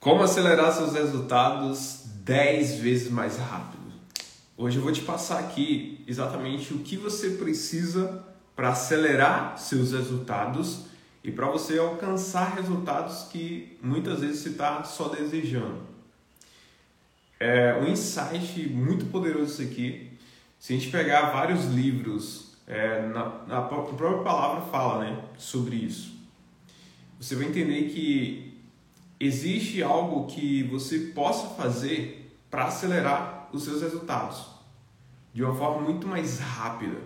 Como 0.00 0.22
acelerar 0.22 0.72
seus 0.72 0.94
resultados 0.94 2.04
10 2.24 2.76
vezes 2.76 3.10
mais 3.10 3.36
rápido? 3.36 3.82
Hoje 4.56 4.78
eu 4.78 4.82
vou 4.82 4.90
te 4.90 5.02
passar 5.02 5.38
aqui 5.38 6.02
exatamente 6.08 6.72
o 6.72 6.78
que 6.78 6.96
você 6.96 7.32
precisa 7.32 8.24
para 8.56 8.70
acelerar 8.70 9.58
seus 9.58 9.92
resultados 9.92 10.86
e 11.22 11.30
para 11.30 11.50
você 11.50 11.78
alcançar 11.78 12.54
resultados 12.54 13.24
que 13.24 13.76
muitas 13.82 14.20
vezes 14.20 14.38
você 14.38 14.48
está 14.48 14.82
só 14.84 15.08
desejando. 15.08 15.82
É 17.38 17.74
um 17.74 17.86
insight 17.86 18.70
muito 18.70 19.04
poderoso 19.04 19.52
isso 19.52 19.70
aqui. 19.70 20.12
Se 20.58 20.72
a 20.72 20.76
gente 20.78 20.90
pegar 20.90 21.28
vários 21.30 21.66
livros, 21.66 22.54
é, 22.66 23.06
na, 23.06 23.44
na 23.46 23.60
própria 23.60 24.22
palavra 24.22 24.62
fala 24.70 25.04
né, 25.04 25.22
sobre 25.36 25.76
isso. 25.76 26.18
Você 27.20 27.36
vai 27.36 27.44
entender 27.44 27.90
que 27.90 28.49
existe 29.20 29.82
algo 29.82 30.26
que 30.26 30.62
você 30.64 30.98
possa 31.14 31.48
fazer 31.50 32.34
para 32.50 32.64
acelerar 32.64 33.50
os 33.52 33.64
seus 33.64 33.82
resultados 33.82 34.46
de 35.32 35.44
uma 35.44 35.54
forma 35.54 35.82
muito 35.82 36.08
mais 36.08 36.38
rápida. 36.40 36.96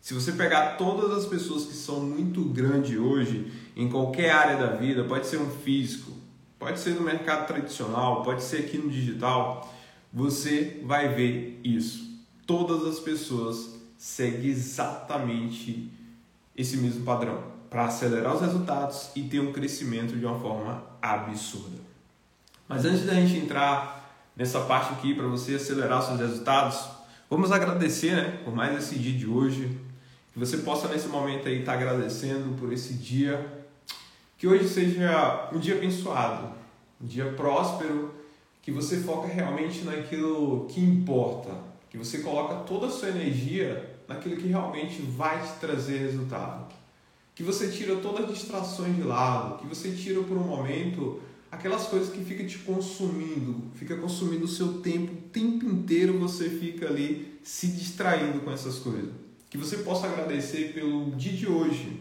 Se 0.00 0.12
você 0.12 0.32
pegar 0.32 0.76
todas 0.76 1.10
as 1.10 1.26
pessoas 1.26 1.64
que 1.64 1.72
são 1.72 2.00
muito 2.00 2.44
grandes 2.44 2.98
hoje 2.98 3.50
em 3.74 3.88
qualquer 3.88 4.30
área 4.30 4.56
da 4.56 4.76
vida, 4.76 5.02
pode 5.04 5.26
ser 5.26 5.38
um 5.38 5.50
físico, 5.50 6.12
pode 6.58 6.78
ser 6.78 6.94
no 6.94 7.00
mercado 7.00 7.46
tradicional, 7.46 8.22
pode 8.22 8.42
ser 8.42 8.58
aqui 8.58 8.76
no 8.76 8.90
digital, 8.90 9.74
você 10.12 10.80
vai 10.84 11.08
ver 11.14 11.58
isso. 11.64 12.22
Todas 12.46 12.86
as 12.86 13.00
pessoas 13.00 13.80
seguem 13.96 14.50
exatamente 14.50 15.90
esse 16.54 16.76
mesmo 16.76 17.04
padrão 17.04 17.42
para 17.70 17.86
acelerar 17.86 18.34
os 18.34 18.42
resultados 18.42 19.10
e 19.16 19.22
ter 19.22 19.40
um 19.40 19.52
crescimento 19.52 20.16
de 20.16 20.24
uma 20.24 20.38
forma 20.38 20.93
absurda. 21.12 21.78
Mas 22.68 22.84
antes 22.84 23.04
da 23.04 23.14
gente 23.14 23.36
entrar 23.36 24.24
nessa 24.36 24.60
parte 24.60 24.92
aqui 24.94 25.14
para 25.14 25.26
você 25.26 25.56
acelerar 25.56 26.02
seus 26.02 26.18
resultados, 26.18 26.88
vamos 27.28 27.52
agradecer 27.52 28.16
né, 28.16 28.40
por 28.44 28.54
mais 28.54 28.76
esse 28.78 28.98
dia 28.98 29.16
de 29.16 29.26
hoje. 29.26 29.78
Que 30.32 30.38
você 30.38 30.58
possa 30.58 30.88
nesse 30.88 31.06
momento 31.08 31.46
aí 31.46 31.60
estar 31.60 31.72
tá 31.72 31.78
agradecendo 31.78 32.56
por 32.56 32.72
esse 32.72 32.94
dia. 32.94 33.64
Que 34.38 34.48
hoje 34.48 34.68
seja 34.68 35.50
um 35.52 35.58
dia 35.58 35.76
abençoado, 35.76 36.52
um 37.00 37.06
dia 37.06 37.32
próspero, 37.32 38.14
que 38.62 38.72
você 38.72 38.98
foca 38.98 39.28
realmente 39.28 39.84
naquilo 39.84 40.66
que 40.66 40.80
importa, 40.80 41.50
que 41.90 41.96
você 41.96 42.18
coloca 42.18 42.56
toda 42.64 42.86
a 42.86 42.90
sua 42.90 43.10
energia 43.10 43.94
naquilo 44.08 44.36
que 44.36 44.48
realmente 44.48 45.00
vai 45.02 45.40
te 45.40 45.52
trazer 45.60 45.98
resultado 45.98 46.66
que 47.34 47.42
você 47.42 47.68
tira 47.68 47.96
todas 47.96 48.26
as 48.26 48.38
distrações 48.38 48.94
de 48.94 49.02
lado, 49.02 49.58
que 49.58 49.66
você 49.66 49.90
tira 49.92 50.22
por 50.22 50.36
um 50.36 50.44
momento 50.44 51.20
aquelas 51.50 51.86
coisas 51.86 52.12
que 52.12 52.24
fica 52.24 52.44
te 52.44 52.58
consumindo, 52.58 53.70
fica 53.74 53.96
consumindo 53.96 54.44
o 54.44 54.48
seu 54.48 54.80
tempo, 54.80 55.12
o 55.12 55.28
tempo 55.30 55.66
inteiro 55.66 56.18
você 56.18 56.48
fica 56.48 56.86
ali 56.86 57.38
se 57.42 57.68
distraindo 57.68 58.40
com 58.40 58.50
essas 58.50 58.78
coisas. 58.78 59.10
Que 59.50 59.58
você 59.58 59.78
possa 59.78 60.06
agradecer 60.06 60.72
pelo 60.72 61.12
dia 61.12 61.32
de 61.32 61.46
hoje, 61.46 62.00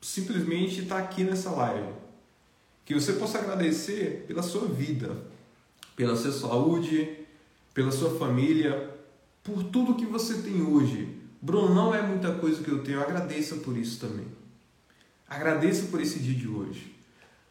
simplesmente 0.00 0.82
estar 0.82 0.98
aqui 0.98 1.24
nessa 1.24 1.50
live. 1.50 1.92
Que 2.84 2.94
você 2.94 3.12
possa 3.14 3.38
agradecer 3.38 4.24
pela 4.26 4.42
sua 4.42 4.66
vida, 4.66 5.16
pela 5.96 6.16
sua 6.16 6.32
saúde, 6.32 7.18
pela 7.74 7.90
sua 7.90 8.18
família, 8.18 8.90
por 9.42 9.64
tudo 9.64 9.94
que 9.94 10.06
você 10.06 10.42
tem 10.42 10.62
hoje. 10.62 11.16
Bruno, 11.40 11.74
não 11.74 11.94
é 11.94 12.02
muita 12.02 12.34
coisa 12.34 12.62
que 12.62 12.70
eu 12.70 12.82
tenho, 12.84 13.00
agradeça 13.00 13.56
por 13.56 13.76
isso 13.76 13.98
também. 13.98 14.41
Agradeça 15.34 15.86
por 15.86 15.98
esse 15.98 16.18
dia 16.18 16.34
de 16.34 16.46
hoje. 16.46 16.94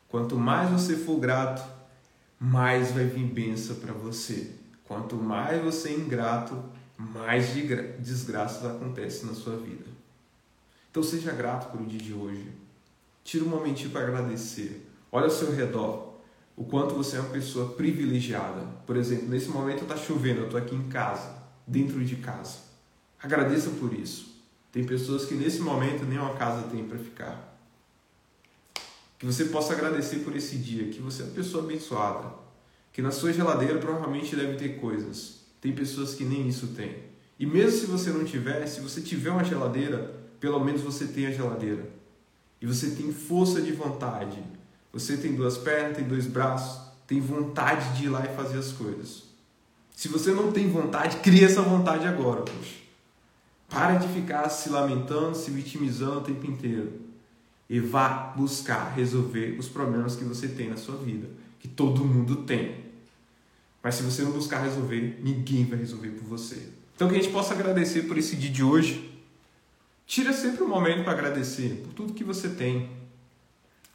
Quanto 0.08 0.38
mais 0.38 0.70
você 0.70 0.96
for 0.96 1.20
grato, 1.20 1.68
mais 2.40 2.92
vai 2.92 3.06
vir 3.06 3.26
bênção 3.26 3.76
para 3.78 3.92
você. 3.92 4.52
Quanto 4.84 5.16
mais 5.16 5.64
você 5.64 5.90
é 5.90 5.94
ingrato, 5.94 6.64
mais 6.96 7.48
desgraças 7.98 8.64
acontecem 8.64 9.26
na 9.26 9.34
sua 9.34 9.56
vida. 9.58 9.86
Então 10.92 11.02
seja 11.02 11.32
grato 11.32 11.72
pelo 11.72 11.88
dia 11.88 12.00
de 12.00 12.14
hoje. 12.14 12.52
Tira 13.24 13.46
um 13.46 13.50
momentinho 13.50 13.90
para 13.90 14.02
agradecer. 14.02 14.88
Olha 15.12 15.26
ao 15.26 15.32
seu 15.32 15.52
redor. 15.52 16.20
O 16.56 16.64
quanto 16.64 16.94
você 16.94 17.18
é 17.18 17.20
uma 17.20 17.32
pessoa 17.32 17.74
privilegiada. 17.74 18.62
Por 18.86 18.96
exemplo, 18.96 19.28
nesse 19.28 19.50
momento 19.50 19.82
está 19.82 19.98
chovendo, 19.98 20.42
eu 20.42 20.46
estou 20.46 20.60
aqui 20.60 20.76
em 20.76 20.88
casa, 20.88 21.36
dentro 21.66 22.06
de 22.06 22.18
casa. 22.18 22.60
Agradeça 23.20 23.72
por 23.72 23.92
isso. 23.92 24.40
Tem 24.72 24.84
pessoas 24.84 25.26
que 25.26 25.34
nesse 25.34 25.62
momento 25.62 26.06
nem 26.06 26.20
uma 26.20 26.36
casa 26.36 26.68
tem 26.68 26.86
para 26.88 27.00
ficar. 27.00 27.51
Que 29.22 29.28
você 29.28 29.46
possa 29.46 29.74
agradecer 29.74 30.22
por 30.24 30.36
esse 30.36 30.56
dia, 30.56 30.88
que 30.88 31.00
você 31.00 31.22
é 31.22 31.26
uma 31.26 31.36
pessoa 31.36 31.64
abençoada. 31.64 32.34
Que 32.92 33.04
na 33.04 33.12
sua 33.12 33.32
geladeira 33.32 33.78
provavelmente 33.78 34.36
deve 34.36 34.58
ter 34.58 34.80
coisas. 34.80 35.42
Tem 35.62 35.72
pessoas 35.74 36.16
que 36.16 36.24
nem 36.24 36.48
isso 36.48 36.70
têm. 36.70 36.96
E 37.38 37.46
mesmo 37.46 37.80
se 37.80 37.86
você 37.86 38.10
não 38.10 38.26
tiver, 38.26 38.66
se 38.66 38.82
você 38.82 39.00
tiver 39.00 39.30
uma 39.30 39.44
geladeira, 39.44 40.12
pelo 40.40 40.60
menos 40.60 40.82
você 40.82 41.06
tem 41.06 41.28
a 41.28 41.32
geladeira. 41.32 41.88
E 42.60 42.66
você 42.66 42.90
tem 42.96 43.14
força 43.14 43.62
de 43.62 43.72
vontade. 43.72 44.42
Você 44.92 45.16
tem 45.16 45.36
duas 45.36 45.56
pernas, 45.56 45.98
tem 45.98 46.08
dois 46.08 46.26
braços, 46.26 46.82
tem 47.06 47.22
vontade 47.22 48.00
de 48.00 48.06
ir 48.06 48.10
lá 48.10 48.26
e 48.26 48.36
fazer 48.36 48.58
as 48.58 48.72
coisas. 48.72 49.22
Se 49.96 50.08
você 50.08 50.32
não 50.32 50.52
tem 50.52 50.68
vontade, 50.68 51.18
cria 51.18 51.46
essa 51.46 51.62
vontade 51.62 52.08
agora, 52.08 52.42
poxa. 52.42 52.74
Para 53.70 54.00
de 54.00 54.08
ficar 54.20 54.50
se 54.50 54.70
lamentando, 54.70 55.38
se 55.38 55.52
vitimizando 55.52 56.18
o 56.18 56.24
tempo 56.24 56.48
inteiro 56.48 57.11
e 57.72 57.80
vá 57.80 58.34
buscar 58.36 58.94
resolver 58.94 59.56
os 59.58 59.70
problemas 59.70 60.14
que 60.18 60.26
você 60.26 60.46
tem 60.46 60.70
na 60.70 60.76
sua 60.76 60.98
vida, 60.98 61.30
que 61.58 61.70
todo 61.70 62.04
mundo 62.04 62.44
tem. 62.44 62.84
Mas 63.82 63.96
se 63.96 64.04
você 64.04 64.24
não 64.24 64.34
buscar 64.34 64.62
resolver, 64.62 65.22
ninguém 65.24 65.64
vai 65.64 65.80
resolver 65.80 66.10
por 66.10 66.26
você. 66.26 66.68
Então 66.94 67.08
que 67.08 67.16
a 67.16 67.18
gente 67.18 67.32
possa 67.32 67.54
agradecer 67.54 68.02
por 68.02 68.18
esse 68.18 68.36
dia 68.36 68.50
de 68.50 68.62
hoje. 68.62 69.10
Tira 70.06 70.34
sempre 70.34 70.64
um 70.64 70.68
momento 70.68 71.06
para 71.06 71.14
agradecer 71.14 71.82
por 71.82 71.94
tudo 71.94 72.14
que 72.14 72.26
você 72.26 72.50
tem. 72.50 72.90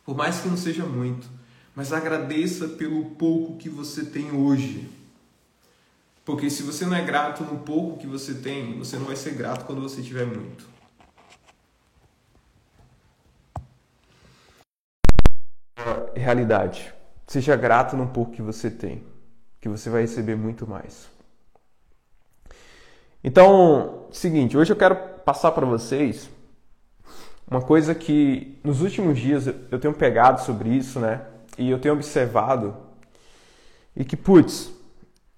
Por 0.07 0.17
mais 0.17 0.41
que 0.41 0.49
não 0.49 0.57
seja 0.57 0.87
muito, 0.87 1.29
mas 1.75 1.93
agradeça 1.93 2.69
pelo 2.69 3.05
pouco 3.11 3.59
que 3.59 3.69
você 3.69 4.07
tem 4.07 4.33
hoje. 4.33 4.89
Porque 6.25 6.49
se 6.49 6.63
você 6.63 6.87
não 6.87 6.97
é 6.97 7.05
grato 7.05 7.45
no 7.45 7.59
pouco 7.59 8.01
que 8.01 8.07
você 8.07 8.33
tem, 8.33 8.79
você 8.79 8.97
não 8.97 9.05
vai 9.05 9.17
ser 9.17 9.35
grato 9.35 9.67
quando 9.67 9.83
você 9.83 10.01
tiver 10.01 10.25
muito. 10.25 10.76
Realidade. 16.17 16.93
Seja 17.27 17.57
grato 17.57 17.97
no 17.97 18.07
pouco 18.07 18.33
que 18.33 18.43
você 18.43 18.71
tem, 18.71 19.03
que 19.61 19.69
você 19.69 19.91
vai 19.91 20.03
receber 20.03 20.37
muito 20.37 20.67
mais. 20.67 21.09
Então, 23.23 24.07
seguinte, 24.13 24.57
hoje 24.57 24.73
eu 24.73 24.77
quero 24.77 24.97
passar 25.25 25.51
para 25.53 25.67
vocês 25.67 26.31
uma 27.51 27.61
coisa 27.61 27.95
que 27.95 28.59
nos 28.63 28.81
últimos 28.81 29.19
dias 29.19 29.47
eu 29.47 29.79
tenho 29.79 29.95
pegado 29.95 30.41
sobre 30.41 30.69
isso, 30.71 31.01
né? 31.01 31.23
E 31.59 31.71
eu 31.71 31.79
tenho 31.79 31.95
observado 31.95 32.77
e 33.97 34.05
que, 34.05 34.17
putz, 34.17 34.71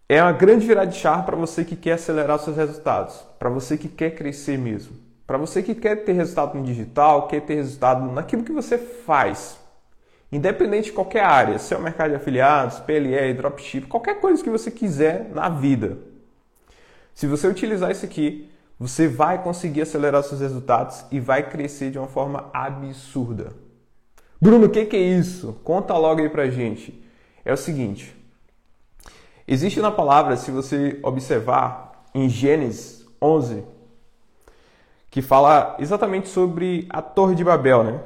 é 0.09 0.21
uma 0.23 0.33
grande 0.33 0.67
virada 0.67 0.91
de 0.91 0.97
chave 0.97 1.25
para 1.25 1.37
você 1.37 1.65
que 1.65 1.77
quer 1.77 1.93
acelerar 1.93 2.39
seus 2.39 2.57
resultados, 2.57 3.23
para 3.39 3.49
você 3.49 3.77
que 3.77 3.89
quer 3.89 4.11
crescer 4.11 4.59
mesmo, 4.59 4.97
para 5.27 5.39
você 5.39 5.63
que 5.63 5.75
quer 5.75 5.97
ter 6.05 6.13
resultado 6.13 6.57
no 6.57 6.65
digital, 6.65 7.29
quer 7.29 7.43
ter 7.43 7.55
resultado 7.55 8.11
naquilo 8.11 8.43
que 8.43 8.53
você 8.53 8.79
faz, 8.79 9.59
Independente 10.31 10.87
de 10.87 10.93
qualquer 10.93 11.25
área, 11.25 11.59
se 11.59 11.73
é 11.73 11.77
o 11.77 11.83
mercado 11.83 12.11
de 12.11 12.17
afiliados, 12.17 12.79
PLE, 12.81 13.33
dropship, 13.35 13.87
qualquer 13.87 14.21
coisa 14.21 14.43
que 14.43 14.51
você 14.51 14.71
quiser 14.71 15.31
na 15.35 15.49
vida. 15.49 15.97
Se 17.15 17.27
você 17.27 17.49
utilizar 17.49 17.91
isso 17.91 18.05
aqui, 18.05 18.51
você 18.79 19.09
vai 19.09 19.43
conseguir 19.43 19.83
acelerar 19.83 20.23
seus 20.23 20.41
resultados 20.41 21.05
e 21.11 21.19
vai 21.19 21.49
crescer 21.49 21.91
de 21.91 21.99
uma 21.99 22.07
forma 22.07 22.51
absurda. 22.53 23.53
Bruno, 24.41 24.67
o 24.67 24.71
que, 24.71 24.85
que 24.85 24.97
é 24.97 25.01
isso? 25.01 25.55
Conta 25.65 25.97
logo 25.97 26.21
aí 26.21 26.29
pra 26.29 26.49
gente. 26.49 27.03
É 27.45 27.53
o 27.53 27.57
seguinte: 27.57 28.15
existe 29.49 29.81
na 29.81 29.91
palavra, 29.91 30.37
se 30.37 30.51
você 30.51 31.01
observar 31.03 32.05
em 32.15 32.29
Gênesis 32.29 33.05
11, 33.21 33.65
que 35.11 35.23
fala 35.23 35.75
exatamente 35.81 36.29
sobre 36.29 36.87
a 36.91 37.03
Torre 37.03 37.35
de 37.35 37.43
Babel, 37.43 37.83
né? 37.83 38.01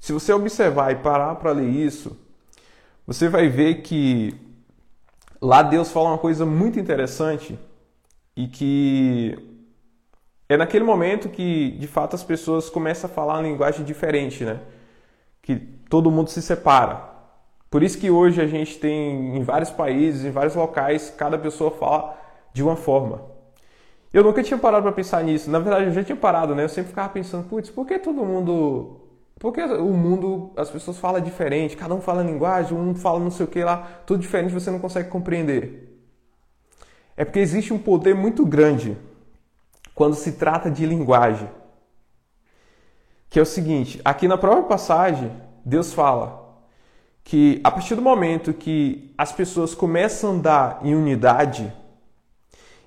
Se 0.00 0.14
você 0.14 0.32
observar 0.32 0.90
e 0.92 0.96
parar 0.96 1.34
para 1.34 1.52
ler 1.52 1.68
isso, 1.68 2.18
você 3.06 3.28
vai 3.28 3.48
ver 3.48 3.82
que 3.82 4.34
lá 5.40 5.62
Deus 5.62 5.92
fala 5.92 6.08
uma 6.08 6.18
coisa 6.18 6.46
muito 6.46 6.80
interessante 6.80 7.58
e 8.34 8.48
que 8.48 9.38
é 10.48 10.56
naquele 10.56 10.84
momento 10.84 11.28
que 11.28 11.72
de 11.72 11.86
fato 11.86 12.16
as 12.16 12.24
pessoas 12.24 12.70
começam 12.70 13.10
a 13.10 13.12
falar 13.12 13.34
uma 13.34 13.42
linguagem 13.42 13.84
diferente, 13.84 14.42
né? 14.42 14.58
Que 15.42 15.56
todo 15.56 16.10
mundo 16.10 16.30
se 16.30 16.40
separa. 16.40 17.10
Por 17.70 17.82
isso 17.82 17.98
que 17.98 18.10
hoje 18.10 18.40
a 18.40 18.46
gente 18.46 18.78
tem 18.78 19.36
em 19.36 19.42
vários 19.42 19.70
países, 19.70 20.24
em 20.24 20.30
vários 20.30 20.54
locais, 20.54 21.12
cada 21.16 21.38
pessoa 21.38 21.70
fala 21.70 22.18
de 22.54 22.62
uma 22.62 22.74
forma. 22.74 23.22
Eu 24.12 24.24
nunca 24.24 24.42
tinha 24.42 24.58
parado 24.58 24.82
para 24.82 24.92
pensar 24.92 25.22
nisso. 25.22 25.50
Na 25.50 25.58
verdade, 25.58 25.84
eu 25.84 25.92
já 25.92 26.02
tinha 26.02 26.16
parado, 26.16 26.54
né? 26.54 26.64
Eu 26.64 26.68
sempre 26.70 26.88
ficava 26.88 27.10
pensando, 27.10 27.46
putz, 27.48 27.70
por 27.70 27.86
que 27.86 27.98
todo 27.98 28.24
mundo 28.24 28.99
Porque 29.40 29.62
o 29.62 29.94
mundo, 29.94 30.52
as 30.54 30.68
pessoas 30.68 30.98
falam 30.98 31.18
diferente, 31.18 31.74
cada 31.74 31.94
um 31.94 32.00
fala 32.02 32.22
linguagem, 32.22 32.76
um 32.76 32.94
fala 32.94 33.18
não 33.18 33.30
sei 33.30 33.46
o 33.46 33.48
que 33.48 33.64
lá, 33.64 34.02
tudo 34.04 34.20
diferente, 34.20 34.52
você 34.52 34.70
não 34.70 34.78
consegue 34.78 35.08
compreender. 35.08 35.98
É 37.16 37.24
porque 37.24 37.38
existe 37.38 37.72
um 37.72 37.78
poder 37.78 38.14
muito 38.14 38.44
grande 38.44 38.98
quando 39.94 40.14
se 40.14 40.32
trata 40.32 40.70
de 40.70 40.84
linguagem. 40.84 41.48
Que 43.30 43.38
é 43.38 43.42
o 43.42 43.46
seguinte, 43.46 43.98
aqui 44.04 44.28
na 44.28 44.36
própria 44.36 44.64
passagem, 44.64 45.32
Deus 45.64 45.94
fala 45.94 46.60
que 47.24 47.62
a 47.64 47.70
partir 47.70 47.94
do 47.94 48.02
momento 48.02 48.52
que 48.52 49.14
as 49.16 49.32
pessoas 49.32 49.74
começam 49.74 50.28
a 50.28 50.32
andar 50.34 50.80
em 50.82 50.94
unidade 50.94 51.72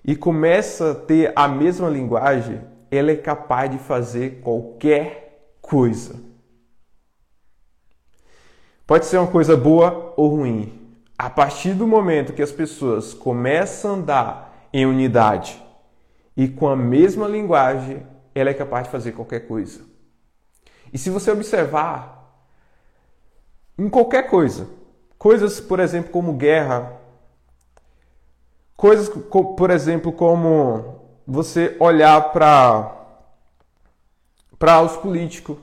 e 0.05 0.15
começam 0.15 0.91
a 0.91 0.95
ter 0.95 1.33
a 1.35 1.47
mesma 1.47 1.89
linguagem, 1.89 2.61
ela 2.91 3.09
é 3.09 3.15
capaz 3.15 3.71
de 3.71 3.79
fazer 3.79 4.39
qualquer 4.44 5.55
coisa. 5.59 6.32
Pode 8.85 9.06
ser 9.06 9.18
uma 9.18 9.31
coisa 9.31 9.56
boa 9.56 10.13
ou 10.18 10.35
ruim. 10.35 10.97
A 11.18 11.30
partir 11.30 11.74
do 11.74 11.88
momento 11.88 12.33
que 12.33 12.41
as 12.41 12.51
pessoas 12.51 13.13
começam 13.13 13.91
a 13.91 13.94
andar 13.95 14.68
em 14.74 14.85
unidade 14.85 15.62
e 16.35 16.47
com 16.47 16.68
a 16.68 16.75
mesma 16.75 17.27
linguagem, 17.27 18.06
ela 18.35 18.50
é 18.50 18.53
capaz 18.53 18.85
de 18.85 18.91
fazer 18.91 19.13
qualquer 19.13 19.47
coisa. 19.47 19.81
E 20.91 20.97
se 20.97 21.09
você 21.09 21.31
observar 21.31 22.44
em 23.77 23.89
qualquer 23.89 24.30
coisa, 24.30 24.68
coisas, 25.18 25.62
por 25.62 25.79
exemplo, 25.79 26.12
como 26.12 26.33
guerra, 26.33 27.00
coisas, 28.75 29.07
por 29.07 29.71
exemplo, 29.71 30.12
como 30.12 31.00
você 31.25 31.77
olhar 31.79 32.33
para 32.33 33.00
para 34.59 34.81
os 34.81 34.95
políticos, 34.95 35.57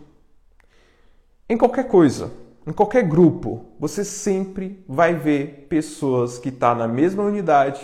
em 1.49 1.56
qualquer 1.56 1.88
coisa, 1.88 2.31
em 2.66 2.72
qualquer 2.72 3.02
grupo, 3.02 3.64
você 3.78 4.04
sempre 4.04 4.84
vai 4.86 5.14
ver 5.14 5.66
pessoas 5.68 6.38
que 6.38 6.50
estão 6.50 6.70
tá 6.70 6.74
na 6.74 6.88
mesma 6.88 7.22
unidade 7.22 7.80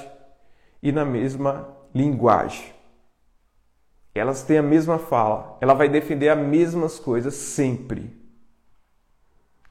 e 0.82 0.93
na 0.93 1.05
mesma 1.05 1.69
linguagem. 1.94 2.75
Elas 4.14 4.43
têm 4.43 4.58
a 4.58 4.62
mesma 4.62 4.99
fala, 4.99 5.58
ela 5.61 5.75
vai 5.75 5.88
defender 5.88 6.28
as 6.28 6.38
mesmas 6.38 6.99
coisas 6.99 7.34
sempre. 7.34 8.17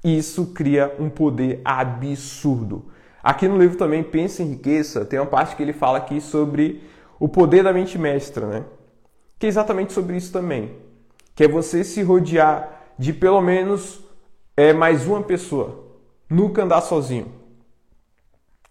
Isso 0.03 0.47
cria 0.47 0.95
um 0.99 1.09
poder 1.09 1.61
absurdo. 1.65 2.91
Aqui 3.23 3.47
no 3.47 3.57
livro 3.57 3.75
também 3.75 4.03
Pensa 4.03 4.43
em 4.43 4.49
Riqueza, 4.49 5.03
tem 5.03 5.19
uma 5.19 5.25
parte 5.25 5.55
que 5.55 5.63
ele 5.63 5.73
fala 5.73 5.97
aqui 5.97 6.21
sobre 6.21 6.83
o 7.19 7.27
poder 7.27 7.63
da 7.63 7.73
mente 7.73 7.97
mestra, 7.97 8.45
né? 8.45 8.65
Que 9.39 9.47
é 9.47 9.49
exatamente 9.49 9.93
sobre 9.93 10.15
isso 10.15 10.31
também. 10.31 10.75
Que 11.33 11.45
é 11.45 11.47
você 11.47 11.83
se 11.83 12.03
rodear 12.03 12.83
de 12.99 13.13
pelo 13.13 13.41
menos 13.41 14.04
é, 14.55 14.73
mais 14.73 15.05
uma 15.05 15.21
pessoa. 15.21 15.83
Nunca 16.29 16.63
andar 16.63 16.81
sozinho. 16.81 17.31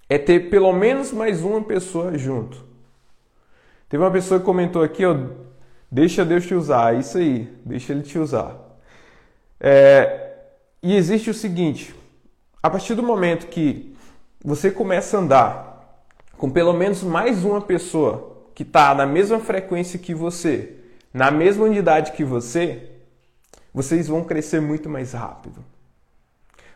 É 0.08 0.18
ter 0.18 0.50
pelo 0.50 0.72
menos 0.72 1.12
mais 1.12 1.42
uma 1.42 1.62
pessoa 1.62 2.16
junto. 2.18 2.64
Teve 3.88 4.02
uma 4.02 4.10
pessoa 4.10 4.40
que 4.40 4.46
comentou 4.46 4.82
aqui, 4.82 5.04
ó, 5.04 5.14
Deixa 5.94 6.24
Deus 6.24 6.44
te 6.44 6.52
usar, 6.52 6.92
é 6.92 6.98
isso 6.98 7.16
aí, 7.18 7.48
deixa 7.64 7.92
Ele 7.92 8.02
te 8.02 8.18
usar. 8.18 8.56
É, 9.60 10.38
e 10.82 10.96
existe 10.96 11.30
o 11.30 11.34
seguinte: 11.34 11.94
a 12.60 12.68
partir 12.68 12.96
do 12.96 13.02
momento 13.02 13.46
que 13.46 13.94
você 14.44 14.72
começa 14.72 15.16
a 15.16 15.20
andar 15.20 16.02
com 16.36 16.50
pelo 16.50 16.72
menos 16.72 17.04
mais 17.04 17.44
uma 17.44 17.60
pessoa 17.60 18.48
que 18.56 18.64
está 18.64 18.92
na 18.92 19.06
mesma 19.06 19.38
frequência 19.38 19.96
que 19.96 20.12
você, 20.12 20.74
na 21.12 21.30
mesma 21.30 21.64
unidade 21.64 22.10
que 22.10 22.24
você, 22.24 22.90
vocês 23.72 24.08
vão 24.08 24.24
crescer 24.24 24.60
muito 24.60 24.90
mais 24.90 25.12
rápido. 25.12 25.64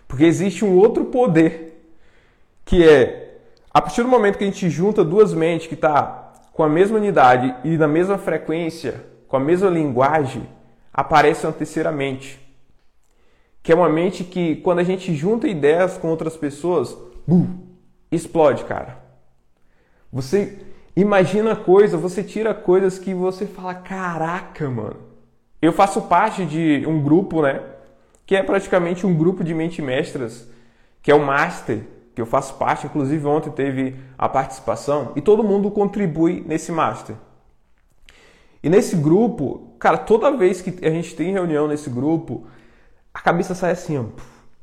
Porque 0.09 0.25
existe 0.25 0.65
um 0.65 0.77
outro 0.77 1.05
poder 1.05 1.67
que 2.65 2.83
é 2.83 3.29
a 3.71 3.81
partir 3.81 4.03
do 4.03 4.09
momento 4.09 4.39
que 4.39 4.45
a 4.45 4.47
gente 4.47 4.69
junta 4.69 5.05
duas 5.05 5.33
mentes 5.33 5.69
que 5.69 5.75
está 5.75 6.33
com 6.53 6.65
a 6.65 6.69
mesma 6.69 6.97
unidade 6.99 7.55
e 7.63 7.77
na 7.77 7.87
mesma 7.87 8.19
frequência, 8.19 9.05
com 9.29 9.37
a 9.37 9.41
mesma 9.41 9.71
linguagem, 9.71 10.49
aparece 10.93 11.47
uma 11.47 11.53
terceira 11.53 11.93
mente. 11.93 12.41
Que 13.63 13.71
é 13.71 13.75
uma 13.77 13.89
mente 13.89 14.25
que, 14.25 14.57
quando 14.57 14.81
a 14.81 14.83
gente 14.83 15.15
junta 15.15 15.47
ideias 15.47 15.97
com 15.97 16.09
outras 16.09 16.37
pessoas, 16.37 16.97
explode, 18.11 18.65
cara. 18.65 18.99
Você 20.13 20.59
imagina 20.97 21.55
coisa, 21.55 21.97
você 21.97 22.25
tira 22.25 22.53
coisas 22.53 22.99
que 22.99 23.15
você 23.15 23.47
fala, 23.47 23.75
caraca, 23.75 24.69
mano. 24.69 24.97
Eu 25.63 25.73
faço 25.73 26.03
parte 26.03 26.45
de 26.45 26.85
um 26.87 27.01
grupo, 27.01 27.43
né? 27.43 27.61
Que 28.29 28.37
é 28.37 28.43
praticamente 28.43 29.07
um 29.07 29.17
grupo 29.17 29.43
de 29.43 29.55
mente 29.55 29.81
mestras, 29.81 30.47
que 31.01 31.11
é 31.11 31.15
o 31.15 31.25
Master, 31.25 31.81
que 32.15 32.21
eu 32.21 32.27
faço 32.27 32.57
parte, 32.57 32.85
inclusive 32.85 33.27
ontem 33.27 33.49
teve 33.49 33.97
a 34.19 34.29
participação, 34.29 35.13
e 35.17 35.23
todo 35.23 35.43
mundo 35.43 35.71
contribui 35.71 36.45
nesse 36.47 36.71
master. 36.71 37.17
E 38.63 38.69
nesse 38.69 38.97
grupo, 38.97 39.73
cara, 39.79 39.97
toda 39.97 40.37
vez 40.37 40.61
que 40.61 40.85
a 40.85 40.91
gente 40.91 41.17
tem 41.17 41.33
reunião 41.33 41.67
nesse 41.67 41.89
grupo, 41.89 42.47
a 43.15 43.21
cabeça 43.21 43.55
sai 43.55 43.71
assim, 43.71 43.97
ó, 43.97 44.05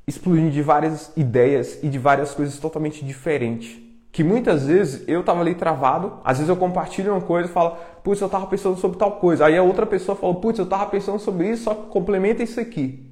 explodindo 0.05 0.51
de 0.51 0.61
várias 0.61 1.11
ideias 1.17 1.79
e 1.81 1.89
de 1.89 1.97
várias 1.97 2.35
coisas 2.35 2.59
totalmente 2.59 3.03
diferentes. 3.03 3.81
Que 4.11 4.23
muitas 4.23 4.67
vezes 4.67 5.03
eu 5.07 5.23
tava 5.23 5.41
ali 5.41 5.55
travado, 5.55 6.19
às 6.23 6.37
vezes 6.37 6.49
eu 6.49 6.55
compartilho 6.55 7.13
uma 7.13 7.21
coisa 7.21 7.49
e 7.49 7.51
falo, 7.51 7.77
putz, 8.03 8.21
eu 8.21 8.29
tava 8.29 8.45
pensando 8.45 8.77
sobre 8.77 8.99
tal 8.99 9.13
coisa. 9.13 9.47
Aí 9.47 9.57
a 9.57 9.63
outra 9.63 9.87
pessoa 9.87 10.15
fala, 10.15 10.35
putz, 10.35 10.59
eu 10.59 10.67
tava 10.67 10.85
pensando 10.85 11.17
sobre 11.17 11.49
isso, 11.49 11.63
só 11.63 11.73
complementa 11.73 12.43
isso 12.43 12.59
aqui. 12.59 13.04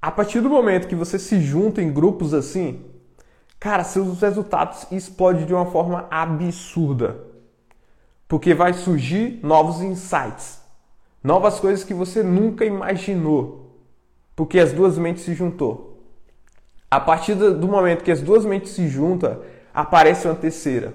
A 0.00 0.10
partir 0.10 0.40
do 0.40 0.48
momento 0.48 0.88
que 0.88 0.94
você 0.94 1.18
se 1.18 1.40
junta 1.40 1.82
em 1.82 1.92
grupos 1.92 2.32
assim, 2.32 2.84
Cara, 3.60 3.82
seus 3.82 4.20
resultados 4.20 4.86
explodem 4.92 5.44
de 5.44 5.52
uma 5.52 5.66
forma 5.66 6.06
absurda. 6.10 7.18
Porque 8.28 8.54
vai 8.54 8.72
surgir 8.72 9.40
novos 9.42 9.80
insights, 9.80 10.60
novas 11.24 11.58
coisas 11.58 11.84
que 11.84 11.94
você 11.94 12.22
nunca 12.22 12.64
imaginou. 12.64 13.82
Porque 14.36 14.60
as 14.60 14.72
duas 14.72 14.96
mentes 14.96 15.24
se 15.24 15.34
juntou. 15.34 16.04
A 16.90 17.00
partir 17.00 17.34
do 17.34 17.66
momento 17.66 18.04
que 18.04 18.12
as 18.12 18.20
duas 18.20 18.44
mentes 18.44 18.72
se 18.72 18.88
juntam, 18.88 19.42
aparece 19.74 20.28
uma 20.28 20.36
terceira. 20.36 20.94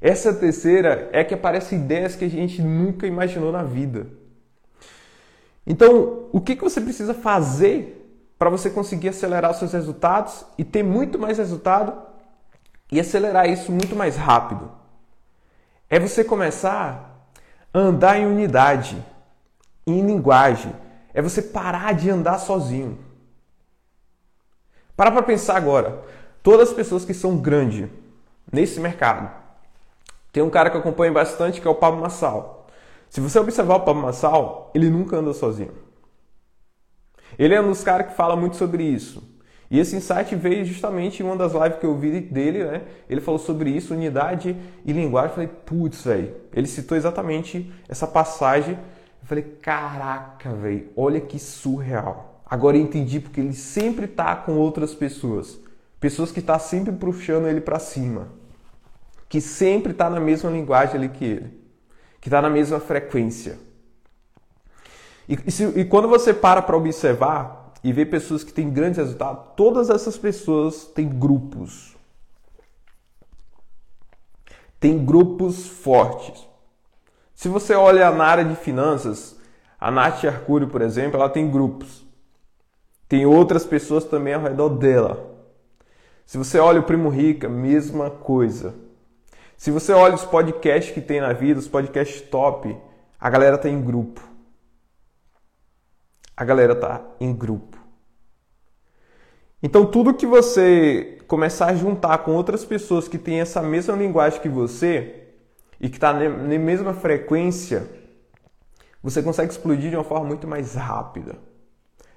Essa 0.00 0.34
terceira 0.34 1.08
é 1.12 1.22
que 1.22 1.32
aparecem 1.32 1.78
ideias 1.78 2.16
que 2.16 2.24
a 2.24 2.28
gente 2.28 2.60
nunca 2.60 3.06
imaginou 3.06 3.52
na 3.52 3.62
vida. 3.62 4.08
Então, 5.66 6.28
o 6.32 6.40
que, 6.40 6.56
que 6.56 6.62
você 6.62 6.80
precisa 6.80 7.14
fazer 7.14 8.03
para 8.44 8.50
você 8.50 8.68
conseguir 8.68 9.08
acelerar 9.08 9.52
os 9.52 9.56
seus 9.56 9.72
resultados 9.72 10.44
e 10.58 10.64
ter 10.64 10.82
muito 10.82 11.18
mais 11.18 11.38
resultado 11.38 11.96
e 12.92 13.00
acelerar 13.00 13.48
isso 13.48 13.72
muito 13.72 13.96
mais 13.96 14.16
rápido. 14.16 14.70
É 15.88 15.98
você 15.98 16.22
começar 16.22 17.26
a 17.72 17.78
andar 17.78 18.18
em 18.18 18.26
unidade, 18.26 19.02
em 19.86 20.04
linguagem. 20.04 20.74
É 21.14 21.22
você 21.22 21.40
parar 21.40 21.94
de 21.94 22.10
andar 22.10 22.36
sozinho. 22.36 22.98
Para 24.94 25.10
para 25.10 25.22
pensar 25.22 25.56
agora. 25.56 26.02
Todas 26.42 26.68
as 26.68 26.74
pessoas 26.74 27.02
que 27.02 27.14
são 27.14 27.38
grandes 27.38 27.88
nesse 28.52 28.78
mercado. 28.78 29.30
Tem 30.30 30.42
um 30.42 30.50
cara 30.50 30.68
que 30.68 30.76
eu 30.76 30.80
acompanho 30.82 31.14
bastante 31.14 31.62
que 31.62 31.66
é 31.66 31.70
o 31.70 31.76
Pablo 31.76 32.02
Massal. 32.02 32.66
Se 33.08 33.22
você 33.22 33.38
observar 33.38 33.76
o 33.76 33.80
Pablo 33.86 34.02
Massal, 34.02 34.70
ele 34.74 34.90
nunca 34.90 35.16
anda 35.16 35.32
sozinho. 35.32 35.83
Ele 37.38 37.54
é 37.54 37.60
um 37.60 37.68
dos 37.68 37.82
caras 37.82 38.08
que 38.08 38.14
fala 38.14 38.36
muito 38.36 38.56
sobre 38.56 38.82
isso. 38.84 39.34
E 39.70 39.78
esse 39.78 39.96
insight 39.96 40.36
veio 40.36 40.64
justamente 40.64 41.22
em 41.22 41.26
uma 41.26 41.36
das 41.36 41.52
lives 41.52 41.78
que 41.78 41.86
eu 41.86 41.96
vi 41.96 42.20
dele, 42.20 42.64
né? 42.64 42.82
Ele 43.08 43.20
falou 43.20 43.40
sobre 43.40 43.70
isso, 43.70 43.94
unidade 43.94 44.56
e 44.84 44.92
linguagem. 44.92 45.30
Eu 45.30 45.34
falei, 45.34 45.48
putz, 45.48 46.04
velho. 46.04 46.34
Ele 46.52 46.66
citou 46.66 46.96
exatamente 46.96 47.72
essa 47.88 48.06
passagem. 48.06 48.74
Eu 48.74 49.26
falei, 49.26 49.42
caraca, 49.60 50.52
velho, 50.54 50.90
olha 50.96 51.20
que 51.20 51.38
surreal. 51.38 52.42
Agora 52.46 52.76
eu 52.76 52.82
entendi 52.82 53.18
porque 53.18 53.40
ele 53.40 53.54
sempre 53.54 54.06
tá 54.06 54.36
com 54.36 54.52
outras 54.56 54.94
pessoas. 54.94 55.58
Pessoas 55.98 56.30
que 56.30 56.42
tá 56.42 56.58
sempre 56.58 56.92
puxando 56.92 57.48
ele 57.48 57.60
para 57.60 57.78
cima. 57.78 58.28
Que 59.28 59.40
sempre 59.40 59.92
tá 59.94 60.10
na 60.10 60.20
mesma 60.20 60.50
linguagem 60.50 60.96
ali 60.96 61.08
que 61.08 61.24
ele. 61.24 61.64
Que 62.20 62.28
tá 62.28 62.40
na 62.42 62.50
mesma 62.50 62.78
frequência. 62.78 63.58
E, 65.28 65.38
e, 65.46 65.50
se, 65.50 65.64
e 65.78 65.84
quando 65.84 66.08
você 66.08 66.32
para 66.34 66.60
para 66.62 66.76
observar 66.76 67.72
e 67.82 67.92
ver 67.92 68.06
pessoas 68.06 68.42
que 68.44 68.52
têm 68.52 68.70
grandes 68.70 68.98
resultados, 68.98 69.44
todas 69.56 69.90
essas 69.90 70.16
pessoas 70.16 70.84
têm 70.86 71.08
grupos. 71.08 71.94
Tem 74.78 75.04
grupos 75.04 75.66
fortes. 75.66 76.46
Se 77.34 77.48
você 77.48 77.74
olha 77.74 78.10
na 78.10 78.24
área 78.24 78.44
de 78.44 78.54
finanças, 78.54 79.38
a 79.80 79.90
Nath 79.90 80.24
Arcúrio, 80.24 80.68
por 80.68 80.82
exemplo, 80.82 81.18
ela 81.18 81.28
tem 81.28 81.50
grupos. 81.50 82.04
Tem 83.08 83.26
outras 83.26 83.66
pessoas 83.66 84.04
também 84.04 84.34
ao 84.34 84.42
redor 84.42 84.70
dela. 84.70 85.34
Se 86.24 86.38
você 86.38 86.58
olha 86.58 86.80
o 86.80 86.84
Primo 86.84 87.10
Rica, 87.10 87.48
mesma 87.48 88.10
coisa. 88.10 88.74
Se 89.56 89.70
você 89.70 89.92
olha 89.92 90.14
os 90.14 90.24
podcasts 90.24 90.92
que 90.92 91.00
tem 91.00 91.20
na 91.20 91.32
vida, 91.32 91.60
os 91.60 91.68
podcasts 91.68 92.20
top, 92.22 92.76
a 93.20 93.30
galera 93.30 93.58
tem 93.58 93.78
tá 93.78 93.86
grupo. 93.86 94.33
A 96.36 96.44
galera 96.44 96.74
tá 96.74 97.02
em 97.20 97.32
grupo. 97.32 97.78
Então 99.62 99.86
tudo 99.86 100.14
que 100.14 100.26
você 100.26 101.18
começar 101.26 101.66
a 101.66 101.74
juntar 101.74 102.18
com 102.18 102.32
outras 102.32 102.64
pessoas 102.64 103.08
que 103.08 103.18
têm 103.18 103.40
essa 103.40 103.62
mesma 103.62 103.96
linguagem 103.96 104.40
que 104.40 104.48
você 104.48 105.28
e 105.80 105.88
que 105.88 105.96
está 105.96 106.12
na 106.12 106.58
mesma 106.58 106.92
frequência, 106.92 107.88
você 109.02 109.22
consegue 109.22 109.52
explodir 109.52 109.90
de 109.90 109.96
uma 109.96 110.04
forma 110.04 110.26
muito 110.26 110.46
mais 110.46 110.74
rápida 110.74 111.36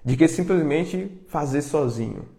de 0.07 0.15
que 0.15 0.25
simplesmente 0.27 1.21
fazer 1.27 1.61
sozinho. 1.61 2.29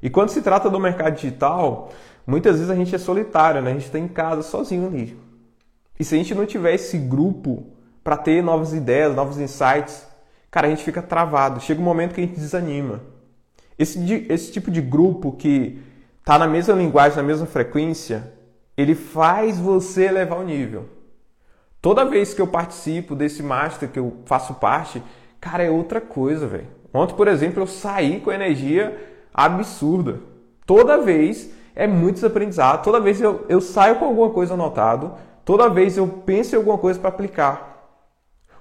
E 0.00 0.08
quando 0.08 0.28
se 0.28 0.40
trata 0.40 0.70
do 0.70 0.78
mercado 0.78 1.16
digital, 1.16 1.90
muitas 2.24 2.54
vezes 2.56 2.70
a 2.70 2.76
gente 2.76 2.94
é 2.94 2.98
solitário, 2.98 3.60
né? 3.60 3.70
A 3.70 3.74
gente 3.74 3.86
está 3.86 3.98
em 3.98 4.06
casa 4.06 4.42
sozinho 4.42 4.86
ali. 4.86 5.18
E 5.98 6.04
se 6.04 6.14
a 6.14 6.18
gente 6.18 6.32
não 6.32 6.46
tiver 6.46 6.74
esse 6.74 6.96
grupo 6.96 7.66
para 8.04 8.16
ter 8.16 8.40
novas 8.40 8.72
ideias, 8.72 9.16
novos 9.16 9.36
insights, 9.38 10.06
cara, 10.50 10.66
a 10.66 10.70
gente 10.70 10.84
fica 10.84 11.02
travado. 11.02 11.60
Chega 11.60 11.80
um 11.80 11.84
momento 11.84 12.14
que 12.14 12.20
a 12.20 12.24
gente 12.24 12.38
desanima. 12.38 13.00
Esse, 13.78 14.26
esse 14.28 14.52
tipo 14.52 14.70
de 14.70 14.80
grupo 14.80 15.32
que 15.32 15.80
está 16.18 16.38
na 16.38 16.46
mesma 16.46 16.74
linguagem, 16.74 17.16
na 17.16 17.22
mesma 17.22 17.46
frequência, 17.46 18.32
ele 18.76 18.94
faz 18.94 19.58
você 19.58 20.04
elevar 20.04 20.38
o 20.38 20.44
nível. 20.44 20.86
Toda 21.80 22.04
vez 22.04 22.34
que 22.34 22.42
eu 22.42 22.46
participo 22.46 23.14
desse 23.14 23.42
master 23.42 23.88
que 23.88 23.98
eu 23.98 24.18
faço 24.24 24.54
parte, 24.54 25.02
cara, 25.40 25.62
é 25.62 25.70
outra 25.70 26.00
coisa, 26.00 26.46
velho. 26.46 26.66
Ontem, 26.92 27.14
por 27.14 27.28
exemplo, 27.28 27.62
eu 27.62 27.66
saí 27.66 28.20
com 28.20 28.32
energia 28.32 28.96
absurda. 29.32 30.20
Toda 30.66 30.98
vez 30.98 31.50
é 31.74 31.86
muitos 31.86 32.24
aprendizados, 32.24 32.84
toda 32.84 32.98
vez 32.98 33.20
eu, 33.20 33.46
eu 33.48 33.60
saio 33.60 33.96
com 33.96 34.06
alguma 34.06 34.30
coisa 34.30 34.54
anotado, 34.54 35.12
toda 35.44 35.70
vez 35.70 35.96
eu 35.96 36.06
penso 36.08 36.54
em 36.54 36.58
alguma 36.58 36.76
coisa 36.76 36.98
para 36.98 37.08
aplicar. 37.08 37.67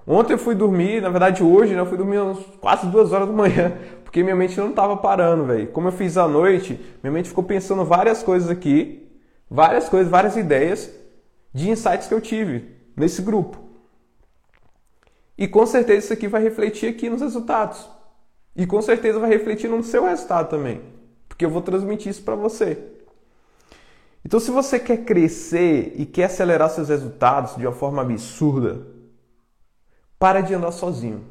Ontem 0.10 0.34
eu 0.34 0.38
fui 0.38 0.56
dormir, 0.56 1.02
na 1.02 1.10
verdade 1.10 1.44
hoje, 1.44 1.74
né, 1.74 1.82
eu 1.82 1.86
fui 1.86 1.98
dormir 1.98 2.18
umas 2.18 2.40
quase 2.62 2.88
duas 2.88 3.12
horas 3.12 3.28
da 3.28 3.34
manhã, 3.34 3.78
porque 4.06 4.24
minha 4.24 4.38
mente 4.38 4.58
não 4.58 4.70
estava 4.70 4.96
parando, 4.96 5.44
velho. 5.44 5.68
Como 5.68 5.90
eu 5.90 5.92
fiz 5.92 6.18
à 6.18 6.26
noite, 6.26 6.80
minha 7.04 7.12
mente 7.12 7.28
ficou 7.28 7.44
pensando 7.44 7.84
várias 7.84 8.24
coisas 8.24 8.50
aqui, 8.50 9.06
várias 9.50 9.90
coisas, 9.90 10.10
várias 10.10 10.38
ideias 10.38 10.90
de 11.54 11.70
insights 11.70 12.08
que 12.08 12.14
eu 12.14 12.22
tive 12.22 12.74
nesse 12.96 13.22
grupo. 13.22 13.58
E 15.38 15.46
com 15.46 15.66
certeza 15.66 16.00
isso 16.00 16.14
aqui 16.14 16.30
vai 16.30 16.42
refletir 16.42 16.90
aqui 16.90 17.10
nos 17.10 17.20
resultados. 17.20 17.90
E 18.56 18.66
com 18.66 18.82
certeza 18.82 19.20
vai 19.20 19.30
refletir 19.30 19.70
no 19.70 19.84
seu 19.84 20.06
resultado 20.06 20.50
também, 20.50 20.82
porque 21.28 21.44
eu 21.44 21.50
vou 21.50 21.62
transmitir 21.62 22.10
isso 22.10 22.24
para 22.24 22.34
você. 22.34 22.78
Então, 24.26 24.40
se 24.40 24.52
você 24.52 24.80
quer 24.80 25.04
crescer 25.04 25.94
e 25.96 26.06
quer 26.06 26.26
acelerar 26.26 26.70
seus 26.70 26.90
resultados 26.90 27.56
de 27.56 27.66
uma 27.66 27.74
forma 27.74 28.02
absurda, 28.02 28.97
para 30.20 30.42
de 30.42 30.54
andar 30.54 30.72
sozinho. 30.72 31.24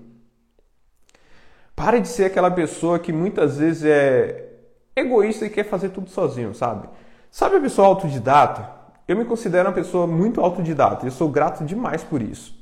Para 1.75 2.01
de 2.01 2.09
ser 2.09 2.25
aquela 2.25 2.51
pessoa 2.51 2.99
que 2.99 3.13
muitas 3.13 3.59
vezes 3.59 3.85
é 3.85 4.47
egoísta 4.95 5.45
e 5.45 5.51
quer 5.51 5.65
fazer 5.65 5.91
tudo 5.91 6.09
sozinho, 6.09 6.55
sabe? 6.55 6.89
Sabe 7.31 7.57
a 7.57 7.61
pessoa 7.61 7.87
autodidata? 7.89 8.71
Eu 9.07 9.17
me 9.17 9.25
considero 9.25 9.69
uma 9.69 9.75
pessoa 9.75 10.07
muito 10.07 10.41
autodidata 10.41 11.05
e 11.05 11.09
eu 11.09 11.13
sou 11.13 11.29
grato 11.29 11.65
demais 11.65 12.03
por 12.03 12.23
isso. 12.23 12.57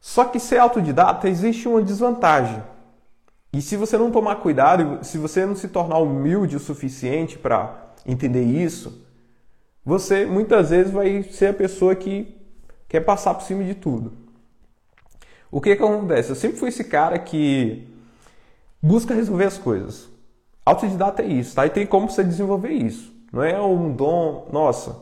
Só 0.00 0.24
que 0.24 0.38
ser 0.38 0.58
autodidata 0.58 1.28
existe 1.28 1.68
uma 1.68 1.82
desvantagem. 1.82 2.62
E 3.52 3.60
se 3.60 3.76
você 3.76 3.98
não 3.98 4.10
tomar 4.10 4.36
cuidado, 4.36 5.04
se 5.04 5.18
você 5.18 5.44
não 5.44 5.56
se 5.56 5.68
tornar 5.68 5.98
humilde 5.98 6.56
o 6.56 6.60
suficiente 6.60 7.36
para 7.36 7.92
entender 8.06 8.44
isso, 8.44 9.04
você 9.84 10.24
muitas 10.24 10.70
vezes 10.70 10.92
vai 10.92 11.22
ser 11.24 11.48
a 11.48 11.54
pessoa 11.54 11.94
que 11.94 12.36
quer 12.88 13.00
passar 13.00 13.34
por 13.34 13.42
cima 13.42 13.64
de 13.64 13.74
tudo. 13.74 14.12
O 15.50 15.60
que, 15.60 15.74
que 15.74 15.82
acontece? 15.82 16.30
Eu 16.30 16.36
sempre 16.36 16.58
fui 16.58 16.68
esse 16.68 16.84
cara 16.84 17.18
que 17.18 17.88
busca 18.80 19.14
resolver 19.14 19.44
as 19.44 19.58
coisas. 19.58 20.08
Autodidata 20.64 21.22
é 21.22 21.26
isso, 21.26 21.54
tá? 21.54 21.66
E 21.66 21.70
tem 21.70 21.86
como 21.86 22.08
você 22.08 22.22
desenvolver 22.22 22.70
isso. 22.70 23.12
Não 23.32 23.42
é 23.42 23.60
um 23.60 23.92
dom, 23.92 24.48
nossa. 24.52 24.96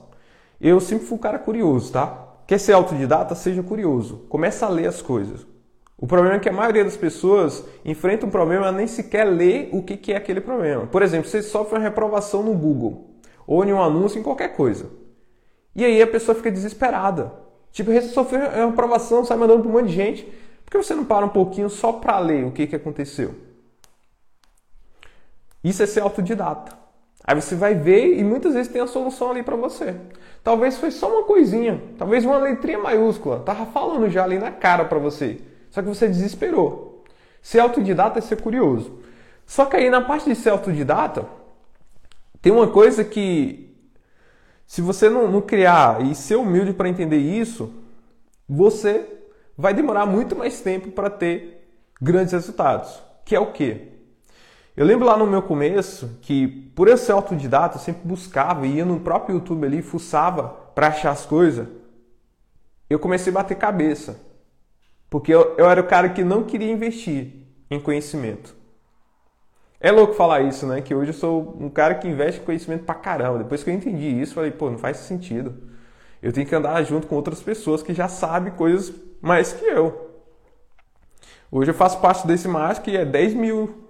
Eu 0.60 0.80
sempre 0.80 1.06
fui 1.06 1.18
um 1.18 1.20
cara 1.20 1.38
curioso, 1.38 1.92
tá? 1.92 2.26
Quer 2.46 2.58
ser 2.58 2.72
autodidata? 2.72 3.34
Seja 3.34 3.62
curioso. 3.62 4.24
Começa 4.28 4.64
a 4.64 4.70
ler 4.70 4.86
as 4.86 5.02
coisas. 5.02 5.46
O 5.98 6.06
problema 6.06 6.36
é 6.36 6.38
que 6.38 6.48
a 6.48 6.52
maioria 6.52 6.84
das 6.84 6.96
pessoas 6.96 7.64
enfrenta 7.84 8.24
um 8.24 8.30
problema 8.30 8.68
e 8.68 8.72
nem 8.72 8.86
sequer 8.86 9.24
lê 9.24 9.68
o 9.72 9.82
que 9.82 10.12
é 10.12 10.16
aquele 10.16 10.40
problema. 10.40 10.86
Por 10.86 11.02
exemplo, 11.02 11.28
você 11.28 11.42
sofre 11.42 11.76
uma 11.76 11.82
reprovação 11.82 12.42
no 12.42 12.54
Google 12.54 13.10
ou 13.46 13.64
em 13.64 13.72
um 13.72 13.82
anúncio 13.82 14.18
em 14.18 14.22
qualquer 14.22 14.54
coisa. 14.54 14.86
E 15.74 15.84
aí 15.84 16.00
a 16.00 16.06
pessoa 16.06 16.34
fica 16.34 16.50
desesperada. 16.50 17.32
Tipo, 17.72 17.92
você 17.92 18.08
sofreu 18.08 18.40
uma 18.40 18.66
reprovação, 18.66 19.24
sai 19.24 19.36
mandando 19.36 19.62
para 19.62 19.70
um 19.70 19.72
monte 19.72 19.88
de 19.88 19.94
gente. 19.94 20.24
Por 20.64 20.72
que 20.72 20.78
você 20.78 20.94
não 20.94 21.04
para 21.04 21.24
um 21.24 21.30
pouquinho 21.30 21.70
só 21.70 21.92
para 21.92 22.18
ler 22.18 22.44
o 22.44 22.50
que, 22.50 22.66
que 22.66 22.76
aconteceu? 22.76 23.34
Isso 25.62 25.82
é 25.82 25.86
ser 25.86 26.00
autodidata. 26.00 26.76
Aí 27.24 27.34
você 27.34 27.54
vai 27.54 27.74
ver 27.74 28.18
e 28.18 28.24
muitas 28.24 28.54
vezes 28.54 28.72
tem 28.72 28.80
a 28.80 28.86
solução 28.86 29.30
ali 29.30 29.42
para 29.42 29.56
você. 29.56 29.94
Talvez 30.42 30.78
foi 30.78 30.90
só 30.90 31.10
uma 31.12 31.24
coisinha, 31.24 31.82
talvez 31.98 32.24
uma 32.24 32.38
letrinha 32.38 32.78
maiúscula, 32.78 33.40
tava 33.40 33.66
falando 33.66 34.08
já 34.08 34.24
ali 34.24 34.38
na 34.38 34.50
cara 34.50 34.84
para 34.84 34.98
você. 34.98 35.38
Só 35.70 35.82
que 35.82 35.88
você 35.88 36.08
desesperou. 36.08 37.04
Ser 37.42 37.60
autodidata 37.60 38.18
é 38.18 38.22
ser 38.22 38.40
curioso. 38.40 38.98
Só 39.46 39.66
que 39.66 39.76
aí 39.76 39.90
na 39.90 40.00
parte 40.00 40.28
de 40.28 40.34
ser 40.36 40.50
autodidata, 40.50 41.26
tem 42.40 42.52
uma 42.52 42.68
coisa 42.68 43.04
que, 43.04 43.67
se 44.68 44.82
você 44.82 45.08
não, 45.08 45.30
não 45.32 45.40
criar 45.40 46.04
e 46.04 46.14
ser 46.14 46.36
humilde 46.36 46.74
para 46.74 46.90
entender 46.90 47.16
isso, 47.16 47.72
você 48.46 49.08
vai 49.56 49.72
demorar 49.72 50.04
muito 50.04 50.36
mais 50.36 50.60
tempo 50.60 50.90
para 50.90 51.08
ter 51.08 51.72
grandes 52.00 52.34
resultados. 52.34 53.02
Que 53.24 53.34
é 53.34 53.40
o 53.40 53.50
quê? 53.50 53.88
Eu 54.76 54.84
lembro 54.84 55.06
lá 55.06 55.16
no 55.16 55.26
meu 55.26 55.40
começo 55.40 56.18
que, 56.20 56.46
por 56.46 56.86
eu 56.86 56.98
ser 56.98 57.12
autodidata, 57.12 57.76
eu 57.76 57.80
sempre 57.80 58.06
buscava, 58.06 58.66
ia 58.66 58.84
no 58.84 59.00
próprio 59.00 59.36
YouTube 59.36 59.66
ali, 59.66 59.80
fuçava 59.80 60.48
para 60.74 60.88
achar 60.88 61.12
as 61.12 61.24
coisas. 61.24 61.66
Eu 62.90 62.98
comecei 62.98 63.32
a 63.32 63.34
bater 63.34 63.56
cabeça. 63.56 64.20
Porque 65.08 65.32
eu, 65.32 65.56
eu 65.56 65.68
era 65.68 65.80
o 65.80 65.86
cara 65.86 66.10
que 66.10 66.22
não 66.22 66.44
queria 66.44 66.70
investir 66.70 67.32
em 67.70 67.80
conhecimento. 67.80 68.54
É 69.80 69.92
louco 69.92 70.14
falar 70.14 70.40
isso, 70.40 70.66
né? 70.66 70.80
Que 70.80 70.94
hoje 70.94 71.10
eu 71.10 71.14
sou 71.14 71.56
um 71.60 71.70
cara 71.70 71.94
que 71.94 72.08
investe 72.08 72.40
em 72.40 72.44
conhecimento 72.44 72.84
pra 72.84 72.94
caramba. 72.96 73.38
Depois 73.38 73.62
que 73.62 73.70
eu 73.70 73.74
entendi 73.74 74.08
isso, 74.20 74.34
falei, 74.34 74.50
pô, 74.50 74.70
não 74.70 74.78
faz 74.78 74.96
sentido. 74.98 75.54
Eu 76.20 76.32
tenho 76.32 76.46
que 76.46 76.54
andar 76.54 76.82
junto 76.82 77.06
com 77.06 77.14
outras 77.14 77.40
pessoas 77.40 77.82
que 77.82 77.94
já 77.94 78.08
sabem 78.08 78.52
coisas 78.52 78.92
mais 79.20 79.52
que 79.52 79.64
eu. 79.64 80.08
Hoje 81.50 81.70
eu 81.70 81.74
faço 81.74 82.00
parte 82.00 82.26
desse 82.26 82.48
marketing 82.48 82.90
que 82.90 82.96
é 82.96 83.04
10 83.04 83.34
mil. 83.34 83.88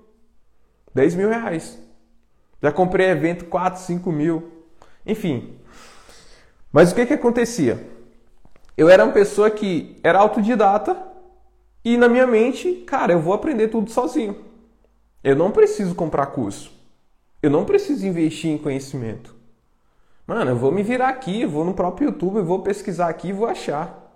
10 0.94 1.14
mil 1.14 1.30
reais. 1.30 1.78
Já 2.62 2.70
comprei 2.70 3.06
evento 3.06 3.46
4, 3.46 3.80
5 3.80 4.12
mil. 4.12 4.66
Enfim. 5.06 5.58
Mas 6.70 6.92
o 6.92 6.94
que 6.94 7.06
que 7.06 7.14
acontecia? 7.14 7.82
Eu 8.76 8.90
era 8.90 9.04
uma 9.04 9.12
pessoa 9.12 9.50
que 9.50 9.98
era 10.04 10.18
autodidata 10.18 10.96
e 11.82 11.96
na 11.96 12.08
minha 12.08 12.26
mente, 12.26 12.84
cara, 12.86 13.12
eu 13.12 13.20
vou 13.20 13.32
aprender 13.32 13.68
tudo 13.68 13.90
sozinho. 13.90 14.47
Eu 15.22 15.34
não 15.34 15.50
preciso 15.50 15.94
comprar 15.94 16.26
curso. 16.26 16.72
Eu 17.42 17.50
não 17.50 17.64
preciso 17.64 18.06
investir 18.06 18.50
em 18.50 18.58
conhecimento. 18.58 19.34
Mano, 20.26 20.50
eu 20.50 20.56
vou 20.56 20.70
me 20.70 20.82
virar 20.82 21.08
aqui, 21.08 21.46
vou 21.46 21.64
no 21.64 21.72
próprio 21.72 22.08
YouTube, 22.08 22.42
vou 22.42 22.60
pesquisar 22.60 23.08
aqui 23.08 23.28
e 23.28 23.32
vou 23.32 23.46
achar. 23.46 24.12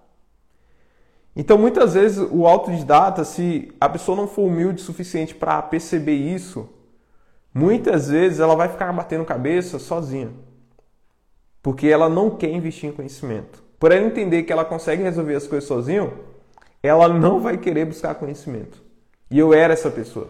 Então, 1.34 1.56
muitas 1.56 1.94
vezes, 1.94 2.18
o 2.30 2.46
autodidata, 2.46 3.24
se 3.24 3.72
a 3.80 3.88
pessoa 3.88 4.16
não 4.16 4.28
for 4.28 4.42
humilde 4.42 4.82
o 4.82 4.84
suficiente 4.84 5.34
para 5.34 5.62
perceber 5.62 6.14
isso, 6.14 6.68
muitas 7.54 8.08
vezes 8.08 8.40
ela 8.40 8.54
vai 8.54 8.68
ficar 8.68 8.92
batendo 8.92 9.24
cabeça 9.24 9.78
sozinha. 9.78 10.30
Porque 11.62 11.86
ela 11.86 12.08
não 12.08 12.28
quer 12.28 12.50
investir 12.50 12.90
em 12.90 12.92
conhecimento. 12.92 13.62
Por 13.78 13.90
ela 13.90 14.06
entender 14.06 14.42
que 14.42 14.52
ela 14.52 14.64
consegue 14.64 15.02
resolver 15.02 15.34
as 15.34 15.46
coisas 15.46 15.66
sozinho, 15.66 16.12
ela 16.82 17.08
não 17.08 17.40
vai 17.40 17.56
querer 17.56 17.86
buscar 17.86 18.14
conhecimento. 18.16 18.82
E 19.30 19.38
eu 19.38 19.54
era 19.54 19.72
essa 19.72 19.90
pessoa. 19.90 20.28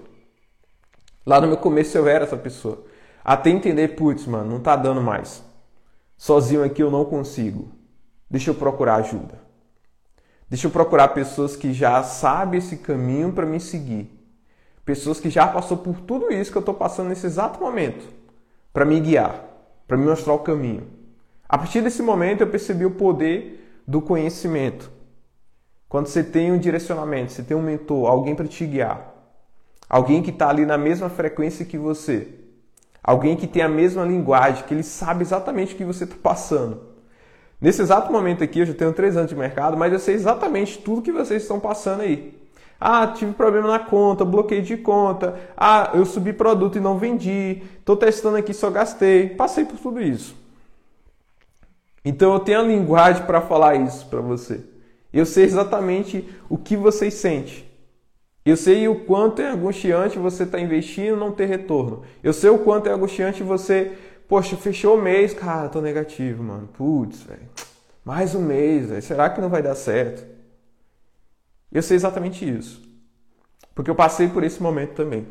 Lá 1.24 1.40
no 1.40 1.46
meu 1.46 1.56
começo 1.56 1.96
eu 1.96 2.08
era 2.08 2.24
essa 2.24 2.36
pessoa. 2.36 2.84
Até 3.24 3.50
entender, 3.50 3.94
putz, 3.94 4.26
mano, 4.26 4.50
não 4.50 4.60
tá 4.60 4.74
dando 4.74 5.00
mais. 5.00 5.42
Sozinho 6.16 6.64
aqui 6.64 6.82
eu 6.82 6.90
não 6.90 7.04
consigo. 7.04 7.70
Deixa 8.28 8.50
eu 8.50 8.54
procurar 8.54 8.96
ajuda. 8.96 9.40
Deixa 10.48 10.66
eu 10.66 10.70
procurar 10.70 11.08
pessoas 11.08 11.56
que 11.56 11.72
já 11.72 12.02
sabem 12.02 12.58
esse 12.58 12.78
caminho 12.78 13.32
para 13.32 13.46
me 13.46 13.60
seguir. 13.60 14.10
Pessoas 14.84 15.20
que 15.20 15.30
já 15.30 15.46
passou 15.46 15.76
por 15.76 16.00
tudo 16.00 16.32
isso 16.32 16.50
que 16.50 16.58
eu 16.58 16.60
estou 16.60 16.74
passando 16.74 17.08
nesse 17.08 17.26
exato 17.26 17.60
momento 17.60 18.04
para 18.72 18.84
me 18.84 18.98
guiar, 18.98 19.44
para 19.86 19.96
me 19.96 20.06
mostrar 20.06 20.32
o 20.32 20.38
caminho. 20.38 20.86
A 21.48 21.58
partir 21.58 21.82
desse 21.82 22.02
momento 22.02 22.40
eu 22.40 22.46
percebi 22.48 22.84
o 22.84 22.90
poder 22.90 23.82
do 23.86 24.00
conhecimento. 24.00 24.90
Quando 25.88 26.06
você 26.06 26.24
tem 26.24 26.50
um 26.50 26.58
direcionamento, 26.58 27.32
você 27.32 27.42
tem 27.42 27.56
um 27.56 27.62
mentor, 27.62 28.08
alguém 28.08 28.34
para 28.34 28.48
te 28.48 28.66
guiar, 28.66 29.11
alguém 29.92 30.22
que 30.22 30.30
está 30.30 30.48
ali 30.48 30.64
na 30.64 30.78
mesma 30.78 31.10
frequência 31.10 31.66
que 31.66 31.76
você, 31.76 32.28
alguém 33.04 33.36
que 33.36 33.46
tem 33.46 33.62
a 33.62 33.68
mesma 33.68 34.06
linguagem, 34.06 34.64
que 34.64 34.72
ele 34.72 34.82
sabe 34.82 35.20
exatamente 35.20 35.74
o 35.74 35.76
que 35.76 35.84
você 35.84 36.04
está 36.04 36.16
passando. 36.22 36.80
Nesse 37.60 37.82
exato 37.82 38.10
momento 38.10 38.42
aqui, 38.42 38.60
eu 38.60 38.66
já 38.66 38.72
tenho 38.72 38.94
três 38.94 39.18
anos 39.18 39.28
de 39.28 39.36
mercado, 39.36 39.76
mas 39.76 39.92
eu 39.92 39.98
sei 39.98 40.14
exatamente 40.14 40.78
tudo 40.78 41.02
que 41.02 41.12
vocês 41.12 41.42
estão 41.42 41.60
passando 41.60 42.00
aí. 42.00 42.40
Ah, 42.80 43.06
tive 43.06 43.34
problema 43.34 43.68
na 43.68 43.78
conta, 43.78 44.24
bloqueio 44.24 44.62
de 44.62 44.78
conta. 44.78 45.38
Ah, 45.56 45.90
eu 45.92 46.06
subi 46.06 46.32
produto 46.32 46.78
e 46.78 46.80
não 46.80 46.98
vendi. 46.98 47.62
Estou 47.78 47.96
testando 47.96 48.38
aqui, 48.38 48.52
só 48.52 48.70
gastei. 48.70 49.28
Passei 49.28 49.64
por 49.64 49.78
tudo 49.78 50.00
isso. 50.00 50.34
Então 52.04 52.32
eu 52.32 52.40
tenho 52.40 52.60
a 52.60 52.64
linguagem 52.64 53.24
para 53.24 53.42
falar 53.42 53.76
isso 53.76 54.06
para 54.06 54.20
você. 54.20 54.64
Eu 55.12 55.24
sei 55.24 55.44
exatamente 55.44 56.28
o 56.48 56.58
que 56.58 56.76
você 56.76 57.08
sente. 57.10 57.71
Eu 58.44 58.56
sei 58.56 58.88
o 58.88 58.96
quanto 59.04 59.40
é 59.40 59.48
angustiante 59.48 60.18
você 60.18 60.42
estar 60.42 60.58
tá 60.58 60.64
investindo 60.64 61.16
e 61.16 61.20
não 61.20 61.30
ter 61.30 61.46
retorno. 61.46 62.02
Eu 62.22 62.32
sei 62.32 62.50
o 62.50 62.58
quanto 62.58 62.88
é 62.88 62.92
angustiante 62.92 63.42
você, 63.42 63.92
poxa, 64.28 64.56
fechou 64.56 64.96
o 64.96 65.02
mês, 65.02 65.32
cara, 65.32 65.68
tô 65.68 65.80
negativo, 65.80 66.42
mano. 66.42 66.68
Putz, 66.68 67.22
velho. 67.22 67.48
Mais 68.04 68.34
um 68.34 68.42
mês, 68.42 68.88
véio. 68.88 69.02
será 69.02 69.30
que 69.30 69.40
não 69.40 69.48
vai 69.48 69.62
dar 69.62 69.76
certo? 69.76 70.26
Eu 71.70 71.82
sei 71.82 71.96
exatamente 71.96 72.48
isso. 72.48 72.82
Porque 73.74 73.90
eu 73.90 73.94
passei 73.94 74.28
por 74.28 74.42
esse 74.42 74.60
momento 74.60 74.94
também. 74.94 75.26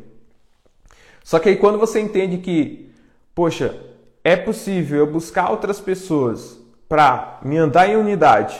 Só 1.22 1.38
que 1.38 1.50
aí 1.50 1.56
quando 1.56 1.78
você 1.78 2.00
entende 2.00 2.38
que, 2.38 2.90
poxa, 3.34 3.78
é 4.24 4.36
possível 4.36 5.00
eu 5.00 5.06
buscar 5.06 5.50
outras 5.50 5.80
pessoas 5.80 6.58
para 6.88 7.40
me 7.42 7.58
andar 7.58 7.88
em 7.88 7.96
unidade 7.96 8.58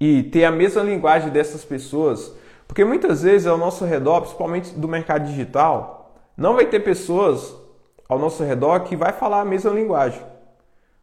e 0.00 0.24
ter 0.24 0.44
a 0.44 0.50
mesma 0.50 0.82
linguagem 0.82 1.30
dessas 1.30 1.64
pessoas, 1.64 2.32
porque 2.66 2.84
muitas 2.84 3.22
vezes 3.22 3.46
ao 3.46 3.56
nosso 3.56 3.84
redor, 3.84 4.20
principalmente 4.22 4.74
do 4.74 4.88
mercado 4.88 5.26
digital, 5.26 6.14
não 6.36 6.54
vai 6.54 6.66
ter 6.66 6.80
pessoas 6.80 7.54
ao 8.08 8.18
nosso 8.18 8.42
redor 8.42 8.80
que 8.80 8.96
vai 8.96 9.12
falar 9.12 9.40
a 9.40 9.44
mesma 9.44 9.70
linguagem. 9.70 10.22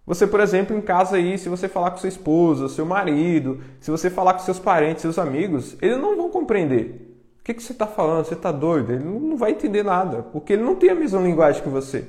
Você, 0.05 0.27
por 0.27 0.41
exemplo, 0.41 0.75
em 0.75 0.81
casa 0.81 1.15
aí, 1.15 1.37
se 1.37 1.47
você 1.47 1.67
falar 1.67 1.91
com 1.91 1.97
sua 1.97 2.09
esposa, 2.09 2.67
seu 2.67 2.85
marido, 2.85 3.61
se 3.79 3.89
você 3.89 4.09
falar 4.09 4.33
com 4.33 4.39
seus 4.39 4.59
parentes, 4.59 5.01
seus 5.01 5.17
amigos, 5.17 5.77
eles 5.81 5.97
não 5.97 6.17
vão 6.17 6.29
compreender. 6.29 7.09
O 7.39 7.43
que, 7.43 7.53
que 7.53 7.63
você 7.63 7.71
está 7.71 7.87
falando? 7.87 8.25
Você 8.25 8.33
está 8.33 8.51
doido? 8.51 8.91
Ele 8.93 9.03
não 9.03 9.37
vai 9.37 9.51
entender 9.51 9.83
nada, 9.83 10.23
porque 10.23 10.53
ele 10.53 10.63
não 10.63 10.75
tem 10.75 10.89
a 10.89 10.95
mesma 10.95 11.21
linguagem 11.21 11.63
que 11.63 11.69
você. 11.69 12.05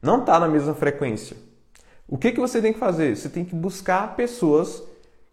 Não 0.00 0.20
está 0.20 0.40
na 0.40 0.48
mesma 0.48 0.74
frequência. 0.74 1.36
O 2.08 2.16
que, 2.16 2.32
que 2.32 2.40
você 2.40 2.62
tem 2.62 2.72
que 2.72 2.78
fazer? 2.78 3.16
Você 3.16 3.28
tem 3.28 3.44
que 3.44 3.54
buscar 3.54 4.14
pessoas 4.14 4.82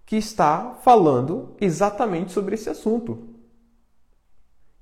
que 0.06 0.16
está 0.16 0.78
falando 0.84 1.56
exatamente 1.60 2.32
sobre 2.32 2.56
esse 2.56 2.70
assunto, 2.70 3.30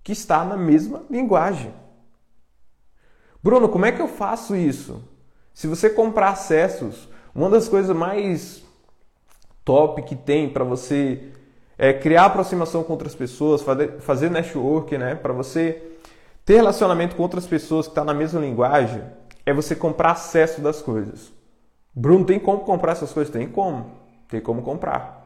que 0.04 0.12
está 0.12 0.44
na 0.44 0.58
mesma 0.58 1.04
linguagem. 1.10 1.74
Bruno, 3.44 3.70
como 3.70 3.86
é 3.86 3.92
que 3.92 4.02
eu 4.02 4.08
faço 4.08 4.56
isso? 4.56 5.04
Se 5.54 5.68
você 5.68 5.90
comprar 5.90 6.30
acessos, 6.30 7.10
uma 7.34 7.50
das 7.50 7.68
coisas 7.68 7.96
mais 7.96 8.64
top 9.64 10.02
que 10.04 10.16
tem 10.16 10.50
para 10.50 10.64
você 10.64 11.32
é 11.78 11.94
criar 11.94 12.26
aproximação 12.26 12.84
com 12.84 12.94
outras 12.94 13.16
pessoas, 13.16 13.64
fazer, 14.00 14.30
network, 14.30 14.98
né? 14.98 15.16
Para 15.16 15.34
você 15.34 15.82
ter 16.46 16.56
relacionamento 16.56 17.16
com 17.16 17.24
outras 17.24 17.48
pessoas 17.48 17.88
que 17.88 17.92
estão 17.92 18.06
tá 18.06 18.14
na 18.14 18.18
mesma 18.18 18.40
linguagem, 18.40 19.04
é 19.46 19.54
você 19.54 19.76
comprar 19.76 20.12
acesso 20.12 20.62
das 20.62 20.82
coisas. 20.82 21.32
Bruno, 21.94 22.26
tem 22.26 22.40
como 22.40 22.60
comprar 22.60 22.92
essas 22.94 23.12
coisas? 23.12 23.34
Tem 23.34 23.48
como. 23.48 24.01
Tem 24.32 24.40
como 24.40 24.62
comprar. 24.62 25.22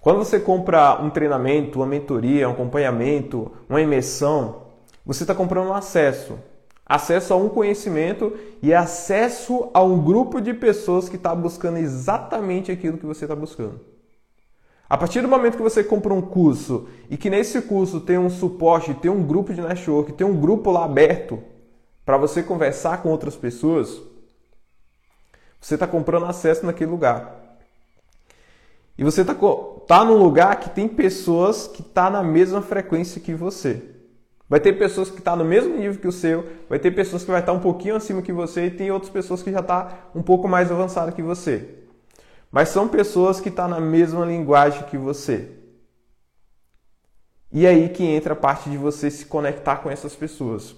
Quando 0.00 0.16
você 0.16 0.40
compra 0.40 0.98
um 1.02 1.10
treinamento, 1.10 1.80
uma 1.80 1.86
mentoria, 1.86 2.48
um 2.48 2.52
acompanhamento, 2.52 3.52
uma 3.68 3.82
imersão, 3.82 4.62
você 5.04 5.22
está 5.22 5.34
comprando 5.34 5.68
um 5.68 5.74
acesso. 5.74 6.38
Acesso 6.86 7.34
a 7.34 7.36
um 7.36 7.50
conhecimento 7.50 8.32
e 8.62 8.72
acesso 8.72 9.68
a 9.74 9.82
um 9.82 10.02
grupo 10.02 10.40
de 10.40 10.54
pessoas 10.54 11.10
que 11.10 11.16
está 11.16 11.34
buscando 11.34 11.76
exatamente 11.76 12.72
aquilo 12.72 12.96
que 12.96 13.04
você 13.04 13.26
está 13.26 13.36
buscando. 13.36 13.78
A 14.88 14.96
partir 14.96 15.20
do 15.20 15.28
momento 15.28 15.58
que 15.58 15.62
você 15.62 15.84
compra 15.84 16.14
um 16.14 16.22
curso 16.22 16.88
e 17.10 17.18
que 17.18 17.28
nesse 17.28 17.60
curso 17.60 18.00
tem 18.00 18.16
um 18.16 18.30
suporte, 18.30 18.94
tem 18.94 19.10
um 19.10 19.22
grupo 19.22 19.52
de 19.52 19.60
network, 19.60 20.14
tem 20.14 20.26
um 20.26 20.40
grupo 20.40 20.70
lá 20.70 20.86
aberto 20.86 21.38
para 22.04 22.16
você 22.16 22.42
conversar 22.42 23.02
com 23.02 23.10
outras 23.10 23.36
pessoas, 23.36 24.00
você 25.60 25.74
está 25.74 25.86
comprando 25.86 26.24
acesso 26.24 26.64
naquele 26.64 26.90
lugar. 26.90 27.39
E 29.00 29.02
você 29.02 29.22
está 29.22 29.34
tá 29.86 30.04
num 30.04 30.18
lugar 30.18 30.60
que 30.60 30.68
tem 30.68 30.86
pessoas 30.86 31.66
que 31.66 31.82
tá 31.82 32.10
na 32.10 32.22
mesma 32.22 32.60
frequência 32.60 33.18
que 33.18 33.32
você. 33.32 33.82
Vai 34.46 34.60
ter 34.60 34.74
pessoas 34.74 35.10
que 35.10 35.22
tá 35.22 35.34
no 35.34 35.42
mesmo 35.42 35.74
nível 35.74 35.98
que 35.98 36.06
o 36.06 36.12
seu, 36.12 36.46
vai 36.68 36.78
ter 36.78 36.90
pessoas 36.90 37.24
que 37.24 37.30
vai 37.30 37.40
estar 37.40 37.52
tá 37.52 37.58
um 37.58 37.62
pouquinho 37.62 37.96
acima 37.96 38.20
que 38.20 38.30
você 38.30 38.66
e 38.66 38.70
tem 38.70 38.90
outras 38.90 39.10
pessoas 39.10 39.42
que 39.42 39.50
já 39.50 39.62
tá 39.62 40.10
um 40.14 40.20
pouco 40.20 40.46
mais 40.46 40.70
avançadas 40.70 41.14
que 41.14 41.22
você. 41.22 41.78
Mas 42.52 42.68
são 42.68 42.88
pessoas 42.88 43.40
que 43.40 43.48
estão 43.48 43.68
na 43.68 43.80
mesma 43.80 44.26
linguagem 44.26 44.82
que 44.82 44.98
você. 44.98 45.48
E 47.50 47.64
é 47.64 47.70
aí 47.70 47.88
que 47.88 48.04
entra 48.04 48.34
a 48.34 48.36
parte 48.36 48.68
de 48.68 48.76
você 48.76 49.10
se 49.10 49.24
conectar 49.24 49.76
com 49.76 49.90
essas 49.90 50.14
pessoas. 50.14 50.76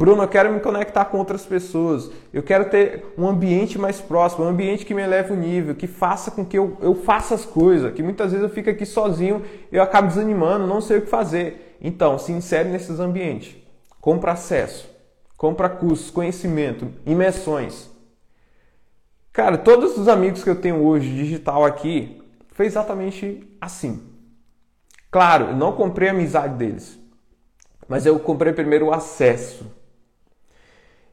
Bruno, 0.00 0.22
eu 0.22 0.28
quero 0.28 0.50
me 0.50 0.60
conectar 0.60 1.04
com 1.04 1.18
outras 1.18 1.44
pessoas. 1.44 2.10
Eu 2.32 2.42
quero 2.42 2.70
ter 2.70 3.04
um 3.18 3.28
ambiente 3.28 3.78
mais 3.78 4.00
próximo, 4.00 4.46
um 4.46 4.48
ambiente 4.48 4.86
que 4.86 4.94
me 4.94 5.02
eleve 5.02 5.30
o 5.30 5.36
nível, 5.36 5.74
que 5.74 5.86
faça 5.86 6.30
com 6.30 6.42
que 6.42 6.56
eu, 6.56 6.78
eu 6.80 6.94
faça 6.94 7.34
as 7.34 7.44
coisas. 7.44 7.92
Que 7.92 8.02
muitas 8.02 8.32
vezes 8.32 8.42
eu 8.42 8.48
fico 8.48 8.70
aqui 8.70 8.86
sozinho, 8.86 9.44
eu 9.70 9.82
acabo 9.82 10.08
desanimando, 10.08 10.66
não 10.66 10.80
sei 10.80 10.96
o 10.96 11.02
que 11.02 11.06
fazer. 11.06 11.76
Então, 11.82 12.18
se 12.18 12.32
insere 12.32 12.70
nesses 12.70 12.98
ambientes. 12.98 13.54
Compra 14.00 14.32
acesso, 14.32 14.88
compra 15.36 15.68
cursos, 15.68 16.10
conhecimento, 16.10 16.90
imersões. 17.04 17.90
Cara, 19.34 19.58
todos 19.58 19.98
os 19.98 20.08
amigos 20.08 20.42
que 20.42 20.48
eu 20.48 20.56
tenho 20.56 20.82
hoje 20.82 21.14
digital 21.14 21.62
aqui, 21.62 22.22
foi 22.52 22.64
exatamente 22.64 23.46
assim. 23.60 24.02
Claro, 25.10 25.48
eu 25.48 25.56
não 25.56 25.72
comprei 25.72 26.08
a 26.08 26.12
amizade 26.12 26.54
deles, 26.54 26.98
mas 27.86 28.06
eu 28.06 28.18
comprei 28.18 28.54
primeiro 28.54 28.86
o 28.86 28.94
acesso. 28.94 29.78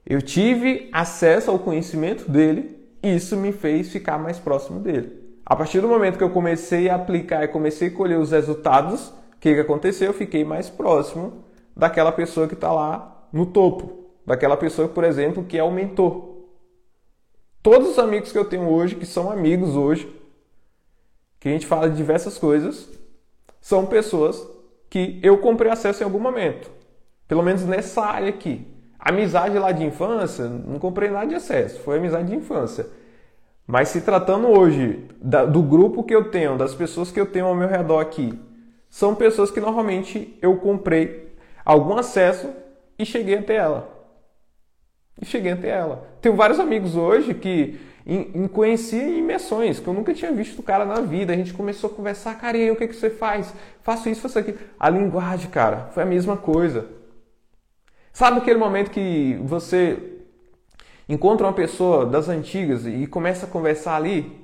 Eu 0.10 0.22
tive 0.22 0.88
acesso 0.94 1.52
ao 1.52 1.60
conhecimento 1.60 2.32
dele 2.32 2.80
e 3.04 3.14
isso 3.14 3.36
me 3.36 3.52
fez 3.52 3.90
ficar 3.90 4.18
mais 4.18 4.40
próximo 4.40 4.80
dele. 4.80 5.12
A 5.46 5.54
partir 5.54 5.82
do 5.82 5.88
momento 5.90 6.18
que 6.18 6.24
eu 6.24 6.30
comecei 6.30 6.88
a 6.88 6.96
aplicar 6.96 7.44
e 7.44 7.50
comecei 7.50 7.90
a 7.90 7.92
colher 7.92 8.18
os 8.18 8.32
resultados, 8.32 9.10
o 9.10 9.40
que, 9.40 9.54
que 9.54 9.60
aconteceu? 9.60 10.08
Eu 10.08 10.14
fiquei 10.14 10.46
mais 10.46 10.70
próximo 10.70 11.44
daquela 11.76 12.14
pessoa 12.14 12.48
que 12.48 12.54
está 12.54 12.72
lá 12.72 13.28
no 13.34 13.48
topo, 13.48 14.06
daquela 14.26 14.56
pessoa, 14.56 14.88
por 14.88 15.04
exemplo, 15.04 15.44
que 15.44 15.58
é 15.58 15.64
o 15.64 15.72
mentor. 15.72 16.38
Todos 17.62 17.90
os 17.90 18.00
amigos 18.00 18.32
que 18.32 18.38
eu 18.38 18.46
tenho 18.46 18.70
hoje, 18.70 18.96
que 18.96 19.06
são 19.06 19.30
amigos 19.30 19.76
hoje, 19.76 20.10
que 21.38 21.50
a 21.50 21.52
gente 21.52 21.68
fala 21.68 21.90
de 21.90 21.98
diversas 21.98 22.38
coisas, 22.38 22.90
são 23.60 23.86
pessoas 23.86 24.42
que 24.90 25.20
eu 25.22 25.38
comprei 25.40 25.70
acesso 25.70 26.02
em 26.02 26.06
algum 26.06 26.20
momento. 26.20 26.72
Pelo 27.28 27.44
menos 27.44 27.66
nessa 27.66 28.02
área 28.04 28.30
aqui. 28.30 28.77
Amizade 29.00 29.58
lá 29.58 29.72
de 29.72 29.86
infância, 29.86 30.46
não 30.46 30.80
comprei 30.80 31.10
nada 31.10 31.28
de 31.28 31.36
acesso, 31.36 31.80
foi 31.82 31.98
amizade 31.98 32.28
de 32.28 32.36
infância. 32.36 32.88
Mas 33.66 33.90
se 33.90 34.02
tratando 34.02 34.48
hoje 34.48 35.06
da, 35.22 35.46
do 35.46 35.62
grupo 35.62 36.04
que 36.04 36.16
eu 36.16 36.32
tenho, 36.32 36.58
das 36.58 36.74
pessoas 36.74 37.12
que 37.12 37.20
eu 37.20 37.26
tenho 37.26 37.46
ao 37.46 37.56
meu 37.56 37.68
redor 37.68 38.00
aqui, 38.00 38.40
são 38.90 39.14
pessoas 39.14 39.52
que 39.52 39.60
normalmente 39.60 40.38
eu 40.42 40.58
comprei 40.58 41.36
algum 41.66 41.98
acesso 41.98 42.50
e 42.98 43.06
cheguei 43.06 43.38
até 43.38 43.56
ela. 43.56 43.90
E 45.22 45.26
cheguei 45.26 45.52
até 45.52 45.70
ela. 45.70 46.08
Tenho 46.22 46.36
vários 46.36 46.60
amigos 46.60 46.96
hoje 46.96 47.34
que 47.34 47.80
em, 48.06 48.44
em 48.44 48.48
conheci 48.48 48.96
em 48.96 49.20
imersões, 49.20 49.82
que 49.82 49.88
eu 49.88 49.94
nunca 49.94 50.14
tinha 50.14 50.32
visto 50.32 50.60
o 50.60 50.64
cara 50.64 50.86
na 50.86 51.02
vida. 51.02 51.34
A 51.34 51.36
gente 51.36 51.54
começou 51.54 51.90
a 51.90 51.94
conversar, 51.94 52.40
cara, 52.40 52.58
e 52.58 52.64
aí, 52.64 52.72
o 52.72 52.76
que, 52.78 52.88
que 52.88 52.96
você 52.96 53.10
faz? 53.10 53.54
Faço 53.84 54.08
isso, 54.08 54.22
faço 54.22 54.40
aquilo. 54.40 54.58
A 54.80 54.90
linguagem, 54.90 55.50
cara, 55.50 55.90
foi 55.94 56.04
a 56.04 56.06
mesma 56.06 56.38
coisa. 56.38 56.88
Sabe 58.18 58.40
aquele 58.40 58.58
momento 58.58 58.90
que 58.90 59.40
você 59.44 60.24
encontra 61.08 61.46
uma 61.46 61.54
pessoa 61.54 62.04
das 62.04 62.28
antigas 62.28 62.88
e 62.88 63.06
começa 63.06 63.46
a 63.46 63.48
conversar 63.48 63.96
ali? 63.96 64.44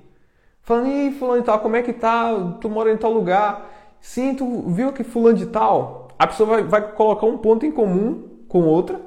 Falando, 0.61 0.89
ih, 0.89 1.11
fulano 1.17 1.39
de 1.39 1.47
tal, 1.47 1.57
como 1.57 1.75
é 1.75 1.81
que 1.81 1.91
tá? 1.91 2.55
Tu 2.61 2.69
mora 2.69 2.91
em 2.91 2.97
tal 2.97 3.11
lugar. 3.11 3.67
Sim, 3.99 4.35
tu 4.35 4.69
viu 4.69 4.93
que 4.93 5.03
fulano 5.03 5.35
de 5.35 5.47
tal? 5.47 6.09
A 6.19 6.27
pessoa 6.27 6.47
vai, 6.47 6.61
vai 6.61 6.91
colocar 6.91 7.25
um 7.25 7.35
ponto 7.39 7.65
em 7.65 7.71
comum 7.71 8.43
com 8.47 8.61
outra, 8.61 9.01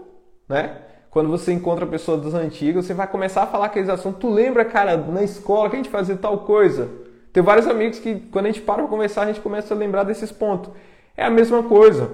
né? 0.49 0.79
Quando 1.11 1.29
você 1.29 1.53
encontra 1.53 1.85
a 1.85 1.89
pessoa 1.89 2.19
das 2.19 2.35
antigas, 2.35 2.87
você 2.87 2.93
vai 2.93 3.07
começar 3.07 3.45
a 3.45 3.47
falar 3.47 3.67
aqueles 3.67 3.89
assuntos. 3.89 4.19
Tu 4.19 4.29
lembra, 4.29 4.65
cara, 4.65 4.97
na 4.97 5.23
escola 5.23 5.71
que 5.71 5.77
a 5.77 5.79
gente 5.79 5.91
fazia 5.91 6.17
tal 6.17 6.39
coisa? 6.39 6.89
Tem 7.33 7.41
vários 7.41 7.69
amigos 7.69 8.01
que, 8.01 8.19
quando 8.33 8.47
a 8.47 8.49
gente 8.49 8.63
para 8.63 8.79
para 8.79 8.89
conversar, 8.89 9.23
a 9.23 9.27
gente 9.27 9.41
começa 9.41 9.73
a 9.73 9.77
lembrar 9.77 10.03
desses 10.03 10.33
pontos. 10.33 10.73
É 11.17 11.25
a 11.25 11.31
mesma 11.31 11.63
coisa. 11.63 12.11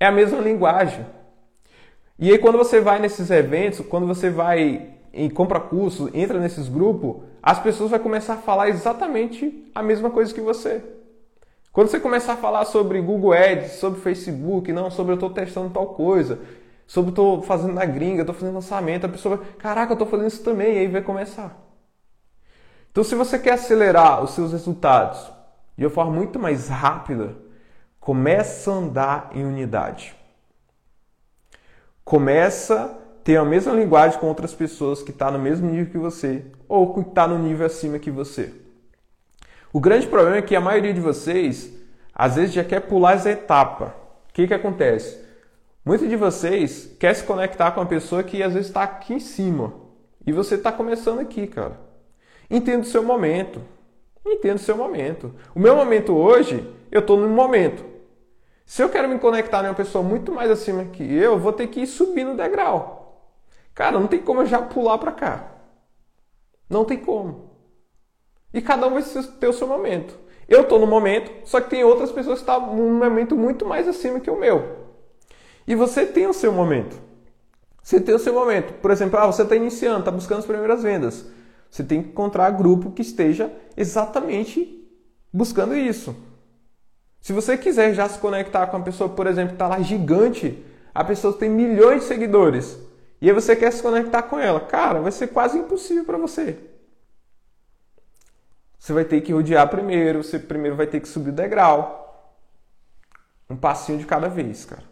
É 0.00 0.06
a 0.06 0.10
mesma 0.10 0.40
linguagem. 0.40 1.06
E 2.18 2.30
aí 2.30 2.38
quando 2.38 2.58
você 2.58 2.80
vai 2.80 2.98
nesses 2.98 3.30
eventos, 3.30 3.80
quando 3.86 4.06
você 4.06 4.30
vai 4.30 4.94
e 5.12 5.30
compra 5.30 5.60
curso, 5.60 6.10
entra 6.12 6.38
nesses 6.38 6.68
grupos, 6.68 7.22
as 7.42 7.58
pessoas 7.58 7.90
vão 7.90 7.98
começar 7.98 8.34
a 8.34 8.38
falar 8.38 8.68
exatamente 8.68 9.70
a 9.74 9.82
mesma 9.82 10.10
coisa 10.10 10.34
que 10.34 10.40
você. 10.40 10.82
Quando 11.72 11.88
você 11.88 12.00
começar 12.00 12.34
a 12.34 12.36
falar 12.36 12.64
sobre 12.64 13.00
Google 13.00 13.32
Ads, 13.32 13.72
sobre 13.72 14.00
Facebook, 14.00 14.72
não, 14.72 14.90
sobre 14.90 15.12
eu 15.12 15.14
estou 15.14 15.30
testando 15.30 15.70
tal 15.70 15.86
coisa, 15.94 16.40
sobre 16.86 17.10
eu 17.10 17.12
estou 17.12 17.42
fazendo 17.42 17.72
na 17.72 17.84
gringa, 17.84 18.22
estou 18.22 18.34
fazendo 18.34 18.54
lançamento, 18.54 19.06
a 19.06 19.08
pessoa 19.08 19.36
vai, 19.36 19.46
caraca, 19.58 19.92
eu 19.92 19.94
estou 19.94 20.08
fazendo 20.08 20.28
isso 20.28 20.42
também, 20.42 20.74
e 20.74 20.78
aí 20.78 20.88
vai 20.88 21.02
começar. 21.02 21.56
Então, 22.90 23.04
se 23.04 23.14
você 23.14 23.38
quer 23.38 23.52
acelerar 23.52 24.24
os 24.24 24.30
seus 24.30 24.52
resultados 24.52 25.30
de 25.76 25.84
uma 25.84 25.90
forma 25.90 26.12
muito 26.12 26.38
mais 26.38 26.68
rápida, 26.68 27.36
Começa 28.08 28.70
a 28.70 28.74
andar 28.74 29.30
em 29.34 29.44
unidade. 29.44 30.16
Começa 32.08 32.84
a 32.84 32.88
ter 33.22 33.36
a 33.36 33.44
mesma 33.44 33.74
linguagem 33.74 34.18
com 34.18 34.28
outras 34.28 34.54
pessoas 34.54 35.02
que 35.02 35.10
estão 35.10 35.28
tá 35.28 35.32
no 35.36 35.38
mesmo 35.38 35.70
nível 35.70 35.92
que 35.92 35.98
você 35.98 36.42
ou 36.66 36.94
que 36.94 37.00
está 37.00 37.28
no 37.28 37.38
nível 37.38 37.66
acima 37.66 37.98
que 37.98 38.10
você. 38.10 38.50
O 39.70 39.78
grande 39.78 40.06
problema 40.06 40.38
é 40.38 40.40
que 40.40 40.56
a 40.56 40.60
maioria 40.60 40.94
de 40.94 41.02
vocês 41.02 41.70
às 42.14 42.36
vezes 42.36 42.54
já 42.54 42.64
quer 42.64 42.80
pular 42.80 43.12
essa 43.12 43.30
etapa. 43.30 43.94
O 44.30 44.32
que, 44.32 44.46
que 44.46 44.54
acontece? 44.54 45.22
Muitos 45.84 46.08
de 46.08 46.16
vocês 46.16 46.96
quer 46.98 47.12
se 47.12 47.24
conectar 47.24 47.72
com 47.72 47.80
uma 47.82 47.86
pessoa 47.86 48.22
que 48.22 48.42
às 48.42 48.54
vezes 48.54 48.68
está 48.68 48.84
aqui 48.84 49.12
em 49.12 49.20
cima 49.20 49.74
e 50.26 50.32
você 50.32 50.54
está 50.54 50.72
começando 50.72 51.18
aqui, 51.18 51.46
cara. 51.46 51.78
Entenda 52.50 52.84
o 52.84 52.86
seu 52.86 53.02
momento. 53.02 53.60
Entenda 54.24 54.56
o 54.56 54.58
seu 54.58 54.78
momento. 54.78 55.34
O 55.54 55.60
meu 55.60 55.76
momento 55.76 56.16
hoje, 56.16 56.66
eu 56.90 57.00
estou 57.00 57.20
no 57.20 57.28
momento. 57.28 57.84
Se 58.68 58.82
eu 58.82 58.90
quero 58.90 59.08
me 59.08 59.18
conectar 59.18 59.60
com 59.60 59.68
uma 59.68 59.74
pessoa 59.74 60.04
muito 60.04 60.30
mais 60.30 60.50
acima 60.50 60.84
que 60.84 61.02
eu, 61.02 61.32
eu 61.32 61.38
vou 61.38 61.54
ter 61.54 61.68
que 61.68 61.80
ir 61.80 61.86
subindo 61.86 62.32
o 62.32 62.36
degrau. 62.36 63.32
Cara, 63.74 63.98
não 63.98 64.06
tem 64.06 64.20
como 64.20 64.42
eu 64.42 64.46
já 64.46 64.60
pular 64.60 64.98
para 64.98 65.10
cá. 65.10 65.52
Não 66.68 66.84
tem 66.84 66.98
como. 66.98 67.48
E 68.52 68.60
cada 68.60 68.86
um 68.86 68.90
vai 68.90 69.02
ter 69.40 69.48
o 69.48 69.54
seu 69.54 69.66
momento. 69.66 70.14
Eu 70.46 70.60
estou 70.60 70.78
no 70.78 70.86
momento, 70.86 71.32
só 71.48 71.62
que 71.62 71.70
tem 71.70 71.82
outras 71.82 72.12
pessoas 72.12 72.40
que 72.40 72.42
estão 72.42 72.60
tá 72.60 72.74
num 72.74 72.98
momento 72.98 73.34
muito 73.34 73.64
mais 73.64 73.88
acima 73.88 74.20
que 74.20 74.30
o 74.30 74.38
meu. 74.38 74.76
E 75.66 75.74
você 75.74 76.04
tem 76.04 76.26
o 76.26 76.34
seu 76.34 76.52
momento. 76.52 76.94
Você 77.82 77.98
tem 77.98 78.14
o 78.14 78.18
seu 78.18 78.34
momento. 78.34 78.74
Por 78.82 78.90
exemplo, 78.90 79.18
ah, 79.18 79.26
você 79.26 79.44
está 79.44 79.56
iniciando, 79.56 80.00
está 80.00 80.10
buscando 80.10 80.40
as 80.40 80.46
primeiras 80.46 80.82
vendas. 80.82 81.24
Você 81.70 81.82
tem 81.82 82.02
que 82.02 82.10
encontrar 82.10 82.50
grupo 82.50 82.90
que 82.90 83.00
esteja 83.00 83.50
exatamente 83.74 84.86
buscando 85.32 85.74
isso. 85.74 86.14
Se 87.28 87.32
você 87.34 87.58
quiser 87.58 87.92
já 87.92 88.08
se 88.08 88.18
conectar 88.18 88.66
com 88.68 88.78
uma 88.78 88.82
pessoa, 88.82 89.10
por 89.10 89.26
exemplo, 89.26 89.50
que 89.50 89.56
está 89.56 89.68
lá 89.68 89.82
gigante, 89.82 90.64
a 90.94 91.04
pessoa 91.04 91.30
tem 91.30 91.50
milhões 91.50 92.00
de 92.00 92.06
seguidores, 92.06 92.78
e 93.20 93.28
aí 93.28 93.34
você 93.34 93.54
quer 93.54 93.70
se 93.70 93.82
conectar 93.82 94.22
com 94.22 94.38
ela, 94.38 94.60
cara, 94.60 95.02
vai 95.02 95.12
ser 95.12 95.26
quase 95.26 95.58
impossível 95.58 96.06
para 96.06 96.16
você. 96.16 96.56
Você 98.78 98.94
vai 98.94 99.04
ter 99.04 99.20
que 99.20 99.30
rodear 99.30 99.68
primeiro, 99.68 100.24
você 100.24 100.38
primeiro 100.38 100.74
vai 100.74 100.86
ter 100.86 101.00
que 101.00 101.06
subir 101.06 101.28
o 101.28 101.34
degrau. 101.34 102.32
Um 103.50 103.56
passinho 103.58 103.98
de 103.98 104.06
cada 104.06 104.30
vez, 104.30 104.64
cara. 104.64 104.84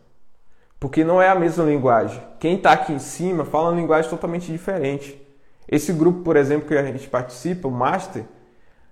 Porque 0.78 1.02
não 1.02 1.22
é 1.22 1.30
a 1.30 1.34
mesma 1.34 1.64
linguagem. 1.64 2.22
Quem 2.38 2.56
está 2.56 2.72
aqui 2.72 2.92
em 2.92 2.98
cima 2.98 3.46
fala 3.46 3.70
uma 3.70 3.80
linguagem 3.80 4.10
totalmente 4.10 4.52
diferente. 4.52 5.18
Esse 5.66 5.90
grupo, 5.90 6.20
por 6.20 6.36
exemplo, 6.36 6.68
que 6.68 6.76
a 6.76 6.84
gente 6.84 7.08
participa, 7.08 7.66
o 7.66 7.70
Master, 7.70 8.26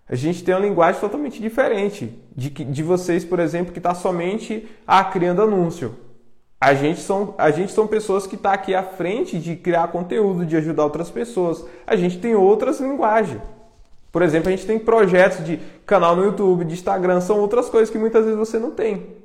a 0.09 0.15
gente 0.15 0.45
tem 0.45 0.55
uma 0.55 0.61
linguagem 0.61 1.01
totalmente 1.01 1.41
diferente 1.41 2.19
de, 2.37 2.51
de 2.51 2.83
vocês, 2.83 3.25
por 3.25 3.39
exemplo, 3.39 3.73
que 3.73 3.79
está 3.79 3.95
somente 3.95 4.69
ah, 4.87 5.03
criando 5.03 5.43
anúncio. 5.43 5.97
A 6.61 6.75
gente 6.75 7.01
são, 7.01 7.35
a 7.39 7.51
gente 7.51 7.73
são 7.73 7.87
pessoas 7.87 8.27
que 8.27 8.37
estão 8.37 8.51
tá 8.51 8.55
aqui 8.55 8.75
à 8.75 8.83
frente 8.83 9.39
de 9.39 9.57
criar 9.57 9.89
conteúdo, 9.89 10.47
de 10.47 10.57
ajudar 10.57 10.85
outras 10.85 11.11
pessoas. 11.11 11.65
A 11.87 11.97
gente 11.97 12.19
tem 12.19 12.35
outras 12.35 12.81
linguagens. 12.81 13.41
Por 14.13 14.23
exemplo, 14.23 14.49
a 14.49 14.51
gente 14.53 14.67
tem 14.67 14.79
projetos 14.79 15.45
de 15.45 15.59
canal 15.85 16.15
no 16.15 16.25
YouTube, 16.25 16.65
de 16.65 16.75
Instagram, 16.75 17.21
são 17.21 17.41
outras 17.41 17.69
coisas 17.69 17.91
que 17.91 17.99
muitas 17.99 18.25
vezes 18.25 18.39
você 18.39 18.59
não 18.59 18.71
tem. 18.71 19.17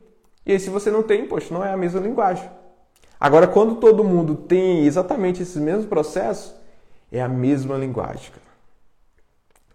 E 0.46 0.52
aí, 0.52 0.60
se 0.60 0.70
você 0.70 0.90
não 0.90 1.04
tem, 1.04 1.28
poxa, 1.28 1.54
não 1.54 1.64
é 1.64 1.72
a 1.72 1.78
mesma 1.78 2.00
linguagem. 2.00 2.50
Agora, 3.20 3.46
quando 3.46 3.76
todo 3.76 4.04
mundo 4.04 4.34
tem 4.34 4.86
exatamente 4.86 5.44
esses 5.44 5.62
mesmos 5.62 5.86
processos, 5.86 6.56
é 7.12 7.22
a 7.22 7.28
mesma 7.28 7.78
linguagem. 7.78 8.32
Cara. 8.32 8.49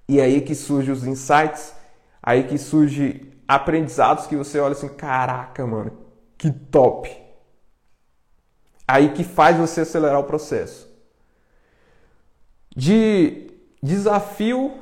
E 0.08 0.20
aí 0.20 0.40
que 0.40 0.54
surgem 0.54 0.92
os 0.92 1.04
insights, 1.04 1.74
aí 2.22 2.44
que 2.44 2.58
surge 2.58 3.32
aprendizados 3.46 4.26
que 4.26 4.36
você 4.36 4.58
olha 4.58 4.72
assim, 4.72 4.88
caraca, 4.88 5.66
mano, 5.66 5.92
que 6.36 6.50
top. 6.50 7.10
Aí 8.86 9.12
que 9.12 9.24
faz 9.24 9.56
você 9.56 9.80
acelerar 9.80 10.20
o 10.20 10.24
processo. 10.24 10.92
De 12.76 13.50
desafio 13.82 14.74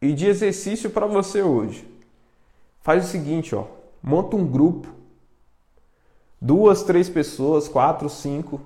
e 0.00 0.12
de 0.12 0.26
exercício 0.26 0.90
para 0.90 1.06
você 1.06 1.42
hoje. 1.42 1.86
Faz 2.80 3.04
o 3.04 3.08
seguinte, 3.08 3.54
ó, 3.54 3.66
monta 4.02 4.36
um 4.36 4.46
grupo, 4.46 4.88
duas, 6.40 6.82
três 6.82 7.10
pessoas, 7.10 7.66
quatro, 7.66 8.08
cinco, 8.08 8.60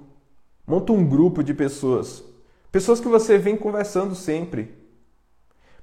monta 0.67 0.93
um 0.93 1.05
grupo 1.05 1.43
de 1.43 1.55
pessoas, 1.55 2.23
pessoas 2.71 3.01
que 3.01 3.09
você 3.09 3.39
vem 3.39 3.57
conversando 3.57 4.15
sempre. 4.15 4.80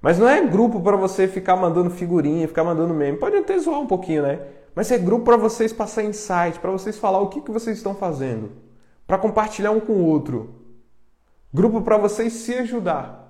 Mas 0.02 0.20
não 0.20 0.28
é 0.28 0.42
grupo 0.46 0.80
para 0.80 0.96
você 0.96 1.28
ficar 1.28 1.56
mandando 1.56 1.90
figurinha, 1.90 2.48
ficar 2.48 2.64
mandando 2.64 2.94
meme. 2.94 3.18
Pode 3.18 3.36
até 3.36 3.58
zoar 3.58 3.80
um 3.80 3.88
pouquinho, 3.88 4.22
né? 4.22 4.40
Mas 4.76 4.92
é 4.92 4.98
grupo 4.98 5.26
para 5.26 5.38
vocês 5.38 5.74
passar 5.74 6.04
insight, 6.04 6.60
para 6.62 6.72
vocês 6.72 6.98
falar 6.98 7.20
o 7.20 7.30
que, 7.30 7.42
que 7.42 7.52
vocês 7.52 7.78
estão 7.78 7.96
fazendo, 7.96 8.52
para 9.08 9.18
compartilhar 9.18 9.72
um 9.72 9.80
com 9.80 9.94
o 9.94 10.06
outro. 10.06 10.54
Grupo 11.52 11.82
para 11.82 11.98
vocês 11.98 12.34
se 12.34 12.54
ajudar. 12.54 13.26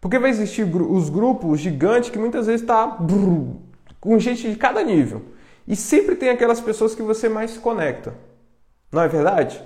Porque 0.00 0.18
vai 0.18 0.30
existir 0.30 0.64
os 0.64 1.08
grupos 1.08 1.60
gigantes 1.60 2.10
que 2.10 2.18
muitas 2.18 2.46
vezes 2.46 2.60
está 2.60 2.98
com 4.00 4.18
gente 4.18 4.50
de 4.50 4.56
cada 4.56 4.82
nível. 4.82 5.22
E 5.66 5.74
sempre 5.74 6.14
tem 6.14 6.28
aquelas 6.28 6.60
pessoas 6.60 6.94
que 6.94 7.02
você 7.02 7.28
mais 7.28 7.52
se 7.52 7.58
conecta. 7.58 8.14
Não 8.92 9.02
é 9.02 9.08
verdade? 9.08 9.62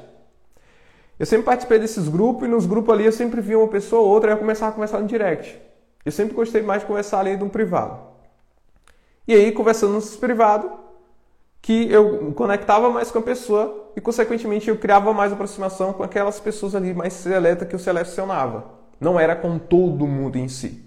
Eu 1.19 1.27
sempre 1.27 1.45
participei 1.45 1.79
desses 1.79 2.09
grupos 2.09 2.47
e 2.47 2.51
nos 2.51 2.67
grupos 2.67 2.95
ali 2.95 3.05
eu 3.05 3.13
sempre 3.13 3.41
via 3.41 3.59
uma 3.59 3.69
pessoa 3.69 4.03
ou 4.03 4.09
outra 4.09 4.31
e 4.31 4.35
eu 4.35 4.39
começava 4.39 4.71
a 4.71 4.75
conversar 4.75 5.01
no 5.01 5.07
direct. 5.07 5.61
Eu 6.05 6.13
sempre 6.13 6.35
gostei 6.35 6.63
mais 6.63 6.83
de 6.83 6.87
conversar 6.87 7.21
ali 7.21 7.37
de 7.37 7.45
um 7.45 7.49
privado. 7.49 7.99
E 9.27 9.35
aí, 9.35 9.53
conversando 9.53 9.93
no 9.93 10.03
privado, 10.19 10.71
que 11.61 11.91
eu 11.91 12.33
conectava 12.33 12.91
mais 12.91 13.11
com 13.11 13.21
a 13.21 13.23
pessoa 13.23 13.93
e, 13.95 14.01
consequentemente, 14.01 14.69
eu 14.69 14.77
criava 14.77 15.13
mais 15.13 15.33
aproximação 15.33 15.93
com 15.93 16.03
aquelas 16.03 16.41
pessoas 16.41 16.75
ali 16.75 16.93
mais 16.93 17.13
seletas 17.13 17.69
que 17.69 17.75
eu 17.75 17.79
selecionava. 17.79 18.65
Não 19.01 19.19
era 19.19 19.37
com 19.37 19.59
todo 19.59 20.07
mundo 20.07 20.37
em 20.37 20.49
si. 20.49 20.85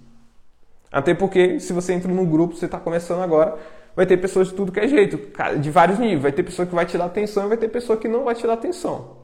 Até 0.91 1.13
porque, 1.13 1.59
se 1.61 1.71
você 1.71 1.93
entra 1.93 2.11
num 2.11 2.25
grupo, 2.25 2.55
você 2.55 2.65
está 2.65 2.77
começando 2.77 3.21
agora, 3.21 3.57
vai 3.95 4.05
ter 4.05 4.17
pessoas 4.17 4.49
de 4.49 4.53
tudo 4.53 4.71
que 4.71 4.79
é 4.79 4.87
jeito, 4.87 5.17
de 5.59 5.71
vários 5.71 5.97
níveis. 5.97 6.21
Vai 6.21 6.31
ter 6.33 6.43
pessoa 6.43 6.65
que 6.65 6.75
vai 6.75 6.85
te 6.85 6.97
dar 6.97 7.05
atenção 7.05 7.45
e 7.45 7.47
vai 7.49 7.57
ter 7.57 7.69
pessoa 7.69 7.97
que 7.97 8.07
não 8.07 8.25
vai 8.25 8.35
te 8.35 8.45
dar 8.45 8.53
atenção. 8.53 9.17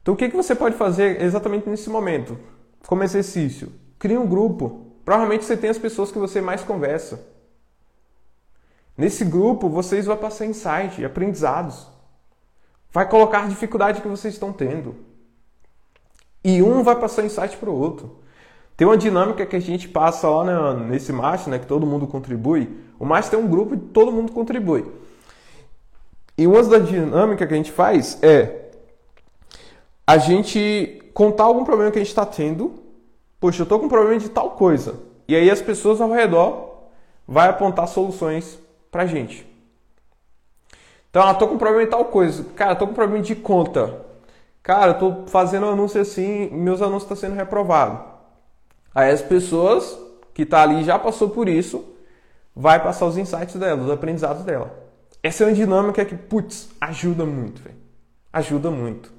Então, 0.00 0.14
o 0.14 0.16
que, 0.16 0.28
que 0.28 0.36
você 0.36 0.54
pode 0.54 0.76
fazer 0.76 1.20
exatamente 1.20 1.68
nesse 1.68 1.90
momento? 1.90 2.38
Como 2.86 3.02
exercício, 3.02 3.72
crie 3.98 4.16
um 4.16 4.26
grupo. 4.26 4.85
Provavelmente 5.06 5.44
você 5.44 5.56
tem 5.56 5.70
as 5.70 5.78
pessoas 5.78 6.10
que 6.10 6.18
você 6.18 6.40
mais 6.40 6.64
conversa. 6.64 7.24
Nesse 8.98 9.24
grupo, 9.24 9.68
vocês 9.68 10.04
vão 10.04 10.16
passar 10.16 10.46
insight, 10.46 11.04
aprendizados. 11.04 11.86
Vai 12.90 13.08
colocar 13.08 13.44
a 13.44 13.46
dificuldade 13.46 14.02
que 14.02 14.08
vocês 14.08 14.34
estão 14.34 14.52
tendo. 14.52 14.96
E 16.42 16.60
um 16.60 16.82
vai 16.82 16.96
passar 16.96 17.24
insight 17.24 17.56
para 17.56 17.70
o 17.70 17.78
outro. 17.78 18.18
Tem 18.76 18.84
uma 18.84 18.96
dinâmica 18.96 19.46
que 19.46 19.54
a 19.54 19.60
gente 19.60 19.88
passa 19.88 20.28
lá 20.28 20.74
nesse 20.74 21.12
master, 21.12 21.52
né, 21.52 21.60
que 21.60 21.66
todo 21.66 21.86
mundo 21.86 22.08
contribui. 22.08 22.68
O 22.98 23.04
master 23.04 23.38
é 23.38 23.42
um 23.42 23.46
grupo 23.46 23.74
e 23.74 23.78
todo 23.78 24.10
mundo 24.10 24.32
contribui. 24.32 24.90
E 26.36 26.48
uma 26.48 26.60
das 26.64 26.88
dinâmicas 26.88 27.46
que 27.46 27.54
a 27.54 27.56
gente 27.56 27.70
faz 27.70 28.18
é 28.24 28.70
a 30.04 30.18
gente 30.18 31.00
contar 31.14 31.44
algum 31.44 31.62
problema 31.62 31.92
que 31.92 31.98
a 31.98 32.02
gente 32.02 32.10
está 32.10 32.26
tendo. 32.26 32.85
Poxa, 33.40 33.62
eu 33.62 33.64
estou 33.64 33.78
com 33.78 33.88
problema 33.88 34.18
de 34.18 34.28
tal 34.28 34.50
coisa. 34.50 34.94
E 35.28 35.34
aí 35.34 35.50
as 35.50 35.60
pessoas 35.60 36.00
ao 36.00 36.10
redor 36.10 36.88
vai 37.26 37.48
apontar 37.48 37.88
soluções 37.88 38.58
para 38.90 39.02
a 39.02 39.06
gente. 39.06 39.46
Então, 41.10 41.22
ah, 41.22 41.34
tô 41.34 41.48
com 41.48 41.58
problema 41.58 41.84
de 41.84 41.90
tal 41.90 42.04
coisa. 42.06 42.44
Cara, 42.54 42.74
tô 42.74 42.86
com 42.86 42.94
problema 42.94 43.22
de 43.22 43.34
conta. 43.34 44.04
Cara, 44.62 44.92
eu 44.92 44.98
tô 44.98 45.26
fazendo 45.26 45.66
anúncio 45.66 46.00
assim, 46.00 46.50
meus 46.50 46.82
anúncios 46.82 47.04
estão 47.04 47.16
tá 47.16 47.20
sendo 47.20 47.36
reprovados. 47.36 48.00
Aí 48.94 49.10
as 49.10 49.22
pessoas 49.22 49.98
que 50.34 50.44
tá 50.44 50.62
ali 50.62 50.84
já 50.84 50.98
passou 50.98 51.30
por 51.30 51.48
isso, 51.48 51.84
vai 52.54 52.82
passar 52.82 53.06
os 53.06 53.16
insights 53.16 53.56
dela, 53.56 53.82
os 53.82 53.90
aprendizados 53.90 54.42
dela. 54.44 54.74
Essa 55.22 55.44
é 55.44 55.46
uma 55.46 55.52
dinâmica 55.54 56.04
que, 56.04 56.14
putz, 56.14 56.68
ajuda 56.80 57.24
muito, 57.24 57.62
velho. 57.62 57.76
Ajuda 58.32 58.70
muito. 58.70 59.12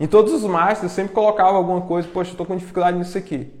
Em 0.00 0.06
todos 0.06 0.32
os 0.32 0.42
masters 0.44 0.82
eu 0.84 0.88
sempre 0.88 1.14
colocava 1.14 1.56
alguma 1.56 1.80
coisa, 1.80 2.08
poxa, 2.08 2.32
eu 2.32 2.36
tô 2.36 2.44
com 2.44 2.56
dificuldade 2.56 2.98
nisso 2.98 3.16
aqui. 3.18 3.57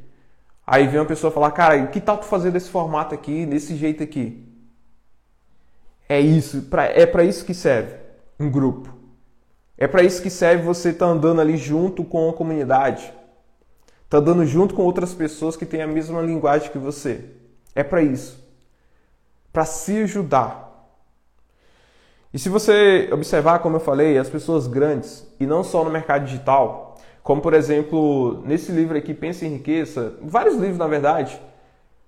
Aí 0.70 0.86
vem 0.86 1.00
uma 1.00 1.06
pessoa 1.06 1.30
falar, 1.30 1.50
cara, 1.52 1.86
que 1.86 1.98
tal 1.98 2.18
tu 2.18 2.26
fazer 2.26 2.50
desse 2.50 2.68
formato 2.68 3.14
aqui, 3.14 3.46
desse 3.46 3.74
jeito 3.74 4.02
aqui? 4.02 4.46
É 6.06 6.20
isso, 6.20 6.62
é 6.94 7.06
para 7.06 7.24
isso 7.24 7.42
que 7.42 7.54
serve 7.54 7.96
um 8.38 8.50
grupo. 8.50 8.94
É 9.78 9.86
para 9.86 10.02
isso 10.02 10.20
que 10.20 10.28
serve 10.28 10.62
você 10.62 10.90
estar 10.90 11.06
tá 11.06 11.12
andando 11.12 11.40
ali 11.40 11.56
junto 11.56 12.04
com 12.04 12.28
a 12.28 12.34
comunidade. 12.34 13.10
Está 14.04 14.20
dando 14.20 14.44
junto 14.44 14.74
com 14.74 14.82
outras 14.82 15.14
pessoas 15.14 15.56
que 15.56 15.64
têm 15.64 15.80
a 15.80 15.86
mesma 15.86 16.20
linguagem 16.20 16.70
que 16.70 16.76
você. 16.76 17.24
É 17.74 17.82
para 17.82 18.02
isso. 18.02 18.38
Para 19.50 19.64
se 19.64 20.02
ajudar. 20.02 20.68
E 22.30 22.38
se 22.38 22.50
você 22.50 23.08
observar, 23.10 23.60
como 23.60 23.76
eu 23.76 23.80
falei, 23.80 24.18
as 24.18 24.28
pessoas 24.28 24.66
grandes, 24.66 25.26
e 25.40 25.46
não 25.46 25.64
só 25.64 25.82
no 25.82 25.90
mercado 25.90 26.26
digital, 26.26 26.87
como 27.28 27.42
por 27.42 27.52
exemplo, 27.52 28.42
nesse 28.46 28.72
livro 28.72 28.96
aqui, 28.96 29.12
Pensa 29.12 29.44
em 29.44 29.50
Riqueza, 29.50 30.14
vários 30.22 30.56
livros 30.56 30.78
na 30.78 30.86
verdade, 30.86 31.38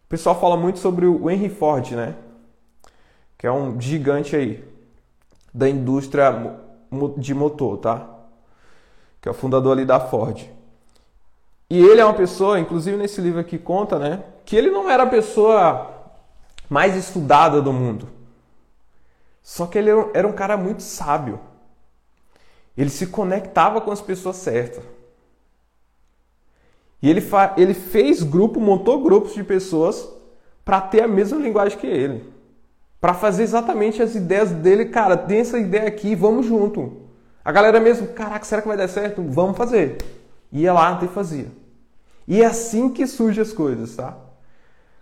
o 0.07 0.09
pessoal 0.09 0.41
fala 0.41 0.57
muito 0.57 0.79
sobre 0.79 1.05
o 1.05 1.29
Henry 1.29 1.51
Ford, 1.51 1.91
né? 1.91 2.15
que 3.37 3.47
é 3.47 3.53
um 3.53 3.79
gigante 3.79 4.35
aí 4.35 4.65
da 5.53 5.69
indústria 5.69 6.59
de 7.19 7.35
motor, 7.35 7.77
tá? 7.77 8.09
Que 9.21 9.29
é 9.29 9.31
o 9.31 9.35
fundador 9.35 9.73
ali 9.77 9.85
da 9.85 10.01
Ford. 10.01 10.49
E 11.69 11.79
ele 11.79 12.01
é 12.01 12.05
uma 12.07 12.15
pessoa, 12.15 12.59
inclusive 12.59 12.97
nesse 12.97 13.21
livro 13.21 13.41
aqui 13.41 13.59
conta, 13.59 13.99
né, 13.99 14.25
que 14.47 14.57
ele 14.57 14.71
não 14.71 14.89
era 14.89 15.03
a 15.03 15.07
pessoa 15.07 16.15
mais 16.67 16.97
estudada 16.97 17.61
do 17.61 17.75
mundo. 17.75 18.09
Só 19.43 19.67
que 19.67 19.77
ele 19.77 19.91
era 20.15 20.27
um 20.27 20.33
cara 20.33 20.57
muito 20.57 20.83
sábio. 20.83 21.39
Ele 22.75 22.89
se 22.89 23.09
conectava 23.09 23.83
com 23.83 23.93
as 23.93 24.01
pessoas 24.01 24.37
certas. 24.37 24.83
E 27.03 27.09
ele, 27.09 27.23
ele 27.57 27.75
fez 27.75 28.23
grupo, 28.23 28.61
montou 28.61 29.03
grupos 29.03 29.35
de 29.35 29.43
pessoas 29.43 30.09
para 30.65 30.81
ter 30.81 31.03
a 31.03 31.09
mesma 31.09 31.39
linguagem 31.39 31.79
que 31.79 31.87
ele. 31.87 32.25
Para 33.01 33.15
fazer 33.15 33.43
exatamente 33.43 34.03
as 34.03 34.15
ideias 34.15 34.51
dele, 34.51 34.87
cara, 34.87 35.17
tem 35.17 35.39
essa 35.39 35.59
ideia 35.59 35.89
aqui, 35.89 36.15
vamos 36.15 36.45
junto. 36.47 37.09
A 37.43 37.51
galera 37.51 37.81
mesmo, 37.81 38.09
caraca, 38.09 38.45
será 38.45 38.61
que 38.61 38.69
vai 38.69 38.77
dar 38.77 38.89
certo? 38.89 39.23
Vamos 39.23 39.57
fazer. 39.57 39.97
Ia 40.53 40.73
lá 40.73 41.01
e 41.03 41.09
fazia. 41.09 41.47
E 42.29 42.43
é 42.43 42.47
assim 42.47 42.91
que 42.91 43.07
surgem 43.07 43.43
as 43.43 43.53
coisas, 43.53 43.97
tá? 43.97 44.17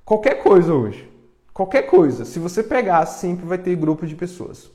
Qualquer 0.04 0.42
coisa 0.42 0.72
hoje. 0.72 1.10
Qualquer 1.52 1.82
coisa. 1.82 2.24
Se 2.24 2.38
você 2.38 2.62
pegar, 2.62 3.04
sempre 3.06 3.44
vai 3.44 3.58
ter 3.58 3.74
grupo 3.74 4.06
de 4.06 4.14
pessoas. 4.14 4.70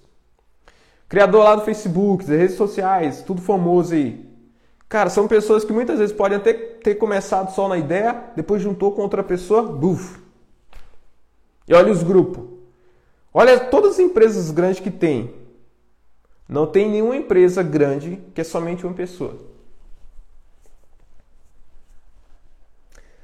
Criador 1.08 1.44
lá 1.44 1.56
do 1.56 1.62
Facebook, 1.62 2.26
das 2.26 2.38
redes 2.38 2.58
sociais, 2.58 3.22
tudo 3.22 3.42
famoso 3.42 3.94
aí. 3.94 4.33
Cara, 4.94 5.10
são 5.10 5.28
pessoas 5.28 5.64
que 5.64 5.74
muitas 5.74 5.98
vezes 5.98 6.16
podem 6.16 6.38
até 6.38 6.54
ter 6.54 6.94
começado 6.94 7.52
só 7.52 7.68
na 7.68 7.80
ideia, 7.80 8.26
depois 8.36 8.62
juntou 8.62 8.92
com 8.92 9.02
outra 9.02 9.24
pessoa, 9.24 9.64
buf. 9.64 10.20
E 11.68 11.74
olha 11.74 11.92
os 11.92 12.04
grupos. 12.04 12.44
Olha 13.34 13.60
todas 13.60 13.94
as 13.94 14.00
empresas 14.00 14.52
grandes 14.52 14.80
que 14.80 14.92
tem. 14.92 15.34
Não 16.48 16.68
tem 16.68 16.92
nenhuma 16.92 17.16
empresa 17.16 17.64
grande 17.64 18.22
que 18.36 18.42
é 18.42 18.44
somente 18.44 18.86
uma 18.86 18.94
pessoa. 18.94 19.36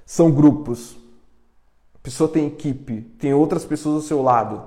São 0.08 0.32
grupos. 0.32 0.97
A 1.93 1.99
pessoa 2.01 2.27
tem 2.27 2.47
equipe, 2.47 3.01
tem 3.19 3.32
outras 3.32 3.63
pessoas 3.63 3.97
ao 3.97 4.01
seu 4.01 4.23
lado. 4.23 4.63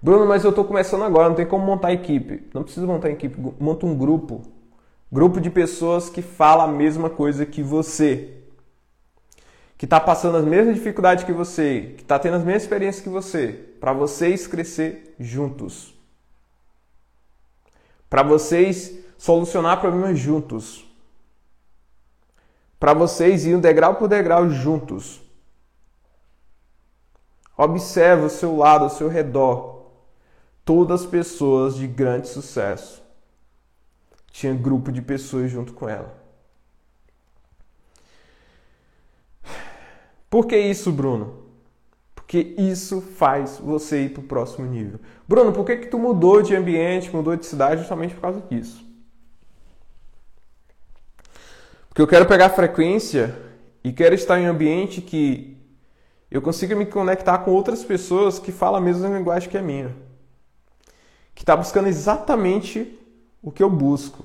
Bruno, 0.00 0.24
mas 0.24 0.42
eu 0.42 0.48
estou 0.48 0.64
começando 0.64 1.04
agora, 1.04 1.28
não 1.28 1.36
tem 1.36 1.44
como 1.44 1.66
montar 1.66 1.92
equipe. 1.92 2.48
Não 2.54 2.62
precisa 2.62 2.86
montar 2.86 3.10
equipe, 3.10 3.38
monta 3.60 3.84
um 3.84 3.94
grupo. 3.94 4.40
Grupo 5.12 5.40
de 5.40 5.50
pessoas 5.50 6.08
que 6.08 6.22
fala 6.22 6.64
a 6.64 6.68
mesma 6.68 7.10
coisa 7.10 7.44
que 7.44 7.62
você. 7.62 8.36
Que 9.76 9.84
está 9.84 9.98
passando 9.98 10.36
as 10.36 10.44
mesmas 10.44 10.76
dificuldades 10.76 11.24
que 11.24 11.32
você, 11.32 11.94
que 11.96 12.02
está 12.02 12.18
tendo 12.18 12.36
as 12.36 12.44
mesmas 12.44 12.62
experiências 12.62 13.02
que 13.02 13.08
você, 13.08 13.48
para 13.80 13.92
vocês 13.92 14.46
crescer 14.46 15.16
juntos. 15.18 15.94
Para 18.08 18.22
vocês 18.22 18.98
solucionar 19.18 19.80
problemas 19.80 20.18
juntos. 20.18 20.86
Para 22.78 22.94
vocês 22.94 23.44
irem 23.44 23.58
degrau 23.58 23.96
por 23.96 24.06
degrau 24.06 24.48
juntos. 24.48 25.20
Observe 27.56 28.26
o 28.26 28.30
seu 28.30 28.56
lado, 28.56 28.84
ao 28.84 28.90
seu 28.90 29.08
redor. 29.08 29.90
Todas 30.64 31.02
as 31.02 31.06
pessoas 31.06 31.74
de 31.74 31.86
grande 31.86 32.28
sucesso. 32.28 32.99
Tinha 34.30 34.54
grupo 34.54 34.90
de 34.90 35.02
pessoas 35.02 35.50
junto 35.50 35.72
com 35.72 35.88
ela. 35.88 36.18
Por 40.30 40.46
que 40.46 40.56
isso, 40.56 40.92
Bruno? 40.92 41.42
Porque 42.14 42.54
isso 42.56 43.00
faz 43.00 43.58
você 43.58 44.04
ir 44.04 44.10
para 44.10 44.20
o 44.20 44.26
próximo 44.26 44.64
nível. 44.64 45.00
Bruno, 45.26 45.52
por 45.52 45.66
que, 45.66 45.76
que 45.76 45.88
tu 45.88 45.98
mudou 45.98 46.40
de 46.40 46.54
ambiente, 46.54 47.10
mudou 47.10 47.34
de 47.34 47.44
cidade 47.44 47.80
justamente 47.80 48.14
por 48.14 48.20
causa 48.20 48.40
disso? 48.40 48.88
Porque 51.88 52.00
eu 52.00 52.06
quero 52.06 52.26
pegar 52.26 52.50
frequência 52.50 53.36
e 53.82 53.92
quero 53.92 54.14
estar 54.14 54.38
em 54.38 54.46
um 54.46 54.50
ambiente 54.50 55.02
que 55.02 55.56
eu 56.30 56.40
consiga 56.40 56.76
me 56.76 56.86
conectar 56.86 57.38
com 57.38 57.50
outras 57.50 57.82
pessoas 57.82 58.38
que 58.38 58.52
falam 58.52 58.80
a 58.80 58.80
mesma 58.80 59.08
linguagem 59.08 59.50
que 59.50 59.58
a 59.58 59.62
minha. 59.62 59.92
Que 61.34 61.42
está 61.42 61.56
buscando 61.56 61.88
exatamente 61.88 62.96
o 63.42 63.50
que 63.50 63.62
eu 63.62 63.70
busco. 63.70 64.24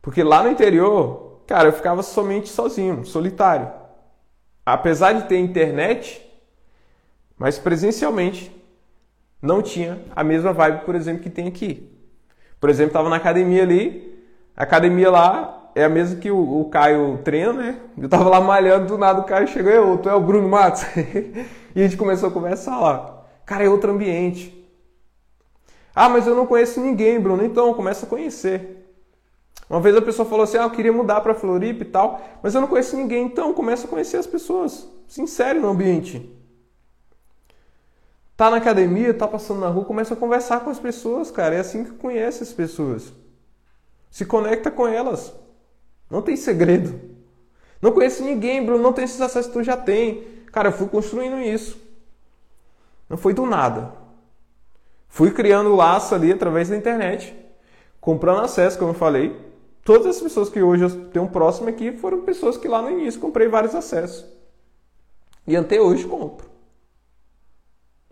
Porque 0.00 0.22
lá 0.22 0.42
no 0.42 0.50
interior, 0.50 1.40
cara, 1.46 1.68
eu 1.68 1.72
ficava 1.72 2.02
somente 2.02 2.48
sozinho, 2.48 3.04
solitário 3.04 3.70
apesar 4.72 5.12
de 5.12 5.22
ter 5.24 5.38
internet, 5.38 6.22
mas 7.38 7.58
presencialmente 7.58 8.54
não 9.40 9.62
tinha 9.62 9.98
a 10.14 10.22
mesma 10.22 10.52
vibe, 10.52 10.84
por 10.84 10.94
exemplo, 10.94 11.22
que 11.22 11.30
tem 11.30 11.48
aqui. 11.48 11.90
Por 12.60 12.68
exemplo, 12.68 12.90
estava 12.90 13.08
na 13.08 13.16
academia 13.16 13.62
ali, 13.62 14.22
a 14.56 14.64
academia 14.64 15.10
lá 15.10 15.70
é 15.74 15.84
a 15.84 15.88
mesma 15.88 16.20
que 16.20 16.30
o, 16.30 16.60
o 16.60 16.68
Caio 16.68 17.18
treina, 17.24 17.52
né? 17.52 17.80
Eu 17.96 18.06
estava 18.06 18.28
lá 18.28 18.40
malhando, 18.40 18.86
do 18.86 18.98
nada 18.98 19.20
o 19.20 19.24
Caio 19.24 19.46
chegou, 19.46 19.72
eu, 19.72 19.98
tu 19.98 20.08
é 20.08 20.14
o 20.14 20.20
Bruno 20.20 20.48
Matos. 20.48 20.82
e 21.74 21.80
a 21.80 21.82
gente 21.82 21.96
começou 21.96 22.28
a 22.28 22.32
conversar 22.32 22.78
lá. 22.78 23.24
Cara, 23.46 23.64
é 23.64 23.68
outro 23.68 23.92
ambiente. 23.92 24.57
Ah, 26.00 26.08
mas 26.08 26.28
eu 26.28 26.34
não 26.36 26.46
conheço 26.46 26.80
ninguém, 26.80 27.18
Bruno. 27.18 27.44
Então, 27.44 27.74
começa 27.74 28.06
a 28.06 28.08
conhecer. 28.08 28.86
Uma 29.68 29.80
vez 29.80 29.96
a 29.96 30.00
pessoa 30.00 30.28
falou 30.28 30.44
assim: 30.44 30.56
ah, 30.56 30.62
eu 30.62 30.70
queria 30.70 30.92
mudar 30.92 31.20
para 31.22 31.34
Floripa 31.34 31.82
e 31.82 31.86
tal, 31.86 32.22
mas 32.40 32.54
eu 32.54 32.60
não 32.60 32.68
conheço 32.68 32.96
ninguém. 32.96 33.24
Então, 33.24 33.52
começa 33.52 33.84
a 33.84 33.90
conhecer 33.90 34.16
as 34.16 34.26
pessoas. 34.26 34.88
Sincero 35.08 35.60
no 35.60 35.68
ambiente. 35.68 36.32
Tá 38.36 38.48
na 38.48 38.58
academia, 38.58 39.12
tá 39.12 39.26
passando 39.26 39.58
na 39.58 39.66
rua, 39.66 39.84
começa 39.84 40.14
a 40.14 40.16
conversar 40.16 40.60
com 40.60 40.70
as 40.70 40.78
pessoas, 40.78 41.32
cara. 41.32 41.56
É 41.56 41.58
assim 41.58 41.82
que 41.82 41.90
conhece 41.90 42.44
as 42.44 42.52
pessoas. 42.52 43.12
Se 44.08 44.24
conecta 44.24 44.70
com 44.70 44.86
elas. 44.86 45.34
Não 46.08 46.22
tem 46.22 46.36
segredo. 46.36 46.96
Não 47.82 47.90
conheço 47.90 48.22
ninguém, 48.22 48.64
Bruno. 48.64 48.84
Não 48.84 48.92
tem 48.92 49.04
esses 49.04 49.20
acessos 49.20 49.48
que 49.48 49.58
tu 49.58 49.64
já 49.64 49.76
tem. 49.76 50.22
Cara, 50.52 50.68
eu 50.68 50.72
fui 50.72 50.86
construindo 50.86 51.40
isso. 51.40 51.76
Não 53.10 53.16
foi 53.16 53.34
do 53.34 53.44
nada. 53.44 54.06
Fui 55.08 55.30
criando 55.30 55.74
laço 55.74 56.14
ali 56.14 56.32
através 56.32 56.68
da 56.68 56.76
internet. 56.76 57.34
Comprando 58.00 58.44
acesso, 58.44 58.78
como 58.78 58.90
eu 58.90 58.94
falei 58.94 59.48
todas 59.88 60.16
as 60.16 60.20
pessoas 60.20 60.50
que 60.50 60.60
hoje 60.60 60.84
eu 60.84 61.08
tenho 61.08 61.26
próximo 61.30 61.70
aqui 61.70 61.92
foram 61.92 62.20
pessoas 62.20 62.58
que 62.58 62.68
lá 62.68 62.82
no 62.82 62.90
início 62.90 63.18
comprei 63.18 63.48
vários 63.48 63.74
acessos. 63.74 64.22
E 65.46 65.56
até 65.56 65.80
hoje 65.80 66.06
compro. 66.06 66.46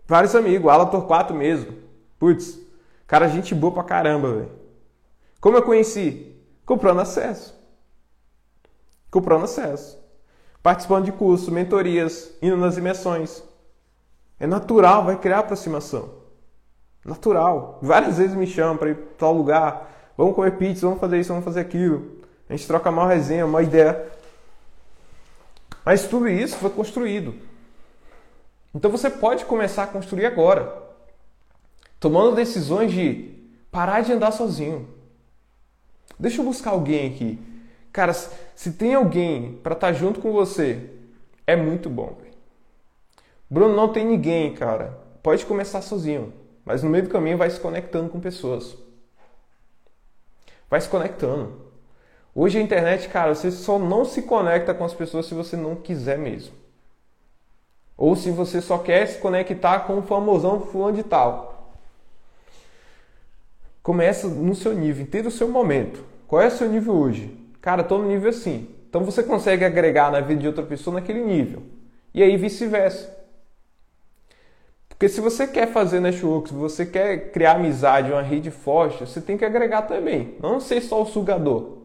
Vários 0.07 0.33
amigos, 0.33 0.71
Ala 0.71 0.87
Torquato 0.87 1.35
mesmo. 1.35 1.77
Putz, 2.17 2.57
cara, 3.05 3.27
gente 3.27 3.53
boa 3.53 3.71
pra 3.71 3.83
caramba, 3.83 4.33
velho. 4.33 4.51
Como 5.39 5.55
eu 5.55 5.61
conheci? 5.61 6.35
Comprando 6.65 7.01
acesso. 7.01 7.55
Comprando 9.11 9.43
acesso. 9.43 9.99
Participando 10.63 11.05
de 11.05 11.11
cursos, 11.11 11.49
mentorias, 11.49 12.33
indo 12.41 12.57
nas 12.57 12.75
imersões. 12.75 13.43
É 14.39 14.47
natural, 14.47 15.05
vai 15.05 15.19
criar 15.19 15.39
aproximação. 15.39 16.09
Natural. 17.07 17.79
Várias 17.81 18.19
vezes 18.19 18.35
me 18.35 18.45
chamam 18.45 18.77
para 18.77 18.89
ir 18.89 18.95
para 18.95 19.05
tal 19.17 19.33
lugar 19.33 19.87
Vamos 20.17 20.33
comer 20.33 20.57
pizza, 20.57 20.87
vamos 20.87 20.99
fazer 20.99 21.19
isso, 21.19 21.29
vamos 21.29 21.45
fazer 21.45 21.59
aquilo. 21.59 22.17
A 22.49 22.55
gente 22.55 22.65
troca 22.65 22.89
uma 22.89 23.07
resenha, 23.07 23.45
uma 23.45 23.61
ideia. 23.61 24.11
Mas 25.85 26.07
tudo 26.07 26.27
isso 26.27 26.57
foi 26.57 26.71
construído. 26.71 27.35
Então 28.73 28.89
você 28.89 29.11
pode 29.11 29.45
começar 29.45 29.83
a 29.83 29.87
construir 29.87 30.25
agora. 30.25 30.85
Tomando 31.99 32.35
decisões 32.35 32.91
de 32.91 33.31
parar 33.71 34.01
de 34.01 34.11
andar 34.11 34.31
sozinho. 34.31 34.89
Deixa 36.17 36.41
eu 36.41 36.45
buscar 36.45 36.71
alguém 36.71 37.13
aqui. 37.13 37.39
Cara, 37.93 38.13
se 38.13 38.71
tem 38.71 38.95
alguém 38.95 39.59
para 39.61 39.73
estar 39.73 39.87
tá 39.87 39.93
junto 39.93 40.19
com 40.19 40.31
você, 40.31 40.89
é 41.45 41.55
muito 41.55 41.91
bom. 41.91 42.17
Bruno, 43.49 43.75
não 43.75 43.93
tem 43.93 44.03
ninguém, 44.03 44.53
cara. 44.55 44.99
Pode 45.21 45.45
começar 45.45 45.81
sozinho, 45.81 46.33
mas 46.67 46.83
no 46.83 46.89
meio 46.89 47.05
do 47.05 47.09
caminho 47.09 47.37
vai 47.37 47.49
se 47.49 47.61
conectando 47.61 48.09
com 48.09 48.19
pessoas. 48.19 48.75
Vai 50.69 50.81
se 50.81 50.89
conectando. 50.89 51.53
Hoje 52.35 52.59
a 52.59 52.61
internet, 52.61 53.07
cara, 53.07 53.33
você 53.33 53.49
só 53.51 53.79
não 53.79 54.03
se 54.03 54.23
conecta 54.23 54.73
com 54.73 54.83
as 54.83 54.93
pessoas 54.93 55.27
se 55.27 55.33
você 55.33 55.55
não 55.55 55.77
quiser 55.77 56.17
mesmo. 56.17 56.53
Ou 57.95 58.17
se 58.17 58.29
você 58.31 58.59
só 58.59 58.77
quer 58.77 59.07
se 59.07 59.17
conectar 59.19 59.79
com 59.87 59.97
o 59.97 60.01
famosão 60.01 60.59
fulano 60.59 60.97
de 60.97 61.03
tal. 61.03 61.71
Começa 63.81 64.27
no 64.27 64.53
seu 64.53 64.73
nível, 64.73 65.03
entenda 65.03 65.29
o 65.29 65.31
seu 65.31 65.47
momento. 65.47 66.03
Qual 66.27 66.41
é 66.41 66.47
o 66.47 66.51
seu 66.51 66.67
nível 66.67 66.93
hoje? 66.95 67.33
Cara, 67.61 67.81
estou 67.81 67.99
no 67.99 68.09
nível 68.09 68.29
assim. 68.29 68.67
Então 68.89 69.05
você 69.05 69.23
consegue 69.23 69.63
agregar 69.63 70.11
na 70.11 70.19
vida 70.19 70.41
de 70.41 70.47
outra 70.47 70.63
pessoa 70.63 70.95
naquele 70.95 71.23
nível. 71.23 71.63
E 72.13 72.21
aí 72.21 72.35
vice-versa. 72.35 73.16
Porque 74.97 75.09
se 75.09 75.21
você 75.21 75.45
quer 75.45 75.67
fazer 75.67 75.99
network, 75.99 76.49
se 76.49 76.55
você 76.55 76.83
quer 76.83 77.31
criar 77.31 77.57
amizade, 77.57 78.11
uma 78.11 78.23
rede 78.23 78.49
forte, 78.49 79.05
você 79.05 79.21
tem 79.21 79.37
que 79.37 79.45
agregar 79.45 79.83
também. 79.83 80.35
Não 80.41 80.59
ser 80.59 80.81
só 80.81 81.03
o 81.03 81.05
sugador. 81.05 81.77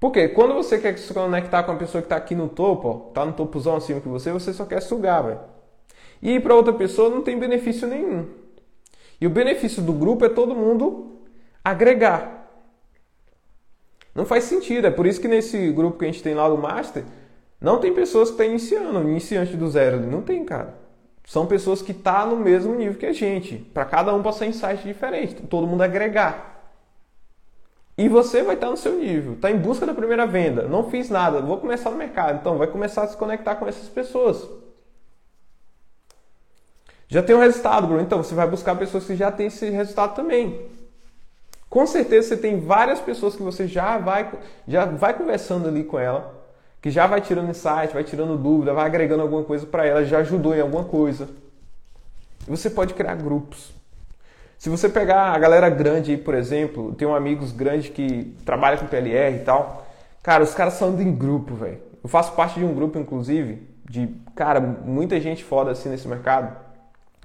Porque 0.00 0.28
quando 0.28 0.54
você 0.54 0.78
quer 0.78 0.96
se 0.98 1.12
conectar 1.12 1.62
com 1.62 1.72
a 1.72 1.76
pessoa 1.76 2.00
que 2.00 2.06
está 2.06 2.16
aqui 2.16 2.34
no 2.34 2.48
topo, 2.48 3.08
está 3.08 3.26
no 3.26 3.34
topozão 3.34 3.76
acima 3.76 4.00
que 4.00 4.08
você, 4.08 4.32
você 4.32 4.50
só 4.54 4.64
quer 4.64 4.80
sugar, 4.80 5.22
velho. 5.22 5.40
E 6.22 6.40
para 6.40 6.54
outra 6.54 6.72
pessoa 6.72 7.10
não 7.10 7.20
tem 7.20 7.38
benefício 7.38 7.86
nenhum. 7.86 8.28
E 9.20 9.26
o 9.26 9.30
benefício 9.30 9.82
do 9.82 9.92
grupo 9.92 10.24
é 10.24 10.30
todo 10.30 10.54
mundo 10.54 11.18
agregar. 11.62 12.50
Não 14.14 14.24
faz 14.24 14.44
sentido. 14.44 14.86
É 14.86 14.90
por 14.90 15.06
isso 15.06 15.20
que 15.20 15.28
nesse 15.28 15.70
grupo 15.70 15.98
que 15.98 16.06
a 16.06 16.08
gente 16.08 16.22
tem 16.22 16.34
lá 16.34 16.48
do 16.48 16.56
Master, 16.56 17.04
não 17.60 17.78
tem 17.78 17.92
pessoas 17.92 18.30
que 18.30 18.36
estão 18.36 18.46
iniciando, 18.46 19.02
iniciante 19.02 19.54
do 19.54 19.68
zero. 19.68 20.00
Não 20.00 20.22
tem, 20.22 20.42
cara. 20.46 20.80
São 21.24 21.46
pessoas 21.46 21.80
que 21.80 21.92
estão 21.92 22.12
tá 22.12 22.26
no 22.26 22.36
mesmo 22.36 22.74
nível 22.74 22.98
que 22.98 23.06
a 23.06 23.12
gente. 23.12 23.56
Para 23.56 23.84
cada 23.84 24.14
um 24.14 24.22
passar 24.22 24.46
insight 24.46 24.82
diferente. 24.82 25.34
Todo 25.42 25.66
mundo 25.66 25.82
agregar. 25.82 26.50
E 27.96 28.08
você 28.08 28.42
vai 28.42 28.54
estar 28.54 28.66
tá 28.66 28.70
no 28.70 28.76
seu 28.76 28.96
nível. 28.96 29.34
Está 29.34 29.50
em 29.50 29.58
busca 29.58 29.86
da 29.86 29.94
primeira 29.94 30.26
venda. 30.26 30.62
Não 30.66 30.90
fiz 30.90 31.08
nada. 31.10 31.40
Vou 31.40 31.58
começar 31.58 31.90
no 31.90 31.96
mercado. 31.96 32.38
Então 32.40 32.58
vai 32.58 32.66
começar 32.66 33.02
a 33.02 33.06
se 33.06 33.16
conectar 33.16 33.56
com 33.56 33.66
essas 33.66 33.88
pessoas. 33.88 34.48
Já 37.06 37.22
tem 37.22 37.36
um 37.36 37.40
resultado, 37.40 37.86
Bruno. 37.86 38.02
Então 38.02 38.22
você 38.22 38.34
vai 38.34 38.48
buscar 38.48 38.76
pessoas 38.76 39.04
que 39.04 39.16
já 39.16 39.30
têm 39.30 39.48
esse 39.48 39.68
resultado 39.68 40.14
também. 40.14 40.68
Com 41.68 41.86
certeza 41.86 42.28
você 42.28 42.36
tem 42.36 42.58
várias 42.58 43.00
pessoas 43.00 43.36
que 43.36 43.42
você 43.42 43.68
já 43.68 43.96
vai, 43.96 44.28
já 44.66 44.86
vai 44.86 45.14
conversando 45.14 45.68
ali 45.68 45.84
com 45.84 45.96
ela, 45.96 46.39
que 46.80 46.90
já 46.90 47.06
vai 47.06 47.20
tirando 47.20 47.50
insight, 47.50 47.92
vai 47.92 48.04
tirando 48.04 48.36
dúvida, 48.36 48.72
vai 48.72 48.86
agregando 48.86 49.22
alguma 49.22 49.44
coisa 49.44 49.66
para 49.66 49.86
ela, 49.86 50.04
já 50.04 50.18
ajudou 50.18 50.54
em 50.54 50.60
alguma 50.60 50.84
coisa. 50.84 51.28
E 52.46 52.50
você 52.50 52.70
pode 52.70 52.94
criar 52.94 53.16
grupos. 53.16 53.72
Se 54.58 54.68
você 54.68 54.88
pegar 54.88 55.32
a 55.32 55.38
galera 55.38 55.68
grande 55.70 56.10
aí, 56.10 56.16
por 56.16 56.34
exemplo, 56.34 56.94
um 57.02 57.14
amigos 57.14 57.52
grandes 57.52 57.90
que 57.90 58.36
trabalha 58.44 58.76
com 58.76 58.86
PLR 58.86 59.36
e 59.36 59.40
tal, 59.40 59.86
cara, 60.22 60.42
os 60.42 60.54
caras 60.54 60.74
são 60.74 61.00
em 61.00 61.12
grupo, 61.14 61.54
velho. 61.54 61.78
Eu 62.02 62.08
faço 62.08 62.32
parte 62.32 62.58
de 62.58 62.64
um 62.64 62.74
grupo, 62.74 62.98
inclusive, 62.98 63.66
de, 63.88 64.08
cara, 64.34 64.60
muita 64.60 65.20
gente 65.20 65.42
foda 65.44 65.70
assim 65.70 65.88
nesse 65.88 66.06
mercado 66.06 66.56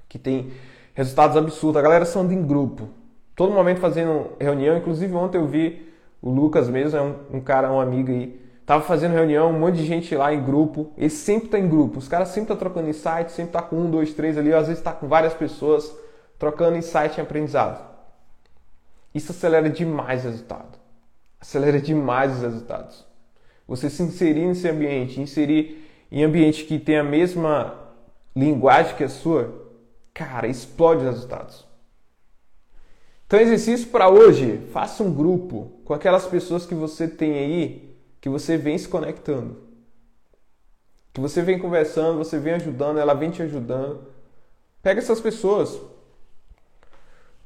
que 0.08 0.18
tem 0.18 0.50
resultados 0.94 1.36
absurdos. 1.36 1.78
A 1.78 1.82
galera 1.82 2.04
são 2.04 2.22
anda 2.22 2.34
em 2.34 2.42
grupo. 2.42 2.88
Todo 3.34 3.52
momento 3.52 3.80
fazendo 3.80 4.30
reunião. 4.40 4.76
Inclusive 4.76 5.14
ontem 5.14 5.38
eu 5.38 5.46
vi 5.46 5.92
o 6.22 6.30
Lucas 6.30 6.68
mesmo, 6.68 6.98
é 6.98 7.02
um, 7.02 7.14
um 7.34 7.40
cara, 7.40 7.70
um 7.70 7.80
amigo 7.80 8.10
aí. 8.10 8.45
Tava 8.66 8.82
fazendo 8.82 9.12
reunião, 9.12 9.50
um 9.50 9.60
monte 9.60 9.76
de 9.76 9.86
gente 9.86 10.12
lá 10.16 10.34
em 10.34 10.42
grupo. 10.42 10.92
Ele 10.98 11.08
sempre 11.08 11.48
tá 11.48 11.58
em 11.58 11.68
grupo. 11.68 12.00
Os 12.00 12.08
caras 12.08 12.28
sempre 12.28 12.48
tá 12.48 12.56
trocando 12.56 12.90
insight, 12.90 13.30
sempre 13.30 13.52
tá 13.52 13.62
com 13.62 13.76
um, 13.76 13.88
dois, 13.88 14.12
três 14.12 14.36
ali. 14.36 14.52
Às 14.52 14.66
vezes 14.66 14.82
tá 14.82 14.92
com 14.92 15.06
várias 15.06 15.32
pessoas 15.32 15.96
trocando 16.36 16.76
insight 16.76 17.16
e 17.16 17.20
aprendizado. 17.20 17.88
Isso 19.14 19.30
acelera 19.30 19.70
demais 19.70 20.24
o 20.24 20.28
resultado. 20.28 20.78
Acelera 21.40 21.80
demais 21.80 22.32
os 22.32 22.42
resultados. 22.42 23.06
Você 23.68 23.88
se 23.88 24.02
inserir 24.02 24.46
nesse 24.46 24.68
ambiente, 24.68 25.20
inserir 25.20 25.88
em 26.10 26.24
ambiente 26.24 26.64
que 26.64 26.78
tem 26.78 26.98
a 26.98 27.04
mesma 27.04 27.72
linguagem 28.34 28.96
que 28.96 29.04
a 29.04 29.08
sua, 29.08 29.70
cara, 30.12 30.48
explode 30.48 31.04
os 31.04 31.14
resultados. 31.14 31.64
Então, 33.26 33.38
exercício 33.38 33.88
para 33.88 34.08
hoje: 34.08 34.60
faça 34.72 35.04
um 35.04 35.14
grupo 35.14 35.80
com 35.84 35.94
aquelas 35.94 36.26
pessoas 36.26 36.66
que 36.66 36.74
você 36.74 37.06
tem 37.06 37.32
aí, 37.32 37.85
que 38.26 38.28
você 38.28 38.56
vem 38.56 38.76
se 38.76 38.88
conectando. 38.88 39.56
Que 41.12 41.20
você 41.20 41.42
vem 41.42 41.60
conversando, 41.60 42.18
você 42.18 42.40
vem 42.40 42.54
ajudando, 42.54 42.98
ela 42.98 43.14
vem 43.14 43.30
te 43.30 43.40
ajudando. 43.40 44.04
Pega 44.82 44.98
essas 44.98 45.20
pessoas, 45.20 45.80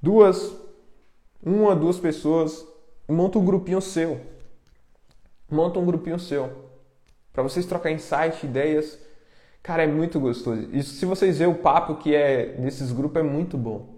duas, 0.01 0.57
uma, 1.43 1.77
duas 1.77 1.99
pessoas, 1.99 2.67
e 3.07 3.13
monta 3.13 3.39
um 3.39 3.45
grupinho 3.45 3.83
seu. 3.83 4.23
Monta 5.51 5.79
um 5.79 5.85
grupinho 5.85 6.19
seu. 6.19 6.71
Para 7.31 7.43
vocês 7.43 7.67
trocar 7.67 7.91
insight, 7.91 8.47
ideias 8.47 8.99
Cara, 9.63 9.83
é 9.83 9.87
muito 9.87 10.19
gostoso. 10.19 10.67
Isso, 10.73 10.95
se 10.95 11.05
vocês 11.05 11.37
verem 11.37 11.53
o 11.53 11.59
papo 11.59 11.97
que 11.97 12.15
é 12.15 12.55
desses 12.55 12.91
grupos, 12.91 13.21
é 13.21 13.23
muito 13.23 13.59
bom. 13.59 13.97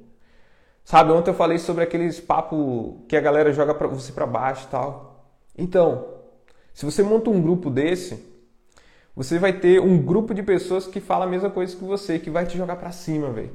Sabe, 0.85 1.13
ontem 1.13 1.31
eu 1.31 1.35
falei 1.35 1.59
sobre 1.59 1.85
aqueles 1.85 2.19
papos 2.19 2.97
que 3.09 3.17
a 3.17 3.21
galera 3.21 3.53
joga 3.53 3.73
pra 3.73 3.87
você 3.87 4.11
para 4.11 4.27
baixo 4.27 4.67
e 4.67 4.71
tal. 4.73 5.29
Então, 5.57 6.12
se 6.75 6.85
você 6.85 7.03
monta 7.03 7.31
um 7.31 7.41
grupo 7.41 7.71
desse, 7.71 8.25
você 9.15 9.39
vai 9.39 9.53
ter 9.53 9.81
um 9.81 10.01
grupo 10.03 10.33
de 10.33 10.43
pessoas 10.43 10.87
que 10.87 11.01
fala 11.01 11.25
a 11.25 11.29
mesma 11.29 11.51
coisa 11.51 11.77
que 11.77 11.85
você, 11.85 12.19
que 12.19 12.31
vai 12.31 12.47
te 12.47 12.57
jogar 12.57 12.77
para 12.77 12.91
cima, 12.91 13.31
velho. 13.31 13.51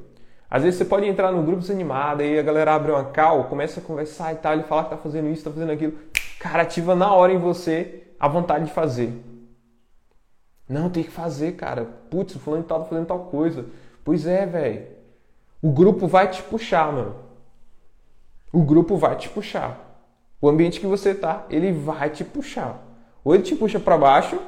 Às 0.50 0.62
vezes 0.62 0.78
você 0.78 0.84
pode 0.84 1.06
entrar 1.06 1.30
no 1.30 1.42
grupo 1.42 1.60
desanimado, 1.60 2.22
aí 2.22 2.38
a 2.38 2.42
galera 2.42 2.74
abre 2.74 2.92
uma 2.92 3.04
cal, 3.04 3.44
começa 3.44 3.80
a 3.80 3.82
conversar 3.82 4.32
e 4.32 4.36
tal, 4.36 4.54
ele 4.54 4.62
fala 4.62 4.84
que 4.84 4.90
tá 4.90 4.96
fazendo 4.96 5.28
isso, 5.28 5.44
tá 5.44 5.50
fazendo 5.50 5.72
aquilo. 5.72 5.98
Cara, 6.38 6.62
ativa 6.62 6.94
na 6.94 7.12
hora 7.12 7.32
em 7.32 7.38
você 7.38 8.04
a 8.18 8.28
vontade 8.28 8.66
de 8.66 8.72
fazer. 8.72 9.12
Não, 10.68 10.88
tem 10.88 11.02
que 11.02 11.10
fazer, 11.10 11.52
cara. 11.52 11.84
Putz, 11.84 12.34
o 12.34 12.38
fulano 12.38 12.62
tá 12.62 12.78
fazendo 12.84 13.06
tal 13.06 13.26
coisa. 13.26 13.66
Pois 14.04 14.26
é, 14.26 14.46
velho. 14.46 14.86
O 15.60 15.70
grupo 15.70 16.06
vai 16.06 16.30
te 16.30 16.42
puxar, 16.42 16.92
mano. 16.92 17.16
O 18.52 18.62
grupo 18.62 18.96
vai 18.96 19.16
te 19.16 19.28
puxar. 19.28 19.84
O 20.40 20.48
ambiente 20.48 20.78
que 20.78 20.86
você 20.86 21.14
tá, 21.14 21.46
ele 21.50 21.72
vai 21.72 22.10
te 22.10 22.24
puxar. 22.24 22.87
Ou 23.28 23.34
ele 23.34 23.42
te 23.42 23.54
puxa 23.54 23.78
para 23.78 23.98
baixo 23.98 24.40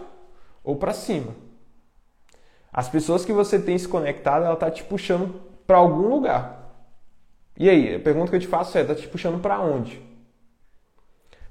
ou 0.65 0.75
para 0.77 0.95
cima. 0.95 1.35
As 2.73 2.89
pessoas 2.89 3.27
que 3.27 3.33
você 3.33 3.59
tem 3.59 3.77
se 3.77 3.87
conectado, 3.87 4.47
ela 4.47 4.57
tá 4.57 4.71
te 4.71 4.83
puxando 4.83 5.39
para 5.67 5.77
algum 5.77 6.09
lugar. 6.09 6.73
E 7.59 7.69
aí, 7.69 7.95
a 7.97 8.01
pergunta 8.01 8.31
que 8.31 8.37
eu 8.37 8.41
te 8.41 8.47
faço 8.47 8.79
é: 8.79 8.83
tá 8.83 8.95
te 8.95 9.07
puxando 9.07 9.39
para 9.39 9.61
onde? 9.61 10.03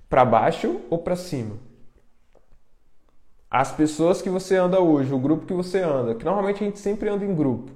Para 0.10 0.26
baixo 0.26 0.82
ou 0.90 0.98
para 0.98 1.16
cima? 1.16 1.70
as 3.52 3.72
pessoas 3.72 4.24
que 4.24 4.30
você 4.30 4.56
anda 4.56 4.80
hoje, 4.80 5.14
o 5.14 5.20
grupo 5.20 5.46
que 5.46 5.54
você 5.54 5.80
anda, 5.82 6.16
que 6.16 6.26
normalmente 6.26 6.64
a 6.64 6.66
gente 6.66 6.80
sempre 6.80 7.10
anda 7.10 7.26
em 7.26 7.36
grupo. 7.36 7.72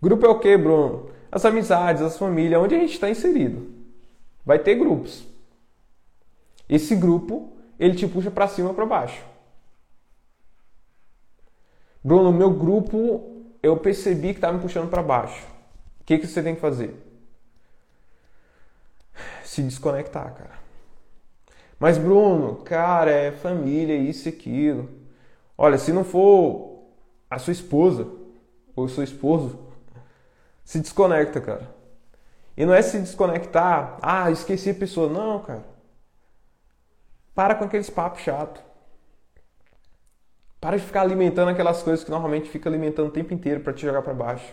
Grupo 0.00 0.24
é 0.24 0.28
o 0.28 0.38
que, 0.38 0.56
Bruno? 0.56 1.10
As 1.30 1.44
amizades, 1.44 2.02
as 2.02 2.16
famílias, 2.18 2.62
onde 2.62 2.74
a 2.74 2.78
gente 2.78 2.94
está 2.94 3.10
inserido. 3.10 3.66
Vai 4.44 4.58
ter 4.58 4.74
grupos. 4.74 5.26
Esse 6.66 6.94
grupo, 6.94 7.57
ele 7.78 7.94
te 7.94 8.06
puxa 8.06 8.30
para 8.30 8.48
cima 8.48 8.70
ou 8.70 8.74
para 8.74 8.86
baixo. 8.86 9.22
Bruno, 12.02 12.32
meu 12.32 12.50
grupo, 12.50 13.44
eu 13.62 13.76
percebi 13.76 14.28
que 14.28 14.38
está 14.38 14.52
me 14.52 14.60
puxando 14.60 14.88
para 14.88 15.02
baixo. 15.02 15.46
O 16.00 16.04
que, 16.04 16.18
que 16.18 16.26
você 16.26 16.42
tem 16.42 16.54
que 16.54 16.60
fazer? 16.60 16.94
Se 19.44 19.62
desconectar, 19.62 20.32
cara. 20.34 20.58
Mas 21.78 21.98
Bruno, 21.98 22.56
cara, 22.56 23.10
é 23.10 23.30
família, 23.30 23.96
isso 23.96 24.28
e 24.28 24.30
aquilo. 24.30 24.88
Olha, 25.56 25.78
se 25.78 25.92
não 25.92 26.04
for 26.04 26.84
a 27.30 27.38
sua 27.38 27.52
esposa 27.52 28.06
ou 28.74 28.88
seu 28.88 29.04
esposo, 29.04 29.58
se 30.64 30.78
desconecta, 30.80 31.40
cara. 31.40 31.68
E 32.56 32.66
não 32.66 32.74
é 32.74 32.82
se 32.82 32.98
desconectar, 32.98 33.98
ah, 34.02 34.30
esqueci 34.30 34.70
a 34.70 34.74
pessoa. 34.74 35.08
Não, 35.08 35.40
cara. 35.40 35.64
Para 37.38 37.54
com 37.54 37.66
aqueles 37.66 37.88
papos 37.88 38.22
chato. 38.22 38.60
Para 40.60 40.76
de 40.76 40.82
ficar 40.82 41.02
alimentando 41.02 41.50
aquelas 41.50 41.84
coisas 41.84 42.04
que 42.04 42.10
normalmente 42.10 42.50
fica 42.50 42.68
alimentando 42.68 43.10
o 43.10 43.12
tempo 43.12 43.32
inteiro 43.32 43.60
para 43.60 43.72
te 43.72 43.82
jogar 43.82 44.02
para 44.02 44.12
baixo. 44.12 44.52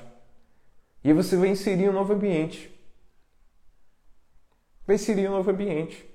E 1.03 1.07
aí 1.07 1.13
você 1.15 1.35
vai 1.35 1.49
inserir 1.49 1.89
um 1.89 1.93
novo 1.93 2.13
ambiente. 2.13 2.71
Vai 4.85 4.97
inserir 4.97 5.27
um 5.27 5.31
novo 5.31 5.49
ambiente. 5.49 6.07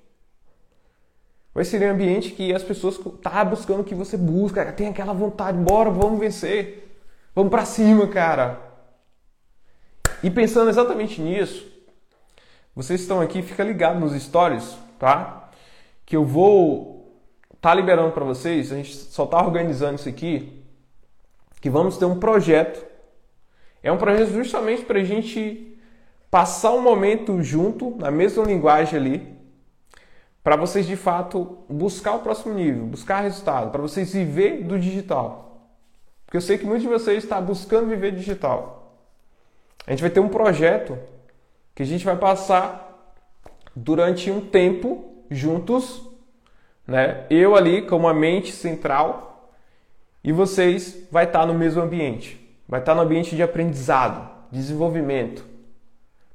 Vai 1.53 1.65
ser 1.65 1.83
um 1.83 1.93
ambiente 1.93 2.31
que 2.31 2.55
as 2.55 2.63
pessoas 2.63 3.01
tá 3.21 3.45
buscando 3.45 3.81
o 3.81 3.85
que 3.85 3.97
você 3.97 4.17
busca, 4.17 4.73
tem 4.73 4.87
aquela 4.87 5.13
vontade, 5.13 5.59
bora, 5.59 5.91
vamos 5.91 6.21
vencer. 6.21 6.89
Vamos 7.35 7.51
para 7.51 7.65
cima, 7.65 8.07
cara. 8.07 8.61
E 10.23 10.31
pensando 10.31 10.71
exatamente 10.71 11.21
nisso, 11.21 11.67
vocês 12.77 13.01
estão 13.01 13.21
aqui, 13.21 13.43
fica 13.43 13.65
ligado 13.65 13.99
nos 13.99 14.13
stories, 14.23 14.79
tá? 15.01 15.40
Que 16.11 16.17
eu 16.17 16.25
vou 16.25 16.91
tá 17.61 17.73
liberando 17.73 18.11
para 18.11 18.25
vocês, 18.25 18.73
a 18.73 18.77
gente 18.77 18.93
só 18.93 19.27
tá 19.27 19.39
organizando 19.39 19.95
isso 19.95 20.09
aqui, 20.09 20.61
que 21.61 21.71
vamos 21.71 21.97
ter 21.97 22.05
um 22.05 22.19
projeto. 22.19 22.85
É 23.81 23.93
um 23.93 23.97
projeto 23.97 24.33
justamente 24.33 24.85
para 24.85 24.99
a 24.99 25.05
gente 25.05 25.79
passar 26.29 26.73
um 26.73 26.83
momento 26.83 27.41
junto, 27.43 27.97
na 27.97 28.11
mesma 28.11 28.45
linguagem 28.45 28.99
ali, 28.99 29.39
para 30.43 30.57
vocês 30.57 30.85
de 30.85 30.97
fato 30.97 31.59
buscar 31.69 32.15
o 32.15 32.21
próximo 32.21 32.55
nível, 32.55 32.87
buscar 32.87 33.21
resultado, 33.21 33.71
para 33.71 33.81
vocês 33.81 34.13
viver 34.13 34.65
do 34.65 34.79
digital. 34.79 35.69
Porque 36.27 36.39
eu 36.39 36.41
sei 36.41 36.59
que 36.59 36.65
muitos 36.65 36.83
de 36.83 36.89
vocês 36.89 37.23
estão 37.23 37.41
buscando 37.41 37.89
viver 37.89 38.11
digital. 38.11 38.97
A 39.87 39.91
gente 39.93 40.01
vai 40.01 40.11
ter 40.11 40.21
um 40.21 40.29
projeto 40.29 40.99
que 41.73 41.85
a 41.85 41.87
gente 41.87 42.05
vai 42.05 42.17
passar 42.17 43.17
durante 43.77 44.29
um 44.29 44.41
tempo 44.41 45.25
juntos, 45.31 46.10
né? 46.91 47.25
Eu 47.31 47.55
ali 47.55 47.83
como 47.83 48.09
a 48.09 48.13
mente 48.13 48.51
central 48.51 49.55
e 50.25 50.33
vocês 50.33 51.07
vai 51.09 51.25
estar 51.25 51.47
no 51.47 51.55
mesmo 51.55 51.81
ambiente. 51.81 52.37
Vai 52.69 52.81
estar 52.81 52.97
no 52.97 53.03
ambiente 53.03 53.37
de 53.37 53.43
aprendizado, 53.45 54.29
desenvolvimento, 54.51 55.45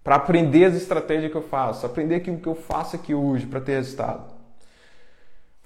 para 0.02 0.16
aprender 0.16 0.64
as 0.64 0.76
estratégias 0.76 1.30
que 1.30 1.38
eu 1.38 1.42
faço, 1.42 1.86
aprender 1.86 2.16
aquilo 2.16 2.38
que 2.38 2.48
eu 2.48 2.56
faço 2.56 2.96
aqui 2.96 3.14
hoje 3.14 3.46
para 3.46 3.60
ter 3.60 3.74
resultado. 3.74 4.34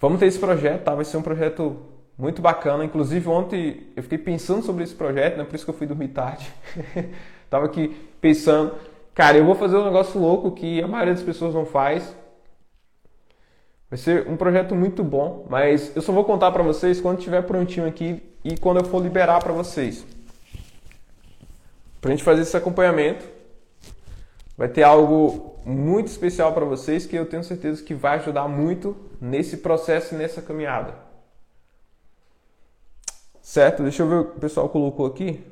Vamos 0.02 0.20
ter 0.20 0.26
esse 0.26 0.40
projeto, 0.40 0.84
tá? 0.84 0.96
Vai 0.96 1.06
ser 1.06 1.18
um 1.18 1.22
projeto 1.22 1.78
muito 2.18 2.42
bacana. 2.42 2.84
Inclusive 2.84 3.30
ontem 3.30 3.92
eu 3.96 4.02
fiquei 4.02 4.18
pensando 4.18 4.64
sobre 4.64 4.84
esse 4.84 4.96
projeto, 4.96 5.38
né? 5.38 5.44
Por 5.44 5.54
isso 5.54 5.66
que 5.66 5.70
eu 5.70 5.76
fui 5.76 5.86
dormir 5.86 6.08
tarde. 6.08 6.52
Tava 7.48 7.68
aqui 7.68 7.96
pensando, 8.20 8.74
cara, 9.14 9.38
eu 9.38 9.46
vou 9.46 9.54
fazer 9.54 9.78
um 9.78 9.86
negócio 9.86 10.20
louco 10.20 10.52
que 10.52 10.82
a 10.82 10.88
maioria 10.88 11.14
das 11.14 11.22
pessoas 11.22 11.54
não 11.54 11.66
faz. 11.66 12.16
Vai 13.90 13.98
ser 13.98 14.28
um 14.28 14.38
projeto 14.38 14.76
muito 14.76 15.04
bom, 15.04 15.48
mas 15.50 15.96
eu 15.96 16.02
só 16.02 16.12
vou 16.12 16.24
contar 16.24 16.52
para 16.52 16.62
vocês 16.62 17.02
quando 17.02 17.18
estiver 17.18 17.42
prontinho 17.42 17.88
aqui 17.88 18.22
e 18.44 18.56
quando 18.56 18.78
eu 18.78 18.86
for 18.86 19.02
liberar 19.02 19.40
para 19.40 19.52
vocês. 19.52 20.06
Pra 22.00 22.12
gente 22.12 22.24
fazer 22.24 22.44
esse 22.44 22.56
acompanhamento, 22.56 23.26
vai 24.56 24.68
ter 24.68 24.84
algo 24.84 25.60
muito 25.66 26.08
especial 26.08 26.54
para 26.54 26.66
vocês 26.66 27.08
que 27.08 27.16
eu 27.16 27.26
tenho 27.26 27.44
certeza 27.44 27.84
que 27.84 27.96
vai 27.96 28.18
ajudar 28.18 28.48
muito 28.48 28.96
nesse 29.20 29.58
processo 29.58 30.14
e 30.14 30.18
nessa 30.18 30.42
caminhada. 30.42 30.94
Certo? 33.42 33.82
Deixa 33.82 34.04
eu 34.04 34.08
ver 34.08 34.16
o 34.16 34.26
que 34.26 34.38
o 34.38 34.40
pessoal 34.40 34.70
colocou 34.70 35.08
aqui. 35.08 35.44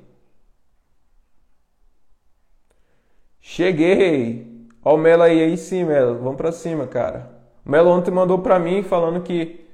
Cheguei! 3.42 4.68
Ó 4.84 4.94
o 4.94 4.98
Melo 4.98 5.24
aí, 5.24 5.42
aí 5.42 5.58
sim, 5.58 5.84
Melo. 5.84 6.20
Vamos 6.20 6.38
pra 6.38 6.52
cima, 6.52 6.86
cara. 6.86 7.37
O 7.68 7.72
Melo 7.72 7.90
ontem 7.90 8.12
mandou 8.12 8.40
pra 8.40 8.58
mim 8.58 8.82
falando 8.82 9.20
que 9.22 9.68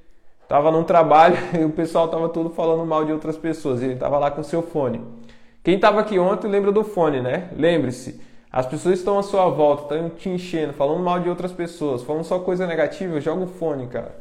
tava 0.48 0.72
num 0.72 0.84
trabalho 0.84 1.38
e 1.62 1.64
o 1.64 1.70
pessoal 1.70 2.08
tava 2.08 2.28
todo 2.28 2.50
falando 2.50 2.84
mal 2.88 3.06
de 3.06 3.12
outras 3.12 3.38
pessoas. 3.38 3.84
Ele 3.84 3.96
tava 3.96 4.18
lá 4.18 4.32
com 4.32 4.42
seu 4.42 4.64
fone. 4.64 5.00
Quem 5.64 5.80
tava 5.80 6.02
aqui 6.02 6.18
ontem 6.18 6.48
lembra 6.48 6.72
do 6.72 6.84
fone, 6.84 7.22
né? 7.22 7.52
Lembre-se, 7.56 8.20
as 8.52 8.66
pessoas 8.66 8.98
estão 8.98 9.20
à 9.20 9.24
sua 9.24 9.48
volta, 9.48 9.96
estão 9.96 10.10
te 10.10 10.28
enchendo, 10.28 10.74
falando 10.74 11.04
mal 11.04 11.20
de 11.20 11.30
outras 11.30 11.52
pessoas, 11.52 12.02
falando 12.02 12.24
só 12.24 12.40
coisa 12.40 12.66
negativa, 12.66 13.22
joga 13.22 13.44
o 13.44 13.48
fone, 13.48 13.86
cara. 13.86 14.16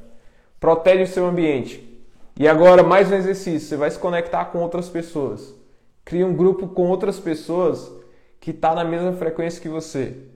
Protege 0.61 1.05
o 1.05 1.07
seu 1.07 1.27
ambiente. 1.27 1.89
E 2.39 2.47
agora, 2.47 2.83
mais 2.83 3.11
um 3.11 3.15
exercício: 3.15 3.69
você 3.69 3.77
vai 3.77 3.91
se 3.91 3.99
conectar 3.99 4.45
com 4.47 4.59
outras 4.59 4.91
pessoas. 4.91 5.55
Cria 6.05 6.27
um 6.27 6.35
grupo 6.35 6.69
com 6.69 6.89
outras 6.89 7.19
pessoas 7.19 7.91
que 8.39 8.51
está 8.51 8.75
na 8.75 8.85
mesma 8.85 9.13
frequência 9.15 9.63
que 9.63 9.69
você. 9.69 10.32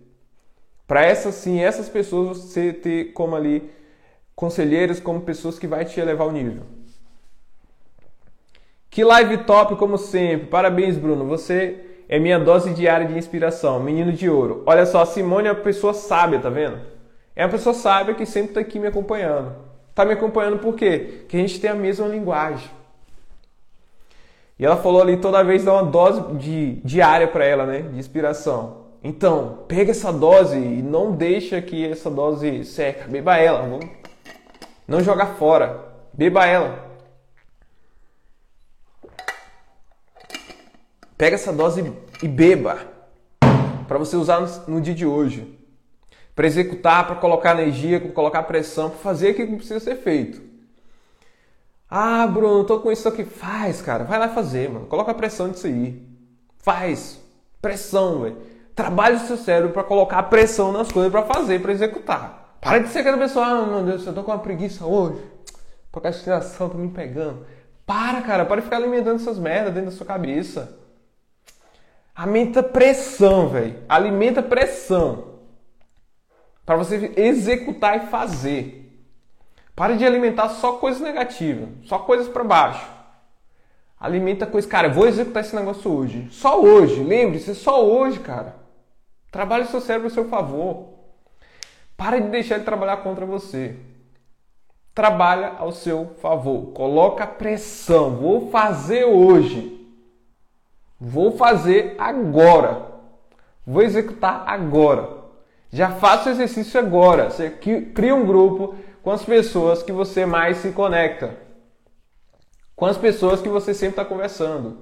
Para 0.87 1.05
essas 1.05 1.34
sim, 1.34 1.61
essas 1.61 1.89
pessoas 1.89 2.39
você 2.39 2.72
ter 2.72 3.12
como 3.12 3.34
ali 3.34 3.70
conselheiros, 4.34 5.01
como 5.01 5.20
pessoas 5.22 5.59
que 5.59 5.66
vai 5.66 5.84
te 5.84 5.99
elevar 5.99 6.28
o 6.28 6.32
nível. 6.32 6.62
Que 8.89 9.05
live 9.05 9.39
top 9.39 9.76
como 9.76 9.99
sempre. 9.99 10.47
Parabéns, 10.47 10.97
Bruno. 10.97 11.26
Você 11.26 11.84
é 12.09 12.18
minha 12.18 12.39
dose 12.39 12.72
diária 12.72 13.07
de 13.07 13.18
inspiração, 13.18 13.80
menino 13.80 14.12
de 14.12 14.28
ouro. 14.30 14.62
Olha 14.64 14.87
só, 14.87 15.03
a 15.03 15.07
Simone 15.07 15.49
é 15.49 15.53
uma 15.53 15.61
pessoa 15.61 15.93
sábia, 15.93 16.39
tá 16.39 16.49
vendo? 16.49 16.78
É 17.34 17.45
uma 17.45 17.51
pessoa 17.51 17.74
sábia 17.74 18.14
que 18.14 18.24
sempre 18.24 18.51
está 18.51 18.61
aqui 18.61 18.78
me 18.78 18.87
acompanhando. 18.87 19.55
Tá 19.95 20.05
me 20.05 20.12
acompanhando 20.12 20.59
por 20.59 20.74
quê? 20.74 21.20
Porque 21.20 21.37
a 21.37 21.41
gente 21.41 21.61
tem 21.61 21.70
a 21.70 21.74
mesma 21.74 22.07
linguagem. 22.07 22.70
E 24.59 24.64
ela 24.64 24.76
falou 24.76 25.03
ali 25.03 25.18
toda 25.18 25.43
vez 25.43 25.64
dá 25.64 25.72
uma 25.72 25.84
dose 25.84 26.22
de 26.34 26.76
diária 26.84 27.28
para 27.28 27.45
ela, 27.45 27.66
né, 27.66 27.80
de 27.80 27.99
inspiração. 27.99 28.86
Então, 29.09 29.64
pega 29.68 29.92
essa 29.92 30.12
dose 30.12 30.57
e 30.57 30.82
não 30.82 31.12
deixa 31.12 31.62
que 31.62 31.86
essa 31.86 32.11
dose 32.11 32.64
seca. 32.64 33.07
Beba 33.07 33.36
ela, 33.36 33.78
não 34.88 35.00
joga 35.00 35.26
fora. 35.26 35.92
Beba 36.12 36.44
ela. 36.44 36.90
Pega 41.16 41.36
essa 41.36 41.52
dose 41.52 41.92
e 42.20 42.26
beba 42.26 42.80
para 43.86 43.96
você 43.96 44.16
usar 44.16 44.40
no, 44.66 44.80
dia 44.80 44.92
de 44.92 45.07
hoje. 45.07 45.57
Para 46.34 46.48
executar, 46.48 47.07
para 47.07 47.14
colocar 47.14 47.52
energia, 47.52 48.00
para 48.00 48.11
colocar 48.11 48.42
pressão, 48.42 48.90
para 48.90 48.98
fazer 48.98 49.28
aquilo 49.28 49.50
que 49.50 49.57
precisa 49.59 49.78
ser 49.78 49.98
feito. 49.98 50.42
Ah, 51.88 52.26
Bruno, 52.26 52.64
tô 52.64 52.80
com 52.80 52.90
isso 52.90 53.09
aqui. 53.09 53.22
Faz, 53.22 53.80
cara. 53.80 54.02
Vai 54.02 54.18
lá 54.18 54.30
fazer, 54.30 54.68
mano. 54.68 54.86
Coloca 54.86 55.14
pressão 55.14 55.46
nisso 55.46 55.68
aí. 55.68 56.04
Faz. 56.59 57.20
Pressão, 57.62 58.22
velho. 58.22 58.55
Trabalhe 58.76 59.16
o 59.16 59.20
seu 59.20 59.38
cérebro 59.38 59.72
para 59.72 59.82
colocar 59.82 60.22
pressão 60.24 60.70
nas 60.70 60.92
coisas 60.92 61.10
para 61.10 61.22
fazer, 61.22 61.62
para 61.62 61.72
executar. 61.72 62.58
Para 62.60 62.78
de 62.80 62.88
ser 62.88 62.98
aquela 62.98 63.16
pessoa, 63.16 63.46
ah, 63.46 63.64
meu 63.64 63.82
Deus, 63.82 64.06
eu 64.06 64.12
tô 64.12 64.22
com 64.22 64.30
uma 64.30 64.38
preguiça 64.38 64.84
hoje. 64.84 65.18
Procrastinação 65.90 66.68
tá 66.68 66.76
me 66.76 66.90
pegando. 66.90 67.46
Para, 67.86 68.20
cara. 68.20 68.44
Para 68.44 68.56
de 68.56 68.64
ficar 68.64 68.76
alimentando 68.76 69.16
essas 69.16 69.38
merdas 69.38 69.72
dentro 69.72 69.90
da 69.90 69.96
sua 69.96 70.04
cabeça. 70.04 70.76
Alimenta 72.14 72.62
pressão, 72.62 73.48
velho. 73.48 73.78
Alimenta 73.88 74.42
pressão. 74.42 75.36
Para 76.66 76.76
você 76.76 77.14
executar 77.16 77.96
e 77.96 78.06
fazer. 78.08 78.82
Pare 79.74 79.96
de 79.96 80.04
alimentar 80.04 80.50
só 80.50 80.72
coisas 80.72 81.00
negativas, 81.00 81.68
só 81.84 82.00
coisas 82.00 82.28
para 82.28 82.44
baixo. 82.44 82.86
Alimenta 83.98 84.46
coisas. 84.46 84.70
Cara, 84.70 84.88
eu 84.88 84.92
vou 84.92 85.06
executar 85.06 85.42
esse 85.42 85.56
negócio 85.56 85.90
hoje. 85.90 86.28
Só 86.30 86.60
hoje. 86.60 87.02
Lembre-se, 87.02 87.54
só 87.54 87.82
hoje, 87.82 88.20
cara. 88.20 88.65
Trabalhe 89.30 89.66
seu 89.66 89.80
cérebro 89.80 90.08
a 90.08 90.10
seu 90.10 90.28
favor. 90.28 90.94
Pare 91.96 92.20
de 92.20 92.28
deixar 92.28 92.56
ele 92.56 92.64
trabalhar 92.64 92.98
contra 92.98 93.24
você. 93.24 93.76
Trabalha 94.94 95.54
ao 95.58 95.72
seu 95.72 96.14
favor. 96.20 96.72
Coloca 96.72 97.26
pressão. 97.26 98.16
Vou 98.16 98.50
fazer 98.50 99.04
hoje. 99.04 99.86
Vou 100.98 101.36
fazer 101.36 101.94
agora. 101.98 102.86
Vou 103.66 103.82
executar 103.82 104.44
agora. 104.46 105.24
Já 105.70 105.90
faça 105.90 106.28
o 106.28 106.32
exercício 106.32 106.78
agora. 106.80 107.30
Você 107.30 107.50
cria 107.50 108.14
um 108.14 108.24
grupo, 108.24 108.76
com 109.06 109.12
as 109.12 109.24
pessoas 109.24 109.84
que 109.84 109.92
você 109.92 110.26
mais 110.26 110.56
se 110.56 110.72
conecta, 110.72 111.36
com 112.74 112.86
as 112.86 112.98
pessoas 112.98 113.40
que 113.40 113.48
você 113.48 113.72
sempre 113.72 113.92
está 113.92 114.04
conversando, 114.04 114.78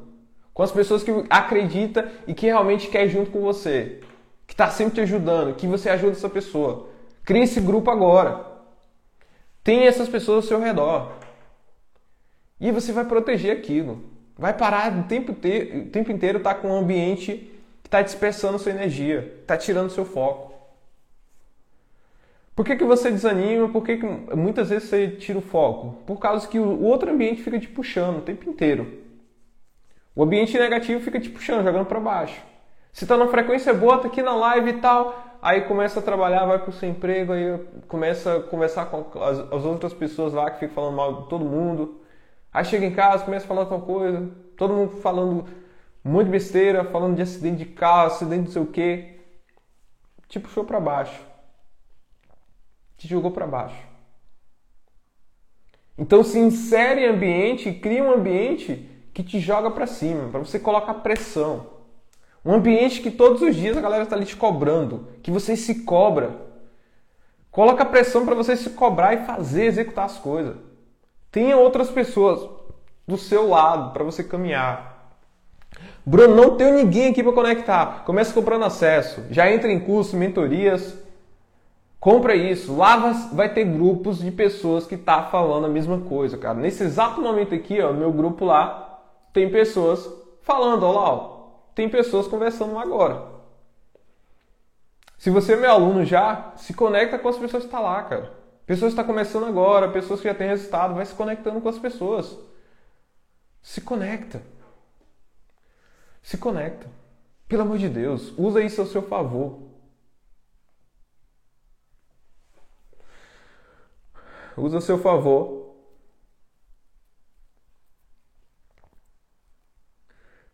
com 0.54 0.62
as 0.62 0.72
pessoas 0.72 1.02
que 1.02 1.10
acredita 1.28 2.10
e 2.26 2.32
que 2.32 2.46
realmente 2.46 2.88
quer 2.88 3.06
junto 3.06 3.30
com 3.30 3.42
você, 3.42 4.00
que 4.46 4.54
está 4.54 4.70
sempre 4.70 4.94
te 4.94 5.00
ajudando, 5.00 5.54
que 5.54 5.66
você 5.66 5.88
ajuda 5.88 6.12
essa 6.12 6.28
pessoa. 6.28 6.88
Crie 7.24 7.42
esse 7.42 7.60
grupo 7.60 7.90
agora. 7.90 8.44
Tenha 9.62 9.86
essas 9.86 10.08
pessoas 10.08 10.44
ao 10.44 10.48
seu 10.48 10.60
redor. 10.60 11.12
E 12.60 12.70
você 12.70 12.92
vai 12.92 13.04
proteger 13.04 13.56
aquilo. 13.56 14.04
Vai 14.36 14.52
parar 14.52 14.92
o 14.92 15.04
tempo, 15.04 15.32
o 15.32 15.34
tempo 15.34 16.12
inteiro 16.12 16.38
estar 16.38 16.54
tá 16.54 16.60
com 16.60 16.68
um 16.68 16.76
ambiente 16.76 17.50
que 17.82 17.88
está 17.88 18.02
dispersando 18.02 18.58
sua 18.58 18.72
energia, 18.72 19.38
está 19.40 19.56
tirando 19.56 19.90
seu 19.90 20.04
foco. 20.04 20.52
Por 22.54 22.64
que, 22.64 22.76
que 22.76 22.84
você 22.84 23.10
desanima? 23.10 23.68
Por 23.68 23.84
que, 23.84 23.96
que 23.96 24.06
muitas 24.36 24.70
vezes 24.70 24.88
você 24.88 25.08
tira 25.08 25.38
o 25.38 25.42
foco? 25.42 26.02
Por 26.06 26.18
causa 26.18 26.46
que 26.46 26.58
o 26.58 26.82
outro 26.82 27.10
ambiente 27.10 27.42
fica 27.42 27.58
te 27.58 27.68
puxando 27.68 28.18
o 28.18 28.22
tempo 28.22 28.48
inteiro. 28.48 29.02
O 30.14 30.22
ambiente 30.22 30.56
negativo 30.56 31.00
fica 31.00 31.18
te 31.18 31.28
puxando, 31.28 31.64
jogando 31.64 31.86
para 31.86 31.98
baixo. 31.98 32.40
Você 32.94 33.04
está 33.04 33.18
na 33.18 33.28
frequência 33.28 33.74
boa, 33.74 33.98
tá 33.98 34.08
aqui 34.08 34.22
na 34.22 34.34
live 34.34 34.70
e 34.70 34.80
tal, 34.80 35.36
aí 35.42 35.60
começa 35.62 36.00
a 36.00 36.02
trabalhar, 36.02 36.46
vai 36.46 36.58
pro 36.58 36.72
seu 36.72 36.88
emprego, 36.88 37.34
aí 37.34 37.58
começa 37.86 38.36
a 38.38 38.42
conversar 38.42 38.86
com 38.86 39.22
as, 39.22 39.38
as 39.52 39.64
outras 39.66 39.92
pessoas 39.92 40.32
lá 40.32 40.50
que 40.50 40.60
ficam 40.60 40.74
falando 40.74 40.96
mal 40.96 41.22
de 41.22 41.28
todo 41.28 41.44
mundo. 41.44 42.00
Aí 42.50 42.64
chega 42.64 42.86
em 42.86 42.94
casa, 42.94 43.24
começa 43.26 43.44
a 43.44 43.48
falar 43.48 43.66
tal 43.66 43.82
coisa, 43.82 44.30
todo 44.56 44.72
mundo 44.72 44.96
falando 45.02 45.44
muito 46.02 46.30
besteira, 46.30 46.84
falando 46.84 47.16
de 47.16 47.22
acidente 47.22 47.58
de 47.58 47.66
carro, 47.66 48.06
acidente 48.06 48.42
de 48.42 48.46
não 48.46 48.52
sei 48.52 48.62
o 48.62 48.66
quê. 48.66 49.20
Te 50.28 50.40
puxou 50.40 50.64
para 50.64 50.80
baixo 50.80 51.34
te 53.04 53.08
jogou 53.08 53.30
para 53.30 53.46
baixo. 53.46 53.86
Então 55.96 56.24
se 56.24 56.38
insere 56.38 57.02
em 57.02 57.08
ambiente, 57.08 57.72
cria 57.72 58.02
um 58.02 58.12
ambiente 58.12 58.88
que 59.12 59.22
te 59.22 59.38
joga 59.38 59.70
para 59.70 59.86
cima, 59.86 60.28
para 60.30 60.40
você 60.40 60.58
colocar 60.58 60.94
pressão. 60.94 61.73
Um 62.44 62.54
ambiente 62.54 63.00
que 63.00 63.10
todos 63.10 63.40
os 63.40 63.56
dias 63.56 63.76
a 63.76 63.80
galera 63.80 64.04
está 64.04 64.16
ali 64.16 64.26
te 64.26 64.36
cobrando, 64.36 65.08
que 65.22 65.30
você 65.30 65.56
se 65.56 65.84
cobra. 65.84 66.36
Coloca 67.50 67.84
pressão 67.84 68.26
para 68.26 68.34
você 68.34 68.56
se 68.56 68.70
cobrar 68.70 69.14
e 69.14 69.24
fazer, 69.24 69.64
executar 69.64 70.04
as 70.04 70.18
coisas. 70.18 70.56
Tenha 71.30 71.56
outras 71.56 71.90
pessoas 71.90 72.48
do 73.06 73.16
seu 73.16 73.48
lado 73.48 73.92
para 73.92 74.04
você 74.04 74.22
caminhar. 74.22 75.16
Bruno, 76.04 76.34
não 76.34 76.56
tenho 76.56 76.74
ninguém 76.74 77.10
aqui 77.10 77.22
para 77.22 77.32
conectar. 77.32 78.04
Começa 78.04 78.34
comprando 78.34 78.64
acesso. 78.64 79.24
Já 79.30 79.50
entra 79.50 79.72
em 79.72 79.80
curso, 79.80 80.16
mentorias, 80.16 80.94
Compra 82.04 82.36
isso. 82.36 82.76
Lá 82.76 82.96
vai 83.32 83.54
ter 83.54 83.64
grupos 83.64 84.18
de 84.18 84.30
pessoas 84.30 84.86
que 84.86 84.94
tá 84.94 85.22
falando 85.22 85.64
a 85.64 85.70
mesma 85.70 86.00
coisa, 86.00 86.36
cara. 86.36 86.52
Nesse 86.52 86.84
exato 86.84 87.18
momento 87.18 87.54
aqui, 87.54 87.80
ó, 87.80 87.94
meu 87.94 88.12
grupo 88.12 88.44
lá 88.44 89.00
tem 89.32 89.48
pessoas 89.48 90.06
falando, 90.42 90.82
ó 90.82 90.92
lá, 90.92 91.14
ó, 91.14 91.33
tem 91.74 91.88
pessoas 91.88 92.26
conversando 92.26 92.78
agora. 92.78 93.34
Se 95.18 95.30
você 95.30 95.54
é 95.54 95.56
meu 95.56 95.70
aluno 95.70 96.04
já, 96.04 96.52
se 96.56 96.74
conecta 96.74 97.18
com 97.18 97.28
as 97.28 97.36
pessoas 97.36 97.62
que 97.62 97.68
estão 97.68 97.80
tá 97.80 97.88
lá, 97.88 98.02
cara. 98.02 98.32
Pessoas 98.66 98.92
que 98.92 99.00
estão 99.00 99.04
tá 99.04 99.08
começando 99.08 99.46
agora, 99.46 99.90
pessoas 99.90 100.20
que 100.20 100.28
já 100.28 100.34
têm 100.34 100.48
resultado, 100.48 100.94
vai 100.94 101.04
se 101.04 101.14
conectando 101.14 101.60
com 101.60 101.68
as 101.68 101.78
pessoas. 101.78 102.38
Se 103.62 103.80
conecta. 103.80 104.42
Se 106.22 106.38
conecta. 106.38 106.88
Pelo 107.48 107.62
amor 107.62 107.78
de 107.78 107.88
Deus, 107.88 108.32
usa 108.38 108.62
isso 108.62 108.80
ao 108.80 108.86
seu 108.86 109.02
favor. 109.02 109.62
Usa 114.56 114.76
ao 114.76 114.82
seu 114.82 114.98
favor. 114.98 115.74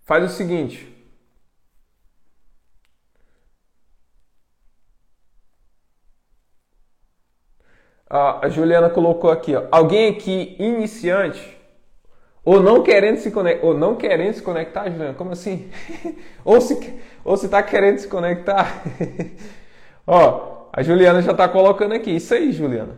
Faz 0.03 0.25
o 0.25 0.35
seguinte, 0.37 1.00
a 8.11 8.49
Juliana 8.49 8.91
colocou 8.91 9.31
aqui, 9.31 9.55
ó. 9.55 9.65
Alguém 9.71 10.11
aqui 10.11 10.57
iniciante 10.59 11.57
ou 12.45 12.61
não 12.61 12.83
querendo 12.83 13.19
se 13.19 13.31
conectar, 13.31 13.65
ou 13.65 13.75
não 13.75 13.95
querendo 13.95 14.35
se 14.35 14.43
conectar, 14.43 14.91
Juliana? 14.91 15.15
Como 15.15 15.31
assim? 15.31 15.71
ou 16.45 16.61
se 16.61 17.01
ou 17.25 17.37
se 17.37 17.49
tá 17.49 17.63
querendo 17.63 17.99
se 17.99 18.09
conectar? 18.09 18.83
ó, 20.07 20.69
a 20.73 20.83
Juliana 20.83 21.23
já 21.23 21.33
tá 21.33 21.49
colocando 21.49 21.95
aqui. 21.95 22.11
Isso 22.17 22.35
aí, 22.35 22.51
Juliana. 22.51 22.97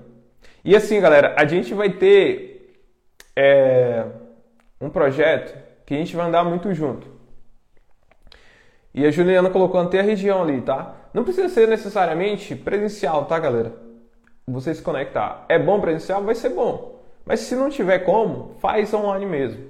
E 0.65 0.75
assim, 0.75 1.01
galera, 1.01 1.35
a 1.37 1.45
gente 1.45 1.75
vai 1.75 1.91
ter 1.91 2.75
é, 3.37 4.07
um 4.81 4.89
projeto 4.89 5.55
que 5.85 5.95
a 5.95 5.99
gente 5.99 6.17
vai 6.17 6.27
andar 6.27 6.45
muito 6.45 6.73
junto. 6.73 7.07
E 8.95 9.05
a 9.05 9.11
Juliana 9.11 9.51
colocou 9.51 9.81
até 9.81 10.01
a 10.01 10.03
região 10.03 10.43
ali, 10.43 10.61
tá? 10.61 10.95
Não 11.13 11.25
precisa 11.25 11.49
ser 11.49 11.69
necessariamente 11.69 12.55
presencial, 12.55 13.25
tá, 13.25 13.39
galera? 13.39 13.91
Você 14.47 14.74
se 14.74 14.82
conectar. 14.82 15.45
É 15.49 15.59
bom 15.59 15.80
presencial? 15.80 16.22
Vai 16.22 16.34
ser 16.34 16.51
bom. 16.51 17.01
Mas 17.24 17.40
se 17.40 17.55
não 17.55 17.70
tiver 17.70 18.01
como, 18.01 18.55
faz 18.59 18.93
online 18.93 19.26
mesmo. 19.26 19.64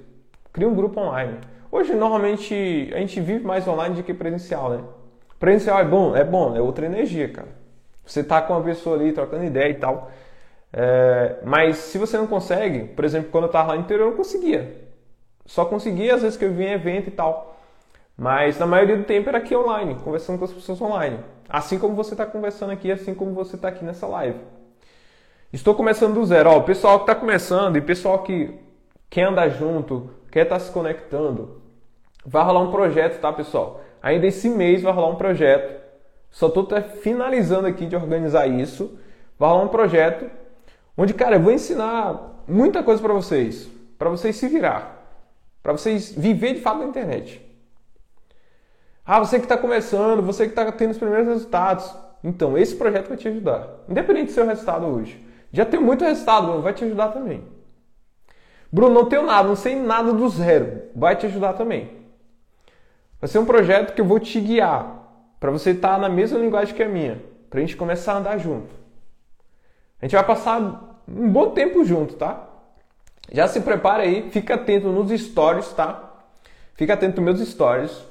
Cria 0.51 0.67
um 0.67 0.75
grupo 0.75 0.99
online. 0.99 1.39
Hoje, 1.71 1.93
normalmente, 1.93 2.91
a 2.93 2.97
gente 2.97 3.19
vive 3.21 3.45
mais 3.45 3.67
online 3.67 3.95
do 3.95 4.03
que 4.03 4.13
presencial, 4.13 4.69
né? 4.69 4.83
Presencial 5.39 5.79
é 5.79 5.85
bom? 5.85 6.15
É 6.15 6.23
bom, 6.23 6.55
é 6.55 6.61
outra 6.61 6.85
energia, 6.85 7.29
cara. 7.29 7.49
Você 8.05 8.23
tá 8.23 8.41
com 8.41 8.53
uma 8.53 8.63
pessoa 8.63 8.95
ali 8.95 9.11
trocando 9.11 9.43
ideia 9.43 9.69
e 9.69 9.75
tal. 9.75 10.11
É, 10.71 11.37
mas 11.43 11.77
se 11.77 11.97
você 11.97 12.17
não 12.17 12.27
consegue, 12.27 12.87
por 12.87 13.05
exemplo, 13.05 13.29
quando 13.31 13.45
eu 13.45 13.47
estava 13.47 13.69
lá 13.69 13.75
no 13.75 13.81
interior, 13.81 14.05
eu 14.05 14.09
não 14.11 14.17
conseguia. 14.17 14.75
Só 15.45 15.65
conseguia 15.65 16.15
às 16.15 16.21
vezes 16.21 16.37
que 16.37 16.45
eu 16.45 16.53
vinha 16.53 16.69
em 16.69 16.73
evento 16.73 17.09
e 17.09 17.11
tal. 17.11 17.59
Mas 18.17 18.59
na 18.59 18.65
maioria 18.65 18.97
do 18.97 19.03
tempo 19.03 19.29
era 19.29 19.39
aqui 19.39 19.55
online, 19.55 19.95
conversando 20.03 20.37
com 20.39 20.45
as 20.45 20.53
pessoas 20.53 20.81
online. 20.81 21.19
Assim 21.49 21.79
como 21.79 21.95
você 21.95 22.13
está 22.13 22.25
conversando 22.25 22.71
aqui, 22.71 22.91
assim 22.91 23.13
como 23.13 23.33
você 23.33 23.55
está 23.55 23.67
aqui 23.67 23.83
nessa 23.83 24.07
live. 24.07 24.39
Estou 25.53 25.75
começando 25.75 26.15
do 26.15 26.25
zero. 26.25 26.49
Ó, 26.49 26.57
o 26.57 26.63
pessoal 26.63 26.97
que 26.97 27.03
está 27.03 27.13
começando 27.13 27.75
e 27.75 27.79
o 27.79 27.83
pessoal 27.83 28.23
que 28.23 28.59
quer 29.07 29.25
andar 29.25 29.49
junto, 29.49 30.09
quer 30.31 30.45
estar 30.45 30.57
tá 30.57 30.59
se 30.59 30.71
conectando, 30.71 31.61
vai 32.25 32.43
rolar 32.43 32.61
um 32.61 32.71
projeto, 32.71 33.21
tá, 33.21 33.31
pessoal? 33.31 33.81
Ainda 34.01 34.25
esse 34.25 34.49
mês 34.49 34.81
vai 34.81 34.91
rolar 34.91 35.09
um 35.09 35.15
projeto. 35.15 35.79
Só 36.31 36.47
estou 36.47 36.67
finalizando 37.01 37.67
aqui 37.67 37.85
de 37.85 37.95
organizar 37.95 38.47
isso. 38.47 38.97
Vai 39.37 39.47
rolar 39.47 39.65
um 39.65 39.67
projeto 39.67 40.27
onde, 40.97 41.13
cara, 41.13 41.35
eu 41.35 41.39
vou 41.39 41.53
ensinar 41.53 42.41
muita 42.47 42.81
coisa 42.81 42.99
para 42.99 43.13
vocês, 43.13 43.69
para 43.99 44.09
vocês 44.09 44.35
se 44.35 44.47
virar, 44.47 45.05
para 45.61 45.71
vocês 45.71 46.11
viver 46.17 46.55
de 46.55 46.61
fato 46.61 46.79
na 46.79 46.85
internet. 46.85 47.39
Ah, 49.05 49.19
você 49.19 49.37
que 49.37 49.45
está 49.45 49.57
começando, 49.57 50.23
você 50.23 50.45
que 50.45 50.51
está 50.51 50.71
tendo 50.71 50.91
os 50.91 50.97
primeiros 50.97 51.27
resultados. 51.27 51.95
Então, 52.23 52.57
esse 52.57 52.75
projeto 52.75 53.09
vai 53.09 53.17
te 53.17 53.27
ajudar. 53.27 53.67
Independente 53.87 54.27
do 54.27 54.31
seu 54.31 54.47
resultado 54.47 54.87
hoje. 54.87 55.32
Já 55.53 55.63
tem 55.63 55.79
muito 55.79 56.03
resultado, 56.03 56.61
vai 56.61 56.73
te 56.73 56.83
ajudar 56.83 57.09
também. 57.09 57.43
Bruno, 58.71 58.93
não 58.93 59.05
tenho 59.05 59.23
nada, 59.23 59.47
não 59.47 59.55
sei 59.55 59.75
nada 59.75 60.11
do 60.11 60.27
zero. 60.27 60.81
Vai 60.95 61.15
te 61.15 61.27
ajudar 61.27 61.53
também. 61.53 61.91
Vai 63.21 63.29
ser 63.29 63.37
um 63.37 63.45
projeto 63.45 63.93
que 63.93 64.01
eu 64.01 64.05
vou 64.05 64.19
te 64.19 64.41
guiar 64.41 65.01
para 65.39 65.51
você 65.51 65.69
estar 65.69 65.93
tá 65.93 65.97
na 65.99 66.09
mesma 66.09 66.39
linguagem 66.39 66.73
que 66.73 66.81
a 66.81 66.89
minha, 66.89 67.23
para 67.49 67.59
a 67.59 67.61
gente 67.61 67.77
começar 67.77 68.13
a 68.13 68.17
andar 68.17 68.37
junto. 68.39 68.73
A 70.01 70.05
gente 70.05 70.15
vai 70.15 70.25
passar 70.25 71.03
um 71.07 71.29
bom 71.29 71.51
tempo 71.51 71.85
junto, 71.85 72.15
tá? 72.15 72.49
Já 73.31 73.47
se 73.47 73.61
prepara 73.61 74.03
aí, 74.03 74.29
fica 74.31 74.55
atento 74.55 74.89
nos 74.89 75.11
stories, 75.21 75.71
tá? 75.71 76.15
Fica 76.73 76.95
atento 76.95 77.21
nos 77.21 77.37
meus 77.37 77.47
stories 77.47 78.03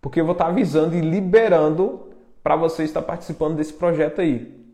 porque 0.00 0.20
eu 0.20 0.24
vou 0.24 0.34
estar 0.34 0.46
avisando 0.46 0.94
e 0.94 1.00
liberando 1.00 2.10
para 2.42 2.54
você 2.54 2.84
estar 2.84 3.02
participando 3.02 3.56
desse 3.56 3.72
projeto 3.72 4.20
aí. 4.20 4.65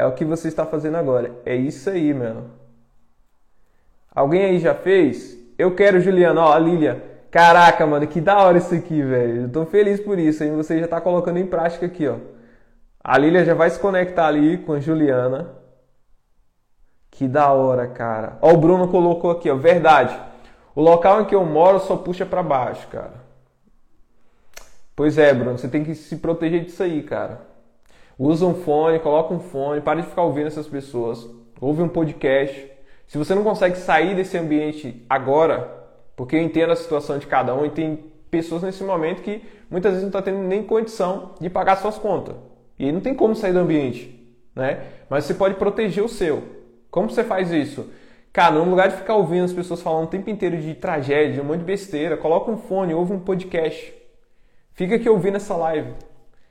É 0.00 0.06
o 0.06 0.12
que 0.12 0.24
você 0.24 0.48
está 0.48 0.64
fazendo 0.64 0.96
agora. 0.96 1.30
É 1.44 1.54
isso 1.54 1.90
aí, 1.90 2.14
meu. 2.14 2.44
Alguém 4.14 4.46
aí 4.46 4.58
já 4.58 4.74
fez? 4.74 5.36
Eu 5.58 5.74
quero, 5.74 6.00
Juliana. 6.00 6.40
Ó, 6.40 6.54
a 6.54 6.58
Lilia. 6.58 7.04
Caraca, 7.30 7.86
mano, 7.86 8.06
que 8.06 8.18
da 8.18 8.38
hora 8.38 8.56
isso 8.56 8.74
aqui, 8.74 9.02
velho. 9.02 9.42
Eu 9.42 9.48
tô 9.50 9.66
feliz 9.66 10.00
por 10.00 10.18
isso, 10.18 10.42
hein? 10.42 10.56
Você 10.56 10.80
já 10.80 10.88
tá 10.88 11.02
colocando 11.02 11.38
em 11.38 11.44
prática 11.44 11.84
aqui, 11.84 12.08
ó. 12.08 12.16
A 13.04 13.18
Lilia 13.18 13.44
já 13.44 13.52
vai 13.52 13.68
se 13.68 13.78
conectar 13.78 14.26
ali 14.26 14.56
com 14.56 14.72
a 14.72 14.80
Juliana. 14.80 15.50
Que 17.10 17.28
da 17.28 17.52
hora, 17.52 17.86
cara. 17.86 18.38
Ó, 18.40 18.54
o 18.54 18.56
Bruno 18.56 18.88
colocou 18.88 19.30
aqui, 19.30 19.50
ó. 19.50 19.56
Verdade. 19.56 20.18
O 20.74 20.80
local 20.80 21.20
em 21.20 21.24
que 21.26 21.34
eu 21.34 21.44
moro 21.44 21.78
só 21.78 21.94
puxa 21.94 22.24
para 22.24 22.42
baixo, 22.42 22.88
cara. 22.88 23.20
Pois 24.96 25.18
é, 25.18 25.34
Bruno, 25.34 25.58
você 25.58 25.68
tem 25.68 25.84
que 25.84 25.94
se 25.94 26.16
proteger 26.16 26.64
disso 26.64 26.82
aí, 26.82 27.02
cara. 27.02 27.49
Usa 28.22 28.44
um 28.44 28.52
fone, 28.52 28.98
coloca 28.98 29.32
um 29.32 29.40
fone, 29.40 29.80
para 29.80 30.02
de 30.02 30.06
ficar 30.06 30.24
ouvindo 30.24 30.48
essas 30.48 30.68
pessoas. 30.68 31.26
Ouve 31.58 31.80
um 31.80 31.88
podcast. 31.88 32.70
Se 33.06 33.16
você 33.16 33.34
não 33.34 33.42
consegue 33.42 33.78
sair 33.78 34.14
desse 34.14 34.36
ambiente 34.36 35.06
agora, 35.08 35.86
porque 36.14 36.36
eu 36.36 36.42
entendo 36.42 36.70
a 36.70 36.76
situação 36.76 37.16
de 37.16 37.26
cada 37.26 37.54
um 37.54 37.64
e 37.64 37.70
tem 37.70 38.04
pessoas 38.30 38.62
nesse 38.62 38.84
momento 38.84 39.22
que 39.22 39.42
muitas 39.70 39.92
vezes 39.92 40.02
não 40.02 40.10
estão 40.10 40.20
tá 40.20 40.30
tendo 40.30 40.46
nem 40.46 40.62
condição 40.62 41.30
de 41.40 41.48
pagar 41.48 41.76
suas 41.76 41.96
contas. 41.96 42.36
E 42.78 42.92
não 42.92 43.00
tem 43.00 43.14
como 43.14 43.34
sair 43.34 43.54
do 43.54 43.60
ambiente, 43.60 44.38
né? 44.54 44.82
Mas 45.08 45.24
você 45.24 45.32
pode 45.32 45.54
proteger 45.54 46.04
o 46.04 46.08
seu. 46.08 46.42
Como 46.90 47.08
você 47.08 47.24
faz 47.24 47.50
isso? 47.50 47.88
Cara, 48.34 48.54
no 48.56 48.68
lugar 48.68 48.90
de 48.90 48.96
ficar 48.96 49.14
ouvindo 49.14 49.46
as 49.46 49.52
pessoas 49.54 49.80
falando 49.80 50.04
o 50.04 50.08
tempo 50.08 50.28
inteiro 50.28 50.58
de 50.58 50.74
tragédia, 50.74 51.42
um 51.42 51.46
monte 51.46 51.60
de 51.60 51.64
besteira, 51.64 52.18
coloca 52.18 52.50
um 52.50 52.58
fone, 52.58 52.92
ouve 52.92 53.14
um 53.14 53.18
podcast. 53.18 53.94
Fica 54.74 54.96
aqui 54.96 55.08
ouvindo 55.08 55.38
essa 55.38 55.56
live. 55.56 55.94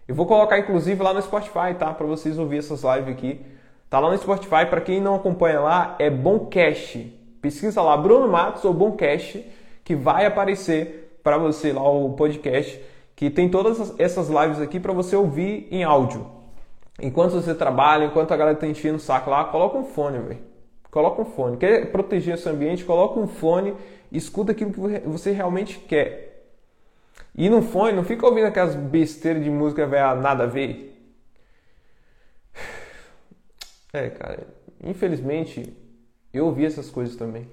Eu 0.09 0.15
vou 0.15 0.25
colocar 0.25 0.57
inclusive 0.57 1.03
lá 1.03 1.13
no 1.13 1.21
Spotify, 1.21 1.75
tá? 1.77 1.93
Para 1.93 2.07
vocês 2.07 2.39
ouvir 2.39 2.57
essas 2.57 2.81
lives 2.81 3.09
aqui. 3.09 3.45
Tá 3.91 3.99
lá 3.99 4.09
no 4.09 4.17
Spotify, 4.17 4.65
para 4.67 4.81
quem 4.81 4.99
não 4.99 5.13
acompanha 5.13 5.59
lá, 5.59 5.95
é 5.99 6.09
Bomcast. 6.09 7.15
Pesquisa 7.39 7.79
lá 7.79 7.95
Bruno 7.95 8.27
Matos 8.27 8.65
ou 8.65 8.73
Bomcast, 8.73 9.45
que 9.83 9.95
vai 9.95 10.25
aparecer 10.25 11.19
para 11.21 11.37
você 11.37 11.71
lá 11.71 11.87
o 11.87 12.13
podcast, 12.13 12.83
que 13.15 13.29
tem 13.29 13.49
todas 13.49 13.93
essas 13.99 14.29
lives 14.29 14.59
aqui 14.59 14.79
para 14.79 14.93
você 14.93 15.15
ouvir 15.15 15.67
em 15.69 15.83
áudio. 15.83 16.25
Enquanto 16.99 17.33
você 17.33 17.53
trabalha, 17.53 18.05
enquanto 18.05 18.31
a 18.31 18.37
galera 18.37 18.57
tá 18.57 18.65
enchendo 18.65 18.95
o 18.97 18.99
saco 18.99 19.29
lá, 19.29 19.43
coloca 19.43 19.77
um 19.77 19.83
fone, 19.83 20.17
velho. 20.17 20.39
Coloca 20.89 21.21
um 21.21 21.25
fone. 21.25 21.57
Quer 21.57 21.91
proteger 21.91 22.35
seu 22.39 22.51
ambiente? 22.51 22.83
Coloca 22.83 23.19
um 23.19 23.27
fone 23.27 23.75
escuta 24.11 24.51
aquilo 24.53 24.71
que 24.71 24.79
você 25.07 25.31
realmente 25.31 25.77
quer. 25.79 26.28
E 27.35 27.49
no 27.49 27.61
fone, 27.61 27.95
não 27.95 28.03
fica 28.03 28.25
ouvindo 28.25 28.47
aquelas 28.47 28.75
besteiras 28.75 29.43
de 29.43 29.49
música 29.49 29.85
velha 29.85 30.15
nada 30.15 30.43
a 30.43 30.47
ver. 30.47 30.87
É, 33.91 34.09
cara, 34.09 34.45
infelizmente 34.83 35.75
eu 36.31 36.45
ouvi 36.45 36.65
essas 36.65 36.89
coisas 36.91 37.15
também. 37.15 37.49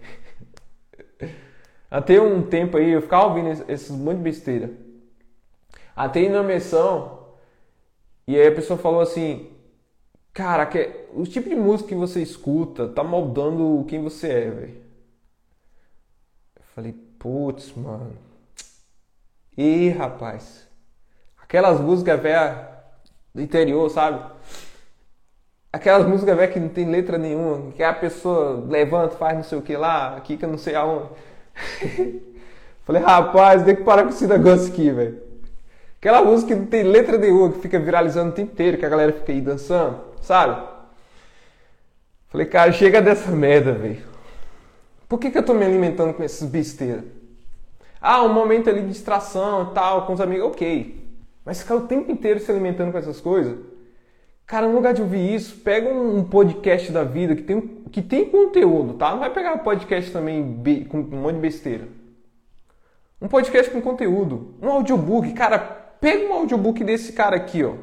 Até 1.91 2.21
um 2.21 2.43
tempo 2.43 2.77
aí 2.77 2.91
eu 2.91 3.01
ficava 3.01 3.27
ouvindo 3.27 3.65
esses 3.71 3.91
monte 3.91 4.19
de 4.19 4.23
besteira. 4.23 4.71
Até 5.95 6.21
ir 6.21 6.29
na 6.29 6.43
missão 6.43 7.27
e 8.27 8.37
aí 8.37 8.49
a 8.49 8.55
pessoa 8.55 8.79
falou 8.79 9.01
assim: 9.01 9.51
Cara, 10.37 10.67
que, 10.67 11.07
o 11.15 11.25
tipo 11.25 11.49
de 11.49 11.55
música 11.55 11.89
que 11.89 11.95
você 11.95 12.21
escuta 12.21 12.89
tá 12.89 13.03
moldando 13.03 13.87
quem 13.89 14.03
você 14.03 14.29
é, 14.29 14.51
velho. 14.51 14.83
Eu 16.57 16.63
falei, 16.75 16.93
putz, 17.19 17.73
mano. 17.75 18.26
Ih, 19.57 19.91
rapaz. 19.91 20.67
Aquelas 21.43 21.81
músicas 21.81 22.21
velhas 22.21 22.57
do 23.35 23.43
interior, 23.43 23.89
sabe? 23.91 24.25
Aquelas 25.73 26.07
músicas 26.07 26.37
velhas 26.37 26.53
que 26.53 26.61
não 26.61 26.69
tem 26.69 26.91
letra 26.91 27.19
nenhuma, 27.19 27.73
que 27.73 27.83
a 27.83 27.93
pessoa 27.93 28.65
levanta, 28.69 29.17
faz 29.17 29.37
não 29.37 29.45
sei 29.45 29.59
o 29.59 29.63
que 29.63 29.77
lá, 29.77 30.17
aqui 30.17 30.37
que 30.37 30.47
não 30.47 30.59
sei 30.59 30.75
aonde. 30.75 31.09
Falei, 32.85 33.03
rapaz, 33.03 33.63
tem 33.65 33.77
que 33.77 33.83
parar 33.83 34.05
com 34.05 34.11
esse 34.11 34.27
negócio 34.27 34.73
aqui, 34.73 34.91
velho. 34.91 35.21
Aquela 35.99 36.23
música 36.23 36.55
que 36.55 36.61
não 36.61 36.67
tem 36.67 36.83
letra 36.85 37.19
nenhuma, 37.19 37.53
que 37.53 37.61
fica 37.61 37.79
viralizando 37.79 38.31
o 38.31 38.35
tempo 38.35 38.53
inteiro, 38.53 38.79
que 38.79 38.87
a 38.87 38.89
galera 38.89 39.13
fica 39.13 39.33
aí 39.33 39.41
dançando 39.41 40.17
sabe? 40.27 40.61
Falei, 42.29 42.47
cara, 42.47 42.73
chega 42.73 43.01
dessa 43.01 43.31
merda, 43.31 43.73
velho. 43.73 44.05
Por 45.09 45.21
que, 45.21 45.31
que 45.31 45.39
eu 45.39 45.45
tô 45.45 45.55
me 45.55 45.65
alimentando 45.65 46.13
com 46.13 46.23
essas 46.23 46.49
besteiras? 46.49 47.05
Ah, 48.01 48.23
um 48.23 48.33
momento 48.33 48.69
ali 48.69 48.83
de 48.83 48.89
distração 48.89 49.73
tal, 49.73 50.07
com 50.07 50.13
os 50.13 50.21
amigos, 50.21 50.47
ok. 50.47 51.05
Mas 51.45 51.61
ficar 51.63 51.77
o 51.77 51.87
tempo 51.87 52.11
inteiro 52.11 52.41
se 52.41 52.51
alimentando 52.51 52.93
com 52.93 52.99
essas 52.99 53.21
coisas. 53.21 53.59
Cara, 54.47 54.69
no 54.69 54.75
lugar 54.75 54.95
de 54.95 55.03
ouvir 55.03 55.35
isso, 55.35 55.57
pega 55.57 55.89
um 55.89 56.23
podcast 56.23 56.93
da 56.93 57.03
vida 57.03 57.35
que 57.35 57.43
tem, 57.43 57.61
que 57.91 58.01
tem 58.01 58.31
conteúdo, 58.31 58.95
tá? 58.95 59.11
Não 59.11 59.19
vai 59.19 59.31
pegar 59.31 59.55
um 59.55 59.59
podcast 59.59 60.13
também 60.13 60.63
com 60.89 60.99
um 60.99 61.21
monte 61.21 61.35
de 61.35 61.41
besteira. 61.41 61.89
Um 63.21 63.29
podcast 63.29 63.73
com 63.73 63.81
conteúdo. 63.81 64.55
Um 64.63 64.71
audiobook. 64.71 65.33
Cara, 65.33 65.59
pega 65.59 66.29
um 66.29 66.35
audiobook 66.35 66.85
desse 66.85 67.13
cara 67.13 67.37
aqui, 67.37 67.65
ó. 67.65 67.75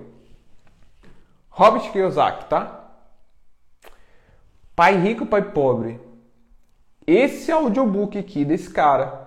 Robert 1.50 1.92
Kiyosaki, 1.92 2.46
tá? 2.46 2.92
Pai 4.76 4.98
rico, 4.98 5.26
pai 5.26 5.42
pobre. 5.52 6.00
Esse 7.06 7.52
audiobook 7.52 8.18
aqui, 8.18 8.46
desse 8.46 8.70
cara, 8.70 9.23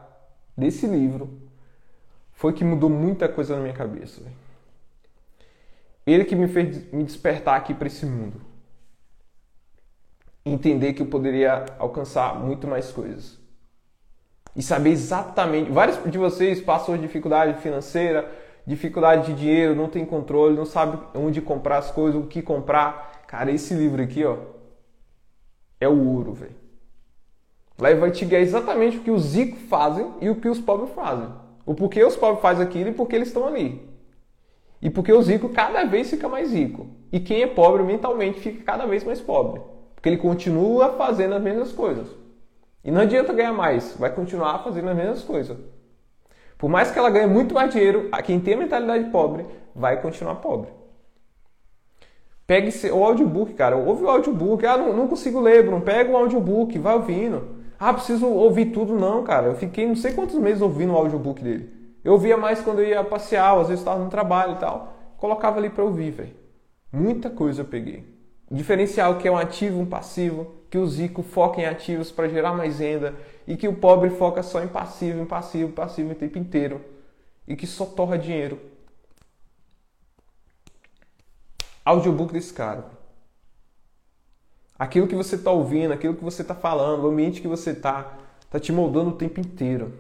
desse 0.57 0.87
livro, 0.87 1.41
foi 2.33 2.53
que 2.53 2.65
mudou 2.65 2.89
muita 2.89 3.29
coisa 3.29 3.57
na 3.57 3.63
minha 3.63 3.75
cabeça. 3.75 4.23
Ele 6.07 6.25
que 6.25 6.37
me 6.37 6.47
fez 6.47 6.93
me 6.93 7.03
despertar 7.03 7.57
aqui 7.57 7.75
para 7.75 7.89
esse 7.89 8.07
mundo. 8.07 8.41
Entender 10.45 10.93
que 10.93 11.03
eu 11.03 11.07
poderia 11.07 11.67
alcançar 11.79 12.39
muito 12.39 12.69
mais 12.69 12.93
coisas. 12.93 13.39
E 14.55 14.63
saber 14.63 14.91
exatamente. 14.91 15.71
Vários 15.71 15.99
de 16.11 16.17
vocês 16.17 16.61
passam 16.61 16.97
dificuldade 16.97 17.61
financeira, 17.61 18.31
dificuldade 18.65 19.27
de 19.27 19.41
dinheiro, 19.41 19.75
não 19.75 19.89
tem 19.89 20.05
controle, 20.07 20.57
não 20.57 20.65
sabe 20.65 20.99
onde 21.15 21.43
comprar 21.43 21.79
as 21.79 21.91
coisas, 21.91 22.23
o 22.23 22.27
que 22.27 22.41
comprar. 22.41 23.25
Cara, 23.27 23.51
esse 23.51 23.75
livro 23.75 24.01
aqui, 24.03 24.25
ó, 24.25 24.37
é 25.81 25.89
o 25.89 26.07
ouro, 26.07 26.33
velho. 26.33 26.66
Lá 27.79 27.93
vai 27.95 28.11
te 28.11 28.25
exatamente 28.35 28.99
o 28.99 29.03
que 29.03 29.11
os 29.11 29.35
ricos 29.35 29.61
fazem 29.69 30.11
e 30.21 30.31
o 30.31 30.37
que 30.37 30.49
os 30.49 30.59
pobres 30.59 30.91
fazem. 30.95 31.29
O 31.67 31.75
porquê 31.75 32.03
os 32.05 32.17
pobres 32.17 32.41
fazem 32.41 32.65
aquilo 32.65 32.91
e 32.91 32.95
por 32.95 33.07
que 33.07 33.17
eles 33.17 33.29
estão 33.29 33.47
ali. 33.47 33.87
E 34.81 34.89
porque 34.89 35.13
os 35.13 35.29
ricos 35.29 35.53
cada 35.53 35.85
vez 35.85 36.09
fica 36.09 36.29
mais 36.29 36.53
rico. 36.53 36.87
E 37.13 37.21
quem 37.21 37.43
é 37.43 37.47
pobre 37.47 37.83
mentalmente 37.83 38.41
fica 38.41 38.65
cada 38.65 38.87
vez 38.87 39.05
mais 39.05 39.21
pobre. 39.21 39.61
Porque 39.95 40.09
ele 40.09 40.17
continua 40.17 40.91
fazendo 40.93 41.35
as 41.35 41.43
mesmas 41.43 41.73
coisas. 41.73 42.09
E 42.85 42.91
não 42.91 43.01
adianta 43.01 43.33
ganhar 43.33 43.53
mais, 43.53 43.97
vai 43.99 44.15
continuar 44.15 44.63
fazendo 44.63 44.89
as 44.89 44.97
mesmas 44.97 45.23
coisas. 45.23 45.59
Por 46.57 46.71
mais 46.71 46.91
que 46.91 46.99
ela 46.99 47.11
ganhe 47.11 47.27
muito 47.27 47.55
mais 47.55 47.73
dinheiro, 47.73 48.09
quem 48.25 48.41
tem 48.41 48.55
a 48.55 48.59
mentalidade 48.59 49.11
pobre 49.11 49.45
vai 49.75 50.01
continuar 50.01 50.37
pobre. 50.37 50.71
Pegue 52.47 52.71
o 52.91 53.05
audiobook, 53.05 53.55
cara. 53.55 53.77
Ouve 53.77 54.05
o 54.05 54.09
audiobook. 54.09 54.65
Ah, 54.65 54.77
não, 54.77 54.97
não 54.97 55.09
consigo 55.09 55.41
ler, 55.41 55.65
Bruno. 55.65 55.83
Pega 55.83 56.13
o 56.13 56.17
audiobook, 56.17 56.79
vai 56.79 56.95
ouvindo. 56.95 57.56
Ah, 57.79 57.93
preciso 57.93 58.27
ouvir 58.27 58.67
tudo. 58.67 58.95
Não, 58.95 59.23
cara. 59.25 59.47
Eu 59.47 59.55
fiquei 59.55 59.87
não 59.87 59.97
sei 59.97 60.13
quantos 60.13 60.37
meses 60.37 60.63
ouvindo 60.63 60.93
o 60.93 60.97
audiobook 60.97 61.43
dele. 61.43 61.71
Eu 62.05 62.13
ouvia 62.13 62.37
mais 62.37 62.61
quando 62.61 62.81
eu 62.81 62.89
ia 62.89 63.03
passear, 63.03 63.59
às 63.59 63.69
vezes 63.69 63.81
estava 63.81 64.03
no 64.03 64.11
trabalho 64.11 64.55
e 64.55 64.59
tal. 64.59 64.95
Colocava 65.19 65.59
ali 65.59 65.71
para 65.71 65.85
ouvir, 65.85 66.11
velho. 66.11 66.35
Muita 66.93 67.29
coisa 67.29 67.63
eu 67.63 67.67
peguei. 67.67 68.05
Diferencial 68.51 69.19
que 69.19 69.27
é 69.27 69.31
um 69.31 69.37
ativo, 69.37 69.81
um 69.81 69.87
passivo, 69.87 70.55
que 70.71 70.79
os 70.79 70.99
ricos 70.99 71.27
focam 71.27 71.65
em 71.65 71.67
ativos 71.67 72.13
para 72.13 72.29
gerar 72.29 72.55
mais 72.55 72.79
renda 72.79 73.15
e 73.47 73.57
que 73.57 73.67
o 73.67 73.75
pobre 73.75 74.11
foca 74.11 74.43
só 74.43 74.63
em 74.63 74.69
passivo, 74.69 75.21
em 75.21 75.27
passivo, 75.27 75.73
passivo 75.73 76.13
o 76.13 76.15
tempo 76.15 76.39
inteiro 76.39 76.81
e 77.47 77.57
que 77.57 77.67
só 77.67 77.85
torra 77.85 78.19
dinheiro. 78.19 78.59
Audiobook 81.85 82.33
desse 82.33 82.53
cara. 82.53 82.85
Aquilo 84.79 85.07
que 85.07 85.15
você 85.15 85.37
está 85.37 85.51
ouvindo, 85.51 85.93
aquilo 85.93 86.15
que 86.15 86.25
você 86.25 86.43
está 86.43 86.55
falando, 86.55 87.05
o 87.05 87.09
ambiente 87.09 87.41
que 87.41 87.49
você 87.49 87.71
está, 87.71 88.19
está 88.41 88.61
te 88.61 88.73
moldando 88.73 89.11
o 89.11 89.17
tempo 89.17 89.41
inteiro. 89.41 89.93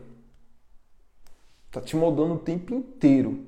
Tá 1.70 1.80
te 1.80 1.96
moldando 1.96 2.34
o 2.34 2.38
tempo 2.38 2.74
inteiro. 2.74 3.44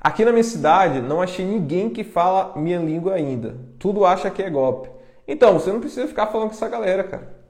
Aqui 0.00 0.24
na 0.24 0.32
minha 0.32 0.42
cidade 0.42 1.00
não 1.00 1.22
achei 1.22 1.46
ninguém 1.46 1.88
que 1.88 2.02
fala 2.02 2.56
minha 2.56 2.78
língua 2.78 3.14
ainda. 3.14 3.56
Tudo 3.78 4.04
acha 4.04 4.30
que 4.30 4.42
é 4.42 4.50
golpe. 4.50 4.90
Então, 5.28 5.54
você 5.54 5.72
não 5.72 5.78
precisa 5.78 6.08
ficar 6.08 6.26
falando 6.26 6.48
com 6.48 6.54
essa 6.54 6.68
galera, 6.68 7.04
cara. 7.04 7.42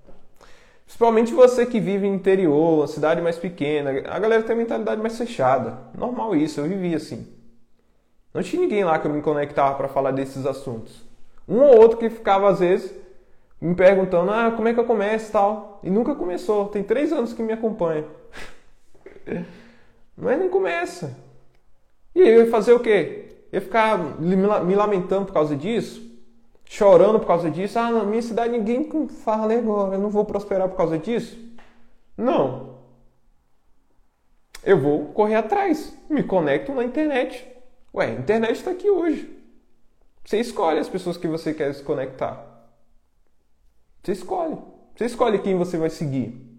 Principalmente 0.84 1.32
você 1.32 1.64
que 1.64 1.80
vive 1.80 2.06
no 2.06 2.14
interior, 2.14 2.80
uma 2.80 2.86
cidade 2.86 3.22
mais 3.22 3.38
pequena. 3.38 3.90
A 4.06 4.18
galera 4.18 4.42
tem 4.42 4.54
a 4.54 4.58
mentalidade 4.58 5.00
mais 5.00 5.16
fechada. 5.16 5.78
Normal 5.96 6.36
isso, 6.36 6.60
eu 6.60 6.68
vivi 6.68 6.94
assim. 6.94 7.26
Não 8.34 8.42
tinha 8.42 8.60
ninguém 8.60 8.84
lá 8.84 8.98
que 8.98 9.06
eu 9.06 9.12
me 9.12 9.22
conectava 9.22 9.74
para 9.74 9.88
falar 9.88 10.10
desses 10.10 10.44
assuntos. 10.44 11.11
Um 11.48 11.58
ou 11.58 11.80
outro 11.80 11.98
que 11.98 12.08
ficava, 12.10 12.48
às 12.48 12.60
vezes, 12.60 12.94
me 13.60 13.74
perguntando: 13.74 14.30
ah, 14.30 14.52
como 14.54 14.68
é 14.68 14.74
que 14.74 14.80
eu 14.80 14.84
começo 14.84 15.28
e 15.28 15.32
tal. 15.32 15.80
E 15.82 15.90
nunca 15.90 16.14
começou. 16.14 16.66
Tem 16.66 16.82
três 16.82 17.12
anos 17.12 17.32
que 17.32 17.42
me 17.42 17.52
acompanha. 17.52 18.04
Mas 20.16 20.38
não 20.38 20.48
começa. 20.48 21.16
E 22.14 22.22
aí 22.22 22.28
eu 22.28 22.44
ia 22.44 22.50
fazer 22.50 22.72
o 22.72 22.80
quê? 22.80 23.36
Eu 23.50 23.58
ia 23.58 23.60
ficar 23.60 23.98
me 24.18 24.74
lamentando 24.74 25.26
por 25.26 25.32
causa 25.32 25.56
disso? 25.56 26.10
Chorando 26.64 27.18
por 27.18 27.26
causa 27.26 27.50
disso? 27.50 27.78
Ah, 27.78 27.90
na 27.90 28.04
minha 28.04 28.22
cidade 28.22 28.52
ninguém 28.52 28.88
fala 29.08 29.52
agora, 29.54 29.96
eu 29.96 30.00
não 30.00 30.08
vou 30.08 30.24
prosperar 30.24 30.68
por 30.68 30.76
causa 30.76 30.98
disso? 30.98 31.38
Não. 32.16 32.78
Eu 34.64 34.78
vou 34.78 35.06
correr 35.06 35.34
atrás, 35.34 35.94
me 36.08 36.22
conecto 36.22 36.72
na 36.72 36.84
internet. 36.84 37.46
Ué, 37.94 38.06
a 38.06 38.12
internet 38.12 38.52
está 38.52 38.70
aqui 38.70 38.88
hoje. 38.88 39.41
Você 40.24 40.38
escolhe 40.38 40.78
as 40.78 40.88
pessoas 40.88 41.16
que 41.16 41.28
você 41.28 41.52
quer 41.52 41.74
se 41.74 41.82
conectar. 41.82 42.70
Você 44.02 44.12
escolhe. 44.12 44.56
Você 44.96 45.06
escolhe 45.06 45.38
quem 45.38 45.56
você 45.56 45.76
vai 45.76 45.90
seguir 45.90 46.52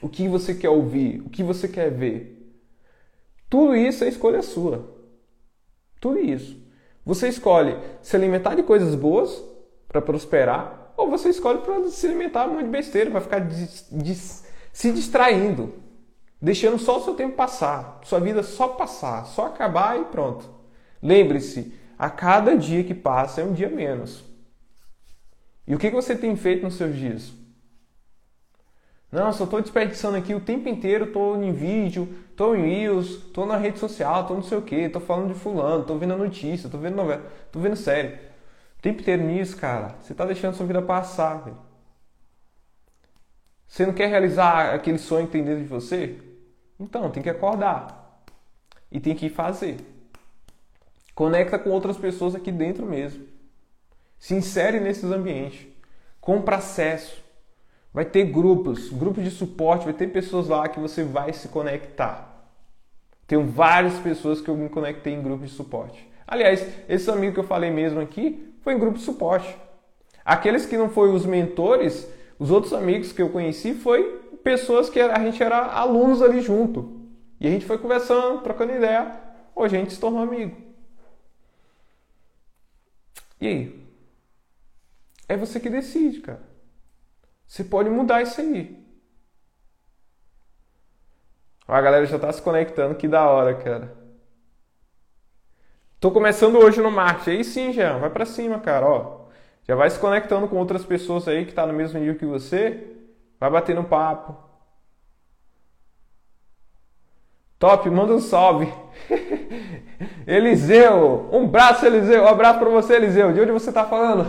o 0.00 0.08
que 0.08 0.28
você 0.28 0.54
quer 0.54 0.70
ouvir, 0.70 1.20
o 1.20 1.30
que 1.30 1.42
você 1.42 1.68
quer 1.68 1.90
ver. 1.90 2.36
Tudo 3.48 3.76
isso 3.76 4.04
é 4.04 4.08
escolha 4.08 4.42
sua. 4.42 4.96
Tudo 6.00 6.18
isso. 6.18 6.56
Você 7.04 7.28
escolhe 7.28 7.76
se 8.00 8.16
alimentar 8.16 8.54
de 8.54 8.62
coisas 8.62 8.94
boas 8.94 9.42
para 9.88 10.00
prosperar, 10.00 10.92
ou 10.96 11.10
você 11.10 11.28
escolhe 11.30 11.58
para 11.58 11.88
se 11.88 12.06
alimentar 12.06 12.46
muito 12.46 12.66
de 12.66 12.70
besteira, 12.70 13.10
para 13.10 13.20
ficar 13.20 13.46
se 14.72 14.92
distraindo, 14.92 15.74
deixando 16.40 16.78
só 16.78 16.98
o 16.98 17.04
seu 17.04 17.14
tempo 17.14 17.34
passar, 17.34 18.00
sua 18.04 18.20
vida 18.20 18.42
só 18.42 18.68
passar, 18.68 19.24
só 19.26 19.46
acabar 19.46 20.00
e 20.00 20.04
pronto. 20.04 20.48
Lembre-se, 21.02 21.74
a 22.00 22.08
cada 22.08 22.56
dia 22.56 22.82
que 22.82 22.94
passa 22.94 23.42
é 23.42 23.44
um 23.44 23.52
dia 23.52 23.68
menos. 23.68 24.24
E 25.66 25.74
o 25.74 25.78
que 25.78 25.90
você 25.90 26.16
tem 26.16 26.34
feito 26.34 26.62
nos 26.62 26.76
seus 26.76 26.96
dias? 26.96 27.30
Não, 29.12 29.30
só 29.34 29.44
estou 29.44 29.60
desperdiçando 29.60 30.16
aqui 30.16 30.34
o 30.34 30.40
tempo 30.40 30.66
inteiro, 30.66 31.04
estou 31.04 31.36
em 31.42 31.52
vídeo, 31.52 32.08
estou 32.30 32.56
em 32.56 32.62
Reels, 32.62 33.26
estou 33.26 33.44
na 33.44 33.58
rede 33.58 33.78
social, 33.78 34.22
estou 34.22 34.34
não 34.34 34.42
sei 34.42 34.56
o 34.56 34.62
que, 34.62 34.76
estou 34.76 35.02
falando 35.02 35.34
de 35.34 35.38
fulano, 35.38 35.82
estou 35.82 35.98
vendo 35.98 36.14
a 36.14 36.16
notícia, 36.16 36.68
estou 36.68 36.80
vendo 36.80 36.96
novela, 36.96 37.22
estou 37.44 37.60
vendo 37.60 37.76
série. 37.76 38.14
O 38.78 38.80
tempo 38.80 39.02
inteiro 39.02 39.22
nisso, 39.22 39.58
cara. 39.58 39.96
Você 40.00 40.12
está 40.12 40.24
deixando 40.24 40.54
sua 40.54 40.64
vida 40.64 40.80
passar. 40.80 41.52
Você 43.68 43.84
não 43.84 43.92
quer 43.92 44.06
realizar 44.06 44.74
aquele 44.74 44.96
sonho 44.96 45.26
que 45.26 45.32
tem 45.32 45.44
dentro 45.44 45.60
de 45.60 45.68
você? 45.68 46.18
Então, 46.78 47.10
tem 47.10 47.22
que 47.22 47.28
acordar. 47.28 48.24
E 48.90 48.98
tem 48.98 49.14
que 49.14 49.28
fazer. 49.28 49.76
Conecta 51.20 51.58
com 51.58 51.68
outras 51.68 51.98
pessoas 51.98 52.34
aqui 52.34 52.50
dentro 52.50 52.86
mesmo. 52.86 53.26
Se 54.18 54.32
insere 54.32 54.80
nesses 54.80 55.04
ambientes. 55.04 55.66
Compra 56.18 56.56
acesso 56.56 57.22
Vai 57.92 58.06
ter 58.06 58.24
grupos, 58.24 58.88
grupos 58.88 59.22
de 59.22 59.30
suporte, 59.30 59.84
vai 59.84 59.92
ter 59.92 60.06
pessoas 60.06 60.48
lá 60.48 60.66
que 60.66 60.80
você 60.80 61.04
vai 61.04 61.34
se 61.34 61.48
conectar. 61.48 62.48
Tenho 63.26 63.44
várias 63.44 63.98
pessoas 63.98 64.40
que 64.40 64.48
eu 64.48 64.56
me 64.56 64.70
conectei 64.70 65.12
em 65.12 65.22
grupos 65.22 65.50
de 65.50 65.56
suporte. 65.56 66.10
Aliás, 66.26 66.66
esse 66.88 67.10
amigo 67.10 67.34
que 67.34 67.40
eu 67.40 67.44
falei 67.44 67.70
mesmo 67.70 68.00
aqui 68.00 68.54
foi 68.62 68.72
em 68.72 68.78
grupo 68.78 68.96
de 68.96 69.04
suporte. 69.04 69.54
Aqueles 70.24 70.64
que 70.64 70.78
não 70.78 70.88
foram 70.88 71.12
os 71.12 71.26
mentores, 71.26 72.10
os 72.38 72.50
outros 72.50 72.72
amigos 72.72 73.12
que 73.12 73.20
eu 73.20 73.28
conheci 73.28 73.74
foi 73.74 74.22
pessoas 74.42 74.88
que 74.88 74.98
a 74.98 75.18
gente 75.18 75.42
era 75.42 75.66
alunos 75.66 76.22
ali 76.22 76.40
junto. 76.40 76.98
E 77.38 77.46
a 77.46 77.50
gente 77.50 77.66
foi 77.66 77.76
conversando, 77.76 78.40
trocando 78.40 78.72
ideia. 78.72 79.20
Hoje 79.54 79.76
a 79.76 79.80
gente 79.80 79.92
se 79.92 80.00
tornou 80.00 80.22
amigo. 80.22 80.69
E 83.40 83.46
aí? 83.46 83.86
É 85.28 85.36
você 85.36 85.60
que 85.60 85.70
decide, 85.70 86.20
cara. 86.20 86.42
Você 87.46 87.64
pode 87.64 87.88
mudar 87.88 88.22
isso 88.22 88.40
aí. 88.40 88.78
A 91.66 91.80
galera 91.80 92.04
já 92.04 92.16
está 92.16 92.32
se 92.32 92.42
conectando, 92.42 92.96
que 92.96 93.06
da 93.06 93.28
hora, 93.28 93.54
cara. 93.54 93.96
Tô 96.00 96.10
começando 96.10 96.56
hoje 96.56 96.80
no 96.80 96.90
marketing. 96.90 97.30
Aí 97.30 97.44
sim, 97.44 97.72
já, 97.72 97.96
vai 97.96 98.10
para 98.10 98.26
cima, 98.26 98.58
cara, 98.58 98.86
ó. 98.86 99.26
Já 99.64 99.76
vai 99.76 99.88
se 99.88 99.98
conectando 99.98 100.48
com 100.48 100.56
outras 100.56 100.84
pessoas 100.84 101.28
aí 101.28 101.46
que 101.46 101.52
tá 101.54 101.66
no 101.66 101.72
mesmo 101.72 102.00
nível 102.00 102.16
que 102.16 102.26
você. 102.26 102.96
Vai 103.38 103.50
batendo 103.50 103.84
papo. 103.84 104.49
Top, 107.60 107.88
manda 107.90 108.14
um 108.14 108.20
salve. 108.20 108.72
Eliseu, 110.26 111.28
um 111.30 111.46
braço, 111.46 111.84
Eliseu. 111.84 112.22
Um 112.22 112.28
abraço 112.28 112.58
para 112.58 112.70
você, 112.70 112.94
Eliseu. 112.94 113.34
De 113.34 113.40
onde 113.42 113.52
você 113.52 113.70
tá 113.70 113.84
falando? 113.84 114.26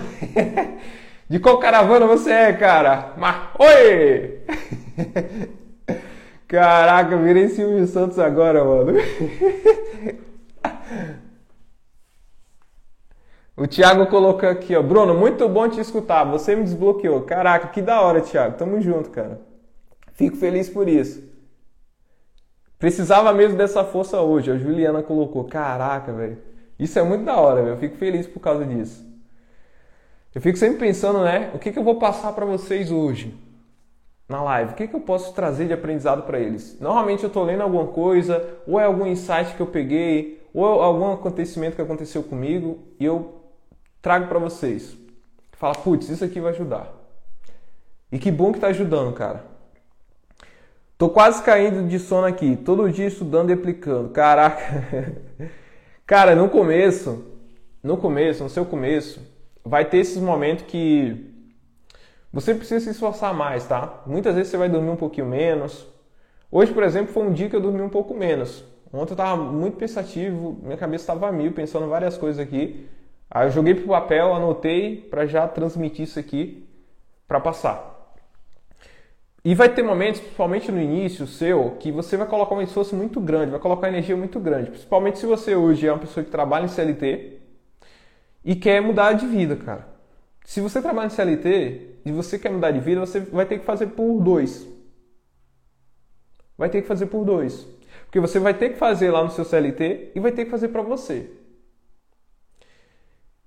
De 1.30 1.40
qual 1.40 1.58
caravana 1.58 2.06
você 2.06 2.30
é, 2.30 2.52
cara? 2.52 3.14
Mas, 3.16 3.38
oi! 3.58 4.42
Caraca, 6.46 7.16
virei 7.16 7.48
Silvio 7.48 7.88
Santos 7.88 8.20
agora, 8.20 8.66
mano. 8.66 9.00
O 13.56 13.68
Thiago 13.68 14.08
colocou 14.08 14.50
aqui, 14.50 14.76
ó. 14.76 14.82
Bruno, 14.82 15.14
muito 15.14 15.48
bom 15.48 15.70
te 15.70 15.80
escutar. 15.80 16.24
Você 16.24 16.56
me 16.56 16.64
desbloqueou. 16.64 17.22
Caraca, 17.22 17.68
que 17.68 17.82
da 17.82 18.02
hora, 18.02 18.22
Thiago. 18.22 18.58
Tamo 18.58 18.82
junto, 18.82 19.12
cara. 19.12 19.40
Fico 20.14 20.36
feliz 20.36 20.68
por 20.68 20.90
isso. 20.90 21.31
Precisava 22.82 23.32
mesmo 23.32 23.56
dessa 23.56 23.84
força 23.84 24.20
hoje. 24.22 24.50
A 24.50 24.58
Juliana 24.58 25.04
colocou. 25.04 25.44
Caraca, 25.44 26.12
velho. 26.12 26.40
Isso 26.80 26.98
é 26.98 27.04
muito 27.04 27.24
da 27.24 27.36
hora, 27.36 27.62
velho. 27.62 27.76
Eu 27.76 27.78
fico 27.78 27.96
feliz 27.96 28.26
por 28.26 28.40
causa 28.40 28.66
disso. 28.66 29.06
Eu 30.34 30.42
fico 30.42 30.58
sempre 30.58 30.80
pensando, 30.80 31.22
né? 31.22 31.52
O 31.54 31.60
que, 31.60 31.72
que 31.72 31.78
eu 31.78 31.84
vou 31.84 32.00
passar 32.00 32.34
para 32.34 32.44
vocês 32.44 32.92
hoje 32.92 33.38
na 34.28 34.42
live? 34.42 34.72
O 34.72 34.76
que, 34.76 34.88
que 34.88 34.96
eu 34.96 35.00
posso 35.00 35.32
trazer 35.32 35.68
de 35.68 35.74
aprendizado 35.74 36.24
para 36.24 36.40
eles? 36.40 36.80
Normalmente 36.82 37.22
eu 37.24 37.28
estou 37.28 37.44
lendo 37.44 37.62
alguma 37.62 37.86
coisa, 37.86 38.44
ou 38.66 38.80
é 38.80 38.86
algum 38.86 39.06
insight 39.06 39.54
que 39.54 39.62
eu 39.62 39.68
peguei, 39.68 40.42
ou 40.52 40.66
é 40.66 40.84
algum 40.84 41.12
acontecimento 41.12 41.76
que 41.76 41.82
aconteceu 41.84 42.24
comigo 42.24 42.80
e 43.00 43.06
eu 43.06 43.44
trago 44.02 44.28
para 44.28 44.40
vocês. 44.40 44.98
Fala, 45.52 45.76
putz, 45.76 46.10
isso 46.10 46.26
aqui 46.26 46.40
vai 46.40 46.52
ajudar. 46.52 46.92
E 48.12 48.18
que 48.18 48.32
bom 48.32 48.52
que 48.52 48.58
está 48.58 48.70
ajudando, 48.70 49.14
cara. 49.14 49.51
Tô 51.02 51.10
quase 51.10 51.42
caindo 51.42 51.88
de 51.88 51.98
sono 51.98 52.28
aqui, 52.28 52.56
todo 52.56 52.88
dia 52.88 53.08
estudando 53.08 53.50
e 53.50 53.54
aplicando. 53.54 54.10
Caraca. 54.10 55.10
Cara, 56.06 56.36
no 56.36 56.48
começo, 56.48 57.26
no 57.82 57.98
começo, 57.98 58.44
no 58.44 58.50
seu 58.52 58.66
começo, 58.66 59.20
vai 59.66 59.84
ter 59.84 59.98
esses 59.98 60.22
momentos 60.22 60.64
que 60.68 61.26
você 62.32 62.54
precisa 62.54 62.82
se 62.82 62.92
esforçar 62.92 63.34
mais, 63.34 63.66
tá? 63.66 64.04
Muitas 64.06 64.36
vezes 64.36 64.52
você 64.52 64.58
vai 64.58 64.70
dormir 64.70 64.92
um 64.92 64.96
pouquinho 64.96 65.26
menos. 65.26 65.88
Hoje, 66.52 66.72
por 66.72 66.84
exemplo, 66.84 67.12
foi 67.12 67.24
um 67.24 67.34
dia 67.34 67.50
que 67.50 67.56
eu 67.56 67.62
dormi 67.62 67.82
um 67.82 67.90
pouco 67.90 68.14
menos. 68.14 68.64
Ontem 68.94 69.14
eu 69.14 69.16
estava 69.16 69.42
muito 69.42 69.78
pensativo, 69.78 70.60
minha 70.62 70.78
cabeça 70.78 71.02
estava 71.02 71.32
mil, 71.32 71.52
pensando 71.52 71.88
várias 71.88 72.16
coisas 72.16 72.40
aqui. 72.40 72.88
Aí 73.28 73.48
eu 73.48 73.52
joguei 73.52 73.74
pro 73.74 73.88
papel, 73.88 74.36
anotei 74.36 74.98
para 74.98 75.26
já 75.26 75.48
transmitir 75.48 76.04
isso 76.04 76.20
aqui 76.20 76.70
para 77.28 77.40
passar. 77.40 77.91
E 79.44 79.56
vai 79.56 79.74
ter 79.74 79.82
momentos, 79.82 80.22
principalmente 80.22 80.72
no 80.72 80.80
início 80.80 81.26
seu, 81.26 81.72
que 81.80 81.92
você 81.92 82.16
vai 82.16 82.28
colocar 82.28 82.54
um 82.54 82.62
esforço 82.62 82.96
muito 82.96 83.20
grande, 83.20 83.52
vai 83.52 83.60
colocar 83.60 83.88
energia 83.88 84.16
muito 84.16 84.40
grande. 84.40 84.70
Principalmente 84.70 85.18
se 85.18 85.26
você 85.26 85.56
hoje 85.56 85.88
é 85.88 85.92
uma 85.92 86.00
pessoa 86.00 86.24
que 86.24 86.30
trabalha 86.30 86.66
em 86.66 86.68
CLT 86.68 87.40
e 88.46 88.56
quer 88.56 88.82
mudar 88.82 89.14
de 89.14 89.26
vida, 89.26 89.56
cara. 89.56 89.88
Se 90.46 90.62
você 90.62 90.80
trabalha 90.82 91.08
em 91.08 91.10
CLT 91.10 92.02
e 92.06 92.12
você 92.12 92.38
quer 92.38 92.52
mudar 92.52 92.70
de 92.72 92.80
vida, 92.80 93.00
você 93.00 93.20
vai 93.20 93.46
ter 93.46 93.60
que 93.60 93.66
fazer 93.66 93.88
por 93.88 94.22
dois. 94.22 94.68
Vai 96.56 96.70
ter 96.70 96.84
que 96.84 96.88
fazer 96.88 97.08
por 97.08 97.26
dois. 97.26 97.68
Porque 98.06 98.20
você 98.20 98.38
vai 98.38 98.54
ter 98.54 98.70
que 98.70 98.78
fazer 98.78 99.10
lá 99.10 99.24
no 99.24 99.32
seu 99.32 99.44
CLT 99.44 100.12
e 100.14 100.20
vai 100.20 100.32
ter 100.32 100.46
que 100.46 100.52
fazer 100.52 100.68
para 100.68 100.84
você. 100.84 101.32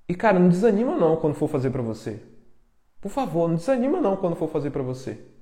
E 0.09 0.14
cara, 0.14 0.40
não 0.40 0.49
desanima 0.49 0.97
não 0.97 1.16
quando 1.16 1.34
for 1.34 1.49
fazer 1.49 1.70
para 1.70 1.82
você. 1.82 2.20
Por 3.01 3.11
favor, 3.11 3.49
não 3.49 3.55
desanima 3.55 4.01
não 4.01 4.16
quando 4.16 4.34
for 4.34 4.49
fazer 4.49 4.70
para 4.70 4.82
você. 4.82 5.34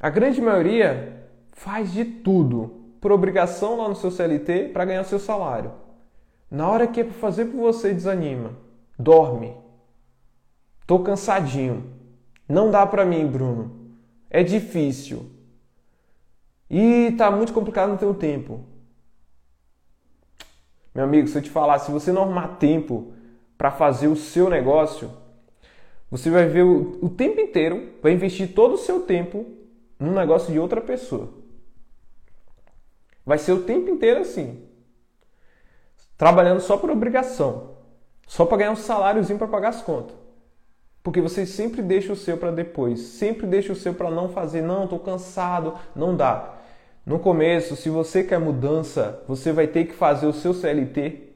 A 0.00 0.08
grande 0.10 0.40
maioria 0.40 1.26
faz 1.52 1.92
de 1.92 2.04
tudo 2.04 2.70
por 3.00 3.10
obrigação 3.10 3.76
lá 3.78 3.88
no 3.88 3.96
seu 3.96 4.10
CLT 4.10 4.70
para 4.72 4.84
ganhar 4.84 5.04
seu 5.04 5.18
salário. 5.18 5.72
Na 6.50 6.68
hora 6.68 6.86
que 6.86 7.00
é 7.00 7.04
para 7.04 7.14
fazer 7.14 7.46
por 7.46 7.58
você, 7.58 7.92
desanima. 7.92 8.52
Dorme. 8.96 9.54
Tô 10.86 11.00
cansadinho. 11.00 11.92
Não 12.48 12.70
dá 12.70 12.86
para 12.86 13.04
mim, 13.04 13.26
Bruno. 13.26 13.90
É 14.30 14.42
difícil. 14.42 15.26
E 16.70 17.12
tá 17.18 17.30
muito 17.30 17.52
complicado 17.52 17.90
no 17.90 17.98
teu 17.98 18.14
tempo. 18.14 18.60
Meu 20.94 21.04
amigo, 21.04 21.28
se 21.28 21.36
eu 21.36 21.42
te 21.42 21.50
falar, 21.50 21.78
se 21.80 21.90
você 21.90 22.12
não 22.12 22.22
arrumar 22.22 22.56
tempo 22.56 23.12
para 23.56 23.70
fazer 23.70 24.06
o 24.08 24.16
seu 24.16 24.48
negócio, 24.48 25.10
você 26.10 26.30
vai 26.30 26.46
ver 26.46 26.62
o, 26.62 26.98
o 27.02 27.08
tempo 27.08 27.40
inteiro, 27.40 27.94
vai 28.02 28.12
investir 28.12 28.54
todo 28.54 28.74
o 28.74 28.78
seu 28.78 29.00
tempo 29.00 29.44
num 29.98 30.12
negócio 30.12 30.52
de 30.52 30.58
outra 30.58 30.80
pessoa. 30.80 31.30
Vai 33.24 33.38
ser 33.38 33.52
o 33.52 33.62
tempo 33.62 33.90
inteiro 33.90 34.20
assim. 34.20 34.62
Trabalhando 36.16 36.60
só 36.60 36.76
por 36.76 36.90
obrigação. 36.90 37.76
Só 38.26 38.44
para 38.44 38.58
ganhar 38.58 38.72
um 38.72 38.76
saláriozinho 38.76 39.38
para 39.38 39.48
pagar 39.48 39.68
as 39.70 39.82
contas. 39.82 40.16
Porque 41.02 41.20
você 41.20 41.46
sempre 41.46 41.82
deixa 41.82 42.12
o 42.12 42.16
seu 42.16 42.36
para 42.36 42.50
depois. 42.50 43.00
Sempre 43.00 43.46
deixa 43.46 43.72
o 43.72 43.76
seu 43.76 43.94
para 43.94 44.10
não 44.10 44.28
fazer. 44.28 44.62
Não, 44.62 44.84
estou 44.84 44.98
cansado. 44.98 45.74
Não 45.94 46.16
dá. 46.16 46.54
No 47.04 47.18
começo, 47.18 47.74
se 47.74 47.88
você 47.88 48.22
quer 48.22 48.38
mudança, 48.38 49.22
você 49.26 49.52
vai 49.52 49.66
ter 49.66 49.86
que 49.86 49.94
fazer 49.94 50.26
o 50.26 50.32
seu 50.32 50.52
CLT 50.52 51.28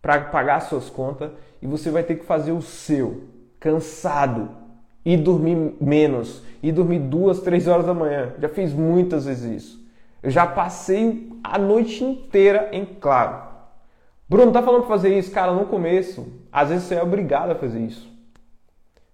para 0.00 0.20
pagar 0.24 0.60
suas 0.60 0.88
contas 0.88 1.30
e 1.60 1.66
você 1.66 1.90
vai 1.90 2.02
ter 2.02 2.16
que 2.16 2.24
fazer 2.24 2.52
o 2.52 2.62
seu, 2.62 3.24
cansado, 3.58 4.50
e 5.04 5.16
dormir 5.16 5.74
menos, 5.80 6.42
e 6.62 6.72
dormir 6.72 6.98
duas, 7.00 7.40
três 7.40 7.68
horas 7.68 7.86
da 7.86 7.94
manhã. 7.94 8.32
Já 8.38 8.48
fiz 8.48 8.72
muitas 8.72 9.26
vezes 9.26 9.64
isso. 9.64 9.84
Eu 10.22 10.30
já 10.30 10.46
passei 10.46 11.30
a 11.42 11.58
noite 11.58 12.02
inteira 12.02 12.70
em 12.72 12.84
claro. 12.84 13.42
Bruno, 14.26 14.52
tá 14.52 14.62
falando 14.62 14.80
para 14.80 14.88
fazer 14.88 15.16
isso? 15.18 15.30
Cara, 15.30 15.52
no 15.52 15.66
começo, 15.66 16.26
às 16.50 16.70
vezes 16.70 16.84
você 16.84 16.94
é 16.94 17.02
obrigado 17.02 17.50
a 17.50 17.54
fazer 17.54 17.80
isso. 17.80 18.10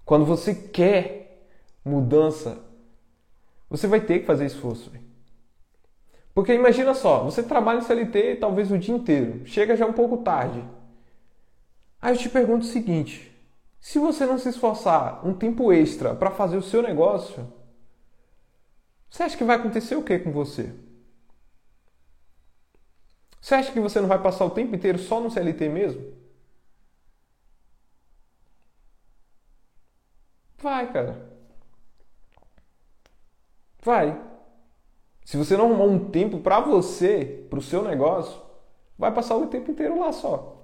Quando 0.05 0.25
você 0.25 0.55
quer 0.55 1.47
mudança, 1.85 2.59
você 3.69 3.87
vai 3.87 4.01
ter 4.01 4.21
que 4.21 4.27
fazer 4.27 4.47
esforço. 4.47 4.93
Porque 6.33 6.55
imagina 6.55 6.95
só, 6.95 7.25
você 7.25 7.43
trabalha 7.43 7.79
em 7.79 7.83
CLT 7.83 8.37
talvez 8.37 8.71
o 8.71 8.79
dia 8.79 8.95
inteiro, 8.95 9.43
chega 9.45 9.77
já 9.77 9.85
um 9.87 9.93
pouco 9.93 10.19
tarde. 10.19 10.65
Aí 12.01 12.15
eu 12.15 12.19
te 12.19 12.29
pergunto 12.29 12.65
o 12.65 12.69
seguinte: 12.69 13.30
se 13.81 13.99
você 13.99 14.27
não 14.27 14.39
se 14.39 14.49
esforçar 14.49 15.27
um 15.27 15.35
tempo 15.35 15.73
extra 15.73 16.15
para 16.15 16.31
fazer 16.31 16.57
o 16.57 16.63
seu 16.63 16.83
negócio, 16.83 17.51
você 19.11 19.23
acha 19.25 19.37
que 19.37 19.45
vai 19.45 19.57
acontecer 19.57 19.97
o 19.97 20.05
que 20.05 20.19
com 20.19 20.31
você? 20.33 20.73
Você 23.41 23.55
acha 23.55 23.73
que 23.73 23.81
você 23.81 24.01
não 24.01 24.09
vai 24.09 24.23
passar 24.23 24.45
o 24.45 24.51
tempo 24.51 24.75
inteiro 24.75 24.99
só 24.99 25.21
no 25.21 25.31
CLT 25.31 25.69
mesmo? 25.69 26.13
Vai, 30.59 30.93
cara. 30.93 31.31
Vai. 33.83 34.21
Se 35.25 35.37
você 35.37 35.57
não 35.57 35.67
arrumar 35.67 35.85
um 35.85 36.11
tempo 36.11 36.41
para 36.41 36.61
você, 36.61 37.47
para 37.49 37.59
o 37.59 37.63
seu 37.63 37.83
negócio, 37.83 38.41
vai 38.99 39.13
passar 39.13 39.37
o 39.37 39.47
tempo 39.47 39.71
inteiro 39.71 39.99
lá 39.99 40.13
só. 40.13 40.60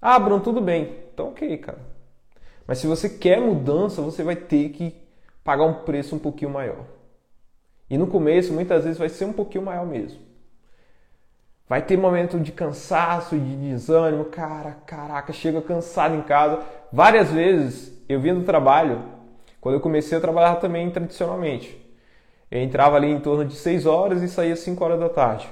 Ah, 0.00 0.18
Bruno, 0.18 0.42
tudo 0.42 0.60
bem. 0.60 0.96
Então, 1.12 1.28
ok, 1.28 1.58
cara. 1.58 1.78
Mas 2.66 2.78
se 2.78 2.86
você 2.86 3.08
quer 3.08 3.40
mudança, 3.40 4.00
você 4.00 4.22
vai 4.22 4.36
ter 4.36 4.70
que 4.70 4.94
pagar 5.44 5.64
um 5.64 5.82
preço 5.82 6.16
um 6.16 6.18
pouquinho 6.18 6.50
maior. 6.50 6.84
E 7.88 7.98
no 7.98 8.06
começo, 8.06 8.52
muitas 8.52 8.84
vezes, 8.84 8.98
vai 8.98 9.08
ser 9.08 9.24
um 9.24 9.32
pouquinho 9.32 9.64
maior 9.64 9.84
mesmo. 9.84 10.20
Vai 11.68 11.82
ter 11.82 11.96
momento 11.96 12.38
de 12.40 12.50
cansaço, 12.52 13.38
de 13.38 13.56
desânimo. 13.56 14.24
Cara, 14.26 14.72
caraca, 14.86 15.32
chega 15.32 15.60
cansado 15.60 16.14
em 16.14 16.22
casa. 16.22 16.62
Várias 16.92 17.30
vezes 17.30 17.92
eu 18.08 18.20
vinha 18.20 18.34
do 18.34 18.44
trabalho, 18.44 19.02
quando 19.60 19.76
eu 19.76 19.80
comecei 19.80 20.16
a 20.16 20.20
trabalhar 20.20 20.56
também 20.56 20.90
tradicionalmente. 20.90 21.78
Eu 22.50 22.60
entrava 22.60 22.96
ali 22.96 23.08
em 23.08 23.20
torno 23.20 23.44
de 23.44 23.54
6 23.54 23.86
horas 23.86 24.22
e 24.22 24.28
saía 24.28 24.56
5 24.56 24.84
horas 24.84 24.98
da 24.98 25.08
tarde. 25.08 25.48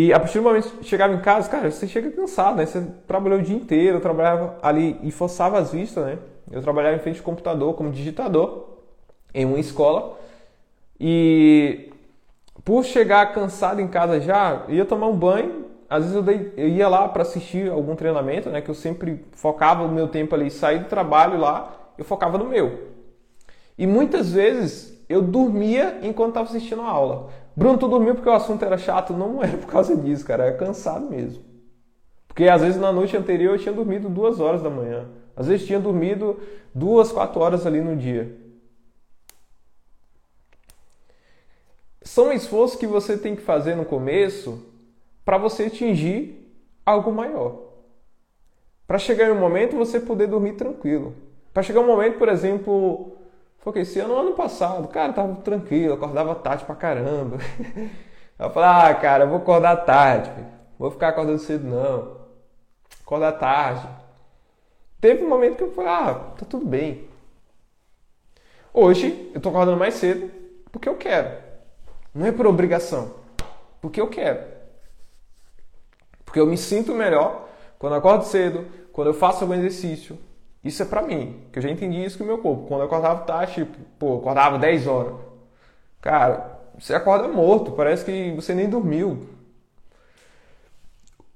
E 0.00 0.12
a 0.12 0.20
partir 0.20 0.38
do 0.38 0.44
momento 0.44 0.70
que 0.78 0.84
chegava 0.84 1.12
em 1.12 1.18
casa, 1.18 1.50
cara, 1.50 1.68
você 1.72 1.88
chega 1.88 2.08
cansado, 2.12 2.58
né? 2.58 2.66
Você 2.66 2.80
trabalhou 3.04 3.40
o 3.40 3.42
dia 3.42 3.56
inteiro, 3.56 3.98
trabalhava 3.98 4.56
ali 4.62 4.96
e 5.02 5.10
forçava 5.10 5.58
as 5.58 5.72
vistas, 5.72 6.06
né? 6.06 6.18
Eu 6.52 6.62
trabalhava 6.62 6.94
em 6.94 7.00
frente 7.00 7.16
de 7.16 7.22
computador 7.22 7.74
como 7.74 7.90
digitador 7.90 8.76
em 9.34 9.44
uma 9.44 9.58
escola. 9.58 10.16
E 11.00 11.90
por 12.64 12.84
chegar 12.84 13.32
cansado 13.32 13.80
em 13.80 13.88
casa 13.88 14.20
já, 14.20 14.66
ia 14.68 14.84
tomar 14.84 15.08
um 15.08 15.16
banho. 15.16 15.64
Às 15.90 16.04
vezes 16.04 16.14
eu, 16.14 16.22
dei, 16.22 16.52
eu 16.56 16.68
ia 16.68 16.86
lá 16.86 17.08
para 17.08 17.22
assistir 17.22 17.68
algum 17.68 17.96
treinamento, 17.96 18.50
né? 18.50 18.60
Que 18.60 18.70
eu 18.70 18.76
sempre 18.76 19.26
focava 19.32 19.82
o 19.82 19.90
meu 19.90 20.06
tempo 20.06 20.32
ali, 20.32 20.48
sair 20.48 20.78
do 20.78 20.88
trabalho 20.88 21.40
lá, 21.40 21.76
eu 21.98 22.04
focava 22.04 22.38
no 22.38 22.44
meu. 22.44 22.86
E 23.76 23.84
muitas 23.84 24.30
vezes 24.30 24.96
eu 25.08 25.20
dormia 25.22 25.98
enquanto 26.02 26.28
estava 26.28 26.46
assistindo 26.46 26.82
a 26.82 26.88
aula. 26.88 27.30
Bruno, 27.58 27.76
tu 27.76 27.88
dormiu 27.88 28.14
porque 28.14 28.28
o 28.28 28.32
assunto 28.32 28.64
era 28.64 28.78
chato? 28.78 29.12
Não 29.12 29.42
era 29.42 29.58
por 29.58 29.66
causa 29.66 29.96
disso, 29.96 30.24
cara. 30.24 30.44
Era 30.44 30.56
cansado 30.56 31.10
mesmo. 31.10 31.42
Porque 32.28 32.44
às 32.44 32.62
vezes 32.62 32.80
na 32.80 32.92
noite 32.92 33.16
anterior 33.16 33.56
eu 33.56 33.58
tinha 33.58 33.74
dormido 33.74 34.08
duas 34.08 34.38
horas 34.38 34.62
da 34.62 34.70
manhã. 34.70 35.08
Às 35.34 35.48
vezes 35.48 35.66
tinha 35.66 35.80
dormido 35.80 36.38
duas, 36.72 37.10
quatro 37.10 37.40
horas 37.40 37.66
ali 37.66 37.80
no 37.80 37.96
dia. 37.96 38.32
São 42.00 42.32
esforços 42.32 42.78
que 42.78 42.86
você 42.86 43.18
tem 43.18 43.34
que 43.34 43.42
fazer 43.42 43.74
no 43.74 43.84
começo 43.84 44.64
para 45.24 45.36
você 45.36 45.64
atingir 45.64 46.48
algo 46.86 47.10
maior. 47.10 47.72
Para 48.86 48.98
chegar 48.98 49.26
em 49.26 49.32
um 49.32 49.40
momento 49.40 49.74
você 49.74 49.98
poder 49.98 50.28
dormir 50.28 50.52
tranquilo. 50.52 51.12
Para 51.52 51.64
chegar 51.64 51.80
um 51.80 51.86
momento, 51.88 52.18
por 52.18 52.28
exemplo, 52.28 53.17
foi 53.72 53.82
esse 53.82 53.98
ano, 54.00 54.16
ano 54.16 54.32
passado, 54.32 54.88
cara, 54.88 55.12
tava 55.12 55.34
tranquilo, 55.36 55.94
acordava 55.94 56.34
tarde 56.34 56.64
pra 56.64 56.74
caramba. 56.74 57.38
Eu 58.38 58.50
falei, 58.50 58.68
ah, 58.68 58.94
cara, 58.94 59.24
eu 59.24 59.28
vou 59.28 59.38
acordar 59.38 59.76
tarde, 59.78 60.30
vou 60.78 60.92
ficar 60.92 61.08
acordando 61.08 61.40
cedo 61.40 61.66
não. 61.66 62.18
Acordar 63.02 63.32
tarde. 63.32 63.88
Teve 65.00 65.24
um 65.24 65.28
momento 65.28 65.56
que 65.56 65.64
eu 65.64 65.72
falei, 65.72 65.90
ah, 65.90 66.14
tá 66.38 66.46
tudo 66.46 66.64
bem. 66.64 67.08
Hoje 68.72 69.28
eu 69.34 69.40
tô 69.40 69.48
acordando 69.48 69.76
mais 69.76 69.94
cedo 69.94 70.30
porque 70.70 70.88
eu 70.88 70.94
quero. 70.94 71.36
Não 72.14 72.26
é 72.26 72.30
por 72.30 72.46
obrigação, 72.46 73.12
porque 73.80 74.00
eu 74.00 74.06
quero. 74.06 74.40
Porque 76.24 76.38
eu 76.38 76.46
me 76.46 76.56
sinto 76.56 76.94
melhor 76.94 77.48
quando 77.76 77.94
eu 77.94 77.98
acordo 77.98 78.24
cedo, 78.24 78.66
quando 78.92 79.08
eu 79.08 79.14
faço 79.14 79.42
algum 79.42 79.54
exercício. 79.54 80.16
Isso 80.62 80.82
é 80.82 80.86
pra 80.86 81.02
mim, 81.02 81.44
que 81.52 81.58
eu 81.58 81.62
já 81.62 81.70
entendi 81.70 82.04
isso 82.04 82.18
com 82.18 82.24
o 82.24 82.26
meu 82.26 82.38
corpo. 82.38 82.66
Quando 82.66 82.80
eu 82.80 82.86
acordava 82.86 83.24
tarde, 83.24 83.54
tipo, 83.54 83.78
pô, 83.98 84.18
acordava 84.18 84.58
10 84.58 84.86
horas. 84.86 85.14
Cara, 86.00 86.58
você 86.78 86.94
acorda 86.94 87.28
morto, 87.28 87.72
parece 87.72 88.04
que 88.04 88.32
você 88.32 88.54
nem 88.54 88.68
dormiu. 88.68 89.28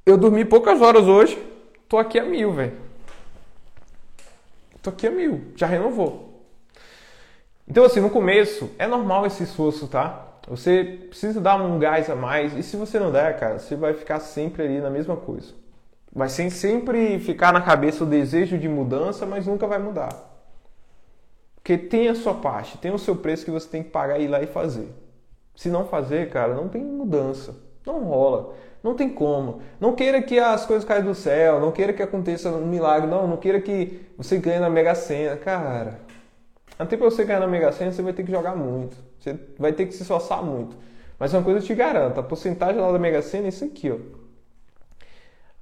Eu 0.04 0.16
dormi 0.18 0.44
poucas 0.44 0.80
horas 0.80 1.04
hoje, 1.06 1.38
tô 1.88 1.98
aqui 1.98 2.18
a 2.18 2.24
mil, 2.24 2.52
velho. 2.52 2.76
Tô 4.82 4.90
aqui 4.90 5.06
a 5.06 5.10
mil, 5.10 5.52
já 5.54 5.66
renovou. 5.66 6.44
Então, 7.66 7.84
assim, 7.84 8.00
no 8.00 8.10
começo, 8.10 8.70
é 8.78 8.86
normal 8.86 9.24
esse 9.26 9.44
esforço, 9.44 9.86
tá? 9.86 10.28
Você 10.48 11.06
precisa 11.08 11.40
dar 11.40 11.54
um 11.62 11.78
gás 11.78 12.10
a 12.10 12.16
mais, 12.16 12.56
e 12.56 12.62
se 12.62 12.76
você 12.76 12.98
não 12.98 13.12
der, 13.12 13.38
cara, 13.38 13.60
você 13.60 13.76
vai 13.76 13.94
ficar 13.94 14.18
sempre 14.18 14.64
ali 14.64 14.80
na 14.80 14.90
mesma 14.90 15.16
coisa. 15.16 15.54
Vai 16.14 16.28
sempre 16.28 17.18
ficar 17.20 17.52
na 17.52 17.62
cabeça 17.62 18.04
o 18.04 18.06
desejo 18.06 18.58
de 18.58 18.68
mudança, 18.68 19.24
mas 19.24 19.46
nunca 19.46 19.66
vai 19.66 19.78
mudar. 19.78 20.30
Porque 21.54 21.78
tem 21.78 22.08
a 22.08 22.14
sua 22.14 22.34
parte, 22.34 22.76
tem 22.76 22.92
o 22.92 22.98
seu 22.98 23.16
preço 23.16 23.44
que 23.44 23.50
você 23.50 23.68
tem 23.68 23.82
que 23.82 23.90
pagar 23.90 24.18
e 24.18 24.24
ir 24.24 24.28
lá 24.28 24.42
e 24.42 24.46
fazer. 24.46 24.92
Se 25.54 25.70
não 25.70 25.86
fazer, 25.86 26.28
cara, 26.28 26.54
não 26.54 26.68
tem 26.68 26.84
mudança. 26.84 27.54
Não 27.86 28.04
rola. 28.04 28.54
Não 28.82 28.94
tem 28.94 29.08
como. 29.08 29.62
Não 29.80 29.94
queira 29.94 30.20
que 30.20 30.38
as 30.38 30.66
coisas 30.66 30.84
caiam 30.84 31.04
do 31.04 31.14
céu, 31.14 31.60
não 31.60 31.70
queira 31.70 31.92
que 31.92 32.02
aconteça 32.02 32.50
um 32.50 32.66
milagre, 32.66 33.08
não, 33.08 33.26
não 33.28 33.36
queira 33.36 33.60
que 33.60 34.06
você 34.18 34.38
ganhe 34.38 34.58
na 34.58 34.68
Mega 34.68 34.94
Sena. 34.94 35.36
Cara, 35.36 36.00
até 36.78 36.96
para 36.96 37.08
você 37.08 37.24
ganhar 37.24 37.40
na 37.40 37.46
Mega 37.46 37.70
Sena, 37.72 37.92
você 37.92 38.02
vai 38.02 38.12
ter 38.12 38.24
que 38.24 38.32
jogar 38.32 38.56
muito. 38.56 38.96
Você 39.20 39.38
vai 39.58 39.72
ter 39.72 39.86
que 39.86 39.94
se 39.94 40.02
esforçar 40.02 40.42
muito. 40.42 40.76
Mas 41.18 41.32
uma 41.32 41.42
coisa 41.42 41.60
eu 41.60 41.62
te 41.62 41.74
garanto, 41.74 42.18
a 42.18 42.22
porcentagem 42.22 42.80
lá 42.80 42.90
da 42.90 42.98
Mega 42.98 43.22
Sena 43.22 43.46
é 43.46 43.48
isso 43.48 43.64
aqui, 43.64 43.90
ó. 43.90 44.21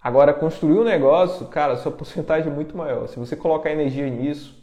Agora, 0.03 0.32
construir 0.32 0.78
um 0.78 0.84
negócio, 0.84 1.46
cara, 1.48 1.76
sua 1.76 1.92
porcentagem 1.92 2.51
é 2.51 2.55
muito 2.55 2.76
maior. 2.76 3.07
Se 3.07 3.18
você 3.18 3.36
colocar 3.36 3.70
energia 3.70 4.09
nisso, 4.09 4.59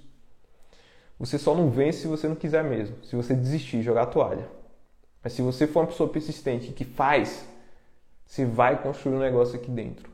você 1.20 1.38
só 1.38 1.54
não 1.54 1.70
vence 1.70 2.00
se 2.00 2.08
você 2.08 2.28
não 2.28 2.36
quiser 2.36 2.64
mesmo. 2.64 3.04
Se 3.04 3.16
você 3.16 3.36
desistir, 3.36 3.84
jogar 3.84 4.04
a 4.04 4.08
toalha. 4.08 4.48
Mas 5.24 5.34
se 5.34 5.42
você 5.42 5.68
for 5.68 5.82
uma 5.82 5.88
pessoa 5.88 6.10
persistente 6.10 6.72
que 6.72 6.84
faz, 6.84 7.48
você 8.26 8.46
vai 8.46 8.82
construir 8.82 9.16
um 9.16 9.20
negócio 9.20 9.56
aqui 9.60 9.70
dentro. 9.70 10.10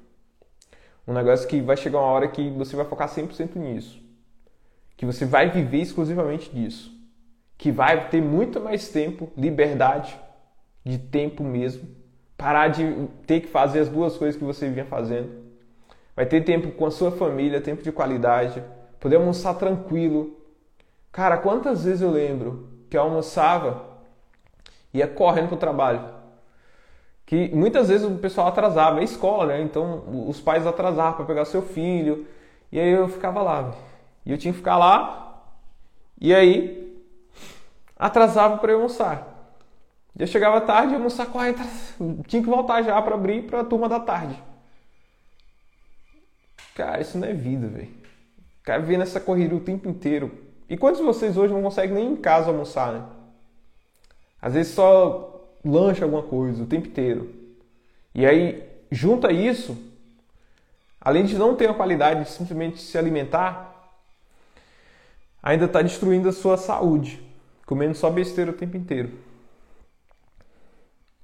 Um 1.08 1.14
negócio 1.14 1.48
que 1.48 1.62
vai 1.62 1.78
chegar 1.78 2.00
uma 2.00 2.08
hora 2.08 2.28
que 2.28 2.50
você 2.52 2.76
vai 2.76 2.86
focar 2.86 3.10
100% 3.10 3.56
nisso. 3.56 4.02
Que 4.96 5.06
você 5.06 5.26
vai 5.26 5.50
viver 5.50 5.82
exclusivamente 5.82 6.50
disso. 6.50 6.92
Que 7.58 7.72
vai 7.72 8.10
ter 8.10 8.22
muito 8.22 8.60
mais 8.60 8.90
tempo, 8.90 9.32
liberdade 9.38 10.18
de 10.86 10.98
tempo 10.98 11.44
mesmo. 11.44 12.03
Parar 12.44 12.68
de 12.68 13.08
ter 13.26 13.40
que 13.40 13.48
fazer 13.48 13.80
as 13.80 13.88
duas 13.88 14.18
coisas 14.18 14.38
que 14.38 14.44
você 14.44 14.68
vinha 14.68 14.84
fazendo. 14.84 15.30
Vai 16.14 16.26
ter 16.26 16.44
tempo 16.44 16.72
com 16.72 16.86
a 16.86 16.92
sua 16.92 17.10
família, 17.10 17.62
tempo 17.62 17.82
de 17.82 17.90
qualidade. 17.90 18.62
Poder 19.00 19.16
almoçar 19.16 19.54
tranquilo. 19.54 20.36
Cara, 21.10 21.38
quantas 21.38 21.86
vezes 21.86 22.02
eu 22.02 22.12
lembro 22.12 22.68
que 22.90 22.98
eu 22.98 23.02
almoçava 23.02 23.86
e 24.94 24.98
ia 24.98 25.08
correndo 25.08 25.48
para 25.48 25.56
o 25.56 25.60
trabalho 25.60 26.02
que 27.26 27.50
muitas 27.56 27.88
vezes 27.88 28.06
o 28.06 28.16
pessoal 28.18 28.48
atrasava, 28.48 29.00
é 29.00 29.04
escola, 29.06 29.46
né? 29.46 29.62
Então 29.62 30.28
os 30.28 30.42
pais 30.42 30.68
atrasavam 30.68 31.14
para 31.14 31.26
pegar 31.26 31.46
seu 31.46 31.62
filho, 31.62 32.28
e 32.70 32.78
aí 32.78 32.92
eu 32.92 33.08
ficava 33.08 33.42
lá. 33.42 33.74
E 34.26 34.32
eu 34.32 34.38
tinha 34.38 34.52
que 34.52 34.58
ficar 34.58 34.78
lá, 34.78 35.42
e 36.20 36.36
aí 36.36 37.02
atrasava 37.98 38.58
para 38.58 38.74
almoçar. 38.74 39.33
Eu 40.18 40.28
chegava 40.28 40.62
tarde, 40.62 40.94
almoçar 40.94 41.26
correndo, 41.26 41.58
tinha 42.28 42.42
que 42.42 42.50
voltar 42.50 42.84
já 42.84 43.02
para 43.02 43.16
abrir 43.16 43.44
para 43.44 43.62
a 43.62 43.66
turma 43.66 43.90
da 43.90 44.00
tarde. 44.00 44.42
Cara, 46.76 47.02
isso 47.02 47.18
não 47.18 47.28
é 47.28 47.34
vida, 47.34 47.68
velho. 47.68 47.90
Cara, 48.64 48.82
vendo 48.82 49.02
essa 49.02 49.20
corrida 49.20 49.56
o 49.56 49.60
tempo 49.60 49.90
inteiro. 49.90 50.32
E 50.70 50.78
quantos 50.78 51.00
de 51.00 51.06
vocês 51.06 51.36
hoje 51.36 51.54
não 51.54 51.62
conseguem 51.62 51.96
nem 51.96 52.14
em 52.14 52.16
casa 52.16 52.50
almoçar, 52.50 52.94
né? 52.94 53.04
Às 54.42 54.54
vezes 54.54 54.74
só 54.74 55.42
lancha 55.64 56.04
alguma 56.04 56.24
coisa 56.24 56.64
o 56.64 56.68
tempo 56.68 56.88
inteiro. 56.88 57.34
E 58.14 58.26
aí, 58.26 58.64
junta 58.92 59.32
isso, 59.32 59.76
além 61.02 61.26
de 61.26 61.38
não 61.38 61.56
ter 61.56 61.70
a 61.70 61.74
qualidade 61.74 62.24
de 62.24 62.30
simplesmente 62.30 62.80
se 62.82 62.98
alimentar, 62.98 63.92
ainda 65.42 65.66
está 65.66 65.82
destruindo 65.82 66.30
a 66.30 66.34
sua 66.34 66.58
saúde, 66.58 67.22
comendo 67.66 67.96
só 67.96 68.10
besteira 68.10 68.52
o 68.52 68.56
tempo 68.56 68.78
inteiro. 68.78 69.12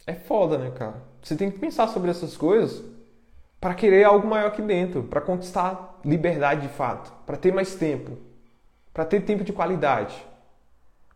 É 0.09 0.15
foda, 0.15 0.57
né, 0.57 0.71
cara? 0.71 1.03
Você 1.21 1.35
tem 1.35 1.51
que 1.51 1.59
pensar 1.59 1.87
sobre 1.89 2.09
essas 2.09 2.35
coisas 2.35 2.83
para 3.59 3.73
querer 3.73 4.03
algo 4.05 4.27
maior 4.27 4.47
aqui 4.47 4.61
dentro, 4.61 5.03
para 5.03 5.21
conquistar 5.21 5.99
liberdade 6.03 6.61
de 6.61 6.69
fato, 6.69 7.11
para 7.25 7.37
ter 7.37 7.53
mais 7.53 7.75
tempo, 7.75 8.17
para 8.93 9.05
ter 9.05 9.21
tempo 9.21 9.43
de 9.43 9.53
qualidade 9.53 10.15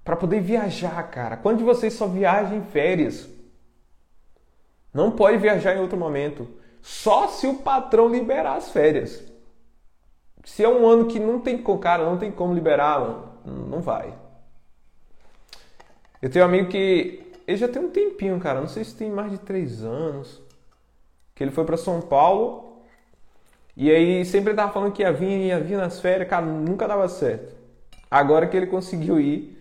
para 0.04 0.16
poder 0.16 0.42
viajar, 0.42 1.02
cara. 1.10 1.38
Quando 1.38 1.60
de 1.60 1.64
vocês 1.64 1.94
só 1.94 2.08
viajam 2.08 2.58
em 2.58 2.64
férias? 2.64 3.30
Não 4.94 5.12
pode 5.12 5.38
viajar 5.38 5.76
em 5.76 5.80
outro 5.80 5.98
momento. 5.98 6.48
Só 6.82 7.28
se 7.30 7.48
o 7.48 7.60
patrão 7.60 8.10
liberar 8.10 8.58
as 8.58 8.70
férias. 8.70 9.24
Se 10.44 10.64
é 10.64 10.68
um 10.68 10.86
ano 10.86 11.06
que 11.06 11.20
não 11.20 11.40
tem 11.40 11.64
cara, 11.80 12.04
não 12.04 12.18
tem 12.18 12.32
como 12.32 12.54
liberar, 12.54 13.40
não 13.46 13.80
vai. 13.80 14.14
Eu 16.22 16.30
tenho 16.30 16.44
um 16.44 16.48
amigo 16.50 16.70
que 16.70 17.23
ele 17.48 17.58
já 17.58 17.68
tem 17.68 17.82
um 17.82 17.90
tempinho, 17.90 18.40
cara. 18.40 18.60
Não 18.60 18.68
sei 18.68 18.84
se 18.84 18.96
tem 18.96 19.10
mais 19.10 19.32
de 19.32 19.38
três 19.38 19.84
anos. 19.84 20.42
Que 21.36 21.44
ele 21.44 21.52
foi 21.52 21.66
para 21.66 21.78
São 21.78 22.02
Paulo 22.02 22.82
e 23.76 23.90
aí 23.90 24.24
sempre 24.24 24.54
tava 24.54 24.72
falando 24.72 24.94
que 24.94 25.02
ia 25.02 25.12
vir, 25.12 25.48
ia 25.48 25.60
vir 25.60 25.78
nas 25.78 26.00
férias, 26.00 26.30
cara, 26.30 26.46
nunca 26.46 26.88
dava 26.88 27.08
certo. 27.08 27.56
Agora 28.10 28.46
que 28.48 28.56
ele 28.56 28.68
conseguiu 28.68 29.20
ir, 29.20 29.54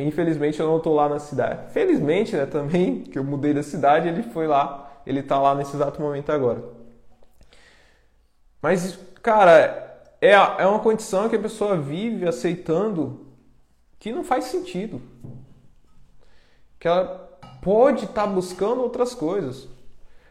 Infelizmente 0.00 0.58
eu 0.60 0.66
não 0.66 0.78
estou 0.78 0.94
lá 0.94 1.08
na 1.08 1.18
cidade. 1.18 1.72
Felizmente, 1.72 2.36
né, 2.36 2.46
também, 2.46 3.02
que 3.04 3.18
eu 3.18 3.24
mudei 3.24 3.52
da 3.52 3.62
cidade, 3.62 4.08
ele 4.08 4.22
foi 4.22 4.46
lá, 4.46 5.02
ele 5.06 5.20
está 5.20 5.38
lá 5.38 5.54
nesse 5.54 5.74
exato 5.76 6.00
momento 6.00 6.30
agora. 6.30 6.62
Mas, 8.60 8.98
cara, 9.22 10.06
é, 10.20 10.30
é 10.32 10.66
uma 10.66 10.78
condição 10.78 11.28
que 11.28 11.36
a 11.36 11.38
pessoa 11.40 11.76
vive 11.76 12.26
aceitando 12.26 13.26
que 13.98 14.12
não 14.12 14.24
faz 14.24 14.44
sentido. 14.46 15.00
Que 16.82 16.88
ela 16.88 17.38
pode 17.62 18.06
estar 18.06 18.22
tá 18.22 18.26
buscando 18.26 18.82
outras 18.82 19.14
coisas. 19.14 19.68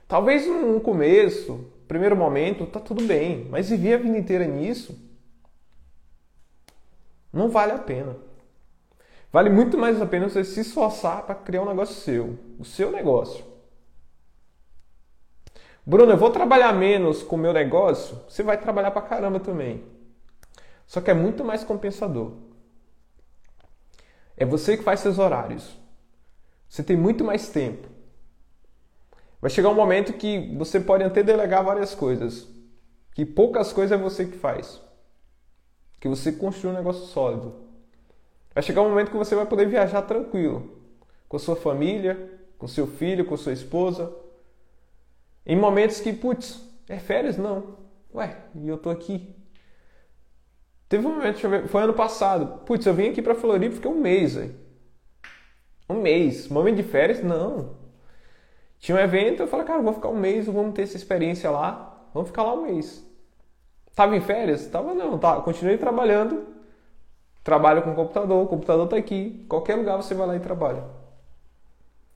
Talvez 0.05 0.45
no 0.45 0.81
começo, 0.81 1.65
primeiro 1.87 2.13
momento, 2.13 2.65
tá 2.65 2.77
tudo 2.77 3.01
bem, 3.05 3.47
mas 3.49 3.69
viver 3.69 3.93
a 3.93 3.97
vida 3.99 4.17
inteira 4.17 4.43
nisso 4.43 4.99
não 7.31 7.47
vale 7.47 7.71
a 7.71 7.77
pena. 7.77 8.17
Vale 9.31 9.49
muito 9.49 9.77
mais 9.77 10.01
a 10.01 10.05
pena 10.05 10.27
você 10.27 10.43
se 10.43 10.59
esforçar 10.59 11.23
para 11.23 11.35
criar 11.35 11.61
um 11.61 11.69
negócio 11.69 11.95
seu, 11.95 12.37
o 12.59 12.65
seu 12.65 12.91
negócio. 12.91 13.45
Bruno, 15.85 16.11
eu 16.11 16.17
vou 16.17 16.31
trabalhar 16.31 16.73
menos 16.73 17.23
com 17.23 17.37
o 17.37 17.39
meu 17.39 17.53
negócio? 17.53 18.19
Você 18.27 18.43
vai 18.43 18.59
trabalhar 18.59 18.91
para 18.91 19.03
caramba 19.03 19.39
também. 19.39 19.85
Só 20.85 20.99
que 20.99 21.11
é 21.11 21.13
muito 21.13 21.45
mais 21.45 21.63
compensador. 21.63 22.33
É 24.35 24.43
você 24.45 24.75
que 24.75 24.83
faz 24.83 24.99
seus 24.99 25.17
horários. 25.17 25.79
Você 26.71 26.81
tem 26.81 26.95
muito 26.95 27.21
mais 27.25 27.49
tempo. 27.49 27.89
Vai 29.41 29.51
chegar 29.51 29.67
um 29.67 29.75
momento 29.75 30.13
que 30.13 30.55
você 30.57 30.79
pode 30.79 31.03
até 31.03 31.21
delegar 31.21 31.65
várias 31.65 31.93
coisas. 31.93 32.47
Que 33.13 33.25
poucas 33.25 33.73
coisas 33.73 33.99
é 33.99 34.01
você 34.01 34.23
que 34.23 34.37
faz. 34.37 34.81
Que 35.99 36.07
você 36.07 36.31
construi 36.31 36.71
um 36.71 36.75
negócio 36.77 37.07
sólido. 37.07 37.55
Vai 38.55 38.63
chegar 38.63 38.83
um 38.83 38.89
momento 38.89 39.11
que 39.11 39.17
você 39.17 39.35
vai 39.35 39.45
poder 39.45 39.65
viajar 39.65 40.01
tranquilo, 40.03 40.81
com 41.27 41.35
a 41.35 41.39
sua 41.41 41.57
família, 41.57 42.39
com 42.57 42.69
seu 42.69 42.87
filho, 42.87 43.25
com 43.25 43.35
sua 43.35 43.51
esposa. 43.51 44.09
Em 45.45 45.57
momentos 45.57 45.99
que, 45.99 46.13
putz, 46.13 46.65
é 46.87 46.99
férias? 46.99 47.37
Não. 47.37 47.79
Ué, 48.15 48.45
e 48.55 48.65
eu 48.65 48.77
tô 48.77 48.89
aqui. 48.89 49.35
Teve 50.87 51.05
um 51.05 51.15
momento, 51.15 51.49
ver, 51.49 51.67
foi 51.67 51.81
ano 51.81 51.93
passado. 51.93 52.63
Putz, 52.65 52.85
eu 52.85 52.93
vim 52.93 53.09
aqui 53.09 53.21
pra 53.21 53.35
Floripa 53.35 53.75
fiquei 53.75 53.91
um 53.91 53.99
mês, 53.99 54.35
velho. 54.35 54.60
Um 55.91 56.01
mês. 56.01 56.47
Momento 56.47 56.77
de 56.77 56.83
férias? 56.83 57.21
Não. 57.23 57.75
Tinha 58.79 58.97
um 58.97 58.99
evento, 58.99 59.43
eu 59.43 59.47
falei, 59.47 59.65
cara, 59.65 59.81
vou 59.81 59.93
ficar 59.93 60.09
um 60.09 60.17
mês, 60.17 60.47
vamos 60.47 60.73
ter 60.73 60.83
essa 60.83 60.97
experiência 60.97 61.49
lá. 61.51 62.07
Vamos 62.13 62.29
ficar 62.29 62.43
lá 62.43 62.53
um 62.53 62.63
mês. 62.63 63.05
Tava 63.95 64.15
em 64.15 64.21
férias? 64.21 64.67
Tava 64.67 64.93
não, 64.93 65.17
tá. 65.17 65.39
Continuei 65.41 65.77
trabalhando 65.77 66.51
Trabalho 67.43 67.81
com 67.81 67.95
computador, 67.95 68.43
o 68.43 68.47
computador 68.47 68.85
está 68.85 68.97
aqui. 68.97 69.45
Qualquer 69.49 69.75
lugar 69.75 69.97
você 69.97 70.13
vai 70.13 70.27
lá 70.27 70.35
e 70.35 70.39
trabalha. 70.39 70.83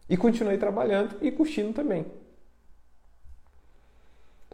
E 0.07 0.15
continuei 0.15 0.57
trabalhando 0.57 1.15
e 1.19 1.31
curtindo 1.31 1.73
também. 1.73 2.05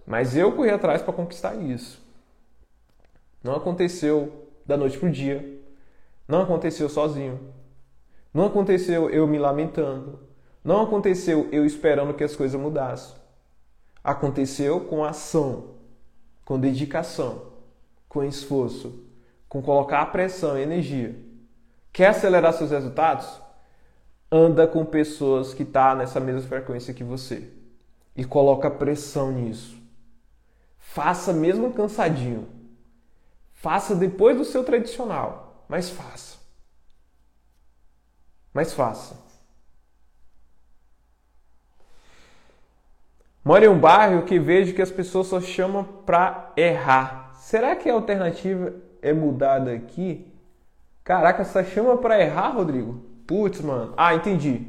Mas 0.06 0.36
eu 0.36 0.54
corri 0.54 0.70
atrás 0.70 1.02
para 1.02 1.14
conquistar 1.14 1.56
isso. 1.56 2.02
Não 3.44 3.56
aconteceu 3.56 4.48
da 4.66 4.78
noite 4.78 4.98
para 4.98 5.10
o 5.10 5.12
dia. 5.12 5.60
Não 6.26 6.42
aconteceu 6.42 6.88
sozinho. 6.88 7.54
Não 8.34 8.46
aconteceu 8.46 9.10
eu 9.10 9.28
me 9.28 9.38
lamentando. 9.38 10.20
Não 10.64 10.82
aconteceu 10.82 11.50
eu 11.52 11.66
esperando 11.66 12.14
que 12.14 12.24
as 12.24 12.36
coisas 12.36 12.60
mudassem. 12.60 13.16
Aconteceu 14.04 14.82
com 14.82 15.04
ação. 15.04 15.82
com 16.44 16.60
dedicação, 16.60 17.54
com 18.10 18.26
esforço, 18.26 19.06
com 19.48 19.62
colocar 19.62 20.06
pressão 20.08 20.58
e 20.58 20.64
energia, 20.64 21.16
quer 21.94 22.08
acelerar 22.08 22.52
seus 22.52 22.72
resultados? 22.72 23.40
Anda 24.30 24.68
com 24.68 24.84
pessoas 24.84 25.54
que 25.54 25.64
estão 25.64 25.82
tá 25.82 25.96
nessa 25.96 26.20
mesma 26.20 26.42
frequência 26.42 26.94
que 26.94 27.06
você 27.06 27.50
e 28.18 28.26
coloca 28.26 28.70
pressão 28.70 29.32
nisso. 29.32 29.78
Faça 30.78 31.32
mesmo 31.32 31.72
cansadinho. 31.72 32.50
Faça 33.54 33.96
depois 33.96 34.38
do 34.38 34.44
seu 34.44 34.66
tradicional, 34.66 35.66
mas 35.70 35.90
faça. 35.90 36.41
Mas 38.54 38.74
faça. 38.74 39.16
Moro 43.43 43.66
em 43.66 43.68
um 43.68 43.80
bairro 43.80 44.24
que 44.24 44.38
vejo 44.38 44.74
que 44.74 44.82
as 44.82 44.91
pessoas 44.91 45.28
só 45.28 45.41
chamam 45.41 45.84
para 45.84 46.52
errar. 46.56 47.32
Será 47.36 47.76
que 47.76 47.89
a 47.89 47.93
alternativa 47.93 48.74
é 49.02 49.12
mudar 49.14 49.60
daqui? 49.60 50.32
Caraca, 51.04 51.43
só 51.43 51.64
chama 51.64 51.97
para 51.97 52.22
errar, 52.22 52.49
Rodrigo? 52.49 53.04
Putz, 53.26 53.62
mano. 53.62 53.93
Ah, 53.97 54.14
entendi. 54.14 54.62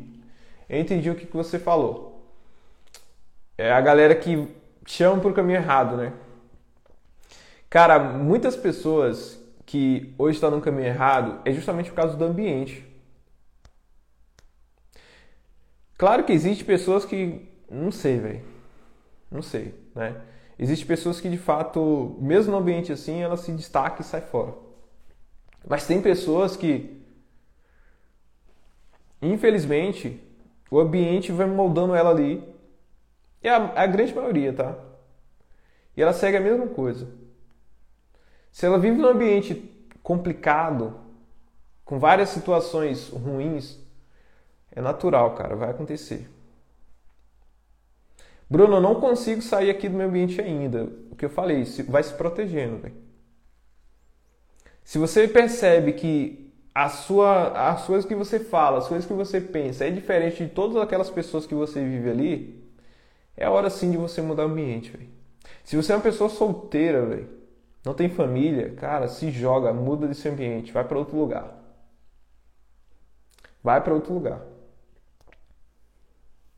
Eu 0.69 0.81
entendi 0.81 1.11
o 1.11 1.15
que, 1.15 1.27
que 1.27 1.37
você 1.37 1.59
falou. 1.59 2.33
É 3.59 3.71
a 3.71 3.81
galera 3.81 4.15
que 4.15 4.49
chama 4.87 5.21
pro 5.21 5.35
caminho 5.35 5.59
errado, 5.59 5.97
né? 5.97 6.15
Cara, 7.69 7.99
muitas 7.99 8.57
pessoas 8.57 9.39
que 9.67 10.15
hoje 10.19 10.37
estão 10.37 10.51
no 10.51 10.61
caminho 10.61 10.87
errado 10.87 11.41
é 11.45 11.53
justamente 11.53 11.91
por 11.91 11.97
causa 11.97 12.17
do 12.17 12.25
ambiente. 12.25 12.92
Claro 16.03 16.25
que 16.25 16.33
existe 16.33 16.65
pessoas 16.65 17.05
que 17.05 17.49
não 17.71 17.93
sei, 17.93 18.19
velho. 18.19 18.43
Não 19.31 19.41
sei, 19.41 19.73
né? 19.95 20.21
Existem 20.59 20.85
pessoas 20.85 21.21
que 21.21 21.29
de 21.29 21.39
fato, 21.39 22.17
mesmo 22.21 22.51
no 22.51 22.59
ambiente 22.59 22.91
assim, 22.91 23.21
ela 23.23 23.37
se 23.37 23.53
destaca 23.53 24.03
e 24.03 24.05
sai 24.05 24.21
fora. 24.21 24.53
Mas 25.65 25.87
tem 25.87 26.03
pessoas 26.03 26.57
que, 26.57 27.01
infelizmente, 29.23 30.21
o 30.73 30.81
ambiente 30.81 31.31
vai 31.31 31.47
moldando 31.47 31.95
ela 31.95 32.11
ali. 32.11 32.43
E 33.41 33.49
a, 33.49 33.83
a 33.83 33.87
grande 33.87 34.13
maioria, 34.13 34.53
tá? 34.53 34.77
E 35.97 36.03
ela 36.03 36.13
segue 36.13 36.37
a 36.37 36.41
mesma 36.41 36.67
coisa. 36.67 37.09
Se 38.51 38.67
ela 38.67 38.77
vive 38.77 38.97
num 38.97 39.07
ambiente 39.07 39.55
complicado, 40.03 40.99
com 41.85 42.01
várias 42.01 42.31
situações 42.31 43.09
ruins, 43.11 43.81
é 44.75 44.81
natural, 44.81 45.35
cara, 45.35 45.55
vai 45.55 45.71
acontecer. 45.71 46.29
Bruno, 48.49 48.77
eu 48.77 48.81
não 48.81 48.97
consigo 48.97 49.41
sair 49.41 49.71
aqui 49.71 49.89
do 49.89 49.97
meu 49.97 50.09
ambiente 50.09 50.41
ainda. 50.41 50.85
O 51.11 51.17
que 51.17 51.25
eu 51.25 51.31
falei, 51.31 51.65
vai 51.89 52.03
se 52.03 52.13
protegendo. 52.13 52.79
Véio. 52.79 52.95
Se 54.85 54.99
você 54.99 55.27
percebe 55.27 55.93
que 55.93 56.53
a 56.75 56.89
sua, 56.89 57.71
as 57.71 57.87
coisas 57.87 58.07
que 58.07 58.15
você 58.15 58.39
fala, 58.41 58.79
as 58.79 58.89
coisas 58.89 59.07
que 59.07 59.13
você 59.13 59.41
pensa 59.41 59.87
é 59.87 59.91
diferente 59.91 60.45
de 60.45 60.51
todas 60.51 60.77
aquelas 60.77 61.11
pessoas 61.11 61.47
que 61.47 61.55
você 61.55 61.83
vive 61.83 62.11
ali, 62.11 62.63
é 63.37 63.49
hora 63.49 63.71
sim 63.71 63.91
de 63.91 63.97
você 63.97 64.21
mudar 64.21 64.47
o 64.47 64.51
ambiente. 64.51 64.91
Véio. 64.95 65.09
Se 65.65 65.77
você 65.77 65.93
é 65.93 65.97
uma 65.97 66.03
pessoa 66.03 66.29
solteira, 66.29 67.07
véio, 67.07 67.29
não 67.85 67.95
tem 67.95 68.09
família, 68.09 68.75
cara, 68.75 69.09
se 69.09 69.31
joga, 69.31 69.73
muda 69.73 70.07
desse 70.07 70.29
ambiente, 70.29 70.73
vai 70.73 70.85
para 70.85 70.99
outro 70.99 71.17
lugar. 71.17 71.59
Vai 73.63 73.81
para 73.83 73.95
outro 73.95 74.13
lugar. 74.13 74.52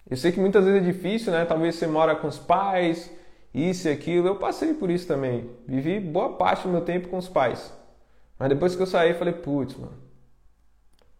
Eu 0.08 0.16
sei 0.16 0.32
que 0.32 0.40
muitas 0.40 0.64
vezes 0.64 0.82
é 0.82 0.92
difícil, 0.92 1.32
né? 1.32 1.44
Talvez 1.44 1.76
você 1.76 1.86
mora 1.86 2.14
com 2.14 2.28
os 2.28 2.38
pais, 2.38 3.10
isso 3.54 3.88
e 3.88 3.92
aquilo. 3.92 4.28
Eu 4.28 4.36
passei 4.36 4.74
por 4.74 4.90
isso 4.90 5.06
também. 5.06 5.50
Vivi 5.66 5.98
boa 5.98 6.34
parte 6.36 6.64
do 6.64 6.68
meu 6.68 6.82
tempo 6.82 7.08
com 7.08 7.16
os 7.16 7.28
pais. 7.28 7.72
Mas 8.38 8.48
depois 8.50 8.76
que 8.76 8.82
eu 8.82 8.86
saí, 8.86 9.14
falei, 9.14 9.32
putz, 9.32 9.76
mano, 9.76 9.94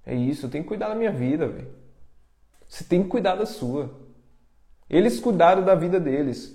é 0.04 0.14
isso, 0.14 0.46
eu 0.46 0.50
tenho 0.50 0.64
que 0.64 0.68
cuidar 0.68 0.88
da 0.88 0.94
minha 0.94 1.12
vida, 1.12 1.46
velho. 1.46 1.68
Você 2.68 2.84
tem 2.84 3.02
que 3.02 3.08
cuidar 3.08 3.36
da 3.36 3.46
sua. 3.46 3.90
Eles 4.90 5.18
cuidaram 5.18 5.62
da 5.62 5.74
vida 5.74 5.98
deles. 5.98 6.54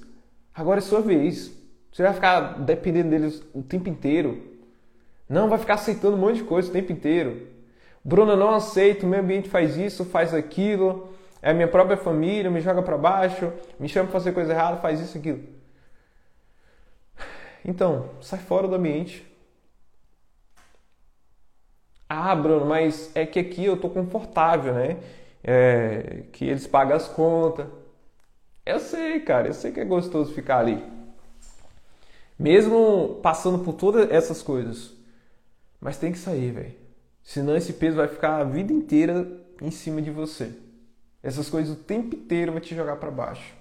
Agora 0.54 0.80
é 0.80 0.82
sua 0.82 1.02
vez. 1.02 1.52
Você 1.92 2.04
vai 2.04 2.14
ficar 2.14 2.60
dependendo 2.60 3.10
deles 3.10 3.42
o 3.54 3.64
tempo 3.64 3.90
inteiro. 3.90 4.44
Não, 5.28 5.50
vai 5.50 5.58
ficar 5.58 5.76
aceitando 5.76 6.16
um 6.16 6.20
monte 6.20 6.38
de 6.38 6.44
coisa 6.44 6.70
o 6.70 6.74
tempo 6.74 6.92
inteiro. 6.92 7.48
Bruna, 8.04 8.36
não 8.36 8.52
aceito, 8.52 9.06
o 9.06 9.10
meio 9.10 9.24
ambiente 9.24 9.50
faz 9.50 9.78
isso, 9.78 10.06
faz 10.06 10.34
aquilo 10.34 11.10
é 11.42 11.52
a 11.52 11.54
minha 11.54 11.68
própria 11.68 11.98
família, 11.98 12.52
me 12.52 12.62
joga 12.62 12.82
para 12.82 12.98
baixo, 12.98 13.52
me 13.80 13.88
chama 13.88 14.10
para 14.10 14.20
fazer 14.20 14.34
coisa 14.34 14.52
errada, 14.54 14.78
faz 14.78 15.00
isso 15.00 15.18
aquilo. 15.18 15.44
Então, 17.64 18.10
sai 18.22 18.40
fora 18.40 18.68
do 18.68 18.76
ambiente. 18.76 19.26
Ah, 22.08 22.36
Bruno, 22.36 22.66
mas 22.66 23.12
é 23.16 23.26
que 23.26 23.40
aqui 23.40 23.66
eu 23.66 23.78
tô 23.80 23.90
confortável, 23.90 24.74
né? 24.74 24.98
É, 25.44 26.24
que 26.34 26.46
eles 26.46 26.66
pagam 26.68 26.96
as 26.96 27.08
contas. 27.08 27.68
Eu 28.66 28.80
sei, 28.80 29.20
cara, 29.22 29.48
eu 29.48 29.54
sei 29.54 29.72
que 29.72 29.80
é 29.80 29.86
gostoso 29.86 30.34
ficar 30.34 30.60
ali. 30.60 30.84
Mesmo 32.38 33.20
passando 33.22 33.60
por 33.64 33.74
todas 33.74 34.10
essas 34.12 34.42
coisas. 34.42 34.94
Mas 35.80 35.98
tem 35.98 36.12
que 36.12 36.18
sair, 36.18 36.52
velho. 36.52 36.76
Senão 37.24 37.56
esse 37.56 37.74
peso 37.74 37.98
vai 37.98 38.08
ficar 38.08 38.38
a 38.38 38.44
vida 38.44 38.74
inteira 38.74 39.28
em 39.62 39.72
cima 39.72 40.02
de 40.02 40.10
você. 40.10 40.52
Essas 41.22 41.50
coisas 41.50 41.76
o 41.76 41.84
tempo 41.84 42.16
inteiro 42.16 42.52
vai 42.52 42.62
te 42.62 42.76
jogar 42.76 42.96
para 42.96 43.12
baixo. 43.12 43.54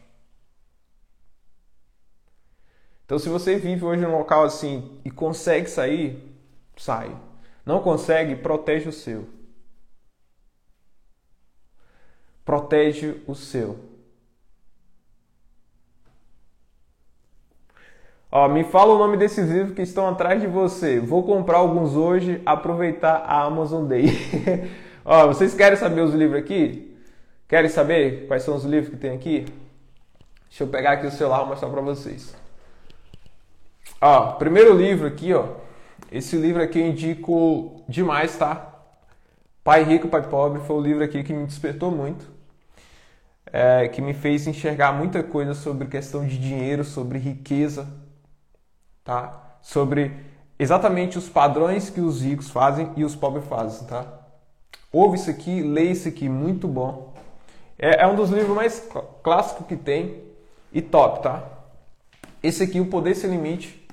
Então, 3.05 3.19
se 3.19 3.29
você 3.29 3.57
vive 3.57 3.85
hoje 3.85 4.03
num 4.03 4.13
local 4.13 4.45
assim 4.45 5.01
e 5.05 5.11
consegue 5.11 5.69
sair, 5.69 6.23
sai. 6.77 7.17
Não 7.65 7.81
consegue, 7.81 8.37
protege 8.37 8.89
o 8.89 8.93
seu. 8.93 9.27
Protege 12.45 13.23
o 13.27 13.35
seu. 13.35 13.79
Ó, 18.31 18.47
me 18.47 18.63
fala 18.63 18.95
o 18.95 18.99
nome 18.99 19.17
desses 19.17 19.49
livros 19.49 19.75
que 19.75 19.83
estão 19.83 20.07
atrás 20.07 20.41
de 20.41 20.47
você. 20.47 21.01
Vou 21.01 21.23
comprar 21.23 21.59
alguns 21.59 21.97
hoje, 21.97 22.43
aproveitar 22.45 23.23
a 23.27 23.43
Amazon 23.43 23.87
Day. 23.87 24.07
Ó, 25.03 25.27
vocês 25.29 25.55
querem 25.55 25.79
saber 25.79 26.03
os 26.03 26.13
livros 26.13 26.39
aqui? 26.39 26.88
Querem 27.49 27.70
saber 27.70 28.26
quais 28.26 28.42
são 28.42 28.55
os 28.55 28.64
livros 28.64 28.90
que 28.90 28.96
tem 28.99 29.12
aqui? 29.12 29.46
Deixa 30.49 30.64
eu 30.64 30.68
pegar 30.68 30.92
aqui 30.92 31.07
o 31.07 31.11
celular 31.11 31.44
e 31.44 31.49
mostrar 31.49 31.70
para 31.70 31.80
vocês. 31.80 32.36
Ó, 34.01 34.32
primeiro 34.32 34.76
livro 34.76 35.07
aqui, 35.07 35.32
ó. 35.32 35.46
Esse 36.12 36.36
livro 36.36 36.62
aqui 36.62 36.78
eu 36.78 36.86
indico 36.86 37.82
demais, 37.88 38.36
tá? 38.36 38.74
Pai 39.64 39.82
Rico, 39.82 40.09
Pai 40.09 40.22
Pobre 40.28 40.61
foi 40.61 40.76
o 40.76 40.80
livro 40.80 41.03
aqui 41.03 41.22
que 41.22 41.32
me 41.32 41.46
despertou 41.46 41.90
muito. 41.90 42.26
É, 43.51 43.88
que 43.88 44.03
me 44.03 44.12
fez 44.12 44.46
enxergar 44.46 44.92
muita 44.92 45.22
coisa 45.22 45.55
sobre 45.55 45.88
questão 45.88 46.26
de 46.26 46.38
dinheiro, 46.38 46.84
sobre 46.84 47.18
riqueza, 47.18 47.88
tá? 49.03 49.57
Sobre 49.62 50.14
exatamente 50.59 51.16
os 51.16 51.30
padrões 51.30 51.88
que 51.88 52.01
os 52.01 52.20
ricos 52.20 52.51
fazem 52.51 52.92
e 52.94 53.05
os 53.05 53.16
pobres 53.16 53.46
fazem, 53.46 53.86
tá? 53.88 54.07
Ouve 54.92 55.16
isso 55.16 55.30
aqui, 55.30 55.62
leia 55.62 55.92
isso 55.92 56.09
aqui, 56.09 56.28
muito 56.28 56.68
bom. 56.68 57.14
É, 57.79 58.03
é 58.03 58.07
um 58.07 58.16
dos 58.16 58.31
livros 58.31 58.57
mais 58.57 58.89
clássicos 59.22 59.66
que 59.66 59.76
tem 59.76 60.24
e 60.72 60.83
top, 60.83 61.22
tá? 61.22 61.45
Esse 62.43 62.62
aqui, 62.62 62.81
O 62.81 62.87
Poder 62.87 63.14
Sem 63.14 63.31
Limite, 63.31 63.87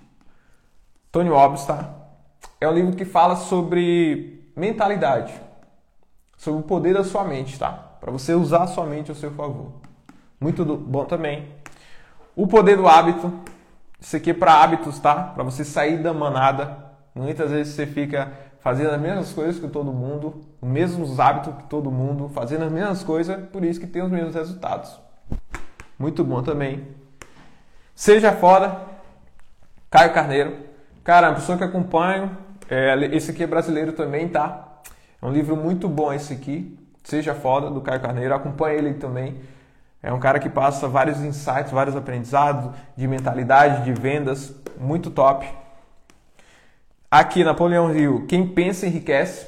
Tony 1.11 1.29
Robbins, 1.29 1.65
tá? 1.65 1.93
É 2.59 2.67
um 2.67 2.73
livro 2.73 2.95
que 2.95 3.05
fala 3.05 3.36
sobre 3.36 4.51
mentalidade, 4.55 5.33
sobre 6.38 6.61
o 6.61 6.63
poder 6.63 6.93
da 6.93 7.03
sua 7.03 7.23
mente, 7.23 7.59
tá? 7.59 7.71
Para 7.99 8.11
você 8.11 8.33
usar 8.33 8.63
a 8.63 8.67
sua 8.67 8.86
mente 8.86 9.11
ao 9.11 9.15
seu 9.15 9.31
favor. 9.31 9.73
Muito 10.39 10.63
bom 10.65 11.05
também. 11.05 11.47
O 12.36 12.47
Poder 12.47 12.77
do 12.77 12.88
Hábito, 12.88 13.33
isso 13.99 14.15
aqui 14.15 14.31
é 14.31 14.33
para 14.33 14.61
hábitos, 14.61 14.99
tá? 14.99 15.15
Para 15.15 15.43
você 15.43 15.63
sair 15.63 16.01
da 16.01 16.13
manada. 16.13 16.86
Muitas 17.13 17.49
vezes 17.49 17.73
você 17.73 17.88
fica 17.88 18.31
fazendo 18.66 18.89
as 18.89 18.99
mesmas 18.99 19.32
coisas 19.32 19.59
que 19.59 19.68
todo 19.68 19.93
mundo, 19.93 20.41
os 20.59 20.68
mesmos 20.68 21.20
hábitos 21.20 21.53
que 21.53 21.70
todo 21.70 21.91
mundo, 21.91 22.28
fazendo 22.30 22.63
as 22.63 22.72
mesmas 22.72 23.03
coisas, 23.03 23.47
por 23.49 23.63
isso 23.63 23.80
que 23.80 23.86
tem 23.86 24.01
os 24.01 24.09
mesmos 24.09 24.34
resultados. 24.34 24.99
Muito 25.99 26.24
bom 26.24 26.41
também. 26.41 26.84
Seja 27.93 28.32
fora, 28.32 28.82
Caio 29.91 30.11
Carneiro. 30.16 30.55
Cara, 31.03 31.30
uma 31.30 31.36
pessoa 31.36 31.59
que 31.59 31.63
acompanho, 31.63 32.36
é, 32.68 32.95
esse 33.16 33.30
aqui 33.30 33.43
é 33.43 33.47
brasileiro 33.47 33.93
também, 33.93 34.28
tá? 34.28 34.80
É 35.22 35.26
um 35.28 35.32
livro 35.32 35.55
muito 35.55 35.88
bom 35.88 36.11
esse 36.11 36.34
aqui, 36.34 36.76
Seja 37.03 37.36
Foda, 37.36 37.70
do 37.70 37.82
Caio 37.82 38.01
Carneiro. 38.01 38.34
Acompanha 38.34 38.80
ele 38.80 38.95
também. 38.95 39.41
É 40.01 40.11
um 40.11 40.20
cara 40.20 40.39
que 40.39 40.49
passa 40.49 40.88
vários 40.88 41.22
insights, 41.22 41.72
vários 41.72 41.95
aprendizados 41.95 42.72
de 42.97 43.07
mentalidade, 43.07 43.84
de 43.84 43.93
vendas, 43.93 44.55
muito 44.80 45.11
top. 45.11 45.47
Aqui, 47.09 47.43
Napoleão 47.43 47.95
Hill, 47.95 48.25
Quem 48.27 48.47
Pensa 48.47 48.87
Enriquece. 48.87 49.45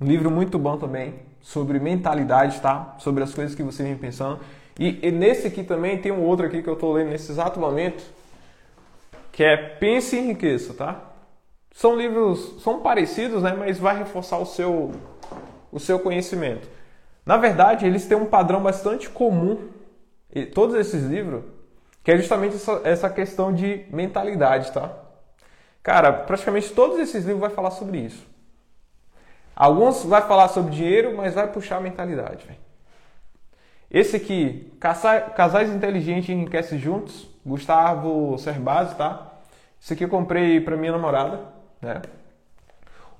Um 0.00 0.04
livro 0.04 0.30
muito 0.30 0.58
bom 0.58 0.76
também, 0.76 1.14
sobre 1.40 1.78
mentalidade, 1.78 2.60
tá? 2.60 2.96
Sobre 2.98 3.22
as 3.24 3.32
coisas 3.32 3.54
que 3.54 3.62
você 3.62 3.82
vem 3.82 3.96
pensando. 3.96 4.40
E, 4.78 4.98
e 5.06 5.10
nesse 5.10 5.46
aqui 5.46 5.62
também 5.62 5.98
tem 5.98 6.12
um 6.12 6.22
outro 6.22 6.46
aqui 6.46 6.62
que 6.62 6.68
eu 6.68 6.74
estou 6.74 6.92
lendo 6.92 7.10
nesse 7.10 7.32
exato 7.32 7.58
momento, 7.58 8.04
que 9.32 9.42
é 9.42 9.56
Pense 9.56 10.14
e 10.14 10.18
Enriqueça, 10.18 10.74
tá? 10.74 11.00
São 11.72 11.96
livros, 11.96 12.62
são 12.62 12.80
parecidos, 12.80 13.42
né? 13.42 13.54
Mas 13.58 13.78
vai 13.78 13.96
reforçar 13.96 14.38
o 14.38 14.44
seu, 14.44 14.92
o 15.70 15.80
seu 15.80 15.98
conhecimento. 15.98 16.68
Na 17.24 17.38
verdade, 17.38 17.86
eles 17.86 18.06
têm 18.06 18.18
um 18.18 18.26
padrão 18.26 18.62
bastante 18.62 19.08
comum, 19.08 19.68
todos 20.54 20.74
esses 20.76 21.04
livros, 21.04 21.42
que 22.04 22.10
é 22.10 22.18
justamente 22.18 22.56
essa, 22.56 22.80
essa 22.84 23.10
questão 23.10 23.52
de 23.52 23.86
mentalidade, 23.90 24.72
tá? 24.72 25.01
Cara, 25.82 26.12
praticamente 26.12 26.72
todos 26.72 26.98
esses 26.98 27.24
livros 27.24 27.40
vai 27.40 27.50
falar 27.50 27.72
sobre 27.72 27.98
isso. 27.98 28.24
Alguns 29.54 30.04
vai 30.04 30.22
falar 30.22 30.48
sobre 30.48 30.72
dinheiro, 30.72 31.16
mas 31.16 31.34
vai 31.34 31.46
puxar 31.46 31.76
a 31.78 31.80
mentalidade. 31.80 32.46
Véio. 32.46 32.58
Esse 33.90 34.16
aqui, 34.16 34.72
Casais 34.80 35.70
Inteligentes 35.70 36.30
Enriquecem 36.30 36.78
Juntos, 36.78 37.28
Gustavo 37.44 38.38
Cerbasi, 38.38 38.94
tá? 38.94 39.32
Esse 39.80 39.92
aqui 39.92 40.04
eu 40.04 40.08
comprei 40.08 40.60
para 40.60 40.76
minha 40.76 40.92
namorada, 40.92 41.40
né? 41.80 42.00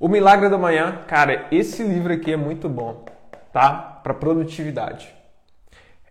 O 0.01 0.09
Milagre 0.09 0.49
da 0.49 0.57
Manhã, 0.57 1.03
cara, 1.07 1.47
esse 1.51 1.83
livro 1.83 2.13
aqui 2.13 2.33
é 2.33 2.37
muito 2.37 2.69
bom, 2.69 3.05
tá? 3.53 4.01
Para 4.03 4.15
produtividade. 4.15 5.15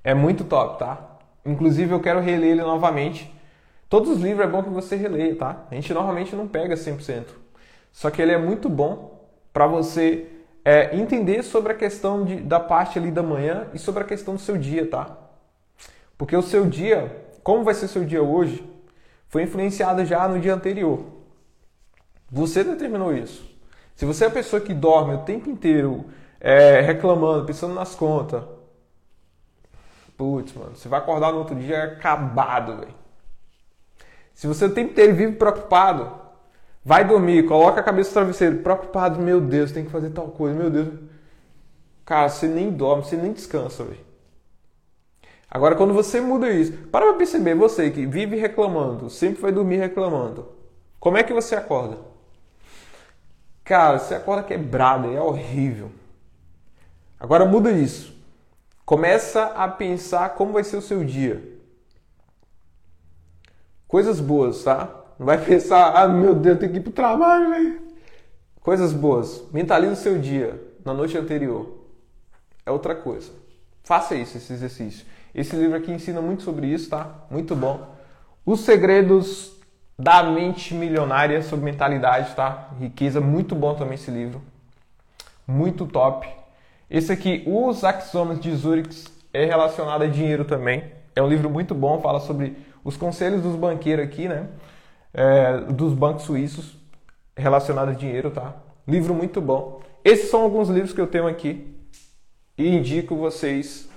É 0.04 0.14
muito 0.14 0.44
top, 0.44 0.78
tá? 0.78 1.18
Inclusive 1.46 1.92
eu 1.92 2.00
quero 2.00 2.20
reler 2.20 2.52
ele 2.52 2.62
novamente. 2.62 3.34
Todos 3.92 4.10
os 4.10 4.22
livros 4.22 4.48
é 4.48 4.50
bom 4.50 4.64
que 4.64 4.70
você 4.70 4.96
releia, 4.96 5.36
tá? 5.36 5.66
A 5.70 5.76
gente 5.76 5.94
normalmente 5.94 6.34
não 6.34 6.48
pega 6.48 6.76
100%. 6.76 7.26
Só 7.92 8.10
que 8.10 8.22
ele 8.22 8.32
é 8.32 8.38
muito 8.38 8.70
bom 8.70 9.28
para 9.52 9.68
você 9.68 10.30
é, 10.64 10.96
entender 10.96 11.44
sobre 11.44 11.74
a 11.74 11.76
questão 11.76 12.24
de, 12.24 12.38
da 12.38 12.58
parte 12.58 12.98
ali 12.98 13.12
da 13.12 13.22
manhã 13.22 13.68
e 13.74 13.78
sobre 13.78 14.02
a 14.02 14.06
questão 14.06 14.36
do 14.36 14.40
seu 14.40 14.58
dia, 14.58 14.90
tá? 14.90 15.18
Porque 16.18 16.34
o 16.34 16.42
seu 16.42 16.66
dia, 16.68 17.28
como 17.44 17.66
vai 17.66 17.74
ser 17.74 17.90
seu 17.90 18.06
dia 18.06 18.24
hoje, 18.24 18.66
foi 19.28 19.44
influenciado 19.44 20.06
já 20.06 20.26
no 20.26 20.40
dia 20.40 20.54
anterior. 20.54 21.04
Você 22.32 22.64
determinou 22.64 23.14
isso. 23.14 23.46
Se 23.94 24.06
você 24.06 24.24
é 24.24 24.28
a 24.28 24.32
pessoa 24.32 24.62
que 24.62 24.74
dorme 24.74 25.16
o 25.16 25.26
tempo 25.26 25.50
inteiro 25.50 26.06
é, 26.40 26.80
reclamando, 26.80 27.46
pensando 27.46 27.74
nas 27.74 27.94
contas, 27.94 28.42
putz, 30.16 30.54
mano, 30.54 30.78
você 30.78 30.88
vai 30.88 31.02
acordar 31.02 31.34
no 31.34 31.40
outro 31.40 31.56
dia 31.56 31.84
acabado, 31.84 32.78
velho. 32.78 33.01
Se 34.34 34.48
você 34.48 34.66
o 34.66 34.74
tempo 34.74 34.92
inteiro 34.92 35.16
vive 35.16 35.34
preocupado, 35.34 36.12
vai 36.84 37.06
dormir, 37.06 37.46
coloca 37.46 37.80
a 37.80 37.84
cabeça 37.84 38.10
no 38.10 38.14
travesseiro, 38.14 38.58
preocupado, 38.58 39.22
meu 39.22 39.40
Deus, 39.40 39.72
tem 39.72 39.86
que 39.86 39.92
fazer 39.92 40.10
tal 40.12 40.30
coisa, 40.30 40.58
meu 40.58 40.70
Deus. 40.70 40.90
Cara, 42.06 42.30
você 42.30 42.48
nem 42.48 42.72
dorme, 42.72 43.04
você 43.04 43.16
nem 43.16 43.32
descansa, 43.32 43.84
velho. 43.84 44.12
Agora, 45.50 45.76
quando 45.76 45.94
você 45.94 46.22
muda 46.22 46.50
isso, 46.50 46.72
para 46.88 47.06
pra 47.06 47.16
perceber, 47.16 47.56
você 47.56 47.92
que 47.92 48.06
vive 48.06 48.38
reclamando, 48.38 49.10
sempre 49.10 49.42
vai 49.42 49.52
dormir 49.52 49.78
reclamando, 49.78 50.48
como 51.00 51.18
é 51.18 51.24
que 51.24 51.34
você 51.34 51.56
acorda? 51.56 51.98
Cara, 53.64 54.00
você 54.00 54.16
acorda 54.16 54.44
quebrado, 54.44 55.14
é 55.14 55.22
horrível. 55.22 55.92
Agora 57.20 57.46
muda 57.46 57.72
isso. 57.72 58.16
Começa 58.86 59.44
a 59.44 59.68
pensar 59.68 60.30
como 60.36 60.54
vai 60.54 60.64
ser 60.64 60.78
o 60.78 60.82
seu 60.82 61.04
dia. 61.04 61.61
Coisas 63.92 64.22
boas, 64.22 64.64
tá? 64.64 64.90
Não 65.20 65.26
vai 65.26 65.38
pensar, 65.44 65.92
ah, 65.94 66.08
meu 66.08 66.34
Deus, 66.34 66.58
tem 66.58 66.70
que 66.70 66.78
ir 66.78 66.82
pro 66.82 66.94
trabalho, 66.94 67.50
velho. 67.50 67.82
Coisas 68.62 68.94
boas. 68.94 69.44
Mentalize 69.52 69.92
o 69.92 69.98
seu 69.98 70.18
dia 70.18 70.58
na 70.86 70.94
noite 70.94 71.18
anterior. 71.18 71.78
É 72.66 72.72
outra 72.72 72.96
coisa. 72.96 73.30
Faça 73.84 74.16
isso, 74.16 74.38
esse 74.38 74.54
exercício. 74.54 75.06
Esse 75.36 75.58
livro 75.58 75.76
aqui 75.76 75.92
ensina 75.92 76.22
muito 76.22 76.42
sobre 76.42 76.68
isso, 76.68 76.90
tá? 76.90 77.26
Muito 77.30 77.54
bom. 77.54 77.86
Os 78.46 78.62
segredos 78.62 79.52
da 80.00 80.24
mente 80.24 80.74
milionária 80.74 81.42
sobre 81.44 81.66
mentalidade, 81.66 82.34
tá? 82.34 82.70
Riqueza, 82.80 83.20
muito 83.20 83.54
bom 83.56 83.76
também 83.76 83.96
esse 83.96 84.10
livro. 84.10 84.42
Muito 85.46 85.86
top. 85.86 86.30
Esse 86.90 87.12
aqui, 87.12 87.44
Os 87.46 87.84
Axiomas 87.84 88.40
de 88.40 88.56
Zurich, 88.56 89.06
é 89.34 89.44
relacionado 89.44 90.04
a 90.04 90.08
dinheiro 90.08 90.46
também. 90.46 90.94
É 91.14 91.22
um 91.22 91.28
livro 91.28 91.50
muito 91.50 91.76
bom, 91.76 92.00
fala 92.00 92.22
sobre 92.22 92.56
os 92.84 92.98
conselhos 92.98 93.42
dos 93.42 93.56
banqueiros 93.56 94.06
aqui, 94.06 94.28
né? 94.28 94.48
É, 95.14 95.58
dos 95.72 95.94
bancos 95.94 96.24
suíços 96.24 96.78
relacionados 97.36 97.96
a 97.96 97.98
dinheiro, 97.98 98.32
tá? 98.32 98.56
Livro 98.88 99.14
muito 99.14 99.42
bom. 99.42 99.82
Esses 100.04 100.30
são 100.30 100.42
alguns 100.42 100.70
livros 100.70 100.94
que 100.94 101.02
eu 101.02 101.08
tenho 101.08 101.28
aqui 101.28 101.76
e 102.58 102.68
indico 102.76 103.16
vocês 103.16 103.90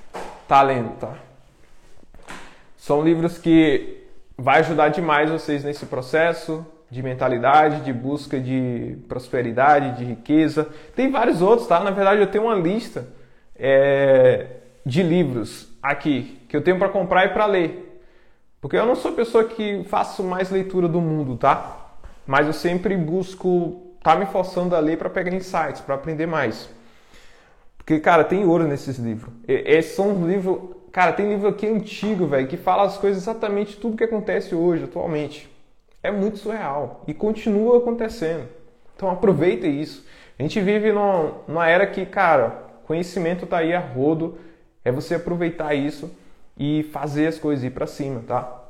tá 0.47 0.62
lendo, 0.62 0.97
tá? 0.99 1.14
São 2.76 3.03
livros 3.03 3.39
que 3.39 4.05
vai 4.37 4.61
ajudar 4.61 4.89
demais 4.89 5.30
vocês 5.30 5.64
nesse 5.64 5.87
processo 5.87 6.66
de 6.91 7.03
mentalidade, 7.03 7.80
de 7.80 7.93
busca 7.93 8.39
de 8.39 8.99
prosperidade, 9.09 9.99
de 9.99 10.05
riqueza. 10.05 10.68
Tem 10.95 11.11
vários 11.11 11.41
outros, 11.41 11.66
tá? 11.66 11.80
Na 11.80 11.91
verdade, 11.91 12.20
eu 12.20 12.26
tenho 12.26 12.45
uma 12.45 12.55
lista 12.55 13.09
é, 13.57 14.47
de 14.85 15.03
livros 15.03 15.68
aqui 15.82 16.41
que 16.49 16.57
eu 16.57 16.62
tenho 16.62 16.78
para 16.78 16.89
comprar 16.89 17.26
e 17.26 17.28
para 17.30 17.47
ler. 17.47 17.84
Porque 18.64 18.78
eu 18.78 18.86
não 18.86 18.96
sou 18.96 19.12
pessoa 19.12 19.44
que 19.44 19.84
faço 19.84 20.22
mais 20.24 20.48
leitura 20.48 20.88
do 20.88 20.98
mundo, 20.98 21.36
tá? 21.36 21.86
Mas 22.26 22.46
eu 22.46 22.52
sempre 22.54 22.96
busco 22.96 23.94
tá 24.02 24.16
me 24.16 24.24
forçando 24.24 24.74
a 24.74 24.78
ler 24.78 24.96
para 24.96 25.10
pegar 25.10 25.34
insights, 25.34 25.82
para 25.82 25.96
aprender 25.96 26.24
mais. 26.24 26.70
Porque, 27.76 28.00
cara, 28.00 28.24
tem 28.24 28.46
ouro 28.46 28.66
nesses 28.66 28.96
livros. 28.96 29.34
Esses 29.46 29.94
são 29.94 30.14
os 30.14 30.26
livros. 30.26 30.60
Cara, 30.90 31.12
tem 31.12 31.28
livro 31.28 31.46
aqui 31.46 31.66
antigo, 31.66 32.26
velho, 32.26 32.48
que 32.48 32.56
fala 32.56 32.84
as 32.84 32.96
coisas 32.96 33.24
exatamente 33.24 33.76
tudo 33.76 33.98
que 33.98 34.04
acontece 34.04 34.54
hoje, 34.54 34.84
atualmente. 34.84 35.46
É 36.02 36.10
muito 36.10 36.38
surreal. 36.38 37.04
E 37.06 37.12
continua 37.12 37.76
acontecendo. 37.76 38.48
Então 38.96 39.10
aproveita 39.10 39.66
isso. 39.66 40.06
A 40.38 40.42
gente 40.42 40.58
vive 40.62 40.90
numa 40.90 41.68
era 41.68 41.86
que, 41.86 42.06
cara, 42.06 42.64
conhecimento 42.86 43.44
tá 43.44 43.58
aí 43.58 43.74
a 43.74 43.78
rodo. 43.78 44.38
É 44.82 44.90
você 44.90 45.16
aproveitar 45.16 45.74
isso 45.74 46.10
e 46.57 46.82
fazer 46.84 47.26
as 47.26 47.38
coisas 47.38 47.64
ir 47.64 47.70
para 47.70 47.86
cima, 47.86 48.22
tá? 48.26 48.62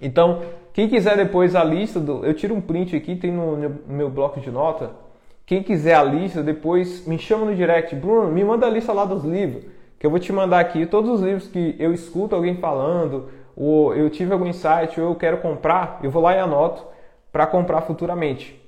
Então, 0.00 0.42
quem 0.72 0.88
quiser 0.88 1.16
depois 1.16 1.54
a 1.54 1.62
lista, 1.62 2.00
do, 2.00 2.24
eu 2.24 2.34
tiro 2.34 2.54
um 2.54 2.60
print 2.60 2.96
aqui, 2.96 3.14
tem 3.14 3.30
no, 3.30 3.56
meu 3.86 4.10
bloco 4.10 4.40
de 4.40 4.50
nota. 4.50 4.90
Quem 5.44 5.62
quiser 5.62 5.94
a 5.94 6.02
lista, 6.02 6.42
depois 6.42 7.06
me 7.06 7.18
chama 7.18 7.46
no 7.46 7.54
direct. 7.54 7.94
Bruno, 7.94 8.32
me 8.32 8.42
manda 8.42 8.66
a 8.66 8.70
lista 8.70 8.92
lá 8.92 9.04
dos 9.04 9.24
livros, 9.24 9.64
que 9.98 10.06
eu 10.06 10.10
vou 10.10 10.18
te 10.18 10.32
mandar 10.32 10.60
aqui 10.60 10.86
todos 10.86 11.10
os 11.10 11.20
livros 11.20 11.46
que 11.46 11.76
eu 11.78 11.92
escuto 11.92 12.34
alguém 12.34 12.56
falando, 12.56 13.28
ou 13.54 13.94
eu 13.94 14.08
tive 14.08 14.32
algum 14.32 14.46
insight, 14.46 14.98
ou 15.00 15.10
eu 15.10 15.14
quero 15.14 15.38
comprar, 15.38 16.00
eu 16.02 16.10
vou 16.10 16.22
lá 16.22 16.34
e 16.34 16.38
anoto 16.38 16.84
para 17.30 17.46
comprar 17.46 17.82
futuramente. 17.82 18.60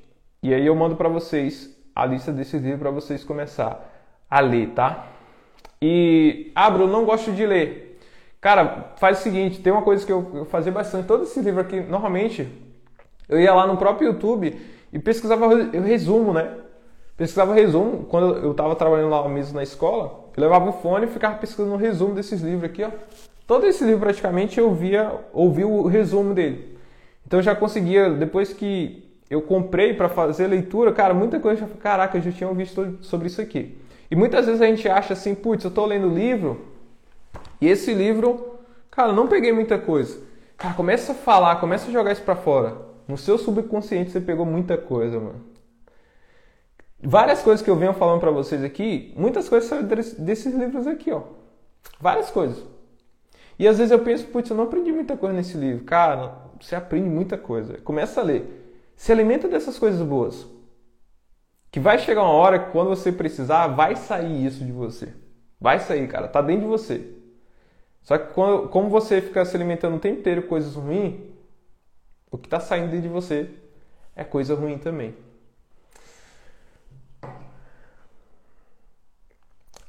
E 0.42 0.52
aí 0.52 0.66
eu 0.66 0.74
mando 0.74 0.94
para 0.94 1.08
vocês 1.08 1.74
a 1.94 2.04
lista 2.04 2.32
desses 2.32 2.60
livros 2.60 2.80
para 2.80 2.90
vocês 2.90 3.24
começar 3.24 3.90
a 4.28 4.40
ler, 4.40 4.70
tá? 4.70 5.06
E, 5.80 6.50
ah, 6.54 6.70
Bruno, 6.70 6.92
não 6.92 7.04
gosto 7.04 7.32
de 7.32 7.46
ler. 7.46 7.83
Cara, 8.44 8.92
faz 8.96 9.20
o 9.20 9.22
seguinte, 9.22 9.62
tem 9.62 9.72
uma 9.72 9.80
coisa 9.80 10.04
que 10.04 10.12
eu, 10.12 10.46
fazia 10.50 10.70
bastante, 10.70 11.06
todo 11.06 11.22
esse 11.22 11.40
livro 11.40 11.62
aqui, 11.62 11.80
normalmente, 11.80 12.46
eu 13.26 13.40
ia 13.40 13.54
lá 13.54 13.66
no 13.66 13.78
próprio 13.78 14.08
YouTube 14.08 14.54
e 14.92 14.98
pesquisava 14.98 15.46
o 15.46 15.80
resumo, 15.80 16.34
né? 16.34 16.50
Pesquisava 17.16 17.54
resumo, 17.54 18.04
quando 18.04 18.36
eu 18.36 18.50
estava 18.50 18.76
trabalhando 18.76 19.08
lá 19.08 19.26
mesmo 19.30 19.54
na 19.54 19.62
escola, 19.62 20.28
eu 20.36 20.42
levava 20.42 20.68
o 20.68 20.72
fone 20.74 21.06
e 21.06 21.08
ficava 21.08 21.38
pesquisando 21.38 21.72
o 21.72 21.78
resumo 21.78 22.14
desses 22.14 22.42
livros 22.42 22.64
aqui, 22.64 22.84
ó. 22.84 22.90
Todo 23.46 23.64
esse 23.64 23.82
livro 23.82 24.00
praticamente 24.00 24.60
eu 24.60 24.74
via, 24.74 25.10
ouvia 25.32 25.66
o 25.66 25.86
resumo 25.86 26.34
dele. 26.34 26.76
Então 27.26 27.38
eu 27.38 27.42
já 27.42 27.54
conseguia, 27.54 28.10
depois 28.10 28.52
que 28.52 29.10
eu 29.30 29.40
comprei 29.40 29.94
para 29.94 30.10
fazer 30.10 30.48
leitura, 30.48 30.92
cara, 30.92 31.14
muita 31.14 31.40
coisa 31.40 31.64
eu 31.64 31.68
caraca, 31.80 32.18
eu 32.18 32.20
já 32.20 32.30
tinha 32.30 32.52
visto 32.52 32.98
sobre 33.00 33.28
isso 33.28 33.40
aqui. 33.40 33.78
E 34.10 34.14
muitas 34.14 34.44
vezes 34.44 34.60
a 34.60 34.66
gente 34.66 34.86
acha 34.86 35.14
assim, 35.14 35.34
putz, 35.34 35.64
eu 35.64 35.70
estou 35.70 35.86
lendo 35.86 36.10
livro, 36.10 36.73
e 37.64 37.68
esse 37.68 37.94
livro, 37.94 38.58
cara, 38.90 39.10
não 39.10 39.26
peguei 39.26 39.50
muita 39.50 39.78
coisa. 39.78 40.20
Cara, 40.54 40.74
começa 40.74 41.12
a 41.12 41.14
falar, 41.14 41.56
começa 41.56 41.88
a 41.88 41.90
jogar 41.90 42.12
isso 42.12 42.20
pra 42.20 42.36
fora. 42.36 42.76
No 43.08 43.16
seu 43.16 43.38
subconsciente 43.38 44.10
você 44.10 44.20
pegou 44.20 44.44
muita 44.44 44.76
coisa, 44.76 45.18
mano. 45.18 45.40
Várias 47.02 47.40
coisas 47.40 47.64
que 47.64 47.70
eu 47.70 47.76
venho 47.76 47.94
falando 47.94 48.20
para 48.20 48.30
vocês 48.30 48.62
aqui, 48.62 49.14
muitas 49.16 49.48
coisas 49.48 49.66
saem 49.66 49.86
desses 49.86 50.54
livros 50.54 50.86
aqui, 50.86 51.10
ó. 51.10 51.22
Várias 51.98 52.28
coisas. 52.28 52.62
E 53.58 53.66
às 53.66 53.78
vezes 53.78 53.92
eu 53.92 54.00
penso, 54.00 54.26
putz, 54.26 54.50
eu 54.50 54.56
não 54.56 54.64
aprendi 54.64 54.92
muita 54.92 55.16
coisa 55.16 55.34
nesse 55.34 55.56
livro. 55.56 55.84
Cara, 55.84 56.36
você 56.60 56.76
aprende 56.76 57.08
muita 57.08 57.38
coisa. 57.38 57.78
Começa 57.78 58.20
a 58.20 58.24
ler. 58.24 58.92
Se 58.94 59.10
alimenta 59.10 59.48
dessas 59.48 59.78
coisas 59.78 60.06
boas. 60.06 60.46
Que 61.70 61.80
vai 61.80 61.98
chegar 61.98 62.24
uma 62.24 62.32
hora 62.32 62.58
que 62.58 62.72
quando 62.72 62.90
você 62.90 63.10
precisar, 63.10 63.68
vai 63.68 63.96
sair 63.96 64.44
isso 64.44 64.62
de 64.62 64.70
você. 64.70 65.14
Vai 65.58 65.80
sair, 65.80 66.06
cara. 66.08 66.28
Tá 66.28 66.42
dentro 66.42 66.64
de 66.64 66.68
você. 66.68 67.23
Só 68.04 68.18
que 68.18 68.32
quando, 68.34 68.68
como 68.68 68.90
você 68.90 69.20
fica 69.20 69.44
se 69.44 69.56
alimentando 69.56 69.96
o 69.96 70.00
tempo 70.00 70.20
inteiro 70.20 70.42
coisas 70.42 70.74
ruins, 70.74 71.14
o 72.30 72.36
que 72.36 72.46
está 72.46 72.60
saindo 72.60 73.00
de 73.00 73.08
você 73.08 73.48
é 74.14 74.22
coisa 74.22 74.54
ruim 74.54 74.78
também. 74.78 75.14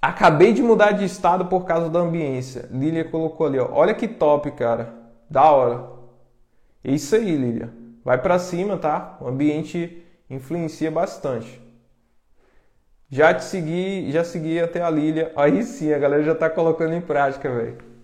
Acabei 0.02 0.54
de 0.54 0.62
mudar 0.62 0.92
de 0.92 1.04
estado 1.04 1.48
por 1.48 1.66
causa 1.66 1.90
da 1.90 2.00
ambiência. 2.00 2.70
Lilia 2.72 3.04
colocou 3.04 3.48
ali, 3.48 3.60
ó. 3.60 3.70
Olha 3.72 3.94
que 3.94 4.08
top, 4.08 4.52
cara. 4.52 4.94
Da 5.30 5.52
hora. 5.52 5.90
É 6.84 6.92
isso 6.92 7.16
aí, 7.16 7.36
Lilia. 7.36 7.74
vai 8.04 8.22
para 8.22 8.38
cima, 8.38 8.78
tá? 8.78 9.18
O 9.20 9.28
ambiente 9.28 10.06
influencia 10.30 10.92
bastante. 10.92 11.60
Já 13.10 13.34
te 13.34 13.44
segui, 13.44 14.12
já 14.12 14.24
segui 14.24 14.60
até 14.60 14.82
a 14.82 14.90
Lilia. 14.90 15.34
Aí 15.36 15.64
sim, 15.64 15.92
a 15.92 15.98
galera 15.98 16.24
já 16.24 16.36
tá 16.36 16.50
colocando 16.50 16.94
em 16.94 17.02
prática, 17.02 17.50
velho. 17.50 17.95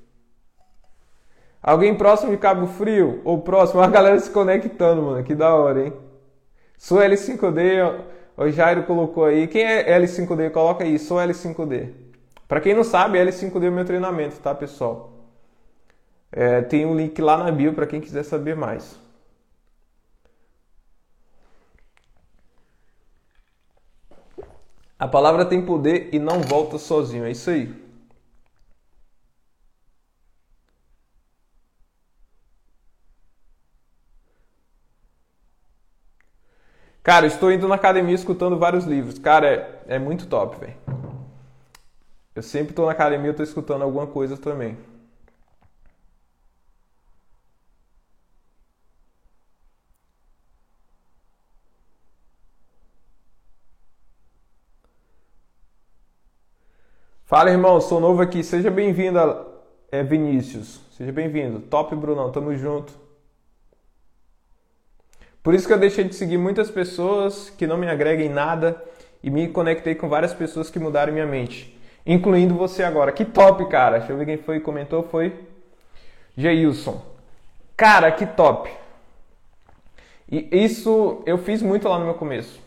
Alguém 1.61 1.95
próximo 1.95 2.31
de 2.31 2.37
Cabo 2.37 2.65
Frio? 2.67 3.21
Ou 3.23 3.41
próximo? 3.41 3.81
A 3.81 3.87
galera 3.87 4.19
se 4.19 4.29
conectando, 4.31 5.01
mano. 5.03 5.23
Que 5.23 5.35
da 5.35 5.53
hora, 5.53 5.85
hein? 5.85 5.93
Sou 6.77 6.97
L5D. 6.99 8.01
O 8.35 8.49
Jairo 8.49 8.83
colocou 8.83 9.25
aí. 9.25 9.47
Quem 9.47 9.63
é 9.63 9.99
L5D? 9.99 10.49
Coloca 10.51 10.83
aí. 10.83 10.97
Sou 10.97 11.17
L5D. 11.17 11.89
Para 12.47 12.59
quem 12.59 12.73
não 12.73 12.83
sabe, 12.83 13.19
L5D 13.19 13.65
é 13.65 13.69
o 13.69 13.71
meu 13.71 13.85
treinamento, 13.85 14.39
tá, 14.39 14.53
pessoal? 14.55 15.11
É, 16.31 16.61
tem 16.61 16.85
um 16.85 16.95
link 16.95 17.21
lá 17.21 17.37
na 17.37 17.51
bio 17.51 17.73
para 17.73 17.85
quem 17.85 18.01
quiser 18.01 18.23
saber 18.23 18.55
mais. 18.55 18.99
A 24.97 25.07
palavra 25.07 25.45
tem 25.45 25.65
poder 25.65 26.09
e 26.11 26.19
não 26.19 26.41
volta 26.41 26.77
sozinho. 26.77 27.25
É 27.25 27.31
isso 27.31 27.49
aí. 27.49 27.73
Cara, 37.03 37.25
estou 37.25 37.51
indo 37.51 37.67
na 37.67 37.75
academia 37.75 38.13
escutando 38.13 38.57
vários 38.59 38.85
livros. 38.85 39.17
Cara, 39.17 39.47
é, 39.87 39.95
é 39.95 39.99
muito 39.99 40.27
top, 40.27 40.59
velho. 40.59 40.75
Eu 42.35 42.43
sempre 42.43 42.71
estou 42.71 42.85
na 42.85 42.91
academia, 42.91 43.31
estou 43.31 43.43
escutando 43.43 43.83
alguma 43.83 44.07
coisa 44.07 44.37
também. 44.37 44.77
Fala, 57.25 57.49
irmão, 57.49 57.79
sou 57.81 57.99
novo 57.99 58.21
aqui. 58.21 58.43
Seja 58.43 58.69
bem-vindo, 58.69 59.17
é, 59.91 60.03
Vinícius. 60.03 60.81
Seja 60.91 61.11
bem-vindo. 61.11 61.61
Top, 61.61 61.95
Brunão. 61.95 62.31
Tamo 62.31 62.55
junto. 62.55 62.93
Por 65.43 65.55
isso 65.55 65.65
que 65.65 65.73
eu 65.73 65.79
deixei 65.79 66.03
de 66.03 66.13
seguir 66.13 66.37
muitas 66.37 66.69
pessoas 66.69 67.49
que 67.49 67.65
não 67.65 67.77
me 67.77 67.87
agregam 67.87 68.25
em 68.25 68.29
nada 68.29 68.81
e 69.23 69.29
me 69.29 69.47
conectei 69.47 69.95
com 69.95 70.07
várias 70.07 70.33
pessoas 70.33 70.69
que 70.69 70.77
mudaram 70.77 71.11
minha 71.11 71.25
mente, 71.25 71.79
incluindo 72.05 72.53
você 72.53 72.83
agora. 72.83 73.11
Que 73.11 73.25
top, 73.25 73.67
cara. 73.67 73.97
Deixa 73.97 74.13
eu 74.13 74.17
ver 74.17 74.25
quem 74.25 74.37
foi 74.37 74.59
que 74.59 74.65
comentou. 74.65 75.03
Foi 75.03 75.33
Geilson. 76.37 77.03
Cara, 77.75 78.11
que 78.11 78.25
top. 78.25 78.69
E 80.29 80.47
isso 80.51 81.23
eu 81.25 81.37
fiz 81.37 81.61
muito 81.61 81.89
lá 81.89 81.97
no 81.97 82.05
meu 82.05 82.13
começo. 82.13 82.61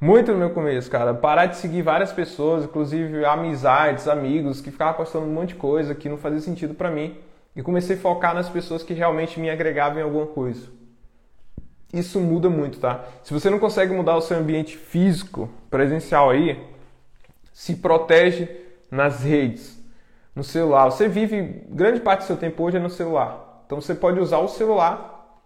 Muito 0.00 0.32
no 0.32 0.38
meu 0.38 0.50
começo, 0.50 0.90
cara. 0.90 1.12
Parar 1.12 1.46
de 1.46 1.56
seguir 1.56 1.82
várias 1.82 2.12
pessoas, 2.12 2.64
inclusive 2.64 3.24
amizades, 3.24 4.08
amigos, 4.08 4.60
que 4.60 4.70
ficavam 4.70 4.94
postando 4.94 5.26
um 5.26 5.32
monte 5.32 5.50
de 5.50 5.54
coisa 5.56 5.94
que 5.94 6.08
não 6.08 6.16
fazia 6.16 6.40
sentido 6.40 6.74
para 6.74 6.90
mim. 6.90 7.16
E 7.54 7.62
comecei 7.62 7.96
a 7.96 7.98
focar 7.98 8.34
nas 8.34 8.48
pessoas 8.48 8.82
que 8.82 8.94
realmente 8.94 9.38
me 9.38 9.50
agregavam 9.50 9.98
em 9.98 10.02
alguma 10.02 10.26
coisa. 10.26 10.81
Isso 11.92 12.18
muda 12.18 12.48
muito, 12.48 12.78
tá? 12.78 13.04
Se 13.22 13.34
você 13.34 13.50
não 13.50 13.58
consegue 13.58 13.92
mudar 13.92 14.16
o 14.16 14.22
seu 14.22 14.38
ambiente 14.38 14.76
físico, 14.76 15.50
presencial 15.70 16.30
aí, 16.30 16.58
se 17.52 17.76
protege 17.76 18.48
nas 18.90 19.22
redes, 19.22 19.78
no 20.34 20.42
celular. 20.42 20.86
Você 20.86 21.06
vive 21.08 21.64
grande 21.68 22.00
parte 22.00 22.20
do 22.20 22.26
seu 22.26 22.36
tempo 22.36 22.62
hoje 22.62 22.78
é 22.78 22.80
no 22.80 22.88
celular. 22.88 23.62
Então 23.66 23.80
você 23.80 23.94
pode 23.94 24.18
usar 24.18 24.38
o 24.38 24.48
celular 24.48 25.40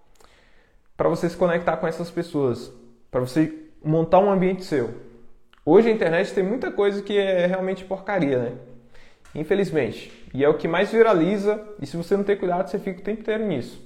para 0.97 1.09
você 1.09 1.29
se 1.29 1.37
conectar 1.37 1.77
com 1.77 1.87
essas 1.87 2.11
pessoas, 2.11 2.73
para 3.11 3.21
você 3.21 3.53
montar 3.85 4.19
um 4.19 4.31
ambiente 4.31 4.65
seu. 4.65 4.95
Hoje 5.65 5.89
a 5.89 5.93
internet 5.93 6.33
tem 6.33 6.45
muita 6.45 6.71
coisa 6.71 7.03
que 7.03 7.19
é 7.19 7.47
realmente 7.47 7.85
porcaria, 7.85 8.39
né? 8.39 8.53
Infelizmente. 9.35 10.13
E 10.33 10.45
é 10.45 10.49
o 10.49 10.55
que 10.55 10.67
mais 10.67 10.91
viraliza, 10.91 11.63
e 11.81 11.87
se 11.87 11.97
você 11.97 12.17
não 12.17 12.25
ter 12.25 12.37
cuidado, 12.37 12.69
você 12.69 12.79
fica 12.79 13.01
o 13.01 13.05
tempo 13.05 13.21
inteiro 13.21 13.45
nisso. 13.45 13.86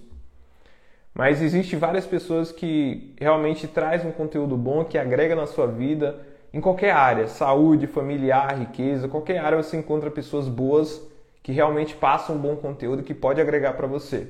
Mas 1.14 1.42
existe 1.42 1.76
várias 1.76 2.06
pessoas 2.06 2.52
que 2.52 3.14
realmente 3.18 3.66
traz 3.66 4.04
um 4.04 4.12
conteúdo 4.12 4.56
bom, 4.56 4.84
que 4.84 4.96
agrega 4.96 5.34
na 5.34 5.46
sua 5.46 5.66
vida, 5.66 6.20
em 6.52 6.60
qualquer 6.60 6.92
área, 6.92 7.26
saúde, 7.26 7.86
familiar, 7.86 8.58
riqueza, 8.58 9.08
qualquer 9.08 9.38
área 9.38 9.62
você 9.62 9.76
encontra 9.76 10.10
pessoas 10.10 10.48
boas 10.48 11.00
que 11.42 11.52
realmente 11.52 11.94
passam 11.94 12.36
um 12.36 12.38
bom 12.38 12.56
conteúdo 12.56 13.02
que 13.02 13.14
pode 13.14 13.40
agregar 13.40 13.74
para 13.74 13.86
você. 13.86 14.28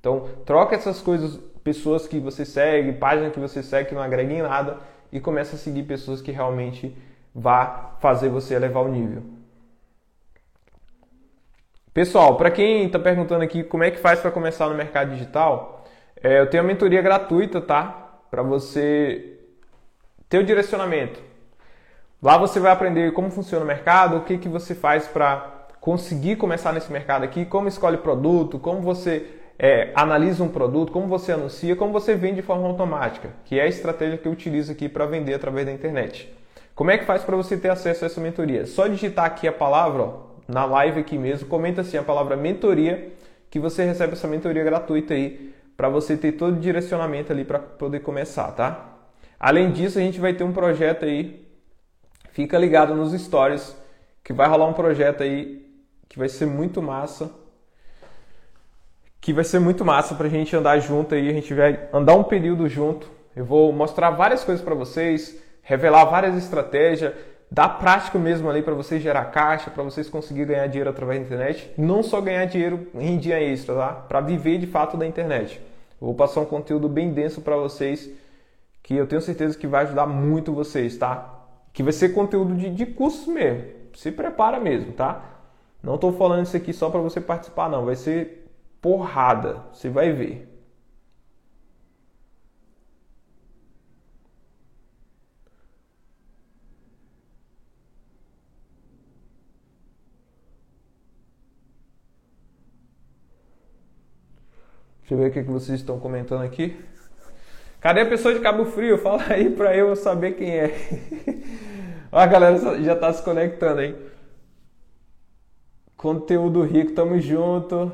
Então, 0.00 0.28
troca 0.44 0.74
essas 0.74 1.00
coisas, 1.00 1.38
pessoas 1.62 2.06
que 2.06 2.20
você 2.20 2.44
segue, 2.44 2.92
páginas 2.92 3.32
que 3.32 3.40
você 3.40 3.62
segue 3.62 3.88
que 3.88 3.94
não 3.94 4.02
agreguem 4.02 4.42
nada 4.42 4.78
e 5.12 5.20
começa 5.20 5.56
a 5.56 5.58
seguir 5.58 5.82
pessoas 5.82 6.22
que 6.22 6.30
realmente 6.30 6.96
vá 7.34 7.96
fazer 8.00 8.28
você 8.28 8.54
elevar 8.54 8.84
o 8.84 8.88
nível. 8.88 9.22
Pessoal, 11.92 12.36
para 12.36 12.50
quem 12.50 12.86
está 12.86 12.98
perguntando 12.98 13.42
aqui 13.42 13.64
como 13.64 13.82
é 13.82 13.90
que 13.90 13.98
faz 13.98 14.20
para 14.20 14.30
começar 14.30 14.68
no 14.68 14.74
mercado 14.74 15.12
digital, 15.12 15.75
é, 16.26 16.40
eu 16.40 16.46
tenho 16.48 16.64
uma 16.64 16.66
mentoria 16.66 17.00
gratuita, 17.00 17.60
tá? 17.60 18.18
Para 18.28 18.42
você 18.42 19.38
ter 20.28 20.38
o 20.38 20.44
direcionamento. 20.44 21.20
Lá 22.20 22.36
você 22.36 22.58
vai 22.58 22.72
aprender 22.72 23.12
como 23.12 23.30
funciona 23.30 23.64
o 23.64 23.68
mercado, 23.68 24.16
o 24.16 24.20
que, 24.22 24.36
que 24.36 24.48
você 24.48 24.74
faz 24.74 25.06
para 25.06 25.68
conseguir 25.80 26.34
começar 26.34 26.72
nesse 26.72 26.90
mercado 26.90 27.22
aqui, 27.22 27.44
como 27.44 27.68
escolhe 27.68 27.98
produto, 27.98 28.58
como 28.58 28.80
você 28.80 29.24
é, 29.56 29.92
analisa 29.94 30.42
um 30.42 30.48
produto, 30.48 30.90
como 30.90 31.06
você 31.06 31.30
anuncia, 31.30 31.76
como 31.76 31.92
você 31.92 32.16
vende 32.16 32.36
de 32.36 32.42
forma 32.42 32.66
automática, 32.66 33.30
que 33.44 33.60
é 33.60 33.62
a 33.62 33.68
estratégia 33.68 34.18
que 34.18 34.26
eu 34.26 34.32
utilizo 34.32 34.72
aqui 34.72 34.88
para 34.88 35.06
vender 35.06 35.34
através 35.34 35.64
da 35.64 35.70
internet. 35.70 36.34
Como 36.74 36.90
é 36.90 36.98
que 36.98 37.04
faz 37.04 37.22
para 37.22 37.36
você 37.36 37.56
ter 37.56 37.68
acesso 37.68 38.02
a 38.04 38.06
essa 38.06 38.20
mentoria? 38.20 38.66
Só 38.66 38.88
digitar 38.88 39.26
aqui 39.26 39.46
a 39.46 39.52
palavra, 39.52 40.02
ó, 40.02 40.14
na 40.48 40.64
live 40.64 40.98
aqui 40.98 41.16
mesmo, 41.16 41.46
comenta 41.46 41.82
assim 41.82 41.96
a 41.96 42.02
palavra 42.02 42.36
mentoria, 42.36 43.12
que 43.48 43.60
você 43.60 43.84
recebe 43.84 44.14
essa 44.14 44.26
mentoria 44.26 44.64
gratuita 44.64 45.14
aí, 45.14 45.54
para 45.76 45.88
você 45.88 46.16
ter 46.16 46.32
todo 46.32 46.56
o 46.56 46.60
direcionamento 46.60 47.32
ali 47.32 47.44
para 47.44 47.58
poder 47.58 48.00
começar, 48.00 48.50
tá? 48.52 48.94
Além 49.38 49.70
disso, 49.70 49.98
a 49.98 50.02
gente 50.02 50.18
vai 50.18 50.32
ter 50.32 50.44
um 50.44 50.52
projeto 50.52 51.04
aí, 51.04 51.46
fica 52.30 52.58
ligado 52.58 52.94
nos 52.94 53.12
stories, 53.12 53.76
que 54.24 54.32
vai 54.32 54.48
rolar 54.48 54.66
um 54.66 54.72
projeto 54.72 55.22
aí 55.22 55.66
que 56.08 56.18
vai 56.18 56.28
ser 56.28 56.46
muito 56.46 56.80
massa 56.80 57.30
que 59.26 59.32
vai 59.32 59.42
ser 59.42 59.58
muito 59.58 59.84
massa 59.84 60.14
para 60.14 60.28
a 60.28 60.30
gente 60.30 60.54
andar 60.54 60.78
junto 60.78 61.12
aí, 61.12 61.28
a 61.28 61.32
gente 61.32 61.52
vai 61.52 61.88
andar 61.92 62.14
um 62.14 62.22
período 62.22 62.68
junto. 62.68 63.10
Eu 63.34 63.44
vou 63.44 63.72
mostrar 63.72 64.10
várias 64.10 64.44
coisas 64.44 64.64
para 64.64 64.72
vocês, 64.72 65.36
revelar 65.62 66.04
várias 66.04 66.36
estratégias, 66.36 67.12
dar 67.50 67.68
prática 67.68 68.18
mesmo 68.18 68.48
ali 68.50 68.62
para 68.62 68.74
vocês 68.74 69.02
gerar 69.02 69.26
caixa, 69.26 69.70
para 69.70 69.82
vocês 69.82 70.08
conseguirem 70.08 70.54
ganhar 70.54 70.66
dinheiro 70.66 70.90
através 70.90 71.20
da 71.20 71.26
internet, 71.26 71.72
não 71.78 72.02
só 72.02 72.20
ganhar 72.20 72.44
dinheiro 72.46 72.88
em 72.94 73.18
dia 73.18 73.40
extra, 73.40 73.74
tá? 73.74 73.88
Para 73.92 74.20
viver 74.20 74.58
de 74.58 74.66
fato 74.66 74.96
da 74.96 75.06
internet. 75.06 75.60
Vou 76.00 76.14
passar 76.14 76.40
um 76.40 76.44
conteúdo 76.44 76.88
bem 76.88 77.12
denso 77.12 77.40
para 77.40 77.56
vocês 77.56 78.10
que 78.82 78.94
eu 78.94 79.06
tenho 79.06 79.20
certeza 79.20 79.58
que 79.58 79.66
vai 79.66 79.84
ajudar 79.84 80.06
muito 80.06 80.52
vocês, 80.52 80.96
tá? 80.96 81.34
Que 81.72 81.82
vai 81.82 81.92
ser 81.92 82.10
conteúdo 82.10 82.54
de, 82.54 82.70
de 82.70 82.86
curso 82.86 83.30
mesmo. 83.30 83.64
Se 83.94 84.12
prepara 84.12 84.60
mesmo, 84.60 84.92
tá? 84.92 85.24
Não 85.82 85.94
estou 85.94 86.12
falando 86.12 86.44
isso 86.44 86.56
aqui 86.56 86.72
só 86.72 86.90
para 86.90 87.00
você 87.00 87.20
participar, 87.20 87.68
não. 87.68 87.84
Vai 87.84 87.96
ser 87.96 88.48
porrada, 88.80 89.62
você 89.72 89.88
vai 89.88 90.12
ver. 90.12 90.55
Deixa 105.06 105.14
eu 105.14 105.18
ver 105.18 105.28
o 105.28 105.32
que 105.32 105.52
vocês 105.52 105.78
estão 105.78 106.00
comentando 106.00 106.42
aqui. 106.42 106.76
Cadê 107.80 108.00
a 108.00 108.06
pessoa 108.06 108.34
de 108.34 108.40
Cabo 108.40 108.64
Frio? 108.64 108.98
Fala 108.98 109.22
aí 109.28 109.50
pra 109.50 109.76
eu 109.76 109.94
saber 109.94 110.32
quem 110.32 110.50
é. 110.50 110.74
A 112.10 112.26
galera 112.26 112.82
já 112.82 112.96
tá 112.96 113.12
se 113.12 113.22
conectando 113.22 113.82
aí. 113.82 113.96
Conteúdo 115.96 116.60
rico, 116.62 116.90
tamo 116.90 117.20
junto. 117.20 117.92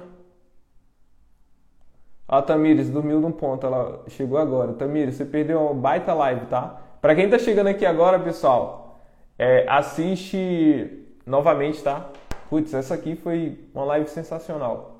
Ó, 2.27 2.41
Tamires, 2.41 2.89
dormiu 2.89 3.21
num 3.21 3.31
ponto, 3.31 3.67
ela 3.67 4.03
chegou 4.09 4.39
agora. 4.39 4.73
Tamires, 4.73 5.17
você 5.17 5.27
perdeu 5.27 5.61
uma 5.61 5.75
baita 5.75 6.15
live, 6.15 6.47
tá? 6.47 6.81
Pra 6.99 7.15
quem 7.15 7.29
tá 7.29 7.39
chegando 7.39 7.67
aqui 7.67 7.85
agora, 7.85 8.19
pessoal, 8.19 9.03
é, 9.39 9.67
assiste 9.69 11.05
novamente, 11.27 11.83
tá? 11.83 12.09
Putz, 12.49 12.73
essa 12.73 12.95
aqui 12.95 13.17
foi 13.17 13.69
uma 13.75 13.85
live 13.85 14.09
sensacional. 14.09 14.92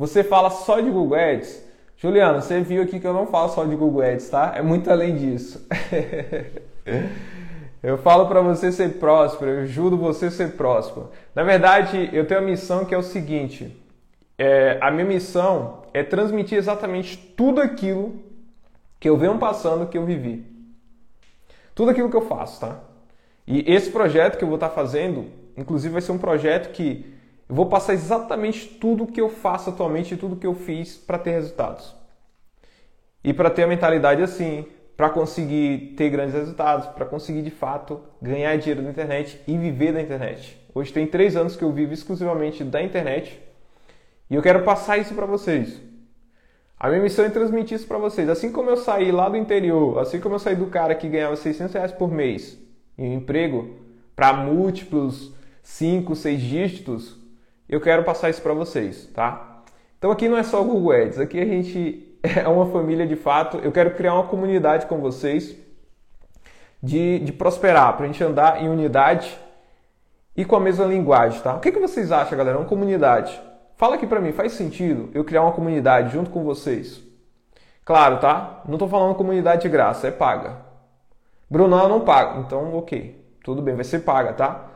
Você 0.00 0.24
fala 0.24 0.48
só 0.48 0.80
de 0.80 0.88
Google 0.88 1.18
Ads? 1.18 1.62
Juliano, 1.98 2.40
você 2.40 2.58
viu 2.62 2.82
aqui 2.82 2.98
que 2.98 3.06
eu 3.06 3.12
não 3.12 3.26
falo 3.26 3.50
só 3.50 3.66
de 3.66 3.76
Google 3.76 4.00
Ads, 4.00 4.30
tá? 4.30 4.54
É 4.56 4.62
muito 4.62 4.90
além 4.90 5.14
disso. 5.14 5.68
eu 7.82 7.98
falo 7.98 8.26
para 8.26 8.40
você 8.40 8.72
ser 8.72 8.94
próspero, 8.94 9.50
eu 9.50 9.62
ajudo 9.64 9.98
você 9.98 10.24
a 10.24 10.30
ser 10.30 10.52
próspero. 10.52 11.10
Na 11.34 11.42
verdade, 11.42 12.08
eu 12.14 12.26
tenho 12.26 12.40
a 12.40 12.42
missão 12.42 12.86
que 12.86 12.94
é 12.94 12.96
o 12.96 13.02
seguinte: 13.02 13.78
é, 14.38 14.78
a 14.80 14.90
minha 14.90 15.04
missão 15.04 15.82
é 15.92 16.02
transmitir 16.02 16.56
exatamente 16.56 17.18
tudo 17.36 17.60
aquilo 17.60 18.14
que 18.98 19.06
eu 19.06 19.18
venho 19.18 19.36
passando, 19.36 19.86
que 19.86 19.98
eu 19.98 20.06
vivi. 20.06 20.46
Tudo 21.74 21.90
aquilo 21.90 22.08
que 22.08 22.16
eu 22.16 22.26
faço, 22.26 22.58
tá? 22.58 22.78
E 23.46 23.70
esse 23.70 23.90
projeto 23.90 24.38
que 24.38 24.44
eu 24.44 24.48
vou 24.48 24.56
estar 24.56 24.70
fazendo, 24.70 25.26
inclusive 25.58 25.92
vai 25.92 26.00
ser 26.00 26.12
um 26.12 26.18
projeto 26.18 26.72
que 26.72 27.19
eu 27.50 27.56
vou 27.56 27.66
passar 27.66 27.94
exatamente 27.94 28.64
tudo 28.64 29.08
que 29.08 29.20
eu 29.20 29.28
faço 29.28 29.70
atualmente 29.70 30.14
e 30.14 30.16
tudo 30.16 30.36
que 30.36 30.46
eu 30.46 30.54
fiz 30.54 30.96
para 30.96 31.18
ter 31.18 31.32
resultados. 31.32 31.92
E 33.24 33.34
para 33.34 33.50
ter 33.50 33.64
a 33.64 33.66
mentalidade 33.66 34.22
assim, 34.22 34.64
para 34.96 35.10
conseguir 35.10 35.94
ter 35.96 36.10
grandes 36.10 36.32
resultados, 36.32 36.86
para 36.86 37.04
conseguir 37.04 37.42
de 37.42 37.50
fato 37.50 38.00
ganhar 38.22 38.56
dinheiro 38.56 38.82
na 38.82 38.90
internet 38.90 39.40
e 39.48 39.58
viver 39.58 39.92
da 39.92 40.00
internet. 40.00 40.64
Hoje 40.72 40.92
tem 40.92 41.08
três 41.08 41.34
anos 41.34 41.56
que 41.56 41.64
eu 41.64 41.72
vivo 41.72 41.92
exclusivamente 41.92 42.62
da 42.62 42.80
internet 42.80 43.42
e 44.30 44.36
eu 44.36 44.42
quero 44.42 44.62
passar 44.62 44.98
isso 44.98 45.12
para 45.12 45.26
vocês. 45.26 45.82
A 46.78 46.88
minha 46.88 47.02
missão 47.02 47.24
é 47.24 47.30
transmitir 47.30 47.76
isso 47.76 47.88
para 47.88 47.98
vocês. 47.98 48.28
Assim 48.28 48.52
como 48.52 48.70
eu 48.70 48.76
saí 48.76 49.10
lá 49.10 49.28
do 49.28 49.36
interior, 49.36 49.98
assim 49.98 50.20
como 50.20 50.36
eu 50.36 50.38
saí 50.38 50.54
do 50.54 50.66
cara 50.66 50.94
que 50.94 51.08
ganhava 51.08 51.34
600 51.34 51.74
reais 51.74 51.90
por 51.90 52.12
mês 52.12 52.56
em 52.96 53.10
um 53.10 53.14
emprego 53.16 53.74
para 54.14 54.34
múltiplos 54.34 55.34
5, 55.64 56.14
6 56.14 56.40
dígitos, 56.40 57.19
eu 57.70 57.80
quero 57.80 58.02
passar 58.02 58.28
isso 58.28 58.42
para 58.42 58.52
vocês, 58.52 59.06
tá? 59.14 59.62
Então 59.96 60.10
aqui 60.10 60.28
não 60.28 60.36
é 60.36 60.42
só 60.42 60.60
o 60.60 60.64
Google 60.64 60.92
Ads, 60.92 61.18
aqui 61.18 61.40
a 61.40 61.44
gente 61.44 62.18
é 62.22 62.46
uma 62.48 62.66
família 62.66 63.06
de 63.06 63.16
fato. 63.16 63.58
Eu 63.58 63.70
quero 63.70 63.92
criar 63.92 64.14
uma 64.14 64.24
comunidade 64.24 64.86
com 64.86 64.98
vocês 64.98 65.56
de, 66.82 67.20
de 67.20 67.32
prosperar, 67.32 67.96
para 67.96 68.04
a 68.04 68.08
gente 68.08 68.22
andar 68.22 68.62
em 68.62 68.68
unidade 68.68 69.38
e 70.36 70.44
com 70.44 70.56
a 70.56 70.60
mesma 70.60 70.84
linguagem, 70.84 71.40
tá? 71.40 71.54
O 71.54 71.60
que, 71.60 71.70
que 71.70 71.78
vocês 71.78 72.10
acham, 72.10 72.36
galera? 72.36 72.58
Uma 72.58 72.66
comunidade. 72.66 73.40
Fala 73.76 73.94
aqui 73.94 74.06
para 74.06 74.20
mim, 74.20 74.32
faz 74.32 74.52
sentido 74.52 75.08
eu 75.14 75.24
criar 75.24 75.42
uma 75.42 75.52
comunidade 75.52 76.12
junto 76.12 76.30
com 76.30 76.42
vocês? 76.42 77.02
Claro, 77.84 78.18
tá? 78.18 78.62
Não 78.66 78.74
estou 78.74 78.88
falando 78.88 79.14
comunidade 79.14 79.62
de 79.62 79.68
graça, 79.68 80.08
é 80.08 80.10
paga. 80.10 80.56
Bruno, 81.48 81.76
eu 81.78 81.88
não 81.88 82.00
pago. 82.00 82.40
Então, 82.40 82.74
ok. 82.76 83.18
Tudo 83.42 83.62
bem, 83.62 83.74
vai 83.74 83.84
ser 83.84 84.00
paga, 84.00 84.32
tá? 84.32 84.70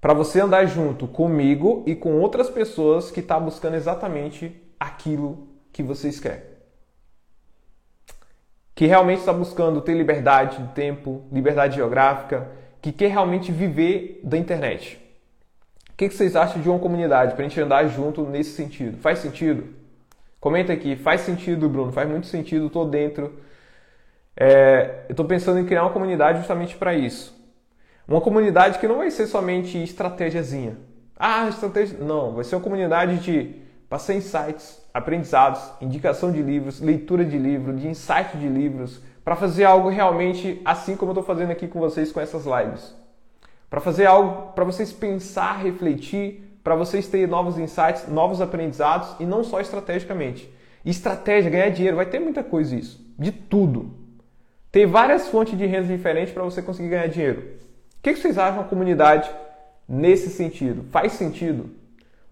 Para 0.00 0.14
você 0.14 0.40
andar 0.40 0.64
junto 0.66 1.06
comigo 1.06 1.84
e 1.86 1.94
com 1.94 2.18
outras 2.20 2.48
pessoas 2.48 3.10
que 3.10 3.20
tá 3.20 3.38
buscando 3.38 3.76
exatamente 3.76 4.60
aquilo 4.78 5.48
que 5.72 5.82
vocês 5.82 6.18
querem. 6.18 6.42
Que 8.74 8.86
realmente 8.86 9.18
está 9.18 9.32
buscando 9.32 9.80
ter 9.82 9.94
liberdade 9.94 10.62
de 10.62 10.72
tempo, 10.72 11.22
liberdade 11.30 11.76
geográfica, 11.76 12.48
que 12.80 12.92
quer 12.92 13.10
realmente 13.10 13.52
viver 13.52 14.20
da 14.24 14.38
internet 14.38 15.00
que, 16.00 16.08
que 16.08 16.14
vocês 16.14 16.34
acham 16.34 16.62
de 16.62 16.68
uma 16.70 16.78
comunidade 16.78 17.34
para 17.34 17.44
a 17.44 17.48
gente 17.48 17.60
andar 17.60 17.86
junto 17.86 18.22
nesse 18.22 18.52
sentido? 18.52 18.96
Faz 18.96 19.18
sentido? 19.18 19.68
Comenta 20.40 20.72
aqui, 20.72 20.96
faz 20.96 21.20
sentido, 21.20 21.68
Bruno? 21.68 21.92
Faz 21.92 22.08
muito 22.08 22.26
sentido, 22.26 22.68
estou 22.68 22.88
dentro. 22.88 23.38
É, 24.34 25.04
eu 25.10 25.12
estou 25.12 25.26
pensando 25.26 25.58
em 25.58 25.66
criar 25.66 25.82
uma 25.82 25.92
comunidade 25.92 26.38
justamente 26.38 26.74
para 26.74 26.94
isso. 26.94 27.38
Uma 28.10 28.20
comunidade 28.20 28.78
que 28.78 28.86
não 28.86 28.98
vai 28.98 29.10
ser 29.10 29.26
somente 29.26 29.82
estratégiazinha. 29.82 30.76
Ah, 31.16 31.48
estratégia. 31.48 31.96
Não, 31.98 32.34
vai 32.34 32.44
ser 32.44 32.56
uma 32.56 32.62
comunidade 32.62 33.20
de 33.20 33.54
passar 33.88 34.14
insights, 34.14 34.82
aprendizados, 34.92 35.62
indicação 35.80 36.30
de 36.30 36.42
livros, 36.42 36.80
leitura 36.80 37.24
de 37.24 37.38
livros, 37.38 37.80
de 37.80 37.88
insight 37.88 38.36
de 38.36 38.48
livros, 38.48 39.00
para 39.24 39.36
fazer 39.36 39.64
algo 39.64 39.88
realmente 39.88 40.60
assim 40.64 40.96
como 40.96 41.10
eu 41.10 41.20
estou 41.20 41.24
fazendo 41.24 41.52
aqui 41.52 41.68
com 41.68 41.78
vocês 41.78 42.12
com 42.12 42.20
essas 42.20 42.44
lives 42.44 43.00
para 43.70 43.80
fazer 43.80 44.06
algo 44.06 44.52
para 44.52 44.64
vocês 44.64 44.92
pensar, 44.92 45.62
refletir, 45.62 46.58
para 46.64 46.74
vocês 46.74 47.06
terem 47.06 47.28
novos 47.28 47.56
insights, 47.56 48.08
novos 48.08 48.40
aprendizados 48.40 49.14
e 49.20 49.24
não 49.24 49.44
só 49.44 49.60
estrategicamente. 49.60 50.52
Estratégia, 50.84 51.50
ganhar 51.50 51.70
dinheiro, 51.70 51.96
vai 51.96 52.06
ter 52.06 52.18
muita 52.18 52.42
coisa 52.42 52.74
isso, 52.74 53.00
de 53.16 53.30
tudo. 53.30 53.94
Ter 54.72 54.86
várias 54.86 55.28
fontes 55.28 55.56
de 55.56 55.64
renda 55.66 55.86
diferentes 55.86 56.34
para 56.34 56.42
você 56.42 56.60
conseguir 56.60 56.88
ganhar 56.88 57.06
dinheiro. 57.06 57.60
O 58.00 58.02
que 58.02 58.16
vocês 58.16 58.38
acham 58.38 58.62
da 58.62 58.68
comunidade 58.68 59.30
nesse 59.86 60.30
sentido? 60.30 60.84
Faz 60.90 61.12
sentido? 61.12 61.68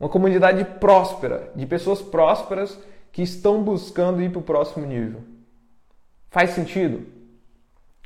Uma 0.00 0.08
comunidade 0.08 0.64
próspera, 0.64 1.50
de 1.54 1.66
pessoas 1.66 2.00
prósperas 2.00 2.78
que 3.12 3.20
estão 3.20 3.62
buscando 3.62 4.22
ir 4.22 4.30
para 4.30 4.38
o 4.38 4.42
próximo 4.42 4.86
nível. 4.86 5.20
Faz 6.30 6.50
sentido? 6.50 7.06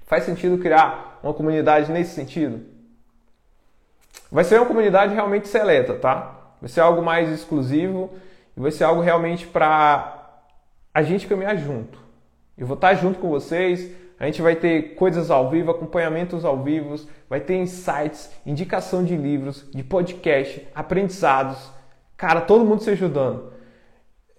Faz 0.07 0.25
sentido 0.25 0.59
criar 0.59 1.21
uma 1.23 1.33
comunidade 1.33 1.93
nesse 1.93 2.17
sentido? 2.17 2.67
Vai 4.31 4.43
ser 4.43 4.59
uma 4.59 4.67
comunidade 4.67 5.15
realmente 5.15 5.47
seleta, 5.47 5.95
tá? 5.95 6.57
Vai 6.61 6.69
ser 6.69 6.81
algo 6.81 7.01
mais 7.01 7.31
exclusivo 7.31 8.11
e 8.57 8.61
vai 8.61 8.73
ser 8.73 8.83
algo 8.83 9.01
realmente 9.01 9.47
para 9.47 10.41
a 10.93 11.03
gente 11.05 11.29
caminhar 11.29 11.57
junto. 11.57 11.97
Eu 12.59 12.67
vou 12.67 12.75
estar 12.75 12.95
junto 12.95 13.21
com 13.21 13.29
vocês, 13.29 13.89
a 14.23 14.27
gente 14.27 14.41
vai 14.41 14.55
ter 14.55 14.95
coisas 14.95 15.33
ao 15.33 15.51
vivo, 15.51 15.73
acompanhamentos 15.73 16.45
ao 16.45 16.63
vivo, 16.63 16.95
vai 17.29 17.41
ter 17.41 17.57
insights, 17.57 18.31
indicação 18.47 19.03
de 19.03 19.17
livros, 19.17 19.69
de 19.73 19.83
podcast, 19.83 20.65
aprendizados. 20.73 21.73
Cara, 22.17 22.41
todo 22.41 22.65
mundo 22.65 22.85
se 22.85 22.91
ajudando. 22.91 23.53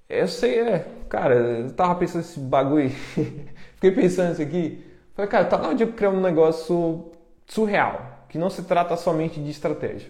Eu 0.08 0.26
sei, 0.30 0.58
é, 0.62 0.88
cara, 1.10 1.36
eu 1.36 1.74
tava 1.74 1.96
pensando 1.96 2.22
nesse 2.22 2.40
bagulho, 2.40 2.90
fiquei 3.76 3.92
pensando 3.92 4.30
nisso 4.30 4.42
aqui. 4.42 4.86
Falei, 5.14 5.30
cara, 5.30 5.44
tá 5.44 5.58
na 5.58 5.68
hora 5.68 5.76
de 5.76 5.86
criar 5.88 6.12
um 6.12 6.22
negócio 6.22 7.12
surreal 7.46 8.26
que 8.30 8.38
não 8.38 8.50
se 8.50 8.64
trata 8.64 8.96
somente 8.96 9.38
de 9.38 9.52
estratégia. 9.52 10.10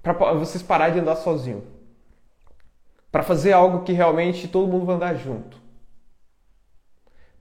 Para 0.00 0.12
vocês 0.34 0.62
pararem 0.62 0.94
de 0.94 1.00
andar 1.00 1.16
sozinho. 1.16 1.64
Para 3.10 3.24
fazer 3.24 3.54
algo 3.54 3.82
que 3.82 3.92
realmente 3.92 4.46
todo 4.46 4.70
mundo 4.70 4.86
vai 4.86 4.94
andar 4.94 5.14
junto. 5.16 5.63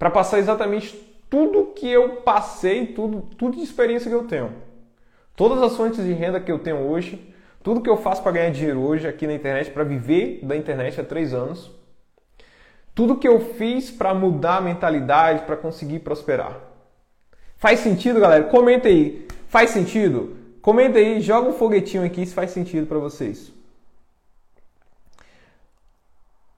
Para 0.03 0.11
passar 0.11 0.37
exatamente 0.37 0.93
tudo 1.29 1.67
que 1.67 1.89
eu 1.89 2.17
passei, 2.17 2.87
tudo, 2.87 3.21
tudo 3.37 3.55
de 3.55 3.63
experiência 3.63 4.09
que 4.09 4.15
eu 4.17 4.25
tenho. 4.25 4.51
Todas 5.33 5.63
as 5.63 5.77
fontes 5.77 6.03
de 6.03 6.11
renda 6.11 6.41
que 6.41 6.51
eu 6.51 6.59
tenho 6.59 6.75
hoje, 6.89 7.33
tudo 7.63 7.79
que 7.79 7.89
eu 7.89 7.95
faço 7.95 8.21
para 8.21 8.33
ganhar 8.33 8.49
dinheiro 8.49 8.81
hoje 8.81 9.07
aqui 9.07 9.25
na 9.25 9.33
internet, 9.33 9.71
para 9.71 9.85
viver 9.85 10.41
da 10.43 10.57
internet 10.57 10.99
há 10.99 11.05
três 11.05 11.33
anos, 11.33 11.71
tudo 12.93 13.15
que 13.15 13.25
eu 13.25 13.39
fiz 13.39 13.91
para 13.91 14.13
mudar 14.13 14.57
a 14.57 14.61
mentalidade, 14.61 15.45
para 15.45 15.55
conseguir 15.55 15.99
prosperar. 15.99 16.59
Faz 17.55 17.79
sentido, 17.79 18.19
galera? 18.19 18.43
Comenta 18.43 18.89
aí. 18.89 19.25
Faz 19.47 19.69
sentido? 19.69 20.35
Comenta 20.61 20.97
aí, 20.99 21.21
joga 21.21 21.47
um 21.47 21.53
foguetinho 21.53 22.03
aqui 22.03 22.25
se 22.25 22.33
faz 22.33 22.51
sentido 22.51 22.87
para 22.87 22.99
vocês. 22.99 23.53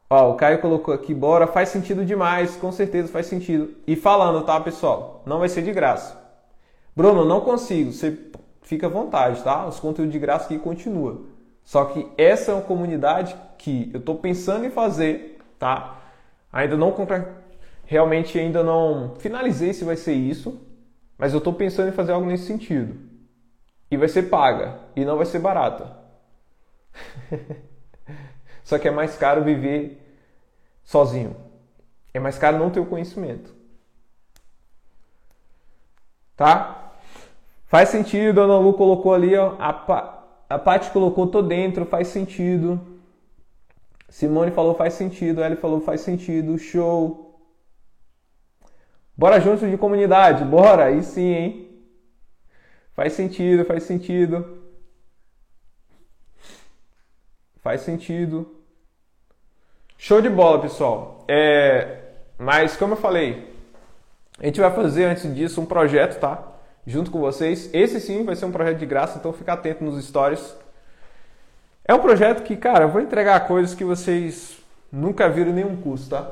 Ó, 0.10 0.32
o 0.32 0.36
Caio 0.36 0.62
colocou 0.62 0.94
aqui, 0.94 1.14
bora, 1.14 1.48
faz 1.48 1.70
sentido 1.70 2.06
demais, 2.06 2.56
com 2.56 2.72
certeza 2.72 3.12
faz 3.12 3.26
sentido. 3.26 3.76
E 3.88 3.96
falando, 3.96 4.46
tá, 4.46 4.60
pessoal? 4.60 5.24
Não 5.26 5.40
vai 5.40 5.50
ser 5.50 5.64
de 5.64 5.72
graça. 5.72 6.24
Bruno, 6.96 7.26
não 7.26 7.42
consigo. 7.42 7.92
Você 7.92 8.18
fica 8.62 8.88
à 8.88 8.90
vontade, 8.90 9.44
tá? 9.44 9.66
Os 9.66 9.80
conteúdos 9.80 10.14
de 10.14 10.20
graça 10.20 10.46
aqui 10.46 10.60
continua. 10.60 11.22
Só 11.64 11.86
que 11.86 12.08
essa 12.18 12.52
é 12.52 12.54
uma 12.54 12.64
comunidade 12.64 13.36
que 13.58 13.90
eu 13.94 14.00
estou 14.00 14.16
pensando 14.16 14.66
em 14.66 14.70
fazer, 14.70 15.40
tá? 15.58 16.00
Ainda 16.54 16.78
não 16.78 16.94
realmente 17.86 18.40
ainda 18.40 18.64
não 18.64 19.16
finalizei 19.18 19.74
se 19.74 19.84
vai 19.84 19.96
ser 19.96 20.14
isso, 20.14 20.60
mas 21.18 21.34
eu 21.34 21.40
estou 21.40 21.54
pensando 21.54 21.90
em 21.90 21.94
fazer 21.94 22.12
algo 22.12 22.28
nesse 22.28 22.46
sentido. 22.46 22.96
E 23.90 23.98
vai 23.98 24.08
ser 24.08 24.24
paga. 24.24 24.80
E 24.96 25.04
não 25.04 25.18
vai 25.18 25.26
ser 25.26 25.40
barata. 25.40 25.98
Só 28.66 28.80
que 28.80 28.88
é 28.88 28.92
mais 28.92 29.16
caro 29.16 29.44
viver 29.44 30.02
sozinho. 30.84 31.38
É 32.12 32.20
mais 32.20 32.38
caro 32.38 32.58
não 32.58 32.72
ter 32.72 32.80
o 32.80 32.86
conhecimento. 32.86 33.54
Tá? 36.36 36.94
Faz 37.68 37.90
sentido, 37.90 38.42
a 38.42 38.46
Ana 38.46 38.58
Lu 38.58 38.74
colocou 38.74 39.14
ali, 39.14 39.36
ó, 39.36 39.56
a, 39.60 39.72
pa, 39.72 40.28
a 40.50 40.58
Paty 40.58 40.90
colocou, 40.90 41.28
tô 41.28 41.44
dentro, 41.44 41.86
faz 41.86 42.08
sentido. 42.08 42.82
Simone 44.10 44.52
falou, 44.52 44.74
faz 44.74 44.96
sentido. 44.96 45.44
Ellie 45.44 45.58
falou, 45.58 45.82
faz 45.82 46.02
sentido. 46.02 46.58
Show. 46.58 47.40
Bora 49.16 49.40
juntos 49.40 49.70
de 49.70 49.78
comunidade, 49.78 50.44
bora, 50.44 50.86
aí 50.86 51.04
sim, 51.04 51.34
hein? 51.34 51.86
Faz 52.94 53.14
sentido, 53.14 53.64
faz 53.64 53.84
sentido. 53.84 54.64
Faz 57.62 57.82
sentido. 57.82 58.55
Show 59.98 60.22
de 60.22 60.30
bola, 60.30 60.62
pessoal. 60.62 61.24
É, 61.28 62.00
mas 62.38 62.76
como 62.76 62.94
eu 62.94 62.98
falei, 62.98 63.54
a 64.40 64.46
gente 64.46 64.60
vai 64.60 64.72
fazer 64.72 65.06
antes 65.06 65.34
disso 65.34 65.62
um 65.62 65.66
projeto, 65.66 66.20
tá? 66.20 66.44
Junto 66.86 67.10
com 67.10 67.20
vocês. 67.20 67.70
Esse 67.74 68.00
sim 68.00 68.24
vai 68.24 68.36
ser 68.36 68.46
um 68.46 68.52
projeto 68.52 68.78
de 68.78 68.86
graça, 68.86 69.18
então 69.18 69.34
fica 69.34 69.54
atento 69.54 69.84
nos 69.84 70.04
stories. 70.06 70.56
É 71.84 71.94
um 71.94 72.00
projeto 72.00 72.44
que, 72.44 72.56
cara, 72.56 72.86
eu 72.86 72.90
vou 72.90 73.02
entregar 73.02 73.48
coisas 73.48 73.76
que 73.76 73.84
vocês 73.84 74.58
nunca 74.92 75.30
viram 75.30 75.52
em 75.52 75.56
nenhum 75.56 75.76
curso, 75.78 76.10
tá? 76.10 76.32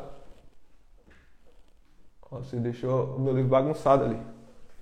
Você 2.32 2.58
deixou 2.58 3.16
o 3.16 3.20
meu 3.20 3.34
livro 3.34 3.50
bagunçado 3.50 4.06
ali. 4.06 4.20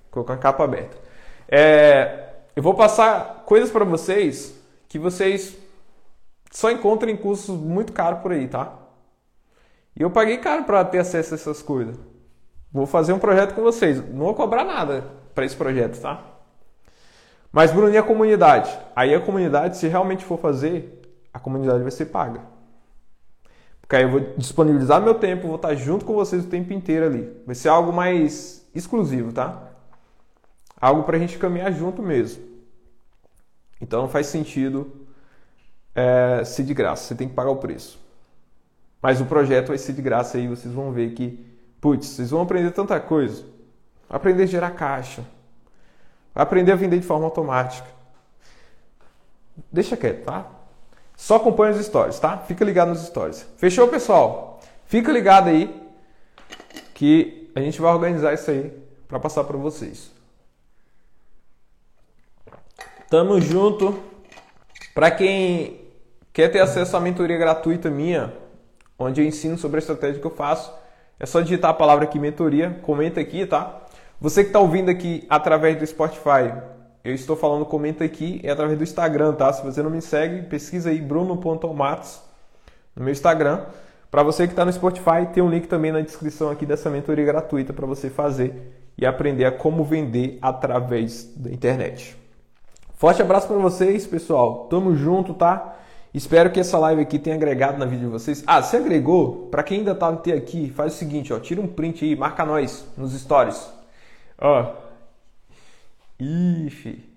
Colocou 0.09 0.33
a 0.33 0.37
capa 0.37 0.63
aberta. 0.63 0.97
É, 1.47 2.29
eu 2.55 2.63
vou 2.63 2.73
passar 2.73 3.43
coisas 3.45 3.69
para 3.69 3.83
vocês 3.83 4.57
que 4.87 4.97
vocês 4.97 5.57
só 6.51 6.69
encontram 6.69 7.09
em 7.09 7.17
cursos 7.17 7.57
muito 7.57 7.93
caros 7.93 8.19
por 8.21 8.33
aí, 8.33 8.47
tá? 8.47 8.77
E 9.95 10.01
eu 10.01 10.11
paguei 10.11 10.37
caro 10.37 10.65
para 10.65 10.83
ter 10.85 10.99
acesso 10.99 11.33
a 11.33 11.37
essas 11.37 11.61
coisas. 11.61 11.97
Vou 12.71 12.85
fazer 12.85 13.13
um 13.13 13.19
projeto 13.19 13.55
com 13.55 13.61
vocês. 13.61 13.97
Não 14.09 14.25
vou 14.25 14.35
cobrar 14.35 14.63
nada 14.63 15.05
para 15.33 15.45
esse 15.45 15.55
projeto, 15.55 15.99
tá? 15.99 16.23
Mas, 17.51 17.71
Bruno, 17.71 17.93
e 17.93 17.97
a 17.97 18.03
comunidade? 18.03 18.77
Aí 18.95 19.13
a 19.13 19.19
comunidade, 19.19 19.77
se 19.77 19.87
realmente 19.87 20.23
for 20.23 20.37
fazer, 20.37 21.01
a 21.33 21.39
comunidade 21.39 21.81
vai 21.81 21.91
ser 21.91 22.05
paga. 22.05 22.41
Porque 23.81 23.95
aí 23.95 24.03
eu 24.03 24.09
vou 24.09 24.19
disponibilizar 24.37 25.01
meu 25.01 25.15
tempo, 25.15 25.47
vou 25.47 25.57
estar 25.57 25.75
junto 25.75 26.05
com 26.05 26.13
vocês 26.13 26.45
o 26.45 26.47
tempo 26.47 26.71
inteiro 26.71 27.05
ali. 27.05 27.41
Vai 27.45 27.55
ser 27.55 27.67
algo 27.67 27.91
mais 27.91 28.65
exclusivo, 28.73 29.33
tá? 29.33 29.69
Algo 30.79 31.03
para 31.03 31.17
a 31.17 31.19
gente 31.19 31.37
caminhar 31.37 31.73
junto 31.73 32.01
mesmo. 32.01 32.41
Então 33.81 34.03
não 34.03 34.09
faz 34.09 34.27
sentido 34.27 35.00
é, 35.93 36.43
ser 36.43 36.63
de 36.63 36.73
graça, 36.73 37.03
você 37.03 37.15
tem 37.15 37.27
que 37.27 37.33
pagar 37.33 37.51
o 37.51 37.57
preço. 37.57 37.99
Mas 39.01 39.19
o 39.19 39.25
projeto 39.25 39.69
vai 39.69 39.77
ser 39.77 39.93
de 39.93 40.01
graça 40.01 40.37
aí, 40.37 40.47
vocês 40.47 40.73
vão 40.73 40.91
ver 40.91 41.13
que, 41.13 41.45
putz, 41.79 42.07
vocês 42.07 42.29
vão 42.29 42.41
aprender 42.41 42.71
tanta 42.71 42.99
coisa. 42.99 43.43
Aprender 44.09 44.43
a 44.43 44.45
gerar 44.45 44.71
caixa, 44.71 45.23
aprender 46.35 46.73
a 46.73 46.75
vender 46.75 46.99
de 46.99 47.05
forma 47.05 47.25
automática. 47.25 47.87
Deixa 49.71 49.95
quieto, 49.95 50.25
tá? 50.25 50.45
Só 51.15 51.37
acompanha 51.37 51.73
os 51.73 51.85
stories, 51.85 52.19
tá? 52.19 52.37
Fica 52.39 52.65
ligado 52.65 52.89
nos 52.89 53.05
stories. 53.05 53.47
Fechou, 53.57 53.87
pessoal? 53.87 54.59
Fica 54.85 55.11
ligado 55.11 55.47
aí 55.47 55.81
que 56.93 57.49
a 57.55 57.61
gente 57.61 57.79
vai 57.79 57.93
organizar 57.93 58.33
isso 58.33 58.51
aí 58.51 58.71
para 59.07 59.19
passar 59.19 59.43
para 59.43 59.57
vocês. 59.57 60.11
Tamo 63.09 63.39
junto. 63.39 63.97
Para 64.93 65.09
quem 65.11 65.80
quer 66.33 66.49
ter 66.49 66.59
acesso 66.59 66.95
à 66.95 66.99
mentoria 66.99 67.37
gratuita 67.37 67.89
minha, 67.89 68.33
onde 68.97 69.21
eu 69.21 69.25
ensino 69.25 69.57
sobre 69.57 69.77
a 69.77 69.79
estratégia 69.79 70.19
que 70.19 70.27
eu 70.27 70.31
faço, 70.31 70.73
é 71.19 71.25
só 71.25 71.41
digitar 71.41 71.71
a 71.71 71.73
palavra 71.73 72.05
aqui 72.05 72.19
mentoria, 72.19 72.79
comenta 72.81 73.19
aqui, 73.19 73.45
tá? 73.45 73.81
Você 74.19 74.43
que 74.43 74.49
está 74.49 74.59
ouvindo 74.59 74.89
aqui 74.89 75.25
através 75.29 75.77
do 75.77 75.85
Spotify, 75.85 76.53
eu 77.03 77.13
estou 77.13 77.35
falando, 77.35 77.65
comenta 77.65 78.03
aqui, 78.03 78.39
é 78.43 78.51
através 78.51 78.77
do 78.77 78.83
Instagram, 78.83 79.33
tá? 79.33 79.51
Se 79.51 79.63
você 79.63 79.81
não 79.81 79.89
me 79.89 80.01
segue, 80.01 80.43
pesquisa 80.43 80.89
aí 80.89 81.01
bruno.matos 81.01 82.21
no 82.95 83.03
meu 83.03 83.11
Instagram. 83.11 83.65
Para 84.11 84.23
você 84.23 84.45
que 84.45 84.53
está 84.53 84.65
no 84.65 84.71
Spotify, 84.71 85.25
tem 85.33 85.41
um 85.41 85.49
link 85.49 85.67
também 85.67 85.91
na 85.91 86.01
descrição 86.01 86.51
aqui 86.51 86.65
dessa 86.65 86.89
mentoria 86.89 87.25
gratuita 87.25 87.73
para 87.73 87.87
você 87.87 88.09
fazer 88.09 88.91
e 88.97 89.05
aprender 89.05 89.45
a 89.45 89.51
como 89.51 89.83
vender 89.83 90.37
através 90.41 91.33
da 91.35 91.49
internet. 91.49 92.15
Forte 92.93 93.21
abraço 93.21 93.47
para 93.47 93.57
vocês, 93.57 94.05
pessoal. 94.05 94.67
Tamo 94.69 94.95
junto, 94.95 95.33
tá? 95.33 95.75
Espero 96.13 96.51
que 96.51 96.59
essa 96.59 96.77
live 96.77 97.01
aqui 97.01 97.17
tenha 97.17 97.35
agregado 97.35 97.77
na 97.77 97.85
vida 97.85 98.01
de 98.01 98.07
vocês. 98.07 98.43
Ah, 98.45 98.61
se 98.61 98.75
agregou, 98.75 99.47
para 99.47 99.63
quem 99.63 99.79
ainda 99.79 99.95
tá 99.95 100.09
até 100.09 100.33
aqui, 100.33 100.69
faz 100.69 100.93
o 100.93 100.97
seguinte, 100.97 101.31
ó, 101.31 101.39
tira 101.39 101.61
um 101.61 101.67
print 101.67 102.03
aí, 102.03 102.15
marca 102.15 102.45
nós 102.45 102.85
nos 102.97 103.13
stories. 103.13 103.71
Ó. 104.37 104.73
Ixi. 106.19 107.09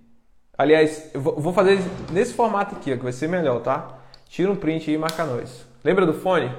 Aliás, 0.57 1.11
eu 1.13 1.21
vou 1.21 1.53
fazer 1.53 1.81
nesse 2.13 2.33
formato 2.35 2.77
aqui, 2.77 2.93
ó, 2.93 2.97
que 2.97 3.03
vai 3.03 3.13
ser 3.13 3.29
melhor, 3.29 3.61
tá? 3.61 3.99
Tira 4.29 4.51
um 4.51 4.57
print 4.57 4.89
aí 4.89 4.95
e 4.95 4.99
marca 4.99 5.25
nós. 5.25 5.67
Lembra 5.83 6.07
do 6.07 6.15
fone? 6.15 6.55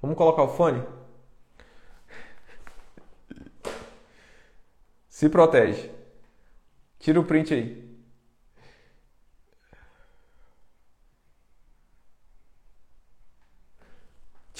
Vamos 0.00 0.16
colocar 0.16 0.42
o 0.42 0.48
fone? 0.48 0.82
Se 5.08 5.28
protege. 5.28 5.90
Tira 6.98 7.20
o 7.20 7.24
print 7.24 7.52
aí. 7.52 7.89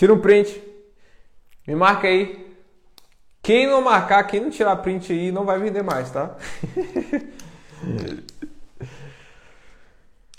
Tira 0.01 0.15
um 0.15 0.19
print. 0.19 0.59
Me 1.69 1.75
marca 1.75 2.09
aí. 2.09 2.57
Quem 3.43 3.67
não 3.67 3.83
marcar, 3.83 4.25
quem 4.25 4.41
não 4.41 4.49
tirar 4.49 4.77
print 4.77 5.13
aí, 5.13 5.31
não 5.31 5.45
vai 5.45 5.59
vender 5.59 5.83
mais, 5.83 6.11
tá? 6.11 6.37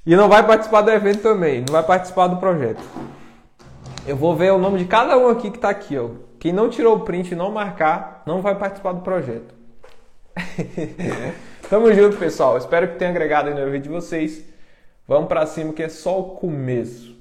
e 0.03 0.15
não 0.15 0.27
vai 0.27 0.43
participar 0.47 0.81
do 0.81 0.89
evento 0.89 1.21
também, 1.21 1.59
não 1.61 1.73
vai 1.73 1.83
participar 1.83 2.25
do 2.25 2.37
projeto. 2.37 2.81
Eu 4.07 4.17
vou 4.17 4.35
ver 4.35 4.51
o 4.51 4.57
nome 4.57 4.79
de 4.79 4.85
cada 4.85 5.15
um 5.15 5.29
aqui 5.29 5.51
que 5.51 5.57
está 5.57 5.69
aqui, 5.69 5.95
ó. 5.95 6.09
Quem 6.39 6.51
não 6.51 6.67
tirou 6.67 6.95
o 6.95 7.01
print 7.01 7.33
e 7.33 7.35
não 7.35 7.51
marcar, 7.51 8.23
não 8.25 8.41
vai 8.41 8.57
participar 8.57 8.93
do 8.93 9.01
projeto. 9.01 9.53
Tamo 11.69 11.93
junto, 11.93 12.17
pessoal. 12.17 12.57
Espero 12.57 12.87
que 12.87 12.95
tenha 12.95 13.11
agregado 13.11 13.49
aí 13.49 13.53
no 13.53 13.65
vídeo 13.65 13.83
de 13.83 13.89
vocês. 13.89 14.43
Vamos 15.07 15.27
para 15.27 15.45
cima 15.45 15.71
que 15.71 15.83
é 15.83 15.89
só 15.89 16.19
o 16.19 16.31
começo. 16.31 17.15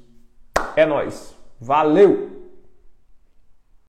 É 0.75 0.87
nós. 0.87 1.39
Valeu! 1.61 2.40